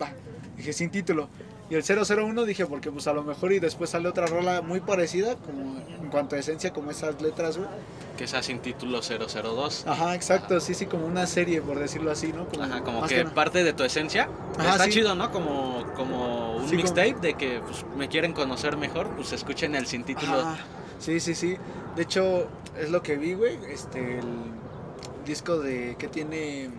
va, 0.02 0.12
dije 0.58 0.74
sin 0.74 0.90
título. 0.90 1.30
Y 1.70 1.76
el 1.76 1.84
001 1.84 2.46
dije, 2.46 2.66
porque 2.66 2.92
pues 2.92 3.06
a 3.06 3.14
lo 3.14 3.24
mejor 3.24 3.54
y 3.54 3.60
después 3.60 3.92
sale 3.92 4.10
otra 4.10 4.26
rola 4.26 4.64
muy 4.64 4.80
parecida, 4.80 5.36
como 5.36 5.78
en 5.78 6.10
cuanto 6.10 6.36
a 6.36 6.40
esencia, 6.40 6.74
como 6.74 6.90
esas 6.90 7.22
letras, 7.22 7.58
güey. 7.58 7.70
Que 8.18 8.28
sea 8.28 8.44
sin 8.44 8.60
título 8.60 9.02
002. 9.02 9.86
Ajá, 9.88 10.14
exacto, 10.16 10.60
sí, 10.60 10.74
sí, 10.76 10.86
como 10.86 11.06
una 11.08 11.26
serie, 11.26 11.62
por 11.62 11.80
decirlo 11.80 12.12
así, 12.12 12.32
¿no? 12.34 12.46
Ajá, 12.62 12.82
como 12.84 13.02
que 13.08 13.26
parte 13.26 13.64
de 13.64 13.74
tu 13.74 13.84
esencia. 13.84 14.30
Ajá, 14.60 14.72
Está 14.74 14.84
sí. 14.86 14.92
chido, 14.92 15.16
¿no? 15.16 15.32
Como, 15.32 15.84
como 15.96 16.56
un 16.58 16.64
Sí, 16.70 16.76
como- 16.76 16.84
mixtape 16.84 17.16
de 17.22 17.34
que 17.34 17.62
pues, 17.62 17.84
me 17.98 18.10
quieren 18.10 18.34
conocer 18.34 18.78
mejor, 18.78 19.10
pues 19.16 19.32
escuchen 19.34 19.74
el 19.76 19.88
sin 19.88 20.04
título. 20.04 20.40
Ajá, 20.40 20.58
sí, 21.00 21.20
sí, 21.20 21.34
sí. 21.34 21.58
De 21.96 22.04
hecho, 22.04 22.48
es 22.80 22.90
lo 22.92 23.02
que 23.02 23.18
vi, 23.18 23.34
güey. 23.34 23.58
Este, 23.70 24.20
el 24.20 24.28
disco 25.26 25.58
de 25.58 25.96
que 25.98 26.08
tiene 26.08 26.70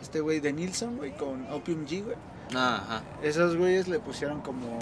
este 0.00 0.20
güey 0.20 0.38
de 0.40 0.52
Nilsson, 0.52 0.96
güey, 0.96 1.16
con 1.16 1.50
Opium 1.50 1.86
G, 1.86 2.04
güey. 2.04 2.16
Ajá. 2.54 3.02
Esos 3.22 3.56
güeyes 3.56 3.88
le 3.88 3.98
pusieron 4.00 4.40
como 4.42 4.78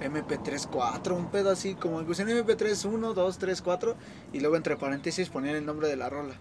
MP3 0.00 0.66
4, 0.70 1.14
un 1.16 1.30
pedo 1.30 1.50
así, 1.50 1.74
como 1.74 2.02
pusieron 2.04 2.32
MP3 2.46 2.84
1, 2.84 3.14
2, 3.14 3.38
3, 3.38 3.62
4 3.62 3.96
y 4.32 4.40
luego 4.40 4.56
entre 4.56 4.76
paréntesis 4.76 5.28
ponían 5.28 5.56
el 5.56 5.66
nombre 5.66 5.88
de 5.88 5.96
la 5.96 6.08
rola. 6.08 6.34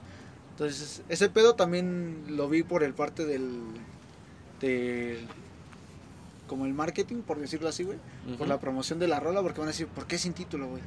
Entonces, 0.51 1.01
ese 1.09 1.29
pedo 1.29 1.55
también 1.55 2.23
lo 2.29 2.49
vi 2.49 2.63
por 2.63 2.83
el 2.83 2.93
parte 2.93 3.25
del 3.25 3.59
del 4.59 5.27
como 6.47 6.65
el 6.65 6.73
marketing, 6.73 7.17
por 7.23 7.39
decirlo 7.39 7.67
así, 7.69 7.83
güey, 7.83 7.97
por 8.37 8.47
la 8.47 8.59
promoción 8.59 8.99
de 8.99 9.07
la 9.07 9.19
rola, 9.19 9.41
porque 9.41 9.59
van 9.59 9.67
a 9.67 9.71
decir, 9.71 9.87
¿por 9.87 10.07
qué 10.07 10.17
sin 10.17 10.33
título, 10.33 10.67
güey? 10.67 10.81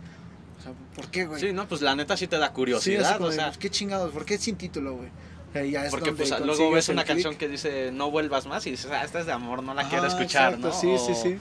O 0.59 0.62
sea, 0.62 0.73
¿por 0.95 1.09
qué, 1.09 1.27
güey? 1.27 1.41
Sí, 1.41 1.53
no, 1.53 1.68
pues 1.68 1.83
la 1.83 1.95
neta 1.95 2.16
sí 2.16 2.27
te 2.27 2.39
da 2.39 2.49
Sí, 2.49 2.53
curiosidad, 2.55 3.16
como 3.18 3.29
o 3.29 3.33
sea. 3.33 3.47
pues, 3.47 3.59
¿qué 3.59 3.71
chingados? 3.71 4.11
¿Por 4.12 4.25
qué 4.25 4.39
sin 4.39 4.57
título, 4.57 4.97
güey? 4.97 5.71
Ya 5.71 5.85
es 5.85 5.91
Porque 5.91 6.12
pues 6.12 6.31
luego 6.41 6.71
ves 6.71 6.89
una 6.89 7.03
click. 7.03 7.14
canción 7.16 7.37
que 7.37 7.49
dice 7.49 7.91
no 7.93 8.11
vuelvas 8.11 8.47
más 8.47 8.66
y 8.66 8.71
dices, 8.73 8.91
ah, 8.93 9.05
esta 9.05 9.21
es 9.21 9.27
de 9.27 9.33
amor, 9.33 9.62
no 9.62 9.75
la 9.75 9.89
quiero 9.89 10.05
Ajá, 10.07 10.16
escuchar, 10.16 10.55
exacto, 10.55 10.68
¿no? 10.68 10.75
Sí, 10.81 10.87
O 10.95 10.99
sí, 10.99 11.14
sí. 11.14 11.39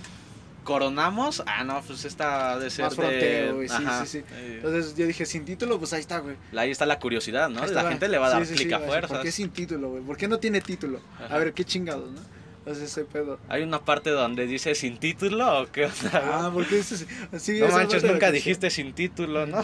Coronamos, 0.64 1.42
ah, 1.48 1.64
no, 1.64 1.82
pues 1.82 2.06
esta 2.06 2.60
de 2.60 2.70
ser 2.70 2.86
Más 2.86 2.96
de... 2.96 3.02
fronteo, 3.04 3.56
güey, 3.56 3.70
sí, 3.70 3.76
Ajá, 3.78 4.06
sí, 4.06 4.20
sí. 4.20 4.26
eh, 4.34 4.54
Entonces 4.58 4.96
yo 4.96 5.08
dije, 5.08 5.26
sin 5.26 5.46
título, 5.46 5.80
pues 5.80 5.94
ahí 5.94 6.02
está, 6.02 6.20
güey. 6.20 6.36
ahí 6.56 6.70
está 6.72 6.86
la 6.86 7.00
curiosidad, 7.00 7.50
¿no? 7.50 7.62
Ahí 7.64 7.72
La 7.72 7.90
gente 7.90 8.08
le 8.08 8.18
va 8.18 8.28
a 8.28 8.30
dar 8.30 8.46
sí, 8.46 8.56
sí, 8.56 8.66
clic 8.66 8.68
sí, 8.70 8.74
a. 8.74 9.08
¿Por 9.08 9.22
qué 9.22 9.32
sin 9.32 9.50
título, 9.50 9.90
güey? 9.90 10.04
¿Por 10.04 10.18
qué 10.18 10.28
no 10.28 10.38
tiene 10.40 10.62
título? 10.62 11.00
Ajá. 11.16 11.36
A 11.36 11.38
ver, 11.40 11.54
qué 11.54 11.64
chingados, 11.64 12.12
¿no? 12.12 12.22
Entonces 12.60 12.92
ese 12.92 13.06
pedo. 13.06 13.40
Hay 13.48 13.64
una 13.64 13.84
parte 13.84 14.10
donde 14.12 14.46
dice 14.46 14.76
sin 14.76 14.98
título 15.00 15.62
o 15.62 15.66
qué 15.72 15.86
onda, 15.86 16.12
Ah, 16.46 16.52
porque 16.54 16.80
eso 16.80 16.96
sí. 16.98 17.06
sí, 17.38 17.60
no 17.60 17.70
manches, 17.70 18.04
de 18.04 18.12
nunca 18.12 18.32
dijiste 18.32 18.70
sin 18.70 18.94
título, 18.94 19.48
¿no? 19.48 19.64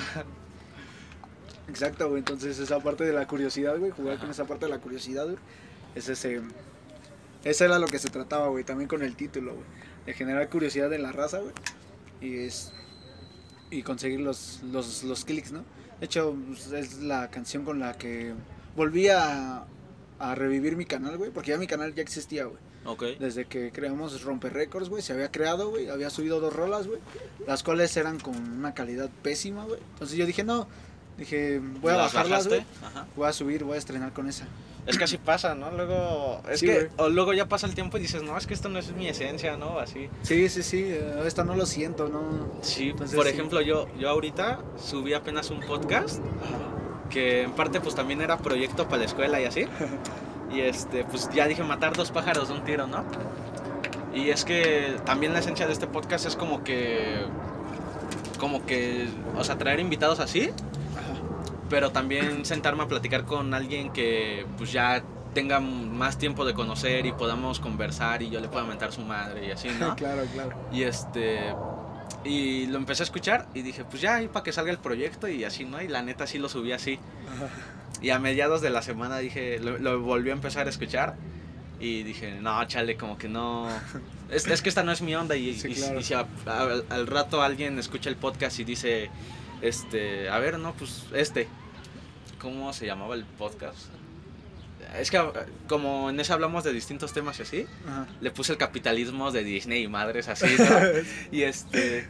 Exacto, 1.67 2.07
güey. 2.09 2.19
Entonces 2.19 2.57
esa 2.59 2.79
parte 2.79 3.03
de 3.03 3.13
la 3.13 3.27
curiosidad, 3.27 3.77
güey. 3.77 3.91
Jugar 3.91 4.13
Ajá. 4.13 4.21
con 4.21 4.31
esa 4.31 4.45
parte 4.45 4.65
de 4.65 4.71
la 4.71 4.79
curiosidad, 4.79 5.25
güey. 5.25 5.37
Es 5.95 6.09
ese. 6.09 6.41
Esa 7.43 7.65
era 7.65 7.79
lo 7.79 7.87
que 7.87 7.99
se 7.99 8.09
trataba, 8.09 8.47
güey. 8.47 8.63
También 8.63 8.87
con 8.87 9.03
el 9.03 9.15
título, 9.15 9.53
güey. 9.53 9.65
De 10.05 10.13
generar 10.13 10.49
curiosidad 10.49 10.91
en 10.93 11.03
la 11.03 11.11
raza, 11.11 11.39
güey. 11.39 11.53
Y 12.21 12.45
es. 12.45 12.71
Y 13.71 13.81
conseguir 13.83 14.19
los, 14.19 14.61
los, 14.71 15.03
los 15.03 15.25
clics, 15.25 15.51
¿no? 15.51 15.63
De 15.99 16.05
hecho, 16.05 16.35
pues, 16.47 16.71
es 16.71 16.99
la 16.99 17.29
canción 17.29 17.65
con 17.65 17.79
la 17.79 17.97
que 17.97 18.33
volví 18.75 19.07
a, 19.09 19.65
a 20.19 20.35
revivir 20.35 20.75
mi 20.75 20.85
canal, 20.85 21.17
güey. 21.17 21.31
Porque 21.31 21.51
ya 21.51 21.57
mi 21.57 21.67
canal 21.67 21.93
ya 21.95 22.01
existía, 22.03 22.45
güey. 22.45 22.59
Ok. 22.85 23.03
Desde 23.19 23.45
que 23.45 23.71
creamos 23.71 24.21
Romper 24.21 24.53
Records, 24.53 24.89
güey, 24.89 25.01
se 25.01 25.11
había 25.13 25.31
creado, 25.31 25.69
güey, 25.69 25.89
había 25.89 26.11
subido 26.11 26.39
dos 26.39 26.53
rolas, 26.53 26.85
güey, 26.87 26.99
las 27.47 27.63
cuales 27.63 27.97
eran 27.97 28.19
con 28.19 28.35
una 28.35 28.75
calidad 28.75 29.09
pésima, 29.23 29.65
güey. 29.65 29.79
Entonces 29.93 30.15
yo 30.17 30.25
dije, 30.27 30.43
no, 30.43 30.67
dije, 31.17 31.59
voy 31.81 31.93
a 31.93 31.97
¿Las 31.97 32.13
bajarlas, 32.13 32.47
güey, 32.47 32.63
voy 33.15 33.27
a 33.27 33.33
subir, 33.33 33.63
voy 33.63 33.75
a 33.75 33.79
estrenar 33.79 34.13
con 34.13 34.29
esa. 34.29 34.45
Es 34.87 34.97
que 34.99 35.03
así 35.05 35.17
pasa, 35.17 35.55
¿no? 35.55 35.71
Luego, 35.71 36.41
es 36.49 36.59
Sí, 36.59 36.67
que, 36.67 36.73
güey. 36.75 36.87
o 36.97 37.09
luego 37.09 37.33
ya 37.33 37.47
pasa 37.47 37.65
el 37.65 37.73
tiempo 37.73 37.97
y 37.97 38.01
dices, 38.01 38.21
no, 38.21 38.37
es 38.37 38.45
que 38.45 38.53
esto 38.53 38.69
no 38.69 38.77
es 38.77 38.91
mi 38.93 39.07
esencia, 39.07 39.57
¿no? 39.57 39.79
Así. 39.79 40.09
Sí, 40.21 40.47
sí, 40.49 40.61
sí, 40.61 40.83
eh, 40.83 41.23
esta 41.25 41.43
no 41.43 41.55
lo 41.55 41.65
siento, 41.65 42.07
no. 42.07 42.21
Sí, 42.61 42.89
Entonces, 42.89 43.15
por 43.15 43.25
sí. 43.25 43.31
ejemplo, 43.33 43.61
yo, 43.61 43.87
yo 43.97 44.09
ahorita 44.09 44.59
subí 44.77 45.13
apenas 45.13 45.49
un 45.49 45.59
podcast 45.61 46.19
que 47.09 47.43
en 47.43 47.51
parte 47.53 47.81
pues 47.81 47.95
también 47.95 48.21
era 48.21 48.37
proyecto 48.37 48.85
para 48.85 48.99
la 48.99 49.05
escuela 49.05 49.39
y 49.41 49.45
así. 49.45 49.65
Y 50.53 50.61
este, 50.61 51.03
pues 51.03 51.27
ya 51.33 51.47
dije 51.47 51.63
matar 51.63 51.97
dos 51.97 52.11
pájaros 52.11 52.47
de 52.49 52.53
un 52.53 52.63
tiro, 52.63 52.85
¿no? 52.87 53.03
Y 54.13 54.29
es 54.29 54.45
que 54.45 54.95
también 55.03 55.33
la 55.33 55.39
esencia 55.39 55.65
de 55.67 55.73
este 55.73 55.87
podcast 55.87 56.25
es 56.27 56.35
como 56.37 56.63
que, 56.63 57.17
como 58.39 58.63
que, 58.65 59.07
o 59.35 59.43
sea, 59.43 59.57
traer 59.57 59.79
invitados 59.79 60.19
así, 60.19 60.51
pero 61.69 61.91
también 61.91 62.45
sentarme 62.45 62.83
a 62.83 62.87
platicar 62.87 63.25
con 63.25 63.53
alguien 63.53 63.91
que 63.91 64.45
pues 64.57 64.71
ya 64.71 65.03
tenga 65.33 65.59
más 65.59 66.17
tiempo 66.17 66.45
de 66.45 66.53
conocer 66.53 67.05
y 67.05 67.11
podamos 67.11 67.59
conversar 67.59 68.21
y 68.21 68.29
yo 68.29 68.39
le 68.39 68.47
pueda 68.47 68.63
mentar 68.65 68.91
su 68.93 69.01
madre 69.01 69.47
y 69.47 69.51
así, 69.51 69.67
¿no? 69.79 69.95
claro, 69.97 70.23
claro. 70.33 70.51
Y 70.71 70.83
este. 70.83 71.39
Y 72.23 72.67
lo 72.67 72.77
empecé 72.77 73.03
a 73.03 73.05
escuchar 73.05 73.47
y 73.53 73.61
dije, 73.61 73.83
pues 73.85 74.01
ya, 74.01 74.15
ahí 74.15 74.27
para 74.27 74.43
que 74.43 74.51
salga 74.51 74.71
el 74.71 74.77
proyecto 74.79 75.27
y 75.27 75.43
así, 75.43 75.63
¿no? 75.65 75.81
Y 75.81 75.87
la 75.87 76.01
neta 76.01 76.25
sí 76.25 76.39
lo 76.39 76.49
subí 76.49 76.71
así. 76.71 76.99
Y 78.01 78.09
a 78.09 78.19
mediados 78.19 78.61
de 78.61 78.69
la 78.69 78.81
semana 78.81 79.17
dije, 79.19 79.59
lo, 79.59 79.77
lo 79.77 79.99
volví 80.01 80.29
a 80.29 80.33
empezar 80.33 80.65
a 80.67 80.69
escuchar 80.69 81.15
y 81.79 82.03
dije, 82.03 82.37
no, 82.41 82.63
chale, 82.65 82.95
como 82.97 83.17
que 83.17 83.27
no. 83.27 83.67
Es, 84.29 84.47
es 84.47 84.61
que 84.61 84.69
esta 84.69 84.83
no 84.83 84.91
es 84.91 85.01
mi 85.01 85.13
onda 85.15 85.35
y, 85.35 85.53
Sí, 85.53 85.69
y- 85.71 85.75
claro. 85.75 85.99
y 85.99 86.03
si 86.03 86.13
a- 86.13 86.25
a- 86.47 86.79
al 86.95 87.05
rato 87.07 87.41
alguien 87.43 87.77
escucha 87.77 88.09
el 88.09 88.15
podcast 88.15 88.59
y 88.59 88.63
dice, 88.63 89.09
Este, 89.67 90.29
a 90.29 90.39
ver, 90.39 90.59
no, 90.59 90.73
pues 90.73 91.03
este. 91.13 91.47
¿Cómo 92.39 92.71
se 92.73 92.85
llamaba 92.85 93.15
el 93.15 93.25
podcast? 93.25 93.77
Es 94.99 95.09
que 95.09 95.19
como 95.67 96.09
en 96.11 96.19
ese 96.19 96.31
hablamos 96.33 96.63
de 96.63 96.71
distintos 96.71 97.11
temas 97.13 97.39
y 97.39 97.41
así, 97.41 97.65
Ajá. 97.87 98.07
le 98.21 98.29
puse 98.29 98.51
el 98.51 98.57
capitalismo 98.59 99.31
de 99.31 99.43
Disney 99.43 99.83
y 99.83 99.87
madres 99.87 100.27
así, 100.27 100.45
¿no? 100.59 100.79
y 101.31 101.41
este 101.43 102.07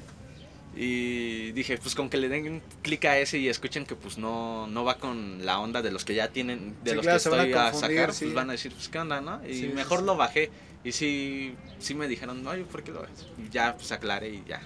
y 0.75 1.53
dije, 1.53 1.77
pues 1.77 1.95
con 1.95 2.09
que 2.09 2.17
le 2.17 2.27
den 2.27 2.61
clic 2.81 3.05
a 3.05 3.17
ese 3.17 3.37
y 3.37 3.47
escuchen 3.47 3.85
que 3.85 3.95
pues 3.95 4.17
no, 4.17 4.67
no 4.67 4.83
va 4.83 4.97
con 4.97 5.45
la 5.45 5.59
onda 5.59 5.81
de 5.81 5.89
los 5.91 6.03
que 6.03 6.15
ya 6.15 6.27
tienen, 6.27 6.75
de 6.83 6.91
Sí, 6.91 6.95
los 6.97 7.05
claro, 7.05 7.05
que 7.05 7.11
a 7.11 7.31
estoy 7.37 7.53
a, 7.53 7.71
confundir, 7.71 7.97
sacar, 7.99 8.13
sí. 8.13 8.25
pues 8.25 8.35
van 8.35 8.49
a 8.49 8.51
decir, 8.51 8.73
pues 8.73 8.89
qué 8.89 8.99
onda, 8.99 9.21
¿no? 9.21 9.39
Y 9.47 9.53
Sí, 9.53 9.67
mejor 9.73 10.03
lo 10.03 10.17
bajé. 10.17 10.51
Y 10.83 10.91
sí, 10.91 11.55
sí 11.79 11.95
me 11.95 12.09
dijeron, 12.09 12.45
oye, 12.45 12.65
¿por 12.65 12.83
qué 12.83 12.91
lo 12.91 13.03
ves? 13.03 13.25
Y 13.37 13.49
ya 13.49 13.73
pues 13.77 13.91
aclaré 13.93 14.29
y 14.31 14.43
ya. 14.45 14.61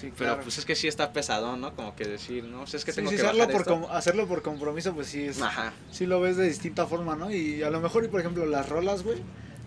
Sí, 0.00 0.12
Pero 0.16 0.40
pues 0.40 0.58
es 0.58 0.64
que 0.64 0.74
sí 0.74 0.88
está 0.88 1.12
pesado, 1.12 1.56
¿no? 1.56 1.74
Como 1.74 1.94
que 1.94 2.04
decir, 2.04 2.44
no, 2.44 2.60
pues 2.60 2.74
es 2.74 2.84
que 2.84 2.92
Sí, 2.92 2.96
tengo 2.96 3.10
sí, 3.10 3.16
que 3.16 3.22
hacerlo 3.22 3.48
por, 3.48 3.60
esto. 3.60 3.90
hacerlo 3.92 4.26
por 4.26 4.42
compromiso, 4.42 4.94
pues 4.94 5.08
sí, 5.08 5.22
es, 5.24 5.40
Ajá. 5.40 5.72
sí 5.90 6.06
lo 6.06 6.20
ves 6.20 6.36
de 6.36 6.48
distinta 6.48 6.86
forma, 6.86 7.14
¿no? 7.16 7.30
Y 7.32 7.62
a 7.62 7.70
lo 7.70 7.80
mejor, 7.80 8.04
y 8.04 8.08
por 8.08 8.20
ejemplo, 8.20 8.46
las 8.46 8.68
rolas, 8.68 9.02
güey, 9.02 9.18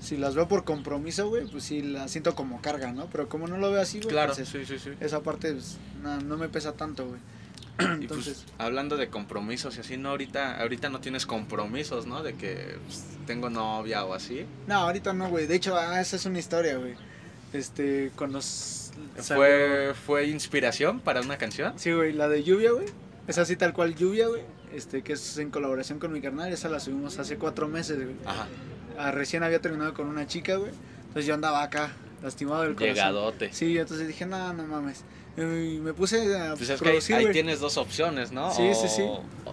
si 0.02 0.18
las 0.18 0.36
veo 0.36 0.48
por 0.48 0.64
compromiso, 0.66 1.30
güey, 1.30 1.46
pues 1.46 1.64
sí 1.64 1.82
las 1.82 2.12
siento 2.12 2.36
como 2.36 2.62
carga, 2.62 2.92
¿no? 2.92 3.06
Pero 3.08 3.30
como 3.30 3.48
no 3.48 3.58
lo 3.58 3.72
veo 3.72 3.82
así, 3.82 4.00
güey, 4.00 4.10
Claro, 4.10 4.34
pues 4.36 4.48
sí, 4.50 4.66
sí, 4.66 4.78
sí. 4.80 4.92
esa 5.00 5.22
parte 5.22 5.54
pues, 5.54 5.78
no, 6.02 6.20
no 6.22 6.38
me 6.38 6.50
pesa 6.50 6.74
tanto, 6.74 7.08
güey. 7.08 7.20
Y 8.00 8.04
Entonces, 8.04 8.44
pues 8.46 8.54
hablando 8.58 8.96
de 8.98 9.10
compromisos 9.10 9.76
y 9.78 9.82
así, 9.82 9.98
no, 9.98 10.10
ahorita, 10.10 10.60
ahorita 10.62 10.90
no 10.90 11.00
tienes 11.02 11.26
compromisos, 11.26 12.06
¿no? 12.08 12.24
De 12.24 12.36
que 12.36 12.78
pues, 12.86 13.04
tengo 13.28 13.50
novia 13.50 14.06
o 14.06 14.14
así. 14.14 14.46
no, 14.68 14.76
ahorita 14.76 15.14
no, 15.14 15.30
güey. 15.30 15.46
De 15.46 15.56
hecho, 15.56 15.78
ah, 15.78 16.00
esa 16.02 16.16
es 16.16 16.26
una 16.26 16.40
historia, 16.40 16.78
güey. 16.78 16.94
Este, 17.54 18.12
cuando 18.18 18.40
s- 18.40 18.85
salió- 18.85 18.85
¿Fue, 19.22 19.94
¿Fue 19.94 20.28
inspiración 20.28 21.00
para 21.00 21.22
una 21.22 21.38
canción? 21.38 21.78
Sí, 21.78 21.92
güey, 21.92 22.14
la 22.14 22.28
de 22.28 22.44
lluvia, 22.44 22.72
güey. 22.72 22.86
Es 23.28 23.38
así 23.38 23.56
tal 23.56 23.74
cual 23.74 23.96
lluvia, 23.96 24.28
güey. 24.28 24.42
Este, 24.74 25.02
que 25.02 25.14
es 25.14 25.38
en 25.38 25.52
colaboración 25.52 26.00
con 26.00 26.12
mi 26.12 26.22
carnal. 26.22 26.52
Esa 26.52 26.70
la 26.70 26.80
subimos 26.80 27.18
hace 27.20 27.38
cuatro 27.38 27.68
meses, 27.68 27.98
güey. 27.98 28.16
Ajá. 28.26 28.48
Ah, 28.98 29.12
recién 29.12 29.44
había 29.44 29.60
terminado 29.60 29.94
con 29.94 30.08
una 30.08 30.28
chica, 30.28 30.56
güey. 30.56 30.72
Entonces 31.02 31.26
yo 31.26 31.34
andaba 31.34 31.64
acá, 31.64 31.92
lastimado 32.22 32.64
del 32.64 32.76
corazón. 32.76 32.96
Llegadote. 32.96 33.54
Sí, 33.54 33.78
entonces 33.78 34.08
dije, 34.08 34.26
no, 34.26 34.54
no 34.54 34.64
mames. 34.68 35.04
Y 35.38 35.80
me 35.80 35.94
puse 35.94 36.38
a 36.38 36.56
Pues 36.56 36.70
es 36.70 36.82
que 36.82 37.14
ahí, 37.14 37.32
tienes 37.32 37.60
dos 37.60 37.78
opciones, 37.78 38.32
¿no? 38.32 38.52
Sí, 38.54 38.70
o, 38.70 38.74
sí, 38.76 38.88
sí. 38.88 39.04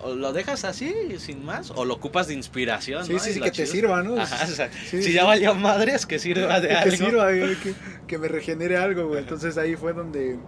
O 0.03 0.14
lo 0.14 0.33
dejas 0.33 0.64
así, 0.64 0.95
sin 1.18 1.45
más, 1.45 1.72
o 1.72 1.85
lo 1.85 1.95
ocupas 1.95 2.28
de 2.28 2.35
inspiración, 2.35 3.05
Sí, 3.05 3.14
¿no? 3.14 3.18
sí, 3.18 3.30
Y 3.30 3.35
sí, 3.35 3.41
que 3.41 3.51
te 3.51 3.66
sirva, 3.66 4.03
¿no? 4.03 4.20
Ajá, 4.20 4.45
o 4.45 4.49
sea, 4.49 4.70
Sí, 4.72 4.99
si 4.99 5.03
sí. 5.05 5.12
ya 5.12 5.24
valió 5.24 5.55
madres, 5.57 6.07
que 6.07 6.18
sirva 6.20 6.61
de 6.61 6.68
que 6.68 6.74
algo. 6.74 6.97
sirva, 6.97 7.28
que, 7.33 7.74
que 8.07 8.18
me 8.18 8.28
regenere 8.28 8.76
algo, 8.76 9.09
güey. 9.09 9.20
Entonces 9.20 9.59
ahí 9.59 9.74
fue 9.74 9.93
donde 9.93 10.39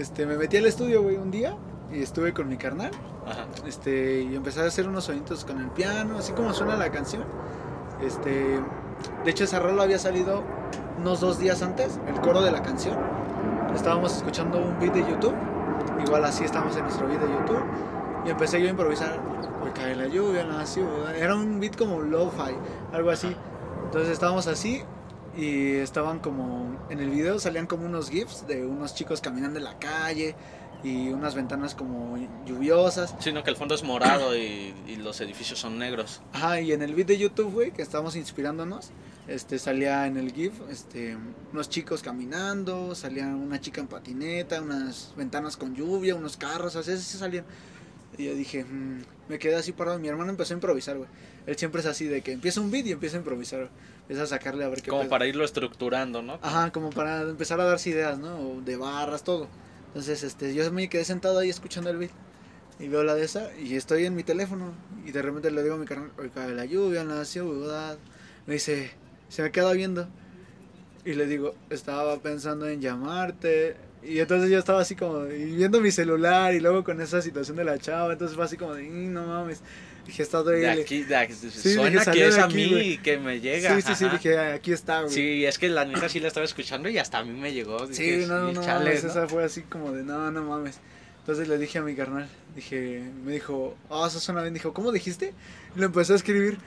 este, 0.00 0.26
me 0.26 0.36
metí 0.36 0.56
al 0.56 0.66
estudio, 0.66 1.02
güey, 1.02 1.16
un 1.16 1.30
día. 1.30 1.56
Y 1.92 2.02
estuve 2.02 2.32
con 2.32 2.48
mi 2.48 2.56
carnal. 2.56 2.90
Ajá. 3.26 3.46
Este, 3.68 4.22
y 4.22 4.34
empecé 4.34 4.60
a 4.62 4.64
hacer 4.64 4.88
unos 4.88 5.04
sonitos 5.04 5.44
con 5.44 5.60
el 5.60 5.68
piano, 5.70 6.16
así 6.18 6.32
como 6.32 6.52
suena 6.54 6.74
la 6.76 6.90
canción. 6.90 7.22
Este, 8.04 8.30
de 9.24 9.30
hecho 9.30 9.44
esa 9.44 9.60
rola 9.60 9.82
había 9.84 9.98
salido 9.98 10.42
unos 10.98 11.20
dos 11.20 11.38
días 11.38 11.62
antes, 11.62 12.00
el 12.08 12.14
coro 12.20 12.40
de 12.42 12.50
la 12.50 12.62
canción. 12.62 12.96
Estábamos 13.74 14.16
escuchando 14.16 14.58
un 14.58 14.78
beat 14.78 14.92
de 14.92 15.00
YouTube, 15.00 15.34
igual 16.04 16.24
así 16.24 16.44
estamos 16.44 16.76
en 16.76 16.82
nuestro 16.82 17.08
beat 17.08 17.20
de 17.20 17.28
YouTube. 17.28 17.62
Y 18.26 18.30
empecé 18.30 18.60
yo 18.60 18.66
a 18.66 18.70
improvisar, 18.70 19.18
hoy 19.62 19.70
cae 19.74 19.96
la 19.96 20.06
lluvia 20.06 20.44
la 20.44 20.64
ciudad. 20.66 21.16
Era 21.16 21.34
un 21.34 21.58
beat 21.58 21.76
como 21.76 22.00
lo-fi, 22.00 22.54
algo 22.92 23.10
así. 23.10 23.34
Entonces 23.84 24.10
estábamos 24.10 24.46
así 24.46 24.82
y 25.36 25.76
estaban 25.76 26.18
como, 26.20 26.78
en 26.90 27.00
el 27.00 27.10
video 27.10 27.38
salían 27.38 27.66
como 27.66 27.86
unos 27.86 28.10
gifs 28.10 28.46
de 28.46 28.64
unos 28.64 28.94
chicos 28.94 29.20
caminando 29.20 29.58
en 29.58 29.64
la 29.64 29.78
calle 29.78 30.36
y 30.84 31.08
unas 31.08 31.34
ventanas 31.34 31.74
como 31.74 32.16
lluviosas. 32.44 33.14
Sino 33.18 33.42
que 33.42 33.50
el 33.50 33.56
fondo 33.56 33.74
es 33.74 33.82
morado 33.82 34.36
y, 34.36 34.74
y 34.86 34.96
los 34.96 35.20
edificios 35.20 35.58
son 35.58 35.78
negros. 35.78 36.20
Ajá, 36.32 36.60
y 36.60 36.72
en 36.72 36.82
el 36.82 36.94
beat 36.94 37.08
de 37.08 37.18
YouTube, 37.18 37.52
güey, 37.52 37.70
que 37.72 37.82
estábamos 37.82 38.16
inspirándonos, 38.16 38.90
este, 39.28 39.58
salía 39.58 40.06
en 40.06 40.16
el 40.16 40.32
GIF, 40.32 40.52
este, 40.70 41.16
unos 41.52 41.68
chicos 41.68 42.02
caminando, 42.02 42.94
salía 42.94 43.26
una 43.26 43.60
chica 43.60 43.80
en 43.80 43.86
patineta, 43.86 44.60
unas 44.60 45.12
ventanas 45.16 45.56
con 45.56 45.74
lluvia, 45.74 46.14
unos 46.14 46.36
carros, 46.36 46.76
así, 46.76 46.92
así 46.92 47.18
salían. 47.18 47.44
Y 48.18 48.26
yo 48.26 48.34
dije, 48.34 48.64
"Mm", 48.64 49.02
me 49.28 49.38
quedé 49.38 49.54
así 49.56 49.72
parado, 49.72 49.98
mi 49.98 50.08
hermano 50.08 50.30
empezó 50.30 50.52
a 50.54 50.56
improvisar, 50.56 50.96
güey. 50.98 51.08
Él 51.46 51.56
siempre 51.56 51.80
es 51.80 51.86
así, 51.86 52.06
de 52.06 52.20
que 52.22 52.32
empieza 52.32 52.60
un 52.60 52.70
beat 52.70 52.86
y 52.86 52.92
empieza 52.92 53.16
a 53.16 53.20
improvisar, 53.20 53.70
empieza 54.02 54.24
a 54.24 54.26
sacarle 54.26 54.64
a 54.64 54.68
ver 54.68 54.82
qué 54.82 54.90
Como 54.90 55.02
pedo. 55.02 55.10
para 55.10 55.26
irlo 55.26 55.44
estructurando, 55.44 56.20
¿no? 56.22 56.38
Ajá, 56.42 56.70
como 56.72 56.90
para 56.90 57.22
empezar 57.22 57.60
a 57.60 57.64
darse 57.64 57.90
ideas, 57.90 58.18
¿no? 58.18 58.60
De 58.60 58.76
barras, 58.76 59.24
todo. 59.24 59.48
Entonces, 59.88 60.22
este, 60.24 60.52
yo 60.54 60.70
me 60.72 60.88
quedé 60.88 61.04
sentado 61.04 61.38
ahí 61.38 61.48
escuchando 61.50 61.90
el 61.90 61.96
beat. 61.98 62.10
Y 62.80 62.88
veo 62.88 63.04
la 63.04 63.14
de 63.14 63.24
esa 63.24 63.54
y 63.56 63.76
estoy 63.76 64.06
en 64.06 64.14
mi 64.16 64.24
teléfono. 64.24 64.72
Y 65.06 65.12
de 65.12 65.22
repente 65.22 65.50
le 65.50 65.62
digo 65.62 65.76
a 65.76 65.78
mi 65.78 65.86
carnal, 65.86 66.10
la 66.56 66.64
lluvia 66.64 67.02
en 67.02 67.08
la 67.08 67.24
ciudad. 67.24 67.96
Me 68.46 68.54
dice, 68.54 68.90
se 69.32 69.42
me 69.42 69.50
queda 69.50 69.72
viendo. 69.72 70.08
Y 71.04 71.14
le 71.14 71.26
digo, 71.26 71.54
estaba 71.70 72.18
pensando 72.18 72.68
en 72.68 72.80
llamarte. 72.80 73.76
Y 74.04 74.18
entonces 74.18 74.50
yo 74.50 74.58
estaba 74.58 74.80
así 74.80 74.94
como, 74.96 75.22
viendo 75.24 75.80
mi 75.80 75.90
celular 75.90 76.54
y 76.54 76.60
luego 76.60 76.84
con 76.84 77.00
esa 77.00 77.22
situación 77.22 77.56
de 77.56 77.64
la 77.64 77.78
chava. 77.78 78.12
Entonces 78.12 78.36
fue 78.36 78.44
así 78.44 78.56
como, 78.56 78.74
de, 78.74 78.82
"Mm, 78.82 79.12
no 79.12 79.26
mames. 79.26 79.60
Dije, 80.06 80.22
está 80.24 80.38
De 80.42 80.44
doble. 80.66 80.82
aquí, 80.82 81.04
de 81.04 81.14
aquí- 81.16 81.34
dije, 81.40 81.74
suena 81.74 82.02
salió 82.04 82.22
que 82.22 82.28
es 82.28 82.34
de 82.34 82.40
a 82.40 82.44
aquí, 82.46 82.54
mí 82.56 82.68
güey. 82.70 82.90
y 82.94 82.98
que 82.98 83.18
me 83.18 83.40
llega. 83.40 83.76
Sí, 83.76 83.82
sí, 83.82 83.94
sí, 83.94 84.04
ajá. 84.06 84.16
dije, 84.16 84.38
aquí 84.38 84.72
está, 84.72 85.02
güey. 85.02 85.14
Sí, 85.14 85.44
es 85.46 85.58
que 85.58 85.68
la 85.68 85.84
neta 85.84 86.08
sí 86.08 86.18
la 86.18 86.26
estaba 86.28 86.44
escuchando 86.44 86.88
y 86.88 86.98
hasta 86.98 87.18
a 87.18 87.24
mí 87.24 87.30
me 87.32 87.52
llegó. 87.52 87.86
Sí, 87.86 88.02
dije, 88.02 88.26
no, 88.26 88.48
"Sí, 88.48 88.54
no, 88.56 88.62
chale, 88.64 88.84
mames, 88.86 89.04
¿no?". 89.04 89.10
esa 89.10 89.28
fue 89.28 89.44
así 89.44 89.62
como 89.62 89.92
de, 89.92 90.02
no, 90.02 90.30
no 90.32 90.42
mames. 90.42 90.80
Entonces 91.20 91.46
le 91.46 91.56
dije 91.56 91.78
a 91.78 91.82
mi 91.82 91.94
carnal, 91.94 92.28
dije, 92.56 93.00
me 93.24 93.30
dijo, 93.32 93.76
ah, 93.90 94.06
eso 94.08 94.18
suena 94.18 94.42
bien. 94.42 94.54
Dijo, 94.54 94.74
¿cómo 94.74 94.90
dijiste? 94.90 95.34
Y 95.76 95.78
lo 95.78 95.86
empezó 95.86 96.14
a 96.14 96.16
escribir 96.16 96.58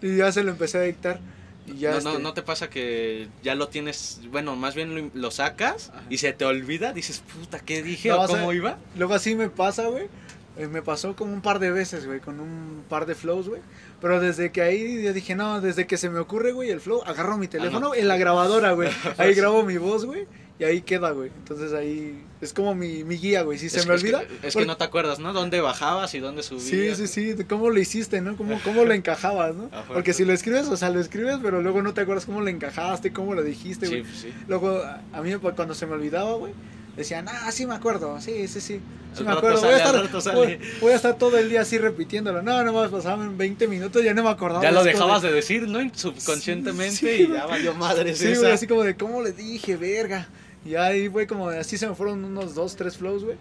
y 0.00 0.16
ya 0.16 0.30
se 0.30 0.44
lo 0.44 0.52
empecé 0.52 0.78
a 0.78 0.82
dictar. 0.82 1.18
Y 1.66 1.78
ya 1.78 1.92
no, 1.92 2.00
no, 2.00 2.10
este, 2.10 2.22
no 2.22 2.34
te 2.34 2.42
pasa 2.42 2.68
que 2.68 3.28
ya 3.42 3.54
lo 3.54 3.68
tienes, 3.68 4.20
bueno, 4.30 4.54
más 4.56 4.74
bien 4.74 4.94
lo, 4.94 5.10
lo 5.14 5.30
sacas 5.30 5.90
Ajá. 5.90 6.02
y 6.10 6.18
se 6.18 6.32
te 6.32 6.44
olvida, 6.44 6.92
dices, 6.92 7.22
puta, 7.38 7.58
¿qué 7.60 7.82
dije 7.82 8.10
No, 8.10 8.22
o 8.22 8.26
cómo 8.26 8.52
iba? 8.52 8.78
Luego 8.96 9.14
así 9.14 9.34
me 9.34 9.48
pasa, 9.48 9.86
güey. 9.86 10.08
Eh, 10.56 10.68
me 10.68 10.82
pasó 10.82 11.16
como 11.16 11.32
un 11.32 11.40
par 11.40 11.58
de 11.58 11.72
veces, 11.72 12.06
güey, 12.06 12.20
con 12.20 12.38
un 12.38 12.84
par 12.88 13.06
de 13.06 13.14
flows, 13.16 13.48
güey. 13.48 13.60
Pero 14.00 14.20
desde 14.20 14.52
que 14.52 14.62
ahí 14.62 15.02
yo 15.02 15.12
dije, 15.12 15.34
no, 15.34 15.60
desde 15.60 15.86
que 15.86 15.96
se 15.96 16.10
me 16.10 16.20
ocurre, 16.20 16.52
güey, 16.52 16.70
el 16.70 16.80
flow, 16.80 17.02
agarro 17.04 17.36
mi 17.36 17.48
teléfono 17.48 17.88
no. 17.88 17.94
en 17.94 18.06
la 18.06 18.16
grabadora, 18.16 18.72
güey. 18.72 18.90
Ahí 19.18 19.34
grabo 19.34 19.64
mi 19.64 19.78
voz, 19.78 20.04
güey. 20.04 20.26
Y 20.58 20.64
ahí 20.64 20.82
queda, 20.82 21.10
güey. 21.10 21.30
Entonces 21.36 21.72
ahí 21.72 22.22
es 22.40 22.52
como 22.52 22.76
mi, 22.76 23.02
mi 23.02 23.16
guía, 23.16 23.42
güey. 23.42 23.58
Si 23.58 23.68
se 23.68 23.84
me 23.86 23.94
olvida. 23.94 24.24
Que, 24.24 24.46
es 24.48 24.54
que 24.54 24.64
no 24.64 24.76
te 24.76 24.84
acuerdas, 24.84 25.18
¿no? 25.18 25.32
¿Dónde 25.32 25.60
bajabas 25.60 26.14
y 26.14 26.20
dónde 26.20 26.44
subías? 26.44 26.96
Sí, 26.96 27.08
sí, 27.08 27.34
sí, 27.36 27.44
cómo 27.44 27.70
lo 27.70 27.80
hiciste, 27.80 28.20
¿no? 28.20 28.36
¿Cómo, 28.36 28.60
cómo 28.62 28.84
lo 28.84 28.94
encajabas, 28.94 29.54
¿no? 29.56 29.68
Porque 29.88 30.12
si 30.12 30.24
lo 30.24 30.32
escribes, 30.32 30.68
o 30.68 30.76
sea, 30.76 30.90
lo 30.90 31.00
escribes, 31.00 31.38
pero 31.42 31.60
luego 31.60 31.82
no 31.82 31.92
te 31.92 32.02
acuerdas 32.02 32.26
cómo 32.26 32.40
lo 32.40 32.48
encajaste, 32.48 33.12
cómo 33.12 33.34
lo 33.34 33.42
dijiste, 33.42 33.86
Sí, 33.86 33.92
güey. 33.92 34.02
pues 34.02 34.16
sí. 34.16 34.32
Luego, 34.46 34.80
a 35.12 35.22
mí 35.22 35.36
pues, 35.38 35.54
cuando 35.56 35.74
se 35.74 35.86
me 35.86 35.94
olvidaba, 35.94 36.34
güey, 36.34 36.52
decían, 36.96 37.26
ah, 37.28 37.50
sí 37.50 37.66
me 37.66 37.74
acuerdo, 37.74 38.20
sí, 38.20 38.46
sí, 38.46 38.60
sí. 38.60 38.80
Sí 39.14 39.22
me 39.22 39.30
acuerdo, 39.30 39.60
voy, 39.60 39.70
a 39.70 39.76
estar, 39.76 40.34
voy, 40.34 40.58
voy 40.80 40.92
a 40.92 40.96
estar 40.96 41.16
todo 41.16 41.38
el 41.38 41.48
día 41.48 41.60
así 41.60 41.78
repitiéndolo. 41.78 42.42
No, 42.42 42.64
no 42.64 42.72
más 42.72 42.90
pasaban 42.90 43.38
20 43.38 43.68
minutos, 43.68 44.02
ya 44.02 44.12
no 44.12 44.24
me 44.24 44.30
acordaba. 44.30 44.60
Ya 44.62 44.72
lo 44.72 44.82
dejabas 44.82 45.22
de 45.22 45.30
decir, 45.30 45.68
¿no? 45.68 45.78
Subconscientemente 45.94 46.96
Sí, 46.96 47.06
y 47.22 47.32
ya 47.32 47.46
valió 47.46 47.74
madre 47.74 48.14
Sí, 48.16 48.34
güey, 48.34 48.50
así 48.50 48.66
como 48.66 48.82
de, 48.82 48.96
¿cómo 48.96 49.22
le 49.22 49.30
dije, 49.32 49.76
verga? 49.76 50.28
Y 50.64 50.76
ahí 50.76 51.08
fue 51.08 51.26
como, 51.26 51.48
así 51.48 51.76
se 51.76 51.86
me 51.88 51.94
fueron 51.94 52.24
unos 52.24 52.54
dos, 52.54 52.76
tres 52.76 52.96
flows, 52.96 53.24
güey. 53.24 53.36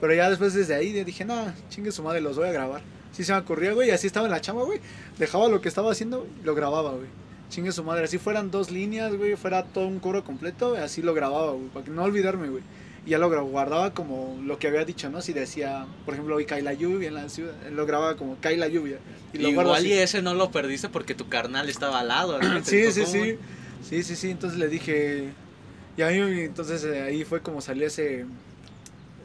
Pero 0.00 0.14
ya 0.14 0.28
después 0.28 0.54
desde 0.54 0.74
ahí 0.74 0.92
dije, 1.04 1.24
nada, 1.24 1.54
chingue 1.70 1.92
su 1.92 2.02
madre, 2.02 2.20
los 2.20 2.36
voy 2.36 2.48
a 2.48 2.52
grabar. 2.52 2.82
Sí 3.12 3.22
se 3.22 3.32
me 3.32 3.38
ocurría, 3.38 3.72
güey, 3.72 3.88
y 3.88 3.92
así 3.92 4.06
estaba 4.06 4.26
en 4.26 4.32
la 4.32 4.40
chamba, 4.40 4.64
güey. 4.64 4.80
Dejaba 5.18 5.48
lo 5.48 5.60
que 5.60 5.68
estaba 5.68 5.92
haciendo, 5.92 6.20
güey, 6.20 6.30
y 6.42 6.44
lo 6.44 6.54
grababa, 6.54 6.92
güey. 6.92 7.06
Chingue 7.48 7.70
su 7.70 7.84
madre, 7.84 8.04
así 8.04 8.18
fueran 8.18 8.50
dos 8.50 8.70
líneas, 8.70 9.14
güey, 9.14 9.36
fuera 9.36 9.62
todo 9.62 9.86
un 9.86 10.00
coro 10.00 10.24
completo, 10.24 10.70
güey, 10.70 10.82
así 10.82 11.00
lo 11.00 11.14
grababa, 11.14 11.52
güey, 11.52 11.68
para 11.68 11.84
que 11.84 11.90
no 11.92 12.02
olvidarme, 12.02 12.48
güey. 12.48 12.62
Y 13.06 13.10
ya 13.10 13.18
lo 13.18 13.28
guardaba 13.46 13.92
como 13.92 14.40
lo 14.42 14.58
que 14.58 14.66
había 14.66 14.84
dicho, 14.84 15.10
¿no? 15.10 15.20
Si 15.20 15.32
decía, 15.32 15.86
por 16.04 16.14
ejemplo, 16.14 16.36
hoy 16.36 16.46
cae 16.46 16.62
la 16.62 16.72
lluvia 16.72 17.08
en 17.08 17.14
la 17.14 17.28
ciudad, 17.28 17.52
lo 17.70 17.86
grababa 17.86 18.16
como 18.16 18.36
cae 18.40 18.56
la 18.56 18.66
lluvia. 18.66 18.98
Y 19.32 19.38
lo 19.38 19.48
Igual 19.48 19.86
y 19.86 19.92
ese 19.92 20.22
no 20.22 20.34
lo 20.34 20.50
perdiste 20.50 20.88
porque 20.88 21.14
tu 21.14 21.28
carnal 21.28 21.68
estaba 21.68 22.00
al 22.00 22.08
lado. 22.08 22.40
¿no? 22.40 22.60
Sí, 22.64 22.90
sí, 22.92 23.04
sí. 23.04 23.38
Sí, 23.88 24.02
sí, 24.02 24.16
sí. 24.16 24.30
Entonces 24.30 24.58
le 24.58 24.68
dije. 24.68 25.32
Y 25.96 26.02
a 26.02 26.08
mí, 26.08 26.40
entonces 26.40 26.84
eh, 26.84 27.02
ahí 27.02 27.24
fue 27.24 27.40
como 27.40 27.60
salió 27.60 27.86
ese. 27.86 28.26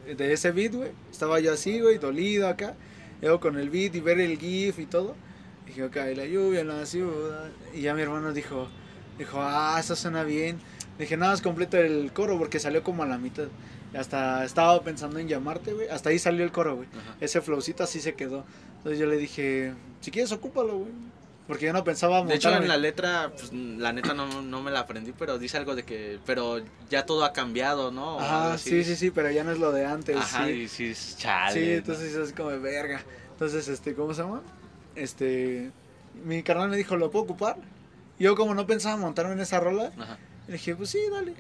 De 0.06 0.34
ese 0.34 0.52
beat, 0.52 0.74
güey. 0.74 0.92
Estaba 1.12 1.40
yo 1.40 1.54
así, 1.54 1.80
güey, 1.80 1.98
dolido 1.98 2.48
acá. 2.48 2.76
Luego 3.22 3.40
con 3.40 3.60
el 3.60 3.70
beat 3.70 3.96
y 3.96 4.00
ver 4.00 4.20
el 4.20 4.38
GIF 4.38 4.80
y 4.80 4.86
todo. 4.86 5.16
Dije, 5.68 5.84
ok, 5.84 5.96
la 6.16 6.26
lluvia 6.26 6.62
en 6.62 6.68
la 6.68 6.86
ciudad. 6.86 7.50
Y 7.74 7.82
ya 7.82 7.94
mi 7.94 8.02
hermano 8.02 8.34
dijo, 8.34 8.68
dijo, 9.18 9.40
ah, 9.42 9.78
eso 9.80 9.96
suena 9.96 10.24
bien. 10.24 10.60
Dije, 10.98 11.16
nada 11.16 11.34
más 11.34 11.42
completo 11.42 11.78
el 11.78 12.12
coro 12.12 12.38
porque 12.38 12.60
salió 12.60 12.84
como 12.84 13.04
a 13.04 13.06
la 13.06 13.18
mitad. 13.18 13.48
Y 13.94 13.98
hasta 13.98 14.44
estaba 14.46 14.82
pensando 14.84 15.20
en 15.20 15.28
llamarte, 15.28 15.74
güey. 15.74 15.88
Hasta 15.90 16.10
ahí 16.10 16.20
salió 16.20 16.44
el 16.44 16.52
coro, 16.52 16.76
güey. 16.78 16.88
Ese 17.20 17.42
flowcito 17.42 17.84
así 17.84 18.00
se 18.02 18.16
quedó. 18.16 18.46
Entonces 18.78 19.00
yo 19.00 19.06
le 19.06 19.18
dije, 19.18 19.74
si 20.02 20.12
quieres, 20.12 20.32
ocúpalo, 20.32 20.80
güey. 20.80 20.92
Porque 21.50 21.66
yo 21.66 21.74
no 21.74 21.84
pensaba 21.84 22.22
De 22.22 22.36
hecho, 22.36 22.56
en 22.56 22.68
la 22.68 22.78
letra, 22.78 23.32
pues, 23.36 23.52
la 23.52 23.92
neta 23.92 24.14
no, 24.14 24.44
no 24.44 24.62
me 24.62 24.70
la 24.70 24.82
aprendí, 24.82 25.14
pero 25.18 25.40
dice 25.40 25.58
algo 25.58 25.74
de 25.76 25.82
que, 25.82 26.20
pero 26.24 26.62
ya 26.92 27.08
todo 27.08 27.26
ha 27.26 27.34
cambiado, 27.34 27.90
¿no? 27.90 28.20
Así. 28.20 28.70
sí, 28.70 28.84
sí, 28.84 28.96
sí, 28.96 29.10
pero 29.10 29.32
ya 29.32 29.44
no 29.44 29.52
es 29.52 29.58
lo 29.58 29.72
de 29.72 29.84
antes. 29.84 30.16
Ajá, 30.16 30.46
sí. 30.46 30.52
y 30.52 30.68
sí, 30.68 30.86
es 30.92 31.18
chale. 31.18 31.54
Sí, 31.60 31.72
entonces 31.72 32.14
es 32.14 32.34
como 32.34 32.52
de 32.52 32.60
verga. 32.60 33.02
Entonces, 33.32 33.68
este, 33.68 33.96
¿cómo 33.96 34.14
se 34.14 34.22
llama? 34.22 34.44
Este, 34.94 35.72
mi 36.24 36.44
carnal 36.44 36.70
me 36.70 36.78
dijo, 36.78 36.96
¿lo 36.98 37.10
puedo 37.10 37.26
ocupar? 37.26 37.56
Yo 38.20 38.36
como 38.36 38.54
no 38.54 38.68
pensaba 38.68 38.96
montarme 38.98 39.34
en 39.34 39.40
esa 39.40 39.60
rola, 39.60 39.92
Ajá. 39.98 40.20
le 40.46 40.54
dije, 40.54 40.76
pues 40.76 40.92
sí, 40.92 41.00
dale. 41.12 41.34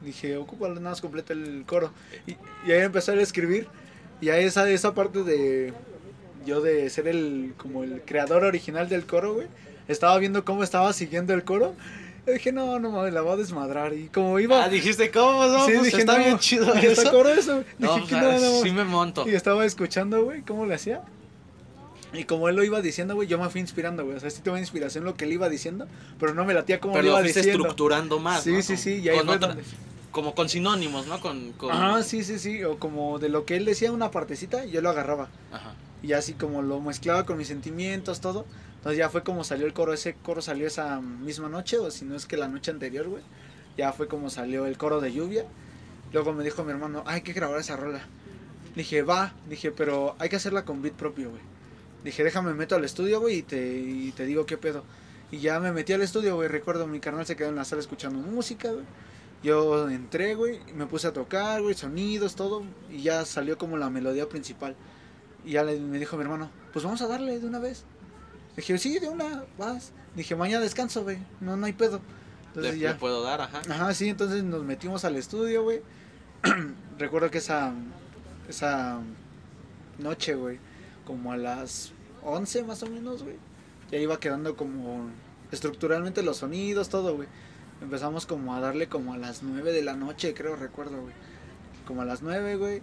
Dije, 0.00 0.36
ocúpalo, 0.36 0.74
nada 0.74 0.90
más 0.90 1.00
completa 1.00 1.32
el 1.32 1.62
coro. 1.64 1.92
Y, 2.26 2.32
y 2.66 2.72
ahí 2.72 2.80
empezó 2.80 3.12
a 3.12 3.22
escribir. 3.22 3.68
Y 4.20 4.30
ahí 4.30 4.46
esa, 4.46 4.68
esa 4.68 4.94
parte 4.94 5.22
de 5.22 5.72
yo 6.44 6.60
de 6.60 6.88
ser 6.90 7.08
el 7.08 7.54
como 7.56 7.84
el 7.84 8.02
creador 8.04 8.44
original 8.44 8.88
del 8.88 9.04
coro, 9.06 9.34
güey. 9.34 9.46
Estaba 9.88 10.16
viendo 10.18 10.44
cómo 10.44 10.62
estaba 10.64 10.92
siguiendo 10.92 11.34
el 11.34 11.44
coro. 11.44 11.74
Y 12.26 12.32
dije, 12.32 12.52
no, 12.52 12.78
no 12.80 12.90
mames, 12.90 13.12
la 13.12 13.20
voy 13.20 13.34
a 13.34 13.36
desmadrar. 13.36 13.92
Y 13.92 14.08
como 14.08 14.38
iba... 14.40 14.64
Ah, 14.64 14.68
dijiste, 14.70 15.10
¿cómo? 15.10 15.44
No, 15.46 15.66
sí, 15.66 15.72
pues, 15.72 15.84
dije, 15.84 15.98
está 15.98 16.16
no, 16.18 16.24
bien 16.24 16.38
chido 16.38 16.72
está 16.74 17.02
eso. 17.02 17.10
coro 17.10 17.28
eso. 17.28 17.64
No, 17.78 17.96
dije, 17.96 18.06
pues, 18.08 18.08
que 18.08 18.14
no, 18.14 18.32
no, 18.40 18.62
sí 18.62 18.70
me 18.72 18.84
monto. 18.84 19.28
y 19.28 19.34
estaba 19.34 19.66
escuchando, 19.66 20.24
güey, 20.24 20.40
cómo 20.40 20.64
le 20.64 20.74
hacía. 20.74 21.02
Y 22.14 22.24
como 22.24 22.48
él 22.48 22.56
lo 22.56 22.62
iba 22.64 22.80
diciendo, 22.80 23.14
güey, 23.16 23.28
yo 23.28 23.38
me 23.38 23.50
fui 23.50 23.60
inspirando, 23.60 24.04
güey. 24.04 24.16
O 24.16 24.20
sea, 24.20 24.30
sí 24.30 24.40
tuve 24.40 24.58
inspiración 24.58 25.04
lo 25.04 25.16
que 25.16 25.24
él 25.26 25.32
iba 25.32 25.48
diciendo, 25.50 25.86
pero 26.18 26.32
no 26.32 26.44
me 26.46 26.54
latía 26.54 26.80
como 26.80 26.94
Pero 26.94 27.04
lo 27.06 27.10
iba 27.10 27.20
fuiste 27.20 27.40
diciendo. 27.40 27.64
estructurando 27.64 28.18
más, 28.20 28.44
Sí, 28.44 28.52
¿no? 28.52 28.62
sí, 28.62 28.76
sí, 28.76 28.94
y 29.02 29.08
ahí 29.10 29.18
con 29.18 29.28
otra- 29.28 29.48
donde- 29.48 29.64
Como 30.12 30.34
con 30.34 30.48
sinónimos, 30.48 31.06
¿no? 31.08 31.20
Con, 31.20 31.52
con... 31.54 31.72
Ajá, 31.72 32.02
sí, 32.04 32.22
sí, 32.22 32.38
sí. 32.38 32.62
O 32.64 32.78
como 32.78 33.18
de 33.18 33.28
lo 33.28 33.44
que 33.44 33.56
él 33.56 33.64
decía 33.64 33.90
una 33.90 34.10
partecita, 34.12 34.64
yo 34.64 34.80
lo 34.80 34.90
agarraba. 34.90 35.28
Ajá. 35.52 35.74
Y 36.04 36.12
así 36.12 36.34
como 36.34 36.60
lo 36.60 36.80
mezclaba 36.80 37.24
con 37.24 37.38
mis 37.38 37.48
sentimientos, 37.48 38.20
todo. 38.20 38.44
Entonces 38.76 38.98
ya 38.98 39.08
fue 39.08 39.22
como 39.22 39.42
salió 39.42 39.64
el 39.64 39.72
coro. 39.72 39.94
Ese 39.94 40.12
coro 40.12 40.42
salió 40.42 40.66
esa 40.66 41.00
misma 41.00 41.48
noche, 41.48 41.78
o 41.78 41.90
si 41.90 42.04
no 42.04 42.14
es 42.14 42.26
que 42.26 42.36
la 42.36 42.46
noche 42.46 42.70
anterior, 42.70 43.08
güey. 43.08 43.22
Ya 43.78 43.90
fue 43.94 44.06
como 44.06 44.28
salió 44.28 44.66
el 44.66 44.76
coro 44.76 45.00
de 45.00 45.14
lluvia. 45.14 45.46
Luego 46.12 46.34
me 46.34 46.44
dijo 46.44 46.62
mi 46.62 46.72
hermano, 46.72 47.02
"Ah, 47.06 47.14
hay 47.14 47.22
que 47.22 47.32
grabar 47.32 47.58
esa 47.58 47.76
rola. 47.76 48.02
Dije, 48.76 49.02
va. 49.02 49.32
Dije, 49.48 49.70
pero 49.70 50.14
hay 50.18 50.28
que 50.28 50.36
hacerla 50.36 50.66
con 50.66 50.82
beat 50.82 50.94
propio, 50.94 51.30
güey. 51.30 51.40
Dije, 52.04 52.22
déjame 52.22 52.52
meto 52.52 52.76
al 52.76 52.84
estudio, 52.84 53.20
güey, 53.20 53.38
y 53.38 53.42
te, 53.42 53.56
y 53.78 54.12
te 54.12 54.26
digo 54.26 54.44
qué 54.44 54.58
pedo. 54.58 54.84
Y 55.30 55.38
ya 55.38 55.58
me 55.58 55.72
metí 55.72 55.94
al 55.94 56.02
estudio, 56.02 56.36
güey. 56.36 56.48
Recuerdo, 56.48 56.86
mi 56.86 57.00
carnal 57.00 57.24
se 57.24 57.34
quedó 57.34 57.48
en 57.48 57.56
la 57.56 57.64
sala 57.64 57.80
escuchando 57.80 58.18
música, 58.18 58.70
güey. 58.70 58.84
Yo 59.42 59.88
entré, 59.88 60.34
güey, 60.34 60.60
me 60.74 60.84
puse 60.86 61.06
a 61.06 61.12
tocar, 61.14 61.62
güey, 61.62 61.74
sonidos, 61.74 62.34
todo. 62.34 62.62
Y 62.90 63.00
ya 63.02 63.24
salió 63.24 63.56
como 63.56 63.78
la 63.78 63.88
melodía 63.88 64.28
principal. 64.28 64.76
Y 65.44 65.52
ya 65.52 65.62
le- 65.64 65.78
me 65.80 65.98
dijo 65.98 66.16
mi 66.16 66.22
hermano, 66.22 66.50
pues 66.72 66.84
vamos 66.84 67.00
a 67.02 67.06
darle 67.08 67.38
de 67.38 67.46
una 67.46 67.58
vez. 67.58 67.84
Dije, 68.56 68.78
sí, 68.78 68.98
de 68.98 69.08
una, 69.08 69.44
vas. 69.58 69.92
Dije, 70.14 70.36
mañana 70.36 70.62
descanso, 70.62 71.02
güey. 71.02 71.18
No, 71.40 71.56
no 71.56 71.66
hay 71.66 71.72
pedo. 71.72 72.00
Entonces 72.48 72.74
Le, 72.74 72.78
ya. 72.80 72.92
le 72.92 72.98
puedo 72.98 73.22
dar, 73.22 73.40
ajá. 73.40 73.62
Ajá, 73.68 73.92
sí, 73.94 74.08
entonces 74.08 74.44
nos 74.44 74.62
metimos 74.64 75.04
al 75.04 75.16
estudio, 75.16 75.64
güey. 75.64 75.82
Recuerdo 76.98 77.30
que 77.30 77.38
esa, 77.38 77.72
esa 78.48 79.00
noche, 79.98 80.34
güey, 80.34 80.58
como 81.04 81.32
a 81.32 81.36
las 81.36 81.92
11 82.22 82.62
más 82.64 82.82
o 82.82 82.86
menos, 82.86 83.22
güey, 83.24 83.36
ya 83.90 83.98
iba 83.98 84.20
quedando 84.20 84.56
como 84.56 85.08
estructuralmente 85.50 86.22
los 86.22 86.38
sonidos, 86.38 86.88
todo, 86.88 87.16
güey. 87.16 87.28
Empezamos 87.80 88.24
como 88.26 88.54
a 88.54 88.60
darle 88.60 88.88
como 88.88 89.12
a 89.14 89.18
las 89.18 89.42
9 89.42 89.72
de 89.72 89.82
la 89.82 89.94
noche, 89.94 90.32
creo, 90.32 90.54
recuerdo, 90.56 91.00
güey. 91.02 91.14
Como 91.86 92.02
a 92.02 92.04
las 92.04 92.22
9, 92.22 92.56
güey. 92.56 92.82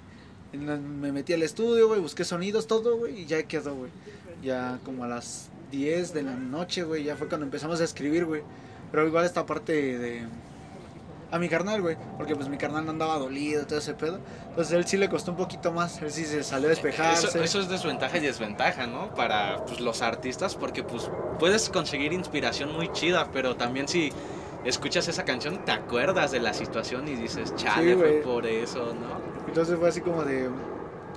Me 0.53 1.11
metí 1.11 1.33
al 1.33 1.43
estudio, 1.43 1.87
güey, 1.87 2.01
busqué 2.01 2.25
sonidos, 2.25 2.67
todo, 2.67 2.97
güey, 2.97 3.21
y 3.21 3.25
ya 3.25 3.41
quedó, 3.43 3.75
güey. 3.75 3.91
Ya 4.43 4.79
como 4.83 5.03
a 5.05 5.07
las 5.07 5.49
10 5.71 6.13
de 6.13 6.23
la 6.23 6.33
noche, 6.33 6.83
güey, 6.83 7.03
ya 7.03 7.15
fue 7.15 7.27
cuando 7.27 7.45
empezamos 7.45 7.79
a 7.79 7.83
escribir, 7.83 8.25
güey. 8.25 8.43
Pero 8.91 9.07
igual 9.07 9.25
esta 9.25 9.45
parte 9.45 9.97
de... 9.97 10.25
A 11.31 11.39
mi 11.39 11.47
carnal, 11.47 11.81
güey, 11.81 11.95
porque 12.17 12.35
pues 12.35 12.49
mi 12.49 12.57
carnal 12.57 12.83
no 12.83 12.91
andaba 12.91 13.17
dolido, 13.17 13.65
todo 13.65 13.79
ese 13.79 13.93
pedo. 13.93 14.19
Entonces 14.49 14.73
a 14.73 14.77
él 14.77 14.85
sí 14.85 14.97
le 14.97 15.07
costó 15.07 15.31
un 15.31 15.37
poquito 15.37 15.71
más, 15.71 16.01
él 16.01 16.11
sí 16.11 16.25
se 16.25 16.43
salió 16.43 16.67
a 16.67 16.71
despejarse. 16.71 17.27
Eso, 17.27 17.41
eso 17.41 17.59
es 17.61 17.69
desventaja 17.69 18.17
y 18.17 18.19
desventaja, 18.19 18.85
¿no? 18.85 19.15
Para 19.15 19.63
pues, 19.63 19.79
los 19.79 20.01
artistas, 20.01 20.55
porque 20.55 20.83
pues 20.83 21.09
puedes 21.39 21.69
conseguir 21.69 22.11
inspiración 22.11 22.73
muy 22.73 22.91
chida, 22.91 23.29
pero 23.31 23.55
también 23.55 23.87
si 23.87 24.11
escuchas 24.65 25.07
esa 25.07 25.23
canción 25.23 25.63
te 25.63 25.71
acuerdas 25.71 26.31
de 26.31 26.41
la 26.41 26.53
situación 26.53 27.07
y 27.07 27.15
dices, 27.15 27.55
chale, 27.55 27.93
Sí, 27.93 27.97
fue 27.97 28.11
por 28.25 28.45
eso, 28.45 28.93
¿no? 28.93 29.30
Entonces 29.47 29.77
fue 29.77 29.89
así 29.89 30.01
como 30.01 30.23
de. 30.23 30.49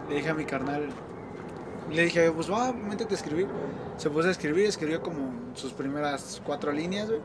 Le 0.08 0.16
dije 0.16 0.28
a 0.28 0.34
mi 0.34 0.44
carnal. 0.44 0.88
Le 1.90 2.04
dije, 2.04 2.30
pues 2.30 2.50
va, 2.50 2.72
métete 2.72 3.14
a 3.14 3.16
escribir. 3.16 3.46
Se 3.96 4.10
puso 4.10 4.28
a 4.28 4.30
escribir, 4.30 4.66
escribió 4.66 5.02
como 5.02 5.32
sus 5.54 5.72
primeras 5.72 6.40
cuatro 6.44 6.72
líneas, 6.72 7.08
güey. 7.08 7.20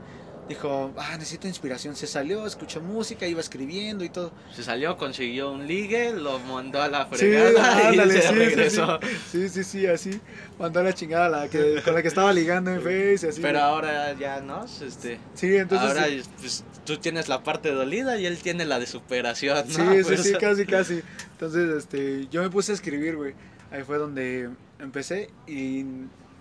Dijo, 0.49 0.91
ah, 0.97 1.15
necesito 1.17 1.47
inspiración. 1.47 1.95
Se 1.95 2.07
salió, 2.07 2.45
escuchó 2.47 2.81
música, 2.81 3.27
iba 3.27 3.39
escribiendo 3.39 4.03
y 4.03 4.09
todo. 4.09 4.31
Se 4.53 4.63
salió, 4.63 4.97
consiguió 4.97 5.51
un 5.51 5.67
ligue, 5.67 6.11
lo 6.11 6.39
mandó 6.39 6.81
a 6.81 6.87
la 6.89 7.03
Sí, 7.11 7.17
fregada 7.17 7.83
y 7.83 7.87
ándale, 7.99 8.13
se 8.21 8.21
sí, 8.23 8.27
sí, 8.27 8.33
regresó. 8.35 8.99
Sí, 9.31 9.49
sí, 9.49 9.63
sí, 9.63 9.85
así. 9.87 10.19
Mandó 10.57 10.79
a 10.79 10.83
la 10.83 10.93
chingada 10.93 11.29
la 11.29 11.47
que, 11.47 11.81
con 11.85 11.93
la 11.93 12.01
que 12.01 12.07
estaba 12.07 12.33
ligando 12.33 12.71
en 12.71 12.81
Face 12.81 13.27
y 13.27 13.29
así. 13.29 13.41
Pero 13.41 13.59
ahora 13.59 14.13
ya 14.13 14.41
no, 14.41 14.65
este, 14.65 15.19
Sí, 15.35 15.55
entonces. 15.55 15.87
ahora 15.87 16.05
sí. 16.07 16.21
pues, 16.39 16.63
tú 16.83 16.97
tienes 16.97 17.29
la 17.29 17.43
parte 17.43 17.71
dolida 17.71 18.19
y 18.19 18.25
él 18.25 18.39
tiene 18.39 18.65
la 18.65 18.79
de 18.79 18.87
superación, 18.87 19.69
Sí, 19.69 19.77
¿no? 19.81 19.93
sí, 19.93 19.99
Pues, 20.03 20.23
sí, 20.23 20.33
casi, 20.39 20.65
casi. 20.65 21.01
Entonces, 21.33 21.69
este, 21.77 22.27
yo 22.31 22.41
me 22.41 22.49
puse 22.49 22.71
a 22.71 22.75
escribir, 22.75 23.15
güey. 23.15 23.35
Ahí 23.71 23.83
fue 23.83 23.99
donde 23.99 24.49
empecé 24.79 25.29
y 25.45 25.85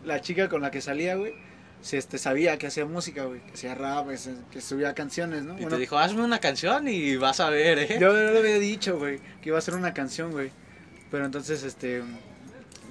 la 0.07 0.23
chica 0.23 0.49
con 0.49 0.63
la 0.63 0.71
que 0.71 0.81
salía, 0.81 1.17
güey, 1.17 1.35
se, 1.81 1.99
este, 1.99 2.19
sabía 2.19 2.59
que 2.59 2.67
hacía 2.67 2.85
música, 2.85 3.25
güey, 3.25 3.41
que 3.41 3.53
hacía 3.53 3.75
rap, 3.75 4.09
que 4.51 4.61
subía 4.61 4.95
canciones, 4.95 5.45
¿no? 5.45 5.55
Y 5.55 5.63
Bueno, 5.63 5.71
te 5.71 5.79
dijo, 5.79 5.99
hazme 5.99 6.23
una 6.23 6.39
canción 6.39 6.89
y 6.89 7.17
vas 7.17 7.41
a 7.41 7.51
ver, 7.51 7.79
¿eh? 7.79 7.99
yo 8.01 8.13
le 8.13 8.39
había 8.39 8.59
dicho, 8.59 8.99
güey, 8.99 9.21
que 9.41 9.51
iba 9.51 9.59
a 9.59 9.61
ser 9.61 9.75
una 9.75 9.95
canción, 9.95 10.33
güey. 10.33 10.51
Pero 11.11 11.25
entonces, 11.25 11.63
este, 11.63 12.03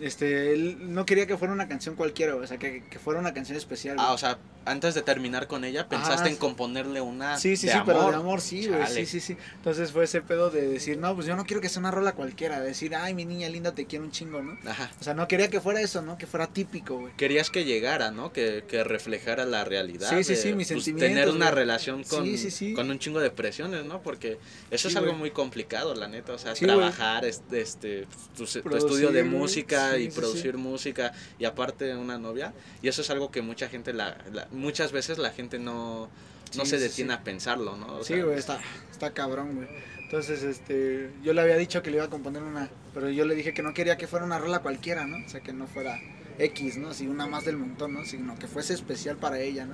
este, 0.02 0.54
él 0.54 0.94
no 0.94 1.06
quería 1.06 1.28
que 1.28 1.38
fuera 1.38 1.54
una 1.54 1.68
canción 1.68 1.96
cualquiera, 1.96 2.34
güey, 2.34 2.46
o 2.46 2.48
sea, 2.48 2.58
que, 2.58 2.84
que 2.90 3.00
fuera 3.00 3.20
una 3.20 3.34
canción 3.34 3.58
especial. 3.58 3.98
Ah, 4.00 4.06
güey. 4.06 4.16
o 4.16 4.18
sea, 4.18 4.38
antes 4.68 4.94
de 4.96 5.02
terminar 5.02 5.48
con 5.48 5.64
ella, 5.64 5.88
pensaste 5.88 6.30
Ah, 6.30 6.32
en 6.32 6.38
componerle 6.38 7.02
una 7.02 7.38
Sí, 7.38 7.58
sí, 7.58 7.68
de 7.68 7.74
sí, 7.74 7.78
amor. 7.80 7.96
pero 7.96 8.10
de 8.12 8.16
amor 8.18 8.42
sí, 8.42 8.68
güey, 8.68 8.86
sí, 8.88 9.06
sí, 9.06 9.20
sí. 9.20 9.38
Entonces 9.56 9.92
fue 9.92 10.04
ese 10.04 10.22
pedo 10.22 10.50
de 10.50 10.68
decir, 10.68 10.98
no, 10.98 11.16
pues 11.16 11.26
yo 11.28 11.36
no 11.36 11.46
quiero 11.46 11.62
que 11.62 11.70
sea 11.70 11.80
una 11.80 11.92
rola 11.92 12.12
cualquiera, 12.14 12.60
de 12.60 12.68
decir, 12.68 12.96
ay, 12.96 13.14
mi 13.14 13.26
niña 13.26 13.50
linda, 13.50 13.74
te 13.74 13.86
quiero 13.86 14.06
un 14.06 14.12
chingo, 14.12 14.42
¿no? 14.42 14.58
Ajá. 14.70 14.92
O 15.00 15.04
sea, 15.04 15.14
no 15.14 15.28
quería 15.28 15.50
que 15.50 15.62
fuera 15.62 15.82
eso, 15.82 16.02
¿no? 16.02 16.18
Que 16.18 16.28
fuera 16.28 16.48
típico, 16.48 17.00
güey. 17.00 17.14
Querías 17.16 17.50
que 17.50 17.66
llegara, 17.66 18.12
¿no? 18.12 18.32
Que, 18.34 18.64
que 18.68 18.84
reflejara 18.84 19.46
la 19.46 19.64
realidad. 19.66 20.10
Sí, 20.10 20.24
sí, 20.24 20.34
de, 20.34 20.40
sí, 20.42 20.54
mis 20.54 20.68
pues, 20.72 20.84
sentimientos, 20.84 21.24
Tener 21.24 21.30
una 21.36 21.52
relación 21.52 22.04
con, 22.04 22.26
Sí, 22.26 22.38
sí, 22.38 22.52
sí. 22.52 22.74
con 22.74 22.90
un 22.92 23.00
chingo 23.00 23.20
de 23.20 23.32
presiones, 23.32 23.86
¿no? 23.86 24.02
Porque 24.02 24.38
eso 24.72 24.88
es 24.88 24.96
algo 24.96 25.14
muy 25.14 25.32
complicado, 25.32 25.96
la 25.96 26.08
neta. 26.08 26.34
O 26.34 26.38
sea, 26.38 26.54
trabajar, 26.54 27.26
este, 27.26 27.62
este, 27.62 28.08
tu, 28.36 28.44
estudio 28.44 29.12
de 29.12 29.24
música 29.24 29.98
y 29.98 30.10
producir 30.10 30.58
música 30.58 31.14
y 31.40 31.46
aparte 31.46 31.96
una 31.96 32.18
novia. 32.18 32.54
Y 32.82 32.88
eso 32.88 33.02
es 33.02 33.10
algo 33.10 33.32
que 33.32 33.42
mucha 33.42 33.70
gente, 33.70 33.94
la, 33.94 34.18
la- 34.34 34.48
muchas 34.58 34.92
veces 34.92 35.18
la 35.18 35.32
gente 35.32 35.60
no, 35.60 36.10
no 36.56 36.66
Sí, 36.66 36.72
se 36.72 36.80
detiene 36.80 37.14
sí. 37.14 37.20
a 37.20 37.24
pensarlo, 37.24 37.78
¿no? 37.78 37.98
O 37.98 38.04
Sí, 38.04 38.16
sea, 38.16 38.24
güey, 38.26 38.38
está, 38.38 38.60
está 38.92 39.14
cabrón, 39.14 39.56
güey. 39.56 39.68
Entonces, 40.04 40.44
este, 40.44 41.12
yo 41.24 41.34
le 41.34 41.42
había 41.42 41.58
dicho 41.58 41.82
que 41.84 41.92
le 41.92 41.98
iba 41.98 42.06
a 42.06 42.10
componer 42.10 42.42
una, 42.44 42.70
pero 42.94 43.10
yo 43.10 43.26
le 43.26 43.36
dije 43.36 43.54
que 43.54 43.62
no 43.62 43.74
quería 43.74 43.98
que 43.98 44.08
fuera 44.08 44.26
una 44.26 44.40
rola 44.40 44.60
cualquiera, 44.60 45.06
¿no? 45.06 45.18
O 45.26 45.30
sea, 45.30 45.42
que 45.42 45.52
no 45.54 45.68
fuera 45.68 46.00
X, 46.40 46.78
¿no? 46.78 46.90
Así 46.90 47.08
una 47.08 47.28
más 47.28 47.44
del 47.46 47.58
montón, 47.58 47.94
¿no? 47.94 48.06
Sino 48.06 48.38
que 48.40 48.48
fuese 48.48 48.74
especial 48.74 49.18
para 49.18 49.40
ella, 49.40 49.66
¿no? 49.66 49.74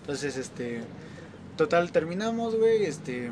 Entonces, 0.00 0.36
este, 0.38 0.80
total, 1.56 1.92
terminamos, 1.92 2.56
güey, 2.56 2.84
este, 2.84 3.30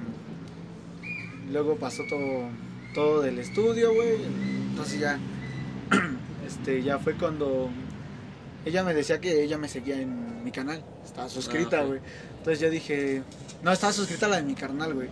luego 1.51 1.77
pasó 1.77 2.03
todo, 2.09 2.49
todo 2.95 3.23
del 3.23 3.39
estudio, 3.39 3.95
güey, 3.95 4.17
entonces 4.71 5.01
ya, 5.01 5.19
este, 6.47 6.83
ya 6.83 6.99
fue 6.99 7.15
cuando 7.15 7.71
ella 8.65 8.85
me 8.85 8.95
decía 8.95 9.21
que 9.21 9.43
ella 9.43 9.59
me 9.59 9.69
seguía 9.69 10.01
en 10.01 10.32
mi 10.43 10.51
canal, 10.53 10.83
estaba 11.05 11.29
suscrita, 11.29 11.79
Ah, 11.79 11.83
ok. 11.83 11.87
güey. 11.89 12.01
Entonces 12.39 12.61
yo 12.61 12.71
dije, 12.71 13.23
no, 13.63 13.73
estaba 13.73 13.93
suscrita 13.93 14.27
a 14.27 14.29
la 14.31 14.37
de 14.37 14.43
mi 14.43 14.55
carnal, 14.55 14.95
güey. 14.95 15.09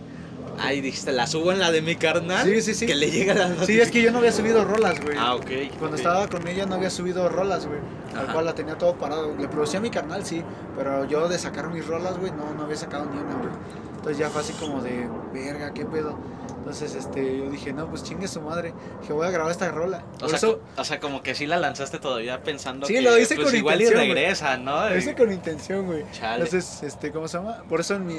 Ay, 0.59 0.81
dijiste, 0.81 1.11
la 1.11 1.27
subo 1.27 1.51
en 1.51 1.59
la 1.59 1.71
de 1.71 1.81
mi 1.81 1.95
carnal. 1.95 2.45
Sí, 2.45 2.61
sí, 2.61 2.73
sí. 2.73 2.85
Que 2.85 2.95
le 2.95 3.09
llega 3.09 3.33
la 3.33 3.65
Sí, 3.65 3.79
es 3.79 3.89
que 3.91 4.01
yo 4.01 4.11
no 4.11 4.17
había 4.17 4.31
subido 4.31 4.65
rolas, 4.65 4.99
güey. 5.01 5.15
Ah, 5.17 5.35
ok. 5.35 5.49
Cuando 5.79 5.95
estaba 5.97 6.27
con 6.27 6.45
ella 6.47 6.65
no 6.65 6.75
había 6.75 6.89
subido 6.89 7.29
rolas, 7.29 7.65
güey. 7.67 7.79
Al 8.15 8.25
Ajá. 8.25 8.33
cual 8.33 8.45
la 8.45 8.53
tenía 8.55 8.77
todo 8.77 8.95
parado. 8.95 9.33
Le 9.37 9.47
producía 9.47 9.79
a 9.79 9.81
mi 9.81 9.89
carnal, 9.89 10.25
sí. 10.25 10.43
Pero 10.75 11.05
yo 11.05 11.27
de 11.29 11.37
sacar 11.39 11.69
mis 11.69 11.85
rolas, 11.87 12.17
güey, 12.17 12.31
no, 12.31 12.53
no 12.53 12.63
había 12.63 12.75
sacado 12.75 13.05
ni 13.05 13.17
una, 13.17 13.35
güey. 13.35 13.49
Entonces 13.95 14.17
ya 14.17 14.29
fue 14.29 14.41
así 14.41 14.53
como 14.53 14.81
de, 14.81 15.07
verga, 15.33 15.73
qué 15.73 15.85
pedo. 15.85 16.17
Entonces, 16.61 16.93
este, 16.93 17.39
yo 17.39 17.49
dije, 17.49 17.73
no, 17.73 17.87
pues 17.89 18.03
chingue 18.03 18.27
su 18.27 18.39
madre. 18.39 18.71
Dije, 19.01 19.13
voy 19.13 19.25
a 19.25 19.31
grabar 19.31 19.51
esta 19.51 19.69
rola. 19.71 20.03
O 20.21 20.27
sea, 20.29 20.37
eso, 20.37 20.61
o 20.77 20.83
sea, 20.83 20.99
como 20.99 21.23
que 21.23 21.33
sí 21.33 21.47
la 21.47 21.57
lanzaste 21.57 21.97
todavía 21.97 22.43
pensando 22.43 22.85
Sí, 22.85 22.93
que 22.93 23.01
lo 23.01 23.17
hice 23.17 23.33
pues 23.35 23.47
con 23.47 23.55
igual 23.55 23.81
intención, 23.81 24.05
y 24.05 24.13
regresa, 24.13 24.57
¿no? 24.57 24.87
lo 24.89 24.95
hice 24.95 25.15
con 25.15 25.31
intención, 25.31 25.87
güey. 25.87 26.03
Entonces, 26.21 26.83
este, 26.83 27.11
¿cómo 27.11 27.27
se 27.27 27.37
llama? 27.39 27.63
Por 27.67 27.79
eso 27.79 27.95
en 27.95 28.05
mi, 28.05 28.13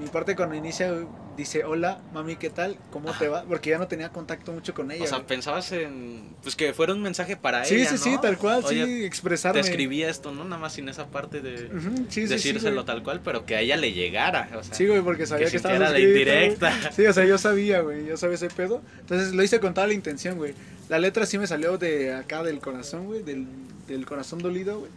mi 0.00 0.08
parte 0.10 0.34
cuando 0.34 0.54
inicia 0.54 0.90
dice, 1.36 1.64
hola, 1.64 2.00
mami, 2.14 2.36
¿qué 2.36 2.48
tal? 2.50 2.76
¿Cómo 2.90 3.10
Ajá. 3.10 3.18
te 3.18 3.28
va? 3.28 3.42
Porque 3.44 3.70
ya 3.70 3.78
no 3.78 3.88
tenía 3.88 4.08
contacto 4.10 4.52
mucho 4.52 4.72
con 4.74 4.90
ella. 4.90 5.04
o 5.04 5.06
sea, 5.06 5.26
pensabas 5.26 5.70
en 5.72 6.34
pues 6.42 6.56
que 6.56 6.72
fuera 6.74 6.92
un 6.94 7.00
mensaje 7.02 7.36
para 7.36 7.64
Sí, 7.64 7.76
ella, 7.76 7.86
sí, 7.90 7.94
¿no? 7.96 8.02
sí, 8.02 8.18
tal 8.20 8.36
cual, 8.38 8.62
Oye, 8.64 8.84
sí, 8.84 9.04
expresarme. 9.04 9.60
te 9.62 9.68
escribí 9.68 10.02
esto, 10.02 10.32
¿no? 10.32 10.44
Nada 10.44 10.58
más 10.60 10.72
sin 10.74 10.88
esa 10.88 11.06
parte 11.06 11.40
de 11.40 11.58
sí, 11.58 11.66
sí, 12.08 12.08
sí, 12.08 12.26
decírselo 12.26 12.84
tal 12.84 13.02
cual, 13.02 13.20
pero 13.22 13.44
que 13.46 13.54
a 13.56 13.60
ella 13.60 13.76
le 13.76 13.92
llegara. 13.92 14.48
O 14.58 14.62
sea, 14.62 14.74
Sí, 14.74 14.86
güey, 14.86 15.00
porque 15.02 15.26
sabía 15.26 15.46
que, 15.46 15.52
que 15.52 15.56
estaba 15.58 15.78
la 15.78 15.98
indirecta. 15.98 16.72
Sí, 16.92 17.06
o 17.06 17.12
sea, 17.12 17.24
yo 17.24 17.38
sabía, 17.38 17.81
güey, 17.84 18.06
yo 18.06 18.16
sabía 18.16 18.36
ese 18.36 18.48
pedo. 18.48 18.82
Entonces 19.00 19.34
lo 19.34 19.42
hice 19.42 19.60
con 19.60 19.74
toda 19.74 19.86
la 19.86 19.94
intención, 19.94 20.36
güey. 20.36 20.54
La 20.88 20.98
letra 20.98 21.26
sí 21.26 21.38
me 21.38 21.46
salió 21.46 21.78
de 21.78 22.14
acá 22.14 22.42
del 22.42 22.60
corazón, 22.60 23.06
güey, 23.06 23.22
del, 23.22 23.46
del 23.86 24.06
corazón 24.06 24.40
dolido, 24.40 24.80
güey. 24.80 24.90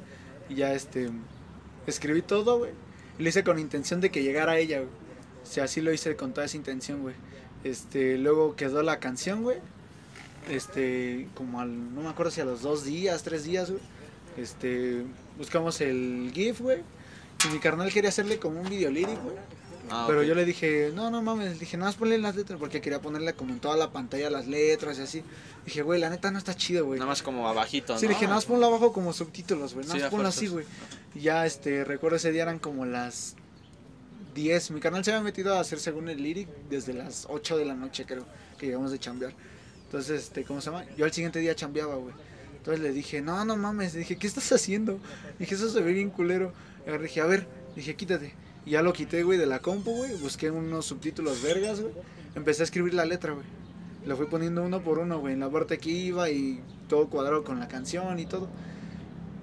Y 0.50 0.56
ya, 0.56 0.74
este, 0.74 1.10
escribí 1.88 2.22
todo, 2.22 2.60
güey. 2.60 2.72
Lo 3.18 3.30
hice 3.30 3.44
con 3.44 3.60
intención 3.60 4.02
de 4.02 4.12
que 4.12 4.24
llegara 4.24 4.54
a 4.54 4.58
ella, 4.58 4.80
güey. 4.80 5.64
Así 5.64 5.82
lo 5.82 5.94
hice 5.94 6.16
con 6.16 6.34
toda 6.34 6.46
esa 6.46 6.58
intención, 6.58 7.02
güey. 7.02 7.16
Este, 7.64 8.18
luego 8.18 8.56
quedó 8.56 8.84
la 8.84 9.00
canción, 9.00 9.44
güey. 9.44 9.58
Este, 10.50 11.28
como 11.34 11.60
al, 11.60 11.96
no 11.96 12.02
me 12.02 12.10
acuerdo 12.10 12.32
si 12.32 12.42
a 12.42 12.46
los 12.46 12.62
dos 12.62 12.84
días, 12.84 13.24
tres 13.24 13.44
días. 13.44 13.72
Este, 14.38 15.04
buscamos 15.38 15.82
el 15.82 16.32
GIF, 16.34 16.62
güey. 16.62 16.80
Y 17.46 17.54
mi 17.54 17.60
carnal 17.60 17.92
quería 17.92 18.10
hacerle 18.10 18.40
como 18.40 18.62
un 18.62 18.70
video 18.70 18.92
güey. 18.92 19.36
Ah, 19.90 20.06
Pero 20.08 20.24
yo 20.24 20.36
le 20.36 20.46
dije, 20.46 20.92
no, 20.94 21.10
no 21.12 21.22
mames, 21.22 21.54
le 21.54 21.60
dije, 21.60 21.78
nada 21.78 21.90
más 21.90 21.96
ponle 21.96 22.18
las 22.18 22.36
letras, 22.36 22.60
porque 22.60 22.82
quería 22.82 23.02
ponerle 23.02 23.34
como 23.34 23.54
en 23.54 23.60
toda 23.60 23.78
la 23.78 23.92
pantalla 23.92 24.30
las 24.30 24.48
letras 24.48 24.98
y 24.98 25.02
así. 25.02 25.24
Dije, 25.66 25.82
güey, 25.82 26.00
la 26.00 26.10
neta 26.10 26.32
no 26.32 26.38
está 26.38 26.56
chido, 26.56 26.86
güey. 26.86 27.00
Nada 27.00 27.10
más 27.10 27.22
como 27.22 27.48
abajito, 27.48 27.98
Sí, 27.98 28.06
¿no? 28.06 28.10
le 28.10 28.14
dije, 28.16 28.26
nada 28.26 28.36
más 28.36 28.46
ponlo 28.46 28.66
abajo 28.66 28.94
como 28.94 29.14
subtítulos, 29.14 29.74
güey. 29.74 29.86
Nada 29.86 29.96
Sí, 29.98 30.02
más 30.04 30.12
ponlo 30.12 30.28
así, 30.28 30.48
güey. 30.48 30.66
Y 31.14 31.22
ya, 31.22 31.46
este, 31.46 31.84
recuerdo 31.84 32.18
ese 32.18 32.32
día 32.32 32.44
eran 32.44 32.60
como 32.60 32.86
las 32.86 33.36
10. 34.34 34.72
Mi 34.72 34.80
canal 34.80 35.04
se 35.04 35.12
había 35.12 35.24
metido 35.24 35.56
a 35.56 35.60
hacer 35.60 35.80
según 35.80 36.10
el 36.10 36.22
lyric 36.22 36.50
desde 36.70 36.94
las 36.94 37.26
8 37.30 37.58
de 37.58 37.66
la 37.66 37.74
noche, 37.76 38.06
creo, 38.06 38.26
que 38.58 38.68
llegamos 38.68 38.92
de 38.92 39.00
chambear. 39.00 39.34
Entonces, 39.86 40.24
este, 40.24 40.44
¿cómo 40.44 40.62
se 40.62 40.72
llama? 40.72 40.86
Yo 40.98 41.06
al 41.06 41.14
siguiente 41.14 41.40
día 41.40 41.56
chambeaba, 41.56 41.96
güey. 41.96 42.14
Entonces 42.58 42.84
le 42.84 42.92
dije, 42.92 43.22
no, 43.22 43.46
no 43.46 43.56
mames. 43.56 43.94
Le 43.94 44.00
dije, 44.00 44.18
¿qué 44.18 44.26
estás 44.28 44.52
haciendo? 44.52 45.00
Dije, 45.40 45.56
eso 45.56 45.70
se 45.70 45.82
ve 45.82 45.94
bien 45.94 46.10
culero. 46.10 46.52
Y 46.88 46.98
dije, 47.02 47.22
a 47.22 47.26
ver, 47.26 47.48
dije, 47.76 47.96
quítate. 47.96 48.34
Y 48.66 48.72
ya 48.72 48.82
lo 48.82 48.94
quité, 48.94 49.24
güey, 49.24 49.38
de 49.38 49.46
la 49.46 49.60
compu, 49.60 49.92
güey. 49.96 50.14
Busqué 50.18 50.50
unos 50.52 50.86
subtítulos 50.86 51.42
vergas, 51.42 51.82
güey. 51.82 51.94
Empecé 52.36 52.64
a 52.64 52.66
escribir 52.66 52.94
la 52.94 53.06
letra, 53.06 53.34
güey. 53.34 53.46
Lo 54.06 54.18
fui 54.18 54.26
poniendo 54.28 54.64
uno 54.64 54.82
por 54.82 55.00
uno, 55.00 55.20
güey, 55.20 55.34
en 55.34 55.40
la 55.40 55.50
parte 55.50 55.78
que 55.78 55.90
iba 55.90 56.30
y 56.30 56.62
todo 56.90 57.08
cuadrado 57.08 57.44
con 57.44 57.60
la 57.60 57.68
canción 57.68 58.20
y 58.20 58.26
todo. 58.26 58.48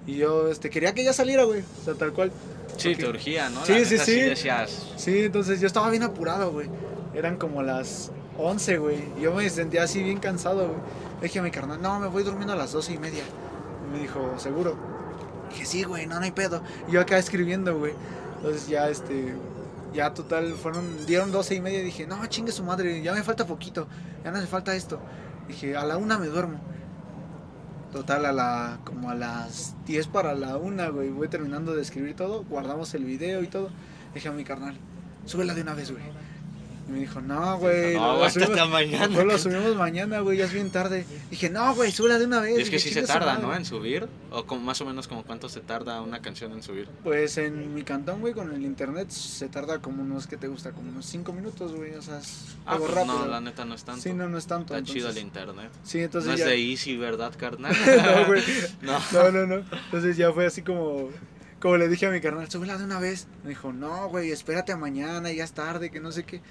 Y 0.05 0.17
yo, 0.17 0.49
este, 0.49 0.69
quería 0.69 0.93
que 0.93 1.03
ya 1.03 1.13
saliera, 1.13 1.43
güey. 1.43 1.61
O 1.81 1.85
sea, 1.85 1.93
tal 1.95 2.11
cual. 2.13 2.31
Sí, 2.77 2.89
Porque- 2.89 3.03
te 3.03 3.09
urgía, 3.09 3.49
¿no? 3.49 3.65
Sí, 3.65 3.73
La 3.79 3.85
sí, 3.85 3.97
sí. 3.97 4.19
decías, 4.19 4.87
Sí, 4.97 5.19
entonces 5.25 5.59
yo 5.61 5.67
estaba 5.67 5.89
bien 5.89 6.03
apurado, 6.03 6.51
güey. 6.51 6.67
Eran 7.13 7.37
como 7.37 7.61
las 7.63 8.11
11, 8.37 8.77
güey. 8.77 8.97
y 9.17 9.21
Yo 9.21 9.33
me 9.33 9.49
sentía 9.49 9.83
así 9.83 10.01
bien 10.03 10.19
cansado, 10.19 10.67
güey. 10.67 10.79
Le 11.21 11.27
dije 11.27 11.39
a 11.39 11.43
mi 11.43 11.51
carnal, 11.51 11.81
no, 11.81 11.99
me 11.99 12.07
voy 12.07 12.23
durmiendo 12.23 12.53
a 12.53 12.55
las 12.57 12.71
12 12.73 12.93
y 12.93 12.97
media. 12.97 13.23
Y 13.87 13.93
me 13.93 13.99
dijo, 14.01 14.33
¿seguro? 14.37 14.75
Dije, 15.51 15.65
sí, 15.65 15.83
güey, 15.83 16.05
no, 16.07 16.15
no 16.19 16.25
hay 16.25 16.31
pedo. 16.31 16.61
Y 16.89 16.93
yo 16.93 17.01
acá 17.01 17.17
escribiendo, 17.17 17.77
güey. 17.77 17.93
Entonces 18.43 18.67
ya, 18.67 18.89
este, 18.89 19.33
ya 19.93 20.13
total, 20.13 20.51
fueron, 20.55 21.05
dieron 21.05 21.31
12 21.31 21.55
y 21.55 21.61
media 21.61 21.79
y 21.79 21.83
dije, 21.83 22.05
no, 22.05 22.25
chingue 22.25 22.51
su 22.51 22.61
madre, 22.65 23.01
ya 23.01 23.13
me 23.13 23.23
falta 23.23 23.47
poquito. 23.47 23.87
Ya 24.21 24.31
no 24.31 24.37
hace 24.37 24.47
falta 24.47 24.75
esto. 24.75 24.99
Dije, 25.47 25.77
a 25.77 25.85
la 25.85 25.95
una 25.95 26.17
me 26.17 26.27
duermo. 26.27 26.59
Total, 27.93 28.25
a 28.25 28.33
la, 28.33 28.79
como 28.83 29.09
a 29.09 29.15
las 29.15 29.75
10 29.85 30.07
para 30.07 30.35
la 30.35 30.57
una, 30.57 30.89
güey. 30.89 31.09
Voy 31.09 31.29
terminando 31.29 31.73
de 31.73 31.83
escribir 31.83 32.17
todo, 32.17 32.43
guardamos 32.43 32.93
el 32.95 33.05
video 33.05 33.43
y 33.43 33.47
todo. 33.47 33.69
Dije 34.13 34.27
a 34.27 34.33
mi 34.33 34.43
carnal, 34.43 34.75
súbela 35.25 35.53
de 35.53 35.61
una 35.61 35.73
vez, 35.73 35.91
güey. 35.91 36.03
Y 36.85 36.91
me 36.91 36.99
dijo, 36.99 37.21
no, 37.21 37.57
güey. 37.59 37.93
no, 37.95 38.17
lo 38.17 38.29
subimos- 38.29 38.59
a 38.59 38.65
mañana. 38.65 39.07
mejor 39.07 39.25
lo 39.25 39.37
subimos 39.37 39.75
mañana, 39.77 40.19
güey, 40.19 40.37
ya 40.39 40.45
es 40.45 40.51
bien 40.53 40.69
tarde. 40.69 41.05
Dije, 41.29 41.49
no, 41.49 41.73
güey, 41.75 41.91
súbela 41.93 42.19
de 42.19 42.25
una 42.25 42.41
vez. 42.41 42.59
Y 42.59 42.61
es 42.63 42.69
que 42.69 42.77
sí 42.79 42.89
se 42.89 42.95
"Chingue 42.95 43.07
su 43.07 43.13
tarda, 43.13 43.33
madre". 43.35 43.47
¿no? 43.47 43.55
En 43.55 43.63
subir. 43.65 44.07
O 44.31 44.45
como, 44.45 44.61
más 44.61 44.81
o 44.81 44.85
menos 44.85 45.07
como 45.07 45.23
cuánto 45.23 45.47
se 45.47 45.61
tarda 45.61 46.01
una 46.01 46.21
canción 46.21 46.51
en 46.51 46.61
subir. 46.61 46.89
Pues 47.03 47.37
en 47.37 47.73
mi 47.73 47.83
cantón, 47.83 48.19
güey, 48.19 48.33
con 48.33 48.53
el 48.53 48.63
internet 48.63 49.09
se 49.11 49.47
tarda 49.47 49.79
como 49.79 50.01
unos, 50.03 50.27
¿qué 50.27 50.35
te 50.35 50.49
gusta? 50.49 50.71
Como 50.73 50.89
unos 50.89 51.05
5 51.05 51.31
minutos, 51.31 51.73
güey. 51.73 51.93
O 51.95 52.01
sea, 52.01 52.17
es 52.19 52.47
Ah, 52.65 52.73
algo 52.73 52.85
pues 52.87 52.97
rápido. 52.97 53.19
no, 53.19 53.27
la 53.27 53.39
neta 53.39 53.63
no 53.63 53.75
es 53.75 53.83
tanto. 53.85 54.01
Sí, 54.01 54.11
no, 54.13 54.27
no 54.27 54.37
es 54.37 54.45
tanto. 54.47 54.75
Está 54.75 54.85
chido 54.91 55.09
el 55.09 55.17
internet. 55.19 55.69
Sí, 55.83 55.99
entonces 55.99 56.27
no 56.31 56.35
es 56.35 56.45
de 56.45 56.57
easy, 56.71 56.97
¿verdad, 56.97 57.33
carnal? 57.37 57.73
no, 58.21 58.25
güey. 58.27 58.43
No. 58.81 58.99
No, 59.13 59.31
no, 59.31 59.47
no. 59.47 59.55
Entonces 59.85 60.17
ya 60.17 60.33
fue 60.33 60.45
así 60.45 60.63
como, 60.63 61.09
como 61.61 61.77
le 61.77 61.87
dije 61.87 62.07
a 62.07 62.09
mi 62.11 62.19
carnal, 62.19 62.49
súbela 62.51 62.77
de 62.77 62.83
una 62.83 62.99
vez. 62.99 63.27
Me 63.43 63.51
dijo, 63.51 63.71
no, 63.71 64.09
güey, 64.09 64.31
espérate 64.31 64.73
a 64.73 64.77
mañana, 64.77 65.31
ya 65.31 65.45
es 65.45 65.53
tarde, 65.53 65.89
que 65.91 66.01
no 66.01 66.11
sé 66.11 66.23
qué. 66.25 66.41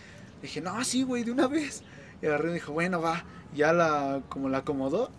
Dije, 0.43 0.61
no, 0.61 0.83
sí, 0.85 1.03
güey, 1.03 1.25
de 1.25 1.33
una 1.33 1.47
vez. 1.47 1.83
Y 2.21 2.27
agarré 2.27 2.45
y 2.45 2.49
me 2.49 2.55
dijo, 2.55 2.73
bueno, 2.73 3.01
va. 3.01 3.25
Ya 3.55 3.73
la, 3.73 4.23
como 4.29 4.49
la 4.49 4.59
acomodó. 4.59 5.11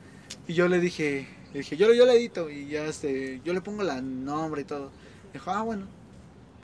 Y 0.48 0.54
yo 0.54 0.68
le 0.68 0.80
dije, 0.80 1.28
le 1.54 1.60
dije, 1.60 1.78
yo, 1.78 1.94
yo 1.94 2.06
la 2.06 2.14
edito 2.14 2.50
y 2.50 2.68
ya 2.68 2.86
este, 2.86 3.42
yo 3.46 3.54
le 3.54 3.62
pongo 3.62 3.84
la 3.84 4.02
nombre 4.02 4.62
y 4.62 4.66
todo. 4.66 4.92
Dijo, 5.34 5.52
ah, 5.52 5.62
bueno. 5.62 5.86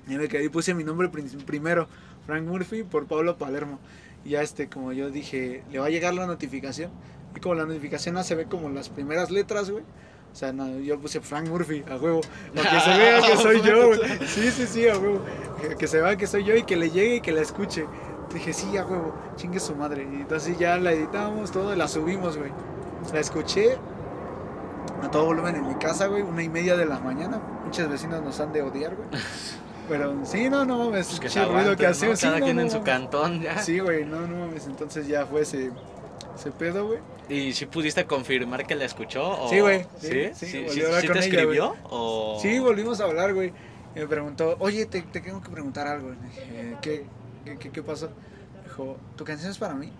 Y 0.08 0.16
me 0.16 0.28
quedé 0.28 0.46
y 0.46 0.50
puse 0.50 0.74
mi 0.74 0.84
nombre 0.84 1.10
primero, 1.46 1.88
Frank 2.26 2.44
Murphy, 2.44 2.84
por 2.84 3.06
Pablo 3.06 3.38
Palermo. 3.38 3.80
Y 4.26 4.32
ya 4.32 4.42
este, 4.42 4.68
como 4.68 4.92
yo 4.92 5.12
dije, 5.12 5.64
le 5.72 5.80
va 5.80 5.86
a 5.86 5.90
llegar 5.90 6.14
la 6.16 6.26
notificación. 6.26 6.92
Y 7.36 7.40
como 7.40 7.56
la 7.56 7.66
notificación 7.66 8.16
no 8.16 8.24
se 8.24 8.34
ve 8.34 8.46
como 8.46 8.70
las 8.70 8.90
primeras 8.90 9.30
letras, 9.30 9.70
güey. 9.70 9.84
O 10.32 10.36
sea, 10.36 10.54
no, 10.54 10.80
yo 10.80 11.00
puse 11.00 11.22
Frank 11.22 11.48
Murphy, 11.48 11.84
a 11.90 11.96
huevo. 11.98 12.22
Para 12.56 12.70
que 12.70 12.80
se 12.80 12.98
vea 12.98 13.22
que 13.22 13.38
soy 13.38 13.62
yo, 13.62 13.88
güey. 13.88 14.00
Sí, 14.28 14.52
sí, 14.52 14.66
sí, 14.68 14.88
a 14.88 14.98
huevo. 14.98 15.24
Que 15.78 15.88
se 15.88 16.02
vea 16.02 16.16
que 16.18 16.28
soy 16.28 16.44
yo 16.44 16.56
y 16.56 16.64
que 16.64 16.76
le 16.76 16.90
llegue 16.90 17.16
y 17.16 17.22
que 17.22 17.32
la 17.32 17.42
escuche. 17.42 17.86
Dije, 18.34 18.54
sí, 18.54 18.78
a 18.78 18.86
huevo, 18.86 19.14
chingue 19.36 19.60
su 19.60 19.76
madre. 19.76 20.04
Y 20.04 20.16
entonces 20.22 20.58
ya 20.58 20.78
la 20.78 20.92
editamos 20.92 21.52
todo 21.52 21.74
y 21.74 21.78
la 21.78 21.88
subimos, 21.88 22.38
güey. 22.38 22.52
La 23.14 23.20
escuché 23.20 23.78
a 25.02 25.10
todo 25.10 25.26
volumen 25.26 25.56
en 25.56 25.68
mi 25.68 25.76
casa, 25.76 26.08
güey, 26.08 26.22
una 26.22 26.44
y 26.44 26.50
media 26.50 26.76
de 26.78 26.86
la 26.86 27.00
mañana. 27.00 27.42
Muchos 27.66 27.90
vecinos 27.90 28.22
nos 28.22 28.40
han 28.40 28.54
de 28.54 28.62
odiar, 28.62 28.96
güey. 28.96 29.08
Pero 29.90 30.14
sí, 30.24 30.50
no, 30.52 30.66
no 30.66 30.78
mames, 30.78 31.08
Pues 31.20 31.34
que 31.34 31.46
ruido 31.46 31.76
que 31.76 31.84
¿no? 31.84 31.90
hace. 31.90 32.16
sí, 32.16 32.22
Cada 32.28 32.38
no, 32.40 32.46
quien 32.46 32.58
no 32.58 32.62
en 32.62 32.70
su 32.70 32.84
cantón 32.84 33.42
ya. 33.42 33.58
Sí, 33.64 33.80
güey, 33.80 34.06
no, 34.06 34.28
no 34.28 34.46
mames. 34.46 34.68
Entonces 34.68 35.08
ya 35.08 35.26
fue 35.26 35.42
ese, 35.42 35.72
ese 36.38 36.52
pedo, 36.52 36.86
güey. 36.86 37.00
¿Y 37.28 37.54
si 37.54 37.66
pudiste 37.66 38.06
confirmar 38.06 38.68
que 38.68 38.76
la 38.76 38.86
escuchó? 38.86 39.28
O... 39.28 39.50
Sí, 39.50 39.60
güey. 39.60 39.86
¿Sí? 39.98 40.08
Sí, 40.08 40.32
¿Sí? 40.34 40.46
sí, 40.46 40.66
¿Sí, 40.70 40.82
sí 40.82 41.08
te 41.08 41.12
ella, 41.12 41.20
escribió? 41.20 41.76
O... 41.90 42.38
Sí, 42.40 42.60
volvimos 42.60 43.02
a 43.02 43.06
hablar, 43.06 43.34
güey. 43.34 43.52
Y 43.96 44.00
me 44.00 44.08
preguntó, 44.08 44.56
oye, 44.60 44.86
te, 44.86 45.02
te 45.02 45.22
tengo 45.22 45.42
que 45.42 45.50
preguntar 45.50 45.88
algo. 45.88 46.10
Le 46.12 46.16
dije, 46.18 46.78
¿qué, 46.84 47.06
qué, 47.46 47.58
qué, 47.58 47.70
qué 47.70 47.84
pasó? 47.84 48.10
Dijo, 48.64 48.98
¿tu 49.16 49.24
canción 49.24 49.52
es 49.52 49.58
para 49.58 49.74
mí? 49.74 49.92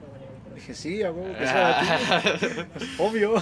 Dije, 0.56 0.74
sí, 0.74 1.02
huevo, 1.02 1.24
que 1.38 1.44
es 1.44 1.52
para 1.52 1.82
ti. 1.82 2.48
Pues, 2.74 2.90
Obvio. 3.00 3.42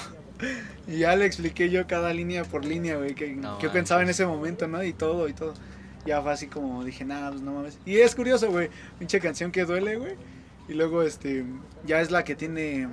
Y 0.87 0.99
ya 0.99 1.15
le 1.15 1.25
expliqué 1.25 1.69
yo 1.69 1.87
cada 1.87 2.13
línea 2.13 2.43
por 2.43 2.63
línea, 2.63 2.97
güey, 2.97 3.15
qué, 3.15 3.35
No 3.35 3.57
qué 3.57 3.69
pensaba 3.69 4.03
en 4.03 4.09
ese 4.09 4.25
momento, 4.25 4.67
¿no? 4.67 4.83
Y 4.83 4.93
todo, 4.93 5.27
y 5.27 5.33
todo. 5.33 5.53
Ya 6.05 6.21
fue 6.21 6.31
así 6.31 6.47
como 6.47 6.83
dije, 6.83 7.03
nada, 7.05 7.31
pues 7.31 7.41
no 7.41 7.53
mames. 7.53 7.79
Y 7.85 7.97
es 7.97 8.15
curioso, 8.15 8.49
güey, 8.51 8.69
pinche 8.99 9.19
canción 9.19 9.51
que 9.51 9.65
duele, 9.65 9.97
güey. 9.97 10.15
Y 10.69 10.73
luego, 10.73 11.01
este, 11.01 11.45
ya 11.85 12.01
es 12.01 12.11
la 12.11 12.23
que 12.23 12.35
tiene, 12.35 12.87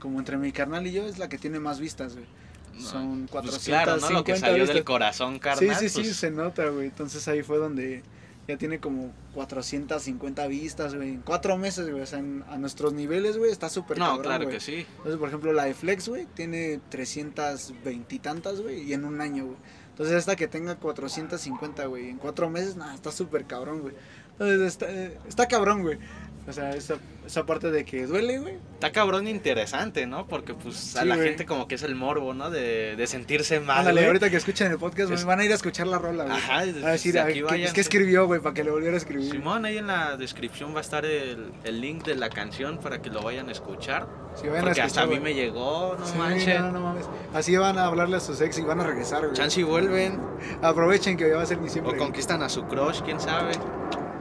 como 0.00 0.18
entre 0.18 0.36
mi 0.36 0.50
carnal 0.52 0.86
y 0.86 0.92
yo, 0.92 1.06
es 1.06 1.18
la 1.18 1.28
que 1.28 1.38
tiene 1.38 1.60
más 1.60 1.80
vistas, 1.80 2.14
güey. 2.14 2.26
No, 2.74 2.80
Son 2.80 3.28
pues 3.30 3.44
450 3.44 3.84
claro, 3.84 4.00
¿no? 4.00 4.10
Lo 4.10 4.24
que 4.24 4.36
salió 4.36 4.54
del 4.54 4.68
vistas. 4.68 4.84
corazón, 4.84 5.38
carnal. 5.38 5.76
Sí, 5.76 5.88
sí, 5.88 5.88
sí, 5.88 6.00
pues, 6.02 6.16
se 6.16 6.30
nota, 6.30 6.66
güey. 6.70 6.86
Entonces 6.86 7.28
ahí 7.28 7.42
fue 7.42 7.58
donde 7.58 8.02
ya 8.46 8.56
tiene 8.58 8.78
como 8.80 9.12
450 9.34 10.46
vistas, 10.46 10.94
güey. 10.94 11.10
En 11.10 11.20
cuatro 11.22 11.56
meses, 11.56 11.88
güey. 11.90 12.02
O 12.02 12.06
sea, 12.06 12.18
en- 12.18 12.44
a 12.48 12.56
nuestros 12.58 12.92
niveles, 12.92 13.38
güey, 13.38 13.50
está 13.50 13.68
súper 13.68 13.98
No, 13.98 14.06
cabrón, 14.06 14.22
claro 14.22 14.44
güey. 14.44 14.56
que 14.56 14.60
sí. 14.60 14.86
Entonces, 14.98 15.16
por 15.18 15.28
ejemplo, 15.28 15.52
la 15.52 15.64
de 15.64 15.74
Flex, 15.74 16.08
güey, 16.08 16.26
tiene 16.34 16.80
320 16.90 18.14
y 18.14 18.18
tantas, 18.18 18.60
güey, 18.60 18.82
y 18.82 18.92
en 18.92 19.04
un 19.04 19.20
año, 19.20 19.44
güey. 19.46 19.56
Entonces, 19.90 20.16
esta 20.16 20.34
que 20.36 20.48
tenga 20.48 20.76
450, 20.76 21.86
güey, 21.86 22.08
en 22.10 22.18
cuatro 22.18 22.50
meses, 22.50 22.76
nada, 22.76 22.94
está 22.94 23.12
súper 23.12 23.44
cabrón, 23.46 23.80
güey. 23.82 23.94
Entonces, 24.32 24.60
está, 24.62 24.90
eh, 24.90 25.18
está 25.28 25.46
cabrón, 25.46 25.82
güey. 25.82 25.98
O 26.46 26.52
sea, 26.52 26.70
esa, 26.72 26.96
esa 27.24 27.46
parte 27.46 27.70
de 27.70 27.86
que 27.86 28.06
duele, 28.06 28.38
güey. 28.38 28.58
Está 28.74 28.92
cabrón 28.92 29.26
interesante, 29.28 30.06
¿no? 30.06 30.26
Porque 30.26 30.52
pues 30.52 30.94
a 30.94 31.00
Sí, 31.00 31.06
la 31.08 31.14
güey. 31.16 31.28
gente 31.28 31.46
como 31.46 31.66
que 31.66 31.76
es 31.76 31.82
el 31.82 31.94
morbo, 31.94 32.34
¿no? 32.34 32.50
De, 32.50 32.96
de 32.96 33.06
sentirse 33.06 33.60
mal. 33.60 33.78
Ándale, 33.78 34.00
güey. 34.02 34.06
ahorita 34.08 34.28
que 34.28 34.36
escuchen 34.36 34.70
el 34.70 34.76
podcast, 34.78 35.10
Es- 35.10 35.24
van 35.24 35.40
a 35.40 35.44
ir 35.46 35.52
a 35.52 35.54
escuchar 35.54 35.86
la 35.86 35.98
rola, 35.98 36.24
güey. 36.24 36.36
Ajá, 36.36 36.58
A 36.58 36.66
decir, 36.66 37.14
de 37.14 37.20
a 37.20 37.26
¿qué- 37.28 37.42
vayan. 37.42 37.66
es 37.66 37.72
que 37.72 37.80
escribió, 37.80 38.26
güey, 38.26 38.40
para 38.40 38.52
que 38.52 38.62
le 38.62 38.70
volviera 38.70 38.94
a 38.94 38.98
escribir. 38.98 39.30
Simón, 39.30 39.64
ahí 39.64 39.78
en 39.78 39.86
la 39.86 40.18
descripción 40.18 40.74
va 40.74 40.78
a 40.78 40.82
estar 40.82 41.06
el, 41.06 41.50
el 41.64 41.80
link 41.80 42.04
de 42.04 42.14
la 42.14 42.28
canción 42.28 42.76
para 42.78 43.00
que 43.00 43.08
lo 43.08 43.22
vayan 43.22 43.48
a 43.48 43.52
escuchar. 43.52 44.06
Si 44.34 44.46
vayan 44.46 44.64
Porque 44.64 44.82
a 44.82 44.84
hasta 44.84 45.00
a 45.00 45.04
escuchar, 45.04 45.08
mí 45.22 45.24
me 45.24 45.34
llegó, 45.34 45.96
no 45.98 46.06
Sí, 46.06 46.18
manches. 46.18 46.60
no, 46.60 46.72
no 46.72 46.80
mames. 46.80 47.06
Así 47.32 47.56
van 47.56 47.78
a 47.78 47.86
hablarle 47.86 48.16
a 48.16 48.20
sus 48.20 48.38
ex 48.42 48.58
y 48.58 48.62
van 48.62 48.80
a 48.80 48.84
regresar, 48.84 49.22
güey. 49.22 49.32
Chance 49.32 49.60
y 49.60 49.62
vuelven. 49.62 50.20
Aprovechen 50.60 51.16
que 51.16 51.32
va 51.32 51.42
a 51.42 51.46
ser 51.46 51.56
mi 51.58 51.68
O 51.68 51.70
siempre. 51.70 51.96
conquistan 51.96 52.42
a 52.42 52.50
su 52.50 52.64
crush, 52.66 53.00
quién 53.00 53.18
sabe. 53.18 53.52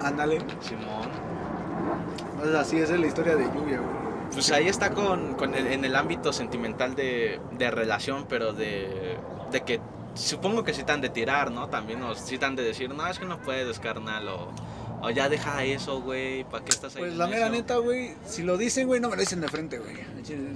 Ándale. 0.02 0.38
Simón. 0.62 1.10
Entonces 2.44 2.56
así 2.68 2.78
esa 2.80 2.94
es 2.96 3.00
la 3.00 3.08
historia 3.08 3.36
de 3.36 3.46
lluvia, 3.46 3.78
güey. 3.80 4.04
Pues 4.34 4.52
ahí 4.52 4.68
está 4.68 4.90
con, 4.92 5.36
con 5.36 5.54
el- 5.56 5.68
en 5.68 5.86
el 5.86 5.96
ámbito 5.96 6.34
sentimental 6.34 6.96
de, 6.96 7.40
de 7.58 7.72
relación, 7.72 8.26
pero 8.28 8.52
de, 8.52 9.16
de 9.52 9.62
que 9.62 9.80
supongo 10.16 10.64
que 10.64 10.74
sí 10.74 10.84
te 10.84 10.92
han 10.92 11.02
de 11.02 11.10
tirar, 11.10 11.52
¿no? 11.52 11.70
También, 11.70 12.02
o 12.02 12.16
sí 12.16 12.38
de 12.38 12.64
decir, 12.64 12.90
no, 12.94 13.08
es 13.08 13.20
que 13.20 13.26
no 13.26 13.40
puedes, 13.42 13.80
carnal, 13.80 14.28
o, 14.28 14.52
o 15.02 15.10
ya 15.12 15.30
deja 15.30 15.64
eso, 15.64 16.02
güey, 16.02 16.44
¿para 16.46 16.66
qué 16.66 16.72
estás 16.72 16.96
ahí? 16.96 17.02
Pues 17.04 17.16
la 17.16 17.28
mera 17.28 17.46
eso?" 17.46 17.52
neta, 17.56 17.78
güey, 17.78 18.16
si 18.26 18.42
lo 18.44 18.58
dicen, 18.58 18.88
güey, 18.88 19.00
no 19.00 19.10
me 19.10 19.16
lo 19.16 19.22
dicen 19.22 19.40
de 19.40 19.48
frente, 19.48 19.78
güey. 19.80 19.96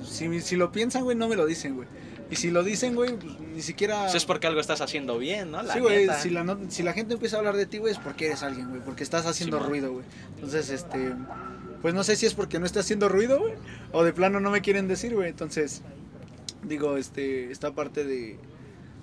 Si, 0.04 0.42
si 0.42 0.56
lo 0.56 0.72
piensan, 0.72 1.04
güey, 1.04 1.16
no 1.16 1.28
me 1.28 1.36
lo 1.36 1.46
dicen, 1.46 1.76
güey. 1.76 1.88
Y 2.30 2.36
si 2.36 2.50
lo 2.52 2.62
dicen, 2.64 2.94
güey, 2.96 3.16
pues 3.16 3.40
ni 3.40 3.62
siquiera... 3.62 4.06
Eso 4.08 4.18
es 4.18 4.26
porque 4.26 4.48
algo 4.48 4.60
estás 4.60 4.82
haciendo 4.82 5.18
bien, 5.18 5.52
¿no? 5.52 5.62
La 5.62 5.74
sí, 5.76 5.80
güey, 5.80 6.10
si 6.20 6.30
la, 6.30 6.44
no- 6.44 6.58
si 6.70 6.84
la 6.84 6.92
gente 6.94 7.14
empieza 7.14 7.38
a 7.38 7.40
hablar 7.40 7.56
de 7.56 7.66
ti, 7.68 7.78
güey, 7.78 7.94
es 7.94 8.00
porque 8.00 8.26
eres 8.26 8.44
alguien, 8.44 8.70
güey, 8.70 8.82
porque 8.82 9.04
estás 9.04 9.26
haciendo 9.26 9.60
ruido, 9.60 9.94
güey. 9.94 10.04
Entonces, 10.36 10.70
este, 10.70 11.14
pues 11.88 11.96
no 11.96 12.04
sé 12.04 12.18
si 12.18 12.26
es 12.26 12.34
porque 12.34 12.60
no 12.60 12.66
estás 12.66 12.84
haciendo 12.84 13.08
ruido, 13.08 13.40
güey, 13.40 13.54
o 13.94 14.04
de 14.04 14.12
plano 14.12 14.42
no 14.42 14.52
me 14.52 14.60
quieren 14.62 14.90
decir, 14.90 15.16
güey. 15.16 15.30
Entonces, 15.30 15.84
digo, 16.64 16.98
este, 16.98 17.50
esta 17.50 17.72
parte 17.72 18.04
de... 18.04 18.38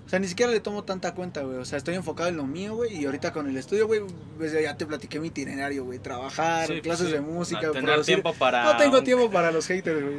O 0.04 0.08
sea, 0.10 0.18
ni 0.18 0.28
siquiera 0.28 0.52
le 0.52 0.60
tomo 0.60 0.84
tanta 0.84 1.14
cuenta, 1.14 1.40
güey. 1.40 1.56
O 1.56 1.64
sea, 1.64 1.78
estoy 1.78 1.94
enfocado 1.94 2.28
en 2.28 2.36
lo 2.36 2.44
mío, 2.46 2.74
güey. 2.76 2.94
Y 2.94 3.06
ahorita 3.06 3.32
con 3.32 3.48
el 3.48 3.56
estudio, 3.56 3.86
güey, 3.86 4.02
pues 4.36 4.52
ya 4.52 4.76
te 4.76 4.84
platiqué 4.84 5.18
mi 5.18 5.28
itinerario, 5.28 5.82
güey. 5.86 5.98
Trabajar, 5.98 6.66
Sí, 6.66 6.82
clases 6.82 7.06
sí. 7.06 7.12
de 7.14 7.22
música, 7.22 7.68
A 7.68 7.72
tener 7.72 7.84
producir. 7.84 8.16
tiempo 8.16 8.34
para 8.34 8.64
No 8.64 8.76
tengo 8.76 9.02
tiempo 9.02 9.30
para 9.30 9.50
los 9.50 9.66
haters, 9.66 10.02
güey. 10.02 10.14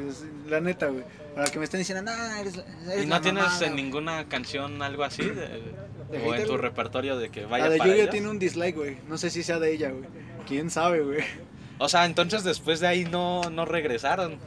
La 0.49 0.59
neta, 0.59 0.87
güey. 0.87 1.03
Para 1.35 1.51
que 1.51 1.59
me 1.59 1.65
estén 1.65 1.81
diciendo, 1.81 2.01
nah, 2.01 2.39
eres, 2.39 2.55
eres 2.87 3.03
¿Y 3.03 3.05
la 3.05 3.17
no 3.17 3.21
tienes 3.21 3.43
mamada, 3.43 3.65
en 3.67 3.71
güey". 3.73 3.83
ninguna 3.83 4.27
canción 4.27 4.81
algo 4.81 5.03
así? 5.03 5.21
de- 5.21 5.35
¿De 5.35 6.17
o 6.17 6.21
en 6.21 6.31
hater, 6.31 6.45
tu 6.47 6.53
güey? 6.53 6.61
repertorio 6.63 7.17
de 7.17 7.29
que 7.29 7.45
vaya 7.45 7.65
La 7.65 7.69
de 7.71 7.77
para 7.77 8.09
tiene 8.09 8.27
un 8.29 8.39
dislike, 8.39 8.75
güey. 8.75 8.97
No 9.07 9.19
sé 9.19 9.29
si 9.29 9.43
sea 9.43 9.59
de 9.59 9.71
ella, 9.71 9.91
güey. 9.91 10.05
¿Quién 10.47 10.71
sabe, 10.71 11.01
güey? 11.01 11.19
O 11.77 11.89
sea, 11.89 12.05
entonces 12.05 12.43
después 12.43 12.79
de 12.79 12.87
ahí 12.87 13.05
no, 13.05 13.49
no 13.49 13.65
regresaron. 13.65 14.37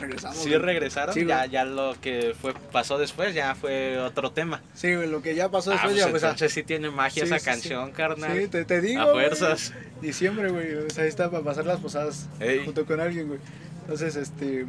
Regresamos. 0.00 0.38
Sí 0.38 0.48
güey. 0.48 0.60
regresaron, 0.60 1.14
Sí, 1.14 1.20
güey. 1.20 1.28
ya, 1.28 1.46
ya 1.46 1.64
lo 1.64 1.94
que 2.00 2.34
fue 2.40 2.52
pasó 2.72 2.98
después 2.98 3.32
ya 3.32 3.54
fue 3.54 3.98
otro 4.00 4.32
tema. 4.32 4.60
Sí, 4.74 4.92
güey, 4.92 5.08
lo 5.08 5.22
que 5.22 5.36
ya 5.36 5.48
pasó 5.50 5.70
Ah, 5.70 5.74
después 5.74 5.92
pues 5.92 6.04
ya, 6.04 6.10
pues, 6.10 6.24
ah, 6.24 6.28
entonces 6.28 6.52
sí 6.52 6.62
tiene 6.64 6.90
magia 6.90 7.24
Sí, 7.24 7.28
esa 7.32 7.38
sí, 7.38 7.44
canción, 7.44 7.92
carnal. 7.92 8.36
Sí, 8.36 8.48
te, 8.48 8.64
te 8.64 8.80
digo. 8.80 9.00
A 9.02 9.12
güey. 9.12 9.26
fuerzas. 9.26 9.72
Diciembre, 10.02 10.50
güey. 10.50 10.74
O 10.74 10.90
sea, 10.90 11.04
ahí 11.04 11.08
está 11.08 11.30
para 11.30 11.44
pasar 11.44 11.64
las 11.66 11.78
posadas 11.78 12.28
Ey. 12.40 12.64
junto 12.64 12.84
con 12.86 13.00
alguien, 13.00 13.28
güey. 13.28 13.40
Entonces, 13.82 14.16
este. 14.16 14.66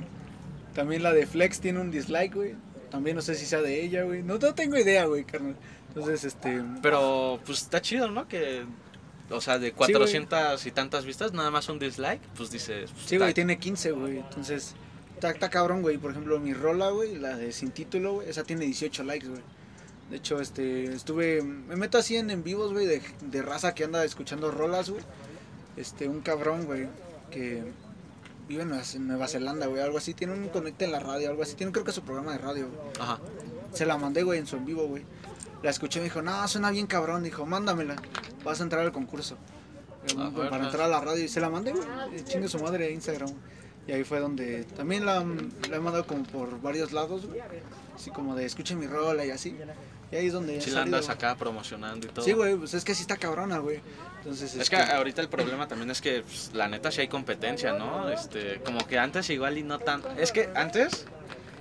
También 0.76 1.02
la 1.02 1.12
de 1.14 1.26
Flex 1.26 1.60
tiene 1.60 1.80
un 1.80 1.90
dislike, 1.90 2.36
güey. 2.36 2.54
También 2.92 3.16
no 3.16 3.22
sé 3.24 3.34
si 3.34 3.48
sea 3.48 3.62
de 3.62 3.82
ella, 3.84 4.04
güey. 4.04 4.22
No, 4.22 4.38
no 4.38 4.54
tengo 4.54 4.78
idea, 4.78 5.06
güey, 5.06 5.24
carnal. 5.24 5.56
Entonces, 5.88 6.24
este. 6.24 6.62
Pero 6.84 7.40
pues 7.46 7.64
está 7.64 7.82
chido, 7.82 8.12
¿no? 8.12 8.28
Que, 8.28 8.64
o 9.30 9.42
sea, 9.42 9.58
de 9.60 9.72
400 9.72 10.66
y 10.66 10.72
tantas 10.72 11.06
vistas, 11.06 11.34
nada 11.34 11.52
más 11.52 11.68
un 11.70 11.80
dislike, 11.80 12.22
pues 12.36 12.52
dices... 12.52 12.92
pues, 12.92 13.06
Sí, 13.06 13.18
güey, 13.18 13.34
tiene 13.34 13.58
15, 13.58 13.92
güey. 13.92 14.18
Entonces, 14.20 14.76
está, 15.16 15.50
cabrón, 15.50 15.82
güey. 15.82 15.98
Por 15.98 16.12
ejemplo, 16.12 16.40
mi 16.40 16.54
rola, 16.54 16.90
güey, 16.90 17.16
la 17.16 17.36
de 17.36 17.52
sin 17.52 17.72
título, 17.72 18.16
güey, 18.16 18.30
esa 18.30 18.44
tiene 18.44 18.66
18 18.66 19.04
likes, 19.04 19.28
güey. 19.28 19.42
De 20.10 20.18
hecho, 20.18 20.40
este, 20.40 20.94
estuve, 20.94 21.42
me 21.42 21.76
meto 21.76 21.98
así 21.98 22.16
en 22.16 22.30
en 22.30 22.44
vivos, 22.44 22.72
güey, 22.72 22.86
de, 22.86 23.02
de 23.22 23.42
raza 23.42 23.74
que 23.74 23.84
anda 23.84 24.04
escuchando 24.06 24.52
rolas, 24.52 24.90
güey. 24.90 25.04
Este, 25.78 26.08
un 26.08 26.22
cabrón, 26.22 26.66
güey, 26.66 26.88
que 27.32 27.64
vive 28.48 28.62
en 28.62 28.70
Nueva, 28.70 28.84
en 28.94 29.08
Nueva 29.08 29.28
Zelanda, 29.28 29.66
güey, 29.66 29.82
algo 29.82 29.98
así. 29.98 30.14
Tiene 30.14 30.34
un 30.34 30.48
conecte 30.50 30.86
en 30.86 30.92
la 30.92 31.00
radio, 31.00 31.32
algo 31.32 31.42
así. 31.42 31.56
Tiene, 31.56 31.72
creo 31.72 31.84
que 31.84 31.92
su 31.92 32.04
programa 32.04 32.34
de 32.34 32.38
radio, 32.38 32.70
güey. 32.70 32.92
Ajá. 33.00 33.20
Se 33.74 33.86
la 33.88 33.98
mandé, 33.98 34.22
güey, 34.22 34.40
en 34.40 34.46
su 34.46 34.58
en 34.58 34.66
vivo, 34.66 34.88
güey. 34.88 35.04
La 35.66 35.72
escuché 35.72 35.98
y 35.98 36.02
me 36.02 36.10
dijo, 36.10 36.22
no, 36.22 36.48
suena 36.48 36.70
bien 36.70 36.86
cabrón. 36.86 37.24
Dijo, 37.24 37.44
mándamela. 37.48 37.96
Vas 38.44 38.60
a 38.60 38.64
entrar 38.64 38.86
al 38.86 38.92
concurso. 38.92 39.36
Ah, 40.16 40.30
para 40.32 40.64
entrar 40.64 40.84
a 40.84 40.88
la 40.88 41.00
radio. 41.02 41.24
Y 41.24 41.28
se 41.28 41.42
la 41.42 41.50
mandé, 41.50 41.74
Chingue 42.24 42.48
su 42.48 42.60
madre 42.60 42.86
a 42.86 42.90
Instagram. 42.92 43.32
Y 43.88 43.92
ahí 43.92 44.04
fue 44.04 44.20
donde 44.20 44.66
también 44.66 45.08
la, 45.08 45.26
la 45.68 45.78
he 45.78 45.80
mandado 45.80 46.06
como 46.06 46.22
por 46.22 46.62
varios 46.62 46.92
lados, 46.92 47.26
güey. 47.26 47.40
Así 47.96 48.12
como 48.12 48.36
de 48.36 48.46
escuche 48.46 48.76
mi 48.76 48.86
rola 48.86 49.26
y 49.26 49.32
así. 49.32 49.58
Y 50.12 50.16
ahí 50.16 50.28
es 50.28 50.34
donde. 50.34 50.62
Si 50.62 50.70
la 50.70 50.84
andas 50.84 51.10
acá 51.10 51.36
promocionando 51.36 52.06
y 52.06 52.12
todo. 52.12 52.24
Sí, 52.24 52.34
güey, 52.34 52.56
pues 52.56 52.76
es 52.76 52.84
que 52.84 52.94
sí 52.94 53.02
está 53.02 53.18
cabrona, 53.18 53.58
güey. 53.58 53.82
Entonces, 54.20 54.54
Es 54.54 54.70
que 54.70 54.76
este, 54.76 54.92
ahorita 54.92 55.20
el 55.24 55.30
problema 55.30 55.68
también 55.68 55.90
es 55.90 56.00
que 56.00 56.22
pues, 56.22 56.52
la 56.54 56.68
neta 56.68 56.92
sí 56.92 57.02
hay 57.02 57.08
competencia, 57.08 57.74
¿no? 57.74 58.08
Este, 58.12 58.62
como 58.64 58.86
que 58.86 59.00
antes 59.00 59.32
igual 59.32 59.58
y 59.58 59.64
no 59.64 59.80
tan... 59.80 60.04
Es 60.20 60.32
que 60.32 60.48
antes 60.54 61.06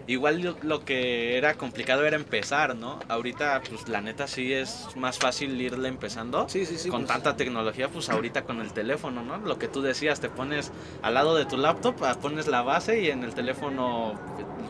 igual 0.06 0.40
lo, 0.40 0.56
lo 0.62 0.84
que 0.84 1.36
era 1.36 1.54
complicado 1.54 2.04
era 2.04 2.16
empezar, 2.16 2.76
¿no? 2.76 2.98
Ahorita 3.08 3.62
pues 3.68 3.88
la 3.88 4.00
neta 4.00 4.26
sí 4.26 4.52
es 4.52 4.88
más 4.96 5.18
fácil 5.18 5.60
irle 5.60 5.88
empezando. 5.88 6.48
Sí, 6.48 6.66
sí, 6.66 6.76
sí. 6.76 6.88
con 6.88 7.02
pues, 7.02 7.12
tanta 7.12 7.36
tecnología, 7.36 7.88
pues 7.88 8.08
ahorita 8.08 8.42
con 8.42 8.60
el 8.60 8.72
teléfono, 8.72 9.22
¿no? 9.22 9.38
Lo 9.38 9.58
que 9.58 9.68
tú 9.68 9.82
decías, 9.82 10.20
te 10.20 10.28
pones 10.28 10.72
al 11.02 11.14
lado 11.14 11.34
de 11.34 11.46
tu 11.46 11.56
laptop, 11.56 11.96
ah, 12.02 12.16
pones 12.20 12.46
la 12.46 12.62
base 12.62 13.00
y 13.00 13.10
en 13.10 13.24
el 13.24 13.34
teléfono 13.34 14.14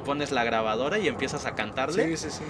pones 0.05 0.32
la 0.32 0.44
grabadora 0.44 0.98
y 0.98 1.09
empiezas 1.09 1.47
a 1.47 1.55
cantarle. 1.55 2.16
Sí, 2.16 2.28
sí, 2.28 2.39
sí. 2.39 2.44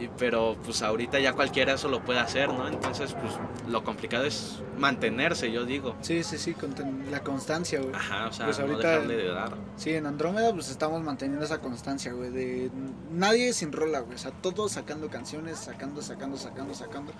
Y- 0.00 0.08
pero 0.18 0.56
pues 0.64 0.82
ahorita 0.82 1.18
ya 1.20 1.32
cualquiera 1.34 1.74
eso 1.74 1.88
lo 1.88 2.02
puede 2.04 2.18
hacer, 2.20 2.48
¿no? 2.48 2.66
Entonces, 2.68 3.12
pues 3.20 3.34
lo 3.68 3.84
complicado 3.84 4.24
es 4.24 4.62
mantenerse, 4.78 5.52
yo 5.52 5.64
digo. 5.64 5.94
Sí, 6.00 6.22
sí, 6.22 6.38
sí, 6.38 6.54
con 6.54 6.74
la 7.10 7.20
constancia, 7.20 7.80
güey. 7.80 7.94
Ajá, 7.94 8.28
o 8.28 8.32
sea, 8.32 8.46
Pues 8.46 8.58
no 8.58 8.64
ahorita- 8.66 8.88
dejarle 8.88 9.16
de 9.16 9.28
dar. 9.28 9.54
Sí, 9.76 9.90
en 9.94 10.06
Andrómeda 10.06 10.52
pues 10.52 10.70
estamos 10.70 11.02
manteniendo 11.02 11.44
esa 11.44 11.60
constancia, 11.60 12.12
güey, 12.12 12.30
de 12.30 12.70
nadie 13.12 13.52
sin 13.52 13.72
rola, 13.72 14.00
güey, 14.00 14.14
o 14.14 14.18
sea, 14.18 14.30
todos 14.30 14.72
sacando 14.72 15.08
canciones, 15.08 15.58
sacando, 15.58 16.00
sacando, 16.02 16.36
sacando, 16.38 16.74
sacando. 16.74 17.12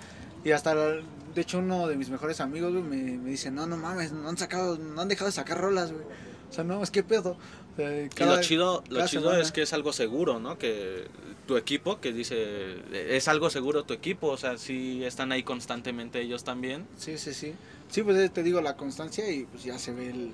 Y 0.43 0.53
hasta, 0.53 0.75
la- 0.75 1.03
de 1.35 1.41
hecho, 1.43 1.59
uno 1.59 1.87
de 1.87 1.97
mis 1.97 2.09
mejores 2.11 2.41
amigos, 2.41 2.73
güey, 2.73 2.83
me, 2.83 3.19
me 3.19 3.31
dice, 3.31 3.51
no, 3.51 3.67
no 3.67 3.77
mames, 3.77 4.13
no 4.13 4.29
han 4.29 4.39
sacado, 4.39 4.79
no 4.79 5.01
han 5.03 5.09
dejado 5.09 5.27
de 5.27 5.33
sacar 5.33 5.61
rolas, 5.61 5.93
güey. 5.93 6.05
O 6.49 6.53
sea, 6.53 6.65
no, 6.65 6.83
es 6.83 6.91
que 6.91 7.05
pedo. 7.05 7.37
Y 7.81 8.25
lo 8.25 8.41
chido, 8.41 8.85
lo 8.89 9.07
chido 9.07 9.23
semana. 9.23 9.43
es 9.43 9.53
que 9.53 9.63
es 9.63 9.73
algo 9.73 9.93
seguro, 9.93 10.41
¿no? 10.41 10.59
Que 10.59 11.07
tu 11.47 11.57
equipo, 11.57 12.01
que 12.01 12.13
dice, 12.13 12.77
es 12.93 13.29
algo 13.29 13.51
seguro 13.51 13.85
tu 13.85 13.95
equipo, 13.95 14.29
o 14.29 14.37
sea, 14.37 14.57
sí 14.59 15.05
están 15.05 15.33
ahí 15.33 15.43
constantemente 15.43 16.21
ellos 16.21 16.45
también. 16.45 16.87
Sí, 16.97 17.19
sí, 17.19 17.35
sí. 17.35 17.55
Sí, 17.89 18.03
pues 18.03 18.17
eh, 18.19 18.29
te 18.29 18.43
digo 18.43 18.61
la 18.61 18.77
constancia 18.77 19.31
y 19.31 19.45
pues 19.45 19.65
ya 19.65 19.79
se 19.79 19.93
ve 19.93 20.11
el, 20.11 20.33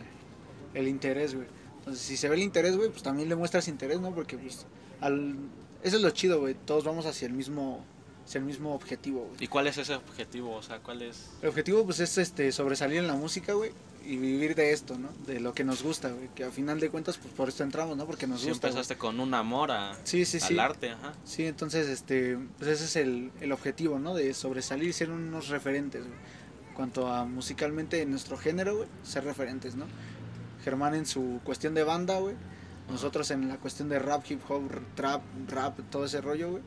el 0.74 0.88
interés, 0.88 1.34
güey. 1.34 1.46
Entonces, 1.78 2.02
si 2.02 2.16
se 2.16 2.28
ve 2.28 2.36
el 2.36 2.42
interés, 2.42 2.76
güey, 2.76 2.90
pues 2.90 3.02
también 3.02 3.28
le 3.28 3.36
muestras 3.36 3.68
interés, 3.68 4.00
¿no? 4.00 4.14
Porque 4.14 4.36
pues 4.36 4.66
al... 5.00 5.36
eso 5.82 5.96
es 5.96 6.02
lo 6.02 6.10
chido, 6.10 6.40
güey. 6.40 6.54
Todos 6.54 6.84
vamos 6.84 7.06
hacia 7.06 7.26
el 7.26 7.32
mismo 7.32 7.84
hacia 8.26 8.40
el 8.40 8.44
mismo 8.44 8.74
objetivo, 8.74 9.20
güey. 9.20 9.44
¿Y 9.44 9.46
cuál 9.46 9.68
es 9.68 9.78
ese 9.78 9.94
objetivo? 9.94 10.54
O 10.54 10.62
sea, 10.62 10.80
¿cuál 10.80 11.00
es...? 11.02 11.30
El 11.42 11.48
objetivo 11.48 11.84
pues 11.84 12.00
es 12.00 12.18
este 12.18 12.50
sobresalir 12.50 12.98
en 12.98 13.06
la 13.06 13.14
música, 13.14 13.52
güey, 13.52 13.70
y 14.06 14.16
vivir 14.16 14.54
de 14.54 14.72
esto, 14.72 14.96
¿no? 14.98 15.08
De 15.26 15.40
lo 15.40 15.52
que 15.54 15.64
nos 15.64 15.82
gusta, 15.82 16.10
güey, 16.10 16.28
que 16.34 16.44
a 16.44 16.50
final 16.50 16.78
de 16.80 16.90
cuentas 16.90 17.18
pues 17.18 17.32
por 17.34 17.48
esto 17.48 17.62
entramos, 17.64 17.96
¿no? 17.96 18.06
Porque 18.06 18.26
nos 18.26 18.40
Si 18.40 18.48
gusta. 18.48 18.68
güey. 18.68 18.72
empezaste 18.78 18.96
con 18.96 19.18
un 19.20 19.34
amor 19.34 19.70
a, 19.72 19.96
Sí, 20.04 20.24
sí, 20.24 20.38
al 20.38 20.42
sí. 20.48 20.58
arte, 20.58 20.90
ajá. 20.92 21.12
Sí, 21.24 21.44
entonces 21.46 21.88
este 21.88 22.38
pues 22.58 22.70
ese 22.70 22.84
es 22.84 22.96
el, 22.96 23.32
el 23.40 23.52
objetivo, 23.52 23.98
¿no? 23.98 24.14
De 24.14 24.32
sobresalir 24.34 24.88
y 24.88 24.92
ser 24.92 25.10
unos 25.10 25.48
referentes, 25.48 26.02
güey. 26.06 26.18
En 26.68 26.74
cuanto 26.74 27.08
a 27.08 27.24
musicalmente 27.24 28.02
en 28.02 28.10
nuestro 28.10 28.36
género, 28.36 28.76
güey, 28.76 28.88
ser 29.02 29.24
referentes, 29.24 29.76
¿no? 29.76 29.86
Germán 30.64 30.94
en 30.94 31.06
su 31.06 31.40
cuestión 31.44 31.74
de 31.74 31.84
banda, 31.84 32.18
güey. 32.18 32.34
Nosotros 32.90 33.30
en 33.32 33.48
la 33.48 33.56
cuestión 33.56 33.88
de 33.88 33.98
rap, 33.98 34.24
hip 34.30 34.40
hop, 34.48 34.70
trap, 34.94 35.22
rap, 35.48 35.78
todo 35.90 36.04
ese 36.04 36.20
rollo, 36.20 36.50
güey. 36.52 36.62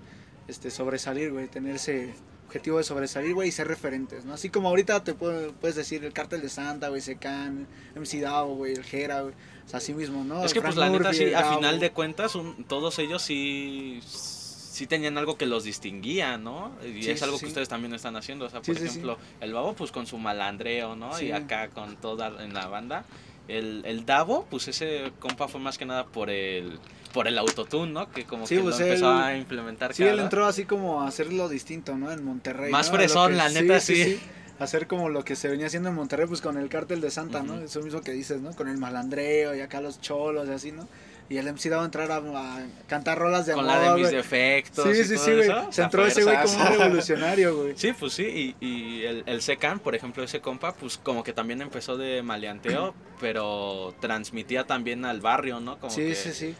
Este, 0.47 0.71
sobresalir, 0.71 1.31
güey, 1.31 1.47
tener 1.47 1.75
ese 1.75 2.13
objetivo 2.49 2.79
de 2.79 2.83
sobresalir, 2.83 3.35
güey, 3.35 3.49
y 3.49 3.51
ser 3.51 3.67
referentes, 3.67 4.25
¿no? 4.25 4.33
Así 4.33 4.49
como 4.49 4.69
ahorita 4.69 5.03
te 5.03 5.13
puedo- 5.13 5.53
puedes 5.53 5.75
decir 5.75 6.03
el 6.03 6.11
Cártel 6.13 6.41
de 6.41 6.49
Santa, 6.49 6.89
güey, 6.89 6.99
Secan, 6.99 7.67
MC 7.95 8.19
Dao, 8.21 8.55
güey, 8.55 8.73
el 8.73 8.83
Jera, 8.83 9.21
güey. 9.21 9.33
O 9.65 9.69
sea, 9.69 9.77
así 9.77 9.93
mismo, 9.93 10.23
¿no? 10.23 10.43
es 10.43 10.51
que 10.53 10.61
Frank 10.61 10.73
pues 10.73 10.77
la 10.77 10.89
neta 10.89 11.03
Murphy, 11.09 11.17
sí, 11.17 11.23
el 11.25 11.35
a 11.35 11.53
final 11.55 11.79
de 11.79 11.91
cuentas, 11.91 12.33
un- 12.33 12.63
todos 12.63 12.97
ellos 12.97 13.21
sí, 13.21 13.99
sí 14.03 14.87
tenían 14.87 15.17
algo 15.19 15.37
que 15.37 15.45
los 15.45 15.63
distinguía, 15.63 16.37
¿no? 16.39 16.71
Y 16.83 17.03
Sí, 17.03 17.11
es 17.11 17.19
sí, 17.19 17.23
algo 17.25 17.37
sí. 17.37 17.41
que 17.43 17.47
ustedes 17.49 17.69
también 17.69 17.93
están 17.93 18.15
haciendo. 18.15 18.45
O 18.45 18.49
sea, 18.49 18.61
Sí, 18.63 18.71
por 18.71 18.75
sí, 18.77 18.81
sí. 18.83 18.89
ejemplo, 18.89 19.17
el 19.41 19.53
Babo 19.53 19.73
pues 19.73 19.91
con 19.91 20.07
su 20.07 20.17
malandreo, 20.17 20.95
¿no? 20.95 21.13
Sí. 21.13 21.25
Y 21.27 21.31
acá 21.31 21.69
con 21.69 21.97
toda 21.97 22.43
en 22.43 22.53
la 22.53 22.65
banda. 22.67 23.05
El, 23.49 23.81
el 23.85 24.05
Davo, 24.05 24.45
pues 24.49 24.67
ese 24.67 25.11
compa 25.19 25.47
fue 25.47 25.59
más 25.59 25.77
que 25.77 25.85
nada 25.85 26.05
por 26.05 26.29
el 26.29 26.79
por 27.13 27.27
el 27.27 27.37
autotune, 27.39 27.91
¿no? 27.91 28.11
Que 28.11 28.23
como 28.25 28.45
Sí, 28.45 28.57
que 28.57 28.61
pues, 28.61 28.77
lo 28.79 28.85
empezó 28.85 29.11
él- 29.11 29.17
a 29.23 29.35
implementar 29.35 29.95
Sí, 29.95 30.03
cada- 30.03 30.13
él 30.13 30.19
entró 30.19 30.45
así 30.45 30.65
como 30.65 31.01
a 31.01 31.07
hacerlo 31.07 31.49
distinto, 31.49 31.97
¿no? 31.97 32.11
En 32.11 32.23
Monterrey. 32.23 32.71
Más 32.71 32.91
fresón, 32.91 33.31
que- 33.31 33.37
la 33.37 33.49
neta, 33.49 33.79
sí. 33.79 34.19
Hacer 34.59 34.85
como 34.87 35.09
lo 35.09 35.23
que 35.23 35.35
se 35.35 35.47
venía 35.47 35.65
haciendo 35.67 35.89
en 35.89 35.95
Monterrey, 35.95 36.27
pues 36.27 36.41
con 36.41 36.57
el 36.57 36.69
cártel 36.69 37.01
de 37.01 37.09
Santa, 37.09 37.41
¿no? 37.41 37.59
Eso 37.61 37.81
mismo 37.81 38.01
que 38.01 38.11
dices, 38.11 38.41
¿no? 38.41 38.51
Con 38.53 38.67
el 38.67 38.77
malandreo 38.77 39.55
y 39.55 39.61
acá 39.61 39.81
los 39.81 39.99
cholos 40.01 40.47
y 40.49 40.51
así, 40.51 40.71
¿no? 40.71 40.87
Y 41.29 41.37
el 41.37 41.45
MC 41.53 41.69
daba 41.69 41.83
a 41.83 41.85
entrar 41.85 42.11
a, 42.11 42.17
a 42.17 42.59
cantar 42.87 43.19
rolas 43.19 43.45
de 43.45 43.53
con 43.53 43.69
amor, 43.69 43.83
la 43.85 43.93
de 43.93 44.01
mis 44.01 44.09
defectos. 44.09 44.83
Sí, 44.85 45.01
y 45.01 45.03
sí, 45.03 45.13
todo 45.15 45.25
sí, 45.25 45.31
güey. 45.35 45.51
Se 45.71 45.81
entró 45.83 46.05
ese 46.05 46.23
güey 46.23 46.37
como 46.41 46.57
un 46.57 46.67
revolucionario, 46.79 47.55
güey. 47.55 47.73
Sí, 47.77 47.93
pues 47.93 48.13
sí, 48.13 48.55
y, 48.59 48.65
y 48.65 49.03
el, 49.05 49.23
el 49.27 49.41
Secan, 49.43 49.79
por 49.79 49.93
ejemplo, 49.93 50.23
ese 50.23 50.41
compa, 50.41 50.73
pues 50.73 50.97
como 50.97 51.23
que 51.23 51.31
también 51.31 51.61
empezó 51.61 51.97
de 51.97 52.23
maleanteo, 52.23 52.95
pero 53.21 53.93
transmitía 53.99 54.65
también 54.65 55.05
al 55.05 55.21
barrio, 55.21 55.59
¿no? 55.59 55.77
Como 55.77 55.91
Sí, 55.93 56.01
que 56.01 56.15
sí, 56.15 56.33
sí. 56.33 56.55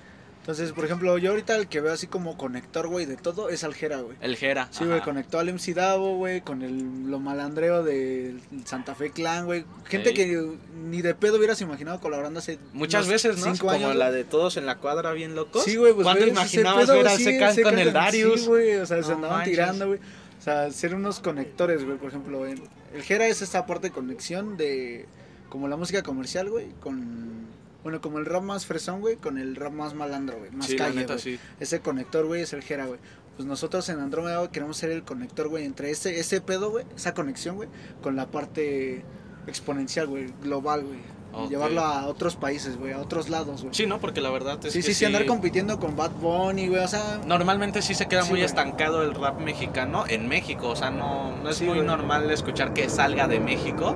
Entonces, 0.49 0.73
por 0.73 0.83
ejemplo, 0.83 1.15
yo 1.19 1.29
ahorita 1.29 1.55
el 1.55 1.67
que 1.67 1.79
veo 1.79 1.93
así 1.93 2.07
como 2.07 2.35
conector, 2.35 2.87
güey, 2.87 3.05
de 3.05 3.17
todo 3.17 3.49
es 3.49 3.63
Aljera, 3.63 4.01
güey. 4.01 4.17
El 4.19 4.35
Jera. 4.35 4.67
Sí, 4.71 4.83
güey, 4.83 4.99
conectó 5.01 5.37
al 5.37 5.53
MC 5.53 5.75
Davo, 5.75 6.15
güey, 6.15 6.41
con 6.41 6.63
el, 6.63 7.03
lo 7.05 7.19
malandreo 7.19 7.83
del 7.83 8.41
Santa 8.65 8.95
Fe 8.95 9.11
Clan, 9.11 9.45
güey. 9.45 9.63
Gente 9.85 10.11
que 10.15 10.49
ni 10.73 11.03
de 11.03 11.13
pedo 11.13 11.37
hubieras 11.37 11.61
imaginado 11.61 11.99
colaborando 11.99 12.39
hace 12.39 12.57
Muchas 12.73 13.07
veces, 13.07 13.37
¿no? 13.37 13.43
cinco 13.43 13.67
Como 13.67 13.73
años, 13.73 13.95
la 13.95 14.11
de 14.11 14.23
todos 14.23 14.57
en 14.57 14.65
la 14.65 14.79
cuadra 14.79 15.11
bien 15.11 15.35
locos. 15.35 15.65
Sí, 15.65 15.75
güey, 15.75 15.93
pues 15.93 16.03
¿Cuándo 16.03 16.25
imaginabas 16.25 16.87
pedo, 16.87 17.03
ver 17.03 17.09
Secan 17.11 17.51
ese 17.51 17.61
con 17.61 17.77
el 17.77 17.93
Darius? 17.93 18.41
Sí, 18.41 18.47
güey, 18.47 18.75
o 18.77 18.87
sea, 18.87 19.03
se 19.03 19.11
andaban 19.11 19.37
manches. 19.37 19.51
tirando, 19.51 19.85
güey. 19.85 19.99
O 19.99 20.41
sea, 20.41 20.71
ser 20.71 20.95
unos 20.95 21.19
conectores, 21.19 21.85
güey, 21.85 21.99
por 21.99 22.09
ejemplo. 22.09 22.47
El, 22.47 22.59
el 22.95 23.03
Jera 23.03 23.27
es 23.27 23.43
esta 23.43 23.67
parte 23.67 23.89
de 23.89 23.93
conexión 23.93 24.57
de 24.57 25.05
como 25.47 25.67
la 25.67 25.77
música 25.77 26.01
comercial, 26.01 26.49
güey, 26.49 26.69
con 26.79 27.48
bueno, 27.89 28.01
como 28.01 28.19
el 28.19 28.25
rap 28.25 28.43
más 28.43 28.65
fresón, 28.65 29.01
güey, 29.01 29.15
con 29.17 29.37
el 29.37 29.55
rap 29.55 29.73
más 29.73 29.93
malandro, 29.93 30.37
güey, 30.37 30.51
más 30.51 30.67
sí, 30.67 30.77
la 30.77 30.85
calle, 30.85 30.95
neta, 31.01 31.13
güey. 31.13 31.23
sí. 31.23 31.39
Ese 31.59 31.79
conector, 31.81 32.25
güey, 32.25 32.41
es 32.41 32.53
el 32.53 32.61
Jera, 32.63 32.85
güey. 32.85 32.99
Pues 33.35 33.47
nosotros 33.47 33.87
en 33.89 33.99
Andrómeda, 33.99 34.37
güey, 34.39 34.49
queremos 34.51 34.77
ser 34.77 34.91
el 34.91 35.03
conector, 35.03 35.47
güey, 35.47 35.65
entre 35.65 35.91
ese, 35.91 36.19
ese 36.19 36.41
pedo, 36.41 36.71
güey, 36.71 36.85
esa 36.95 37.13
conexión, 37.13 37.55
güey, 37.55 37.69
con 38.01 38.15
la 38.15 38.27
parte 38.27 39.03
exponencial, 39.47 40.07
güey, 40.07 40.27
global, 40.43 40.83
güey. 40.85 40.99
Llevarlo 41.47 41.81
a 41.81 42.07
otros 42.07 42.35
países, 42.35 42.75
güey, 42.75 42.91
a 42.91 42.97
otros 42.99 43.29
lados, 43.29 43.61
güey. 43.61 43.73
Sí, 43.73 43.85
¿no? 43.85 43.99
Porque 43.99 44.19
la 44.19 44.31
verdad 44.31 44.57
es 44.65 44.73
Sí, 44.73 44.79
que 44.79 44.87
sí, 44.87 44.93
sí, 44.95 45.05
andar 45.05 45.27
compitiendo 45.27 45.79
con 45.79 45.95
Bad 45.95 46.11
Bunny, 46.13 46.67
güey, 46.67 46.83
o 46.83 46.87
sea... 46.87 47.21
Normalmente 47.25 47.83
sí 47.83 47.93
se 47.93 48.07
queda 48.07 48.23
Sí, 48.23 48.29
muy 48.31 48.39
güey. 48.39 48.45
estancado 48.45 49.03
el 49.03 49.13
rap 49.13 49.39
mexicano 49.39 50.05
en 50.07 50.27
México, 50.27 50.69
o 50.69 50.75
sea, 50.75 50.89
no, 50.89 51.37
no 51.37 51.49
es 51.49 51.57
Sí, 51.57 51.65
muy 51.65 51.75
güey. 51.75 51.87
normal 51.87 52.29
escuchar 52.31 52.73
que 52.73 52.89
salga 52.89 53.27
de 53.27 53.39
México. 53.39 53.93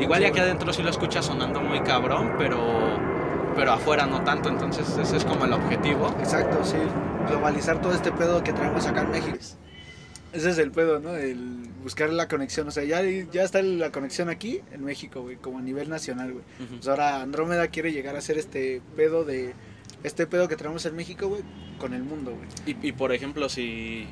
Igual 0.00 0.18
Sí, 0.18 0.24
y 0.24 0.26
aquí 0.26 0.38
güey. 0.38 0.42
adentro 0.42 0.72
sí 0.72 0.82
lo 0.82 0.90
escuchas 0.90 1.24
sonando 1.26 1.60
muy 1.60 1.80
cabrón, 1.82 2.34
pero, 2.36 2.58
pero 3.56 3.72
afuera 3.72 4.06
no 4.06 4.22
tanto, 4.22 4.50
entonces 4.50 4.86
ese 4.98 5.16
es 5.16 5.24
como 5.24 5.46
el 5.46 5.52
objetivo. 5.54 6.14
Exacto, 6.20 6.64
sí. 6.64 6.76
Globalizar 7.28 7.80
todo 7.80 7.92
este 7.92 8.12
pedo 8.12 8.44
que 8.44 8.52
traemos 8.52 8.86
acá 8.86 9.02
en 9.02 9.10
México. 9.10 9.38
Ese 10.32 10.50
es 10.50 10.58
el 10.58 10.70
pedo, 10.70 11.00
¿no? 11.00 11.16
El 11.16 11.66
buscar 11.82 12.10
la 12.10 12.28
conexión. 12.28 12.68
O 12.68 12.70
sea, 12.70 12.84
ya, 12.84 13.00
ya 13.02 13.42
está 13.42 13.62
la 13.62 13.90
conexión 13.90 14.28
aquí 14.28 14.60
en 14.72 14.84
México, 14.84 15.22
güey, 15.22 15.36
como 15.36 15.58
a 15.58 15.62
nivel 15.62 15.88
nacional, 15.88 16.32
güey. 16.32 16.44
Pues 16.68 16.86
ahora 16.88 17.22
Andrómeda 17.22 17.68
quiere 17.68 17.92
llegar 17.92 18.14
a 18.14 18.18
hacer 18.18 18.36
este 18.36 18.82
pedo 18.94 19.24
de. 19.24 19.54
Este 20.02 20.26
pedo 20.26 20.46
que 20.46 20.56
traemos 20.56 20.84
en 20.84 20.94
México, 20.94 21.26
güey, 21.26 21.42
con 21.78 21.94
el 21.94 22.02
mundo, 22.02 22.36
güey. 22.36 22.48
Y, 22.66 22.88
y, 22.88 22.92
por 22.92 23.12
ejemplo, 23.12 23.48
si 23.48 24.06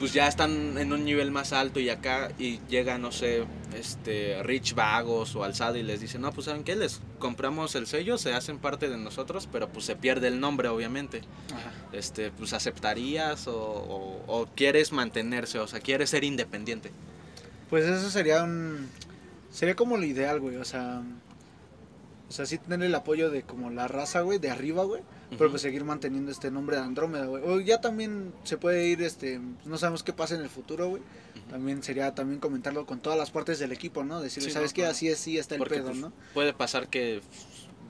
pues 0.00 0.12
ya 0.12 0.26
están 0.26 0.76
en 0.78 0.92
un 0.92 1.04
nivel 1.04 1.30
más 1.30 1.52
alto 1.52 1.78
y 1.78 1.88
acá 1.90 2.32
y 2.38 2.58
llega, 2.68 2.98
no 2.98 3.12
sé, 3.12 3.44
este 3.76 4.42
Rich 4.42 4.74
Vagos 4.74 5.36
o 5.36 5.44
Alzada 5.44 5.78
y 5.78 5.82
les 5.84 6.00
dicen, 6.00 6.22
no, 6.22 6.32
pues 6.32 6.46
¿saben 6.46 6.64
qué? 6.64 6.74
Les 6.74 7.00
compramos 7.20 7.74
el 7.76 7.86
sello, 7.86 8.18
se 8.18 8.32
hacen 8.34 8.58
parte 8.58 8.88
de 8.88 8.96
nosotros, 8.96 9.48
pero 9.52 9.68
pues 9.68 9.84
se 9.84 9.94
pierde 9.96 10.26
el 10.28 10.40
nombre, 10.40 10.66
obviamente. 10.68 11.20
Ajá. 11.54 11.70
Este, 11.92 12.30
pues 12.32 12.52
aceptarías 12.54 13.46
o, 13.46 13.54
o- 13.56 14.24
o 14.26 14.46
quieres 14.56 14.90
mantenerse, 14.90 15.58
o 15.58 15.68
sea, 15.68 15.78
quieres 15.80 16.10
ser 16.10 16.24
independiente. 16.24 16.90
Pues 17.68 17.84
eso 17.84 18.10
sería 18.10 18.42
un. 18.42 18.88
Sería 19.50 19.76
como 19.76 19.96
lo 19.96 20.04
ideal, 20.04 20.40
güey. 20.40 20.56
O 20.56 20.64
sea. 20.64 21.02
O 22.28 22.32
sea, 22.32 22.46
sí 22.46 22.58
tener 22.58 22.82
el 22.86 22.94
apoyo 22.94 23.30
de 23.30 23.42
como 23.42 23.70
la 23.70 23.86
raza, 23.88 24.20
güey, 24.22 24.38
de 24.38 24.50
arriba, 24.50 24.84
güey. 24.84 25.02
Pero 25.38 25.48
pues 25.50 25.62
seguir 25.62 25.84
manteniendo 25.84 26.30
este 26.32 26.50
nombre 26.50 26.76
de 26.76 26.82
Andrómeda, 26.82 27.26
güey. 27.26 27.42
O 27.44 27.60
ya 27.60 27.80
también 27.80 28.32
se 28.42 28.58
puede 28.58 28.88
ir, 28.88 29.00
este, 29.02 29.40
no 29.64 29.78
sabemos 29.78 30.02
qué 30.02 30.12
pasa 30.12 30.34
en 30.34 30.40
el 30.42 30.48
futuro, 30.48 30.88
güey. 30.88 31.02
También 31.48 31.82
sería 31.82 32.14
también 32.14 32.40
comentarlo 32.40 32.84
con 32.84 33.00
todas 33.00 33.18
las 33.18 33.30
partes 33.30 33.58
del 33.60 33.70
equipo, 33.72 34.02
¿no? 34.04 34.20
Decirle, 34.20 34.48
Sí, 34.48 34.52
¿sabes 34.54 34.72
no, 34.72 34.74
qué? 34.74 34.80
claro. 34.82 34.90
Así 34.92 35.08
es, 35.08 35.18
sí, 35.18 35.38
está 35.38 35.54
el 35.54 35.60
Porque, 35.60 35.76
pedo, 35.76 35.86
pues, 35.88 35.98
¿no? 35.98 36.12
Puede 36.34 36.52
pasar 36.52 36.88
que 36.88 37.20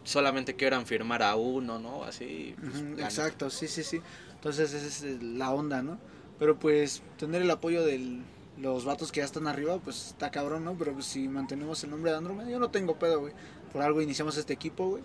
solamente 0.04 0.54
quieran 0.54 0.86
firmar 0.86 1.22
a 1.22 1.34
uno, 1.36 1.78
¿no? 1.78 2.04
Así. 2.04 2.54
pues, 2.60 3.00
exacto, 3.00 3.48
sí, 3.50 3.68
sí, 3.68 3.82
sí. 3.84 4.00
Entonces 4.34 4.72
esa 4.72 4.86
es 4.86 5.02
eh, 5.02 5.18
la 5.22 5.50
onda, 5.52 5.82
¿no? 5.82 5.98
Pero 6.38 6.58
pues 6.58 7.02
tener 7.18 7.42
el 7.42 7.50
apoyo 7.50 7.84
de 7.84 8.20
los 8.58 8.84
vatos 8.84 9.12
que 9.12 9.20
ya 9.20 9.24
están 9.26 9.46
arriba, 9.46 9.78
pues 9.78 10.08
está 10.08 10.30
cabrón, 10.30 10.64
¿no? 10.64 10.74
Pero 10.78 10.92
pues, 10.94 11.06
si 11.06 11.28
mantenemos 11.28 11.82
el 11.84 11.90
nombre 11.90 12.10
de 12.10 12.18
Andrómeda, 12.18 12.50
yo 12.50 12.58
no 12.58 12.70
tengo 12.70 12.98
pedo, 12.98 13.20
güey. 13.20 13.32
Por 13.72 13.82
algo 13.82 14.00
iniciamos 14.02 14.36
este 14.36 14.52
equipo, 14.52 14.88
güey. 14.90 15.02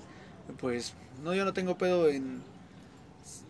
Pues 0.59 0.93
no, 1.23 1.34
yo 1.34 1.45
no 1.45 1.53
tengo 1.53 1.77
pedo 1.77 2.09
en... 2.09 2.41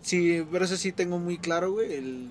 Sí, 0.01 0.45
pero 0.51 0.65
eso 0.65 0.77
sí 0.77 0.91
tengo 0.91 1.19
muy 1.19 1.37
claro, 1.37 1.71
güey, 1.71 1.93
el... 1.93 2.29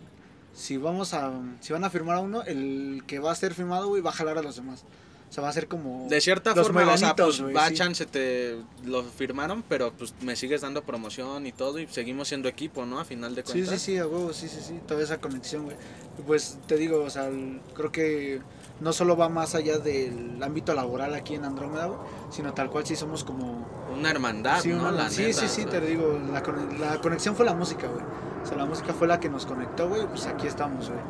Si 0.55 0.77
vamos 0.77 1.15
a... 1.15 1.33
Si 1.61 1.73
van 1.73 1.85
a 1.85 1.91
firmar 1.91 2.17
a 2.17 2.21
uno, 2.21 2.43
el 2.45 3.03
que 3.07 3.19
va 3.19 3.33
a 3.33 3.35
ser 3.35 3.55
firmado, 3.55 3.89
güey, 3.89 4.03
va 4.03 4.11
a 4.11 4.15
jalar 4.15 4.39
a 4.39 4.43
los 4.43 4.57
demás. 4.57 4.85
O 5.29 5.33
sea, 5.35 5.43
va 5.43 5.49
a 5.49 5.53
ser 5.53 5.67
como... 5.67 6.07
De 6.09 6.21
cierta 6.21 6.55
Los 6.55 6.69
forma, 6.69 6.93
o 6.93 6.97
sea, 6.97 7.17
pues 7.17 7.41
güey, 7.41 7.53
va 7.53 7.69
sí. 7.69 7.75
chance 7.75 8.07
te 8.07 8.57
lo 8.85 9.03
firmaron, 9.03 9.65
pero 9.69 9.93
pues 9.93 10.15
me 10.23 10.37
sigues 10.37 10.61
dando 10.61 10.85
promoción 10.85 11.45
y 11.49 11.51
todo 11.53 11.81
y 11.81 11.89
seguimos 11.89 12.29
siendo 12.29 12.49
equipo, 12.49 12.87
¿no? 12.87 13.01
A 13.01 13.05
final 13.05 13.35
de 13.35 13.43
Sí, 13.45 13.53
cuentas. 13.53 13.81
sí, 13.81 13.93
sí, 13.95 13.99
a 13.99 14.07
huevo, 14.07 14.33
sí, 14.33 14.47
sí, 14.49 14.61
sí, 14.63 14.79
toda 14.87 15.03
esa 15.03 15.19
conexión, 15.21 15.65
güey. 15.65 15.77
Pues 16.25 16.57
te 16.69 16.77
digo, 16.77 17.03
o 17.03 17.11
sea, 17.11 17.27
el- 17.27 17.61
creo 17.75 17.91
que 17.91 18.41
no 18.81 18.93
solo 18.93 19.17
va 19.17 19.29
más 19.29 19.55
allá 19.55 19.79
del 19.79 20.43
ámbito 20.43 20.75
laboral 20.75 21.15
aquí 21.15 21.35
en 21.37 21.45
Andrómeda, 21.45 21.91
sino 22.31 22.53
tal 22.55 22.71
cual 22.71 22.85
sí 22.87 22.97
somos 22.97 23.23
como... 23.25 23.65
Una 23.97 24.11
hermandad, 24.11 24.61
sí, 24.61 24.71
¿no? 24.71 24.81
una- 24.81 24.91
La 24.93 25.09
sí, 25.11 25.23
neta, 25.23 25.41
sí, 25.41 25.49
sí, 25.49 25.65
te 25.67 25.81
digo, 25.81 26.19
la, 26.33 26.43
con- 26.43 26.81
la 26.81 27.01
conexión 27.01 27.37
fue 27.37 27.45
la 27.47 27.55
música, 27.55 27.87
güey. 27.87 28.03
O 28.43 28.47
sea, 28.47 28.57
la 28.59 28.65
música 28.67 28.93
fue 28.93 29.07
la 29.07 29.21
que 29.21 29.29
nos 29.31 29.47
conectó, 29.47 29.89
güey, 29.89 30.05
pues 30.07 30.27
aquí 30.27 30.47
estamos, 30.49 30.89
güey. 30.91 31.01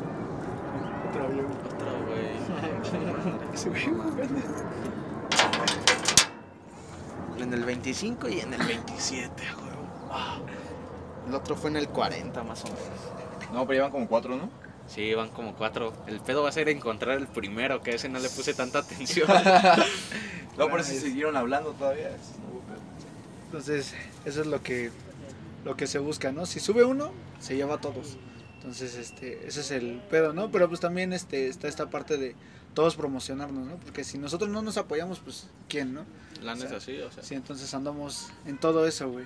Otra 1.09 1.23
vez, 1.27 1.35
güey. 1.35 1.47
Otro, 1.73 2.05
güey. 2.07 2.35
En 7.41 7.53
el 7.53 7.63
25 7.65 8.29
y 8.29 8.39
en 8.39 8.53
el 8.53 8.63
27, 8.63 9.43
güey. 9.55 9.65
El 11.27 11.33
otro 11.35 11.55
fue 11.55 11.69
en 11.71 11.77
el 11.77 11.89
40, 11.89 12.43
más 12.43 12.63
o 12.63 12.67
menos. 12.67 12.79
No, 13.51 13.61
pero 13.65 13.73
llevan 13.77 13.91
como 13.91 14.07
cuatro, 14.07 14.35
¿no? 14.35 14.49
Sí, 14.87 15.13
van 15.13 15.29
como 15.29 15.55
cuatro. 15.55 15.93
El 16.07 16.19
pedo 16.19 16.43
va 16.43 16.49
a 16.49 16.51
ser 16.51 16.69
encontrar 16.69 17.17
el 17.17 17.27
primero, 17.27 17.81
que 17.81 17.91
a 17.91 17.95
ese 17.95 18.09
no 18.09 18.19
le 18.19 18.29
puse 18.29 18.53
tanta 18.53 18.79
atención. 18.79 19.27
No, 20.57 20.67
pero 20.69 20.83
si 20.83 20.97
siguieron 20.97 21.35
hablando 21.35 21.71
todavía. 21.71 22.15
Entonces, 23.47 23.93
eso 24.23 24.39
es 24.39 24.47
lo 24.47 24.63
que, 24.63 24.89
lo 25.65 25.75
que 25.75 25.85
se 25.85 25.99
busca, 25.99 26.31
¿no? 26.31 26.45
Si 26.45 26.61
sube 26.61 26.85
uno, 26.85 27.11
se 27.39 27.57
lleva 27.57 27.75
a 27.75 27.81
todos. 27.81 28.17
Entonces, 28.55 28.95
este, 28.95 29.47
ese 29.47 29.59
es 29.59 29.71
el 29.71 30.01
pedo, 30.09 30.33
¿no? 30.33 30.51
Pero 30.51 30.69
pues 30.69 30.79
también 30.79 31.13
este, 31.13 31.49
está 31.49 31.67
esta 31.67 31.89
parte 31.89 32.17
de 32.17 32.35
todos 32.73 32.95
promocionarnos, 32.95 33.67
¿no? 33.67 33.75
Porque 33.77 34.03
si 34.03 34.17
nosotros 34.17 34.49
no 34.49 34.61
nos 34.61 34.77
apoyamos, 34.77 35.19
pues, 35.19 35.47
¿quién, 35.67 35.93
no? 35.93 36.05
La 36.41 36.53
O 36.53 36.55
sea, 36.55 36.65
neta, 36.65 36.79
sí, 36.79 36.99
o 36.99 37.11
sea. 37.11 37.23
Sí, 37.23 37.35
entonces 37.35 37.73
andamos 37.73 38.29
en 38.45 38.57
todo 38.57 38.87
eso, 38.87 39.09
güey. 39.11 39.25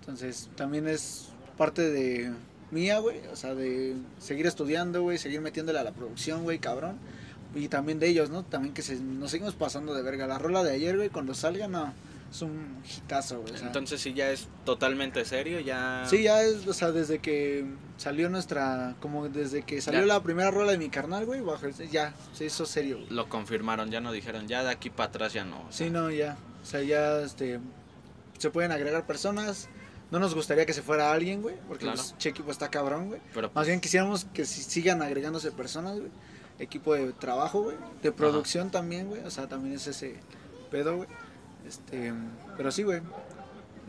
Entonces, 0.00 0.48
también 0.56 0.88
es 0.88 1.28
parte 1.56 1.90
de 1.90 2.32
mía, 2.74 2.98
güey. 2.98 3.20
O 3.32 3.36
sea, 3.36 3.54
de 3.54 3.94
seguir 4.18 4.46
estudiando, 4.46 5.00
güey, 5.02 5.16
seguir 5.16 5.40
metiéndole 5.40 5.78
a 5.78 5.84
la 5.84 5.92
producción, 5.92 6.42
güey, 6.42 6.58
cabrón. 6.58 6.98
Y 7.54 7.68
también 7.68 8.00
de 8.00 8.08
ellos, 8.08 8.30
¿no? 8.30 8.44
También 8.44 8.74
que 8.74 8.82
se, 8.82 8.96
nos 8.96 9.30
seguimos 9.30 9.54
pasando 9.54 9.94
de 9.94 10.02
verga. 10.02 10.26
La 10.26 10.38
rola 10.38 10.62
de 10.64 10.72
ayer, 10.72 10.96
güey, 10.96 11.08
cuando 11.08 11.34
salga, 11.34 11.68
no, 11.68 11.94
es 12.30 12.42
un 12.42 12.82
hitazo, 12.84 13.40
güey. 13.42 13.54
o 13.54 13.56
sea. 13.56 13.68
Entonces 13.68 14.00
sí 14.00 14.12
ya 14.12 14.30
es 14.32 14.48
totalmente 14.64 15.24
serio, 15.24 15.60
ya... 15.60 16.02
Sí, 16.10 16.24
ya 16.24 16.42
es, 16.42 16.66
o 16.66 16.72
sea, 16.74 16.90
desde 16.90 17.20
que 17.20 17.64
salió 17.96 18.28
nuestra, 18.28 18.96
como 19.00 19.28
desde 19.28 19.62
que 19.62 19.80
salió 19.80 20.00
Ya. 20.00 20.06
la 20.06 20.22
primera 20.24 20.50
rola 20.50 20.72
de 20.72 20.78
mi 20.78 20.88
carnal, 20.88 21.26
güey, 21.26 21.42
ya, 21.92 22.12
se 22.32 22.46
hizo 22.46 22.66
serio, 22.66 22.96
güey. 22.98 23.10
Lo 23.10 23.28
confirmaron, 23.28 23.92
ya 23.92 24.00
no 24.00 24.10
dijeron, 24.10 24.48
ya 24.48 24.64
de 24.64 24.70
aquí 24.70 24.90
para 24.90 25.10
atrás 25.10 25.32
ya 25.32 25.44
no. 25.44 25.60
o 25.60 25.72
sea, 25.72 25.86
Sí, 25.86 25.92
no, 25.92 26.10
ya, 26.10 26.36
o 26.60 26.66
sea, 26.66 26.82
ya, 26.82 27.20
este, 27.20 27.60
se 28.38 28.50
pueden 28.50 28.72
agregar 28.72 29.06
personas, 29.06 29.68
no 30.10 30.18
nos 30.18 30.34
gustaría 30.34 30.64
que 30.66 30.72
se 30.72 30.82
fuera 30.82 31.12
alguien, 31.12 31.42
güey, 31.42 31.56
porque 31.68 31.84
Claro. 31.84 31.96
pues, 31.98 32.14
che 32.18 32.28
equipo 32.28 32.50
está 32.50 32.70
cabrón, 32.70 33.08
güey. 33.08 33.20
Pero 33.34 33.48
Más 33.48 33.54
pues, 33.54 33.66
bien 33.68 33.80
quisiéramos 33.80 34.26
que 34.26 34.44
si- 34.44 34.62
sigan 34.62 35.02
agregándose 35.02 35.50
personas, 35.52 35.98
güey, 35.98 36.10
equipo 36.58 36.94
de 36.94 37.12
trabajo, 37.12 37.62
güey, 37.62 37.76
de 38.02 38.12
producción 38.12 38.70
también, 38.70 39.08
güey, 39.08 39.22
o 39.24 39.30
sea, 39.30 39.48
también 39.48 39.74
es 39.74 39.86
ese 39.86 40.16
pedo, 40.70 40.96
güey. 40.98 41.08
Este, 41.66 42.12
pero 42.56 42.70
sí, 42.70 42.82
güey, 42.82 43.00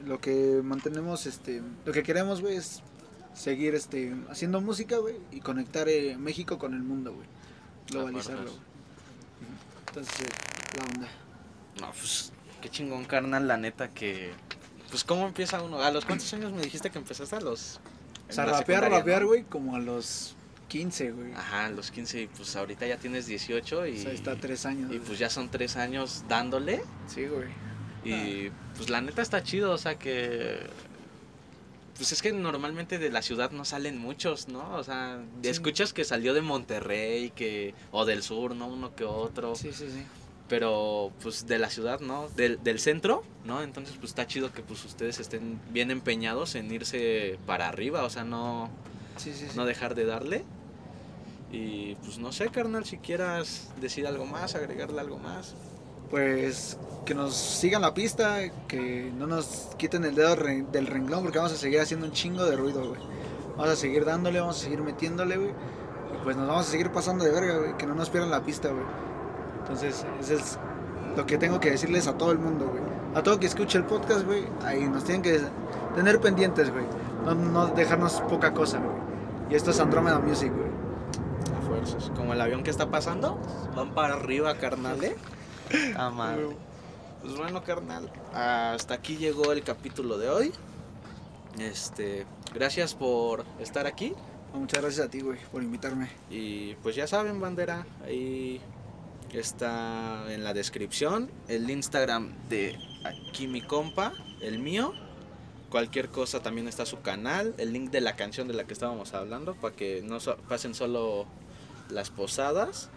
lo 0.06 0.20
que 0.20 0.62
mantenemos, 0.64 1.26
este, 1.26 1.62
lo 1.86 1.92
que 1.94 2.02
queremos, 2.04 2.42
güey, 2.42 2.56
es 2.58 2.82
seguir, 3.34 3.76
este, 3.76 4.16
haciendo 4.30 4.62
música, 4.62 4.98
güey, 4.98 5.18
y 5.32 5.42
conectar 5.42 5.90
eh, 5.90 6.16
México 6.18 6.58
con 6.58 6.74
el 6.74 6.82
mundo, 6.82 7.14
güey, 7.14 7.28
globalizarlo. 7.90 8.50
Ujú. 8.52 8.60
Entonces, 9.90 10.22
eh, 10.22 10.78
la 10.78 10.84
onda. 10.86 11.08
no, 11.82 11.92
pues, 11.92 12.32
qué 12.62 12.70
chingón, 12.70 13.06
carnal, 13.06 13.48
la 13.48 13.58
neta 13.58 13.90
que... 13.90 14.32
Pues, 14.96 15.04
¿cómo 15.04 15.28
empieza 15.28 15.62
uno? 15.62 15.82
¿A 15.82 15.92
los 15.92 16.06
cuántos 16.06 16.34
años 16.36 16.54
me 16.54 16.62
dijiste 16.62 16.90
que 16.90 16.98
empezaste 16.98 17.36
a 17.36 17.42
los...? 17.42 17.82
O 18.30 18.32
sea, 18.32 18.46
rapear, 18.46 18.90
rapear, 18.90 19.24
¿no? 19.24 19.28
güey, 19.28 19.44
como 19.44 19.76
a 19.76 19.80
los 19.80 20.38
15, 20.70 21.12
güey. 21.12 21.34
Ajá, 21.34 21.66
a 21.66 21.70
los 21.70 21.92
15 21.92 22.22
y 22.22 22.28
pues 22.28 22.56
ahorita 22.56 22.88
ya 22.88 22.96
tienes 22.96 23.26
18 23.26 23.88
y... 23.88 23.98
O 23.98 24.02
sea, 24.02 24.12
está 24.14 24.38
tres 24.38 24.66
años. 24.66 24.86
Y 24.94 24.96
güey. 24.96 25.00
pues 25.06 25.20
ya 25.20 25.30
son 25.30 25.52
tres 25.52 25.76
años 25.76 26.24
dándole 26.30 26.82
Sí, 27.14 27.26
güey. 27.26 27.50
y 28.06 28.52
pues 28.78 28.90
la 28.90 29.02
neta 29.02 29.22
está 29.22 29.44
chido, 29.44 29.74
o 29.74 29.78
sea 29.78 30.00
que... 30.00 30.62
Pues 31.98 32.14
es 32.14 32.22
que 32.22 32.32
normalmente 32.32 32.98
de 32.98 33.10
la 33.10 33.22
ciudad 33.22 33.52
no 33.52 33.66
salen 33.66 33.98
muchos, 33.98 34.48
¿no? 34.48 34.76
O 34.76 34.84
sea, 34.86 35.20
Sí. 35.44 35.50
escuchas 35.50 35.92
que 35.92 36.06
salió 36.06 36.34
de 36.34 36.40
Monterrey, 36.40 37.32
que 37.32 37.74
o 37.92 38.06
del 38.06 38.24
sur, 38.24 38.56
¿no? 38.56 38.68
Uno 38.68 38.96
que 38.96 39.04
otro. 39.04 39.56
Sí, 39.56 39.74
sí, 39.74 39.90
sí. 39.90 40.06
Pero 40.48 41.12
pues 41.24 41.48
de 41.48 41.58
la 41.60 41.70
ciudad, 41.70 42.00
¿no? 42.00 42.28
Del, 42.36 42.64
del 42.64 42.80
centro, 42.80 43.24
¿no? 43.46 43.62
Entonces 43.64 43.96
pues 43.98 44.12
está 44.12 44.28
chido 44.28 44.52
que 44.54 44.62
pues 44.62 44.84
ustedes 44.86 45.20
estén 45.20 45.60
bien 45.72 45.90
empeñados 45.92 46.56
en 46.56 46.72
irse 46.72 47.38
para 47.46 47.68
arriba, 47.70 48.04
o 48.04 48.10
sea, 48.10 48.24
no, 48.24 48.70
Sí, 49.18 49.34
sí, 49.34 49.46
sí. 49.50 49.56
no 49.58 49.66
dejar 49.66 49.96
de 49.96 50.06
darle. 50.06 50.44
Y 51.52 51.96
pues 51.96 52.18
no 52.18 52.32
sé, 52.32 52.50
carnal, 52.50 52.86
si 52.86 52.98
quieras 52.98 53.70
decir 53.80 54.08
algo 54.08 54.26
más, 54.26 54.56
agregarle 54.56 55.00
algo 55.00 55.18
más. 55.18 55.56
pues 56.10 56.78
que 57.06 57.14
nos 57.16 57.36
sigan 57.36 57.82
la 57.82 57.94
pista, 57.94 58.40
que 58.68 59.12
no 59.18 59.26
nos 59.28 59.70
quiten 59.78 60.04
el 60.06 60.16
dedo 60.16 60.36
re- 60.36 60.66
del 60.72 60.88
renglón 60.88 61.22
porque 61.24 61.38
vamos 61.38 61.54
a 61.54 61.58
seguir 61.58 61.80
haciendo 61.80 62.06
un 62.08 62.12
chingo 62.14 62.46
de 62.46 62.56
ruido, 62.56 62.88
güey. 62.90 63.02
Vamos 63.58 63.70
a 63.70 63.76
seguir 63.76 64.06
dándole, 64.06 64.40
vamos 64.40 64.58
a 64.58 64.64
seguir 64.64 64.82
metiéndole, 64.82 65.38
güey. 65.38 65.50
Y 65.50 66.24
pues 66.24 66.36
nos 66.36 66.48
vamos 66.48 66.68
a 66.68 66.72
seguir 66.72 66.92
pasando 66.92 67.24
de 67.26 67.32
verga, 67.32 67.58
güey, 67.58 67.78
que 67.78 67.86
no 67.86 67.96
nos 67.96 68.10
pierdan 68.10 68.32
la 68.32 68.44
pista, 68.44 68.70
güey. 68.70 68.84
Entonces, 69.66 70.06
esa 70.20 70.34
es 70.36 70.60
lo 71.18 71.26
que 71.26 71.40
tengo 71.40 71.60
que 71.60 71.72
decirles 71.72 72.06
a 72.06 72.16
todo 72.16 72.32
el 72.32 72.38
mundo, 72.38 72.68
güey. 72.68 72.84
A 73.16 73.24
todo 73.24 73.40
que 73.40 73.48
escuche 73.48 73.80
el 73.80 73.86
podcast, 73.86 74.24
güey. 74.26 74.46
Ahí 74.64 74.86
nos 74.86 75.04
tienen 75.04 75.24
que 75.24 75.42
tener 75.96 76.20
pendientes, 76.20 76.72
güey. 76.72 76.86
No, 77.26 77.34
no 77.34 77.68
dejarnos 77.68 78.22
poca 78.30 78.54
cosa, 78.54 78.78
güey. 78.78 78.96
Y 79.50 79.56
esto 79.56 79.72
es 79.72 79.80
Andromeda 79.80 80.20
Music, 80.20 80.52
güey. 80.54 80.70
A 81.58 81.62
fuerzas. 81.68 82.12
Como 82.16 82.34
el 82.34 82.42
avión 82.42 82.62
que 82.62 82.70
está 82.70 82.92
pasando, 82.92 83.40
van 83.76 83.96
para 83.96 84.14
arriba, 84.14 84.56
carnal, 84.56 85.04
¿eh? 85.04 85.16
Ah, 85.98 86.12
madre. 86.12 86.50
Pues 87.24 87.38
bueno, 87.38 87.64
carnal, 87.64 88.12
hasta 88.36 88.94
aquí 88.94 89.18
llegó 89.18 89.52
el 89.52 89.64
capítulo 89.64 90.20
de 90.20 90.30
hoy. 90.30 90.54
Este, 91.58 92.28
gracias 92.54 92.94
por 92.94 93.46
estar 93.60 93.88
aquí. 93.88 94.14
Muchas 94.54 94.82
gracias 94.84 95.08
a 95.08 95.10
ti, 95.10 95.22
güey, 95.22 95.40
por 95.52 95.64
invitarme. 95.64 96.10
Y 96.30 96.76
pues 96.76 96.96
ya 96.96 97.08
saben, 97.08 97.42
bandera, 97.42 97.88
ahí 98.06 98.62
está 99.40 100.34
en 100.34 100.44
la 100.44 100.54
descripción 100.54 101.30
el 101.48 101.70
Instagram 101.70 102.34
de 102.50 102.78
aquí 103.04 103.48
mi 103.48 103.62
compa, 103.62 104.14
el 104.42 104.60
mío. 104.60 104.94
Cualquier 105.70 106.10
cosa 106.10 106.42
también 106.42 106.68
está 106.68 106.86
su 106.86 107.02
canal, 107.02 107.54
el 107.58 107.74
link 107.74 107.92
de 107.92 108.02
la 108.02 108.16
canción 108.16 108.48
de 108.48 108.54
la 108.54 108.66
que 108.66 108.74
estábamos 108.74 109.14
hablando 109.14 109.56
para 109.56 109.76
que 109.76 110.02
no 110.04 110.20
pasen 110.48 110.74
solo 110.74 111.26
las 111.90 112.10
posadas. 112.10 112.90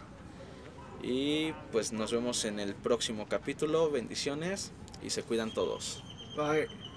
Y 1.03 1.53
pues 1.73 1.93
nos 1.93 2.13
vemos 2.13 2.45
en 2.45 2.61
el 2.61 2.75
próximo 2.75 3.27
capítulo. 3.29 3.91
Bendiciones 3.91 4.73
y 5.03 5.11
se 5.11 5.23
cuidan 5.23 5.53
todos. 5.53 6.03
Bye. 6.37 6.88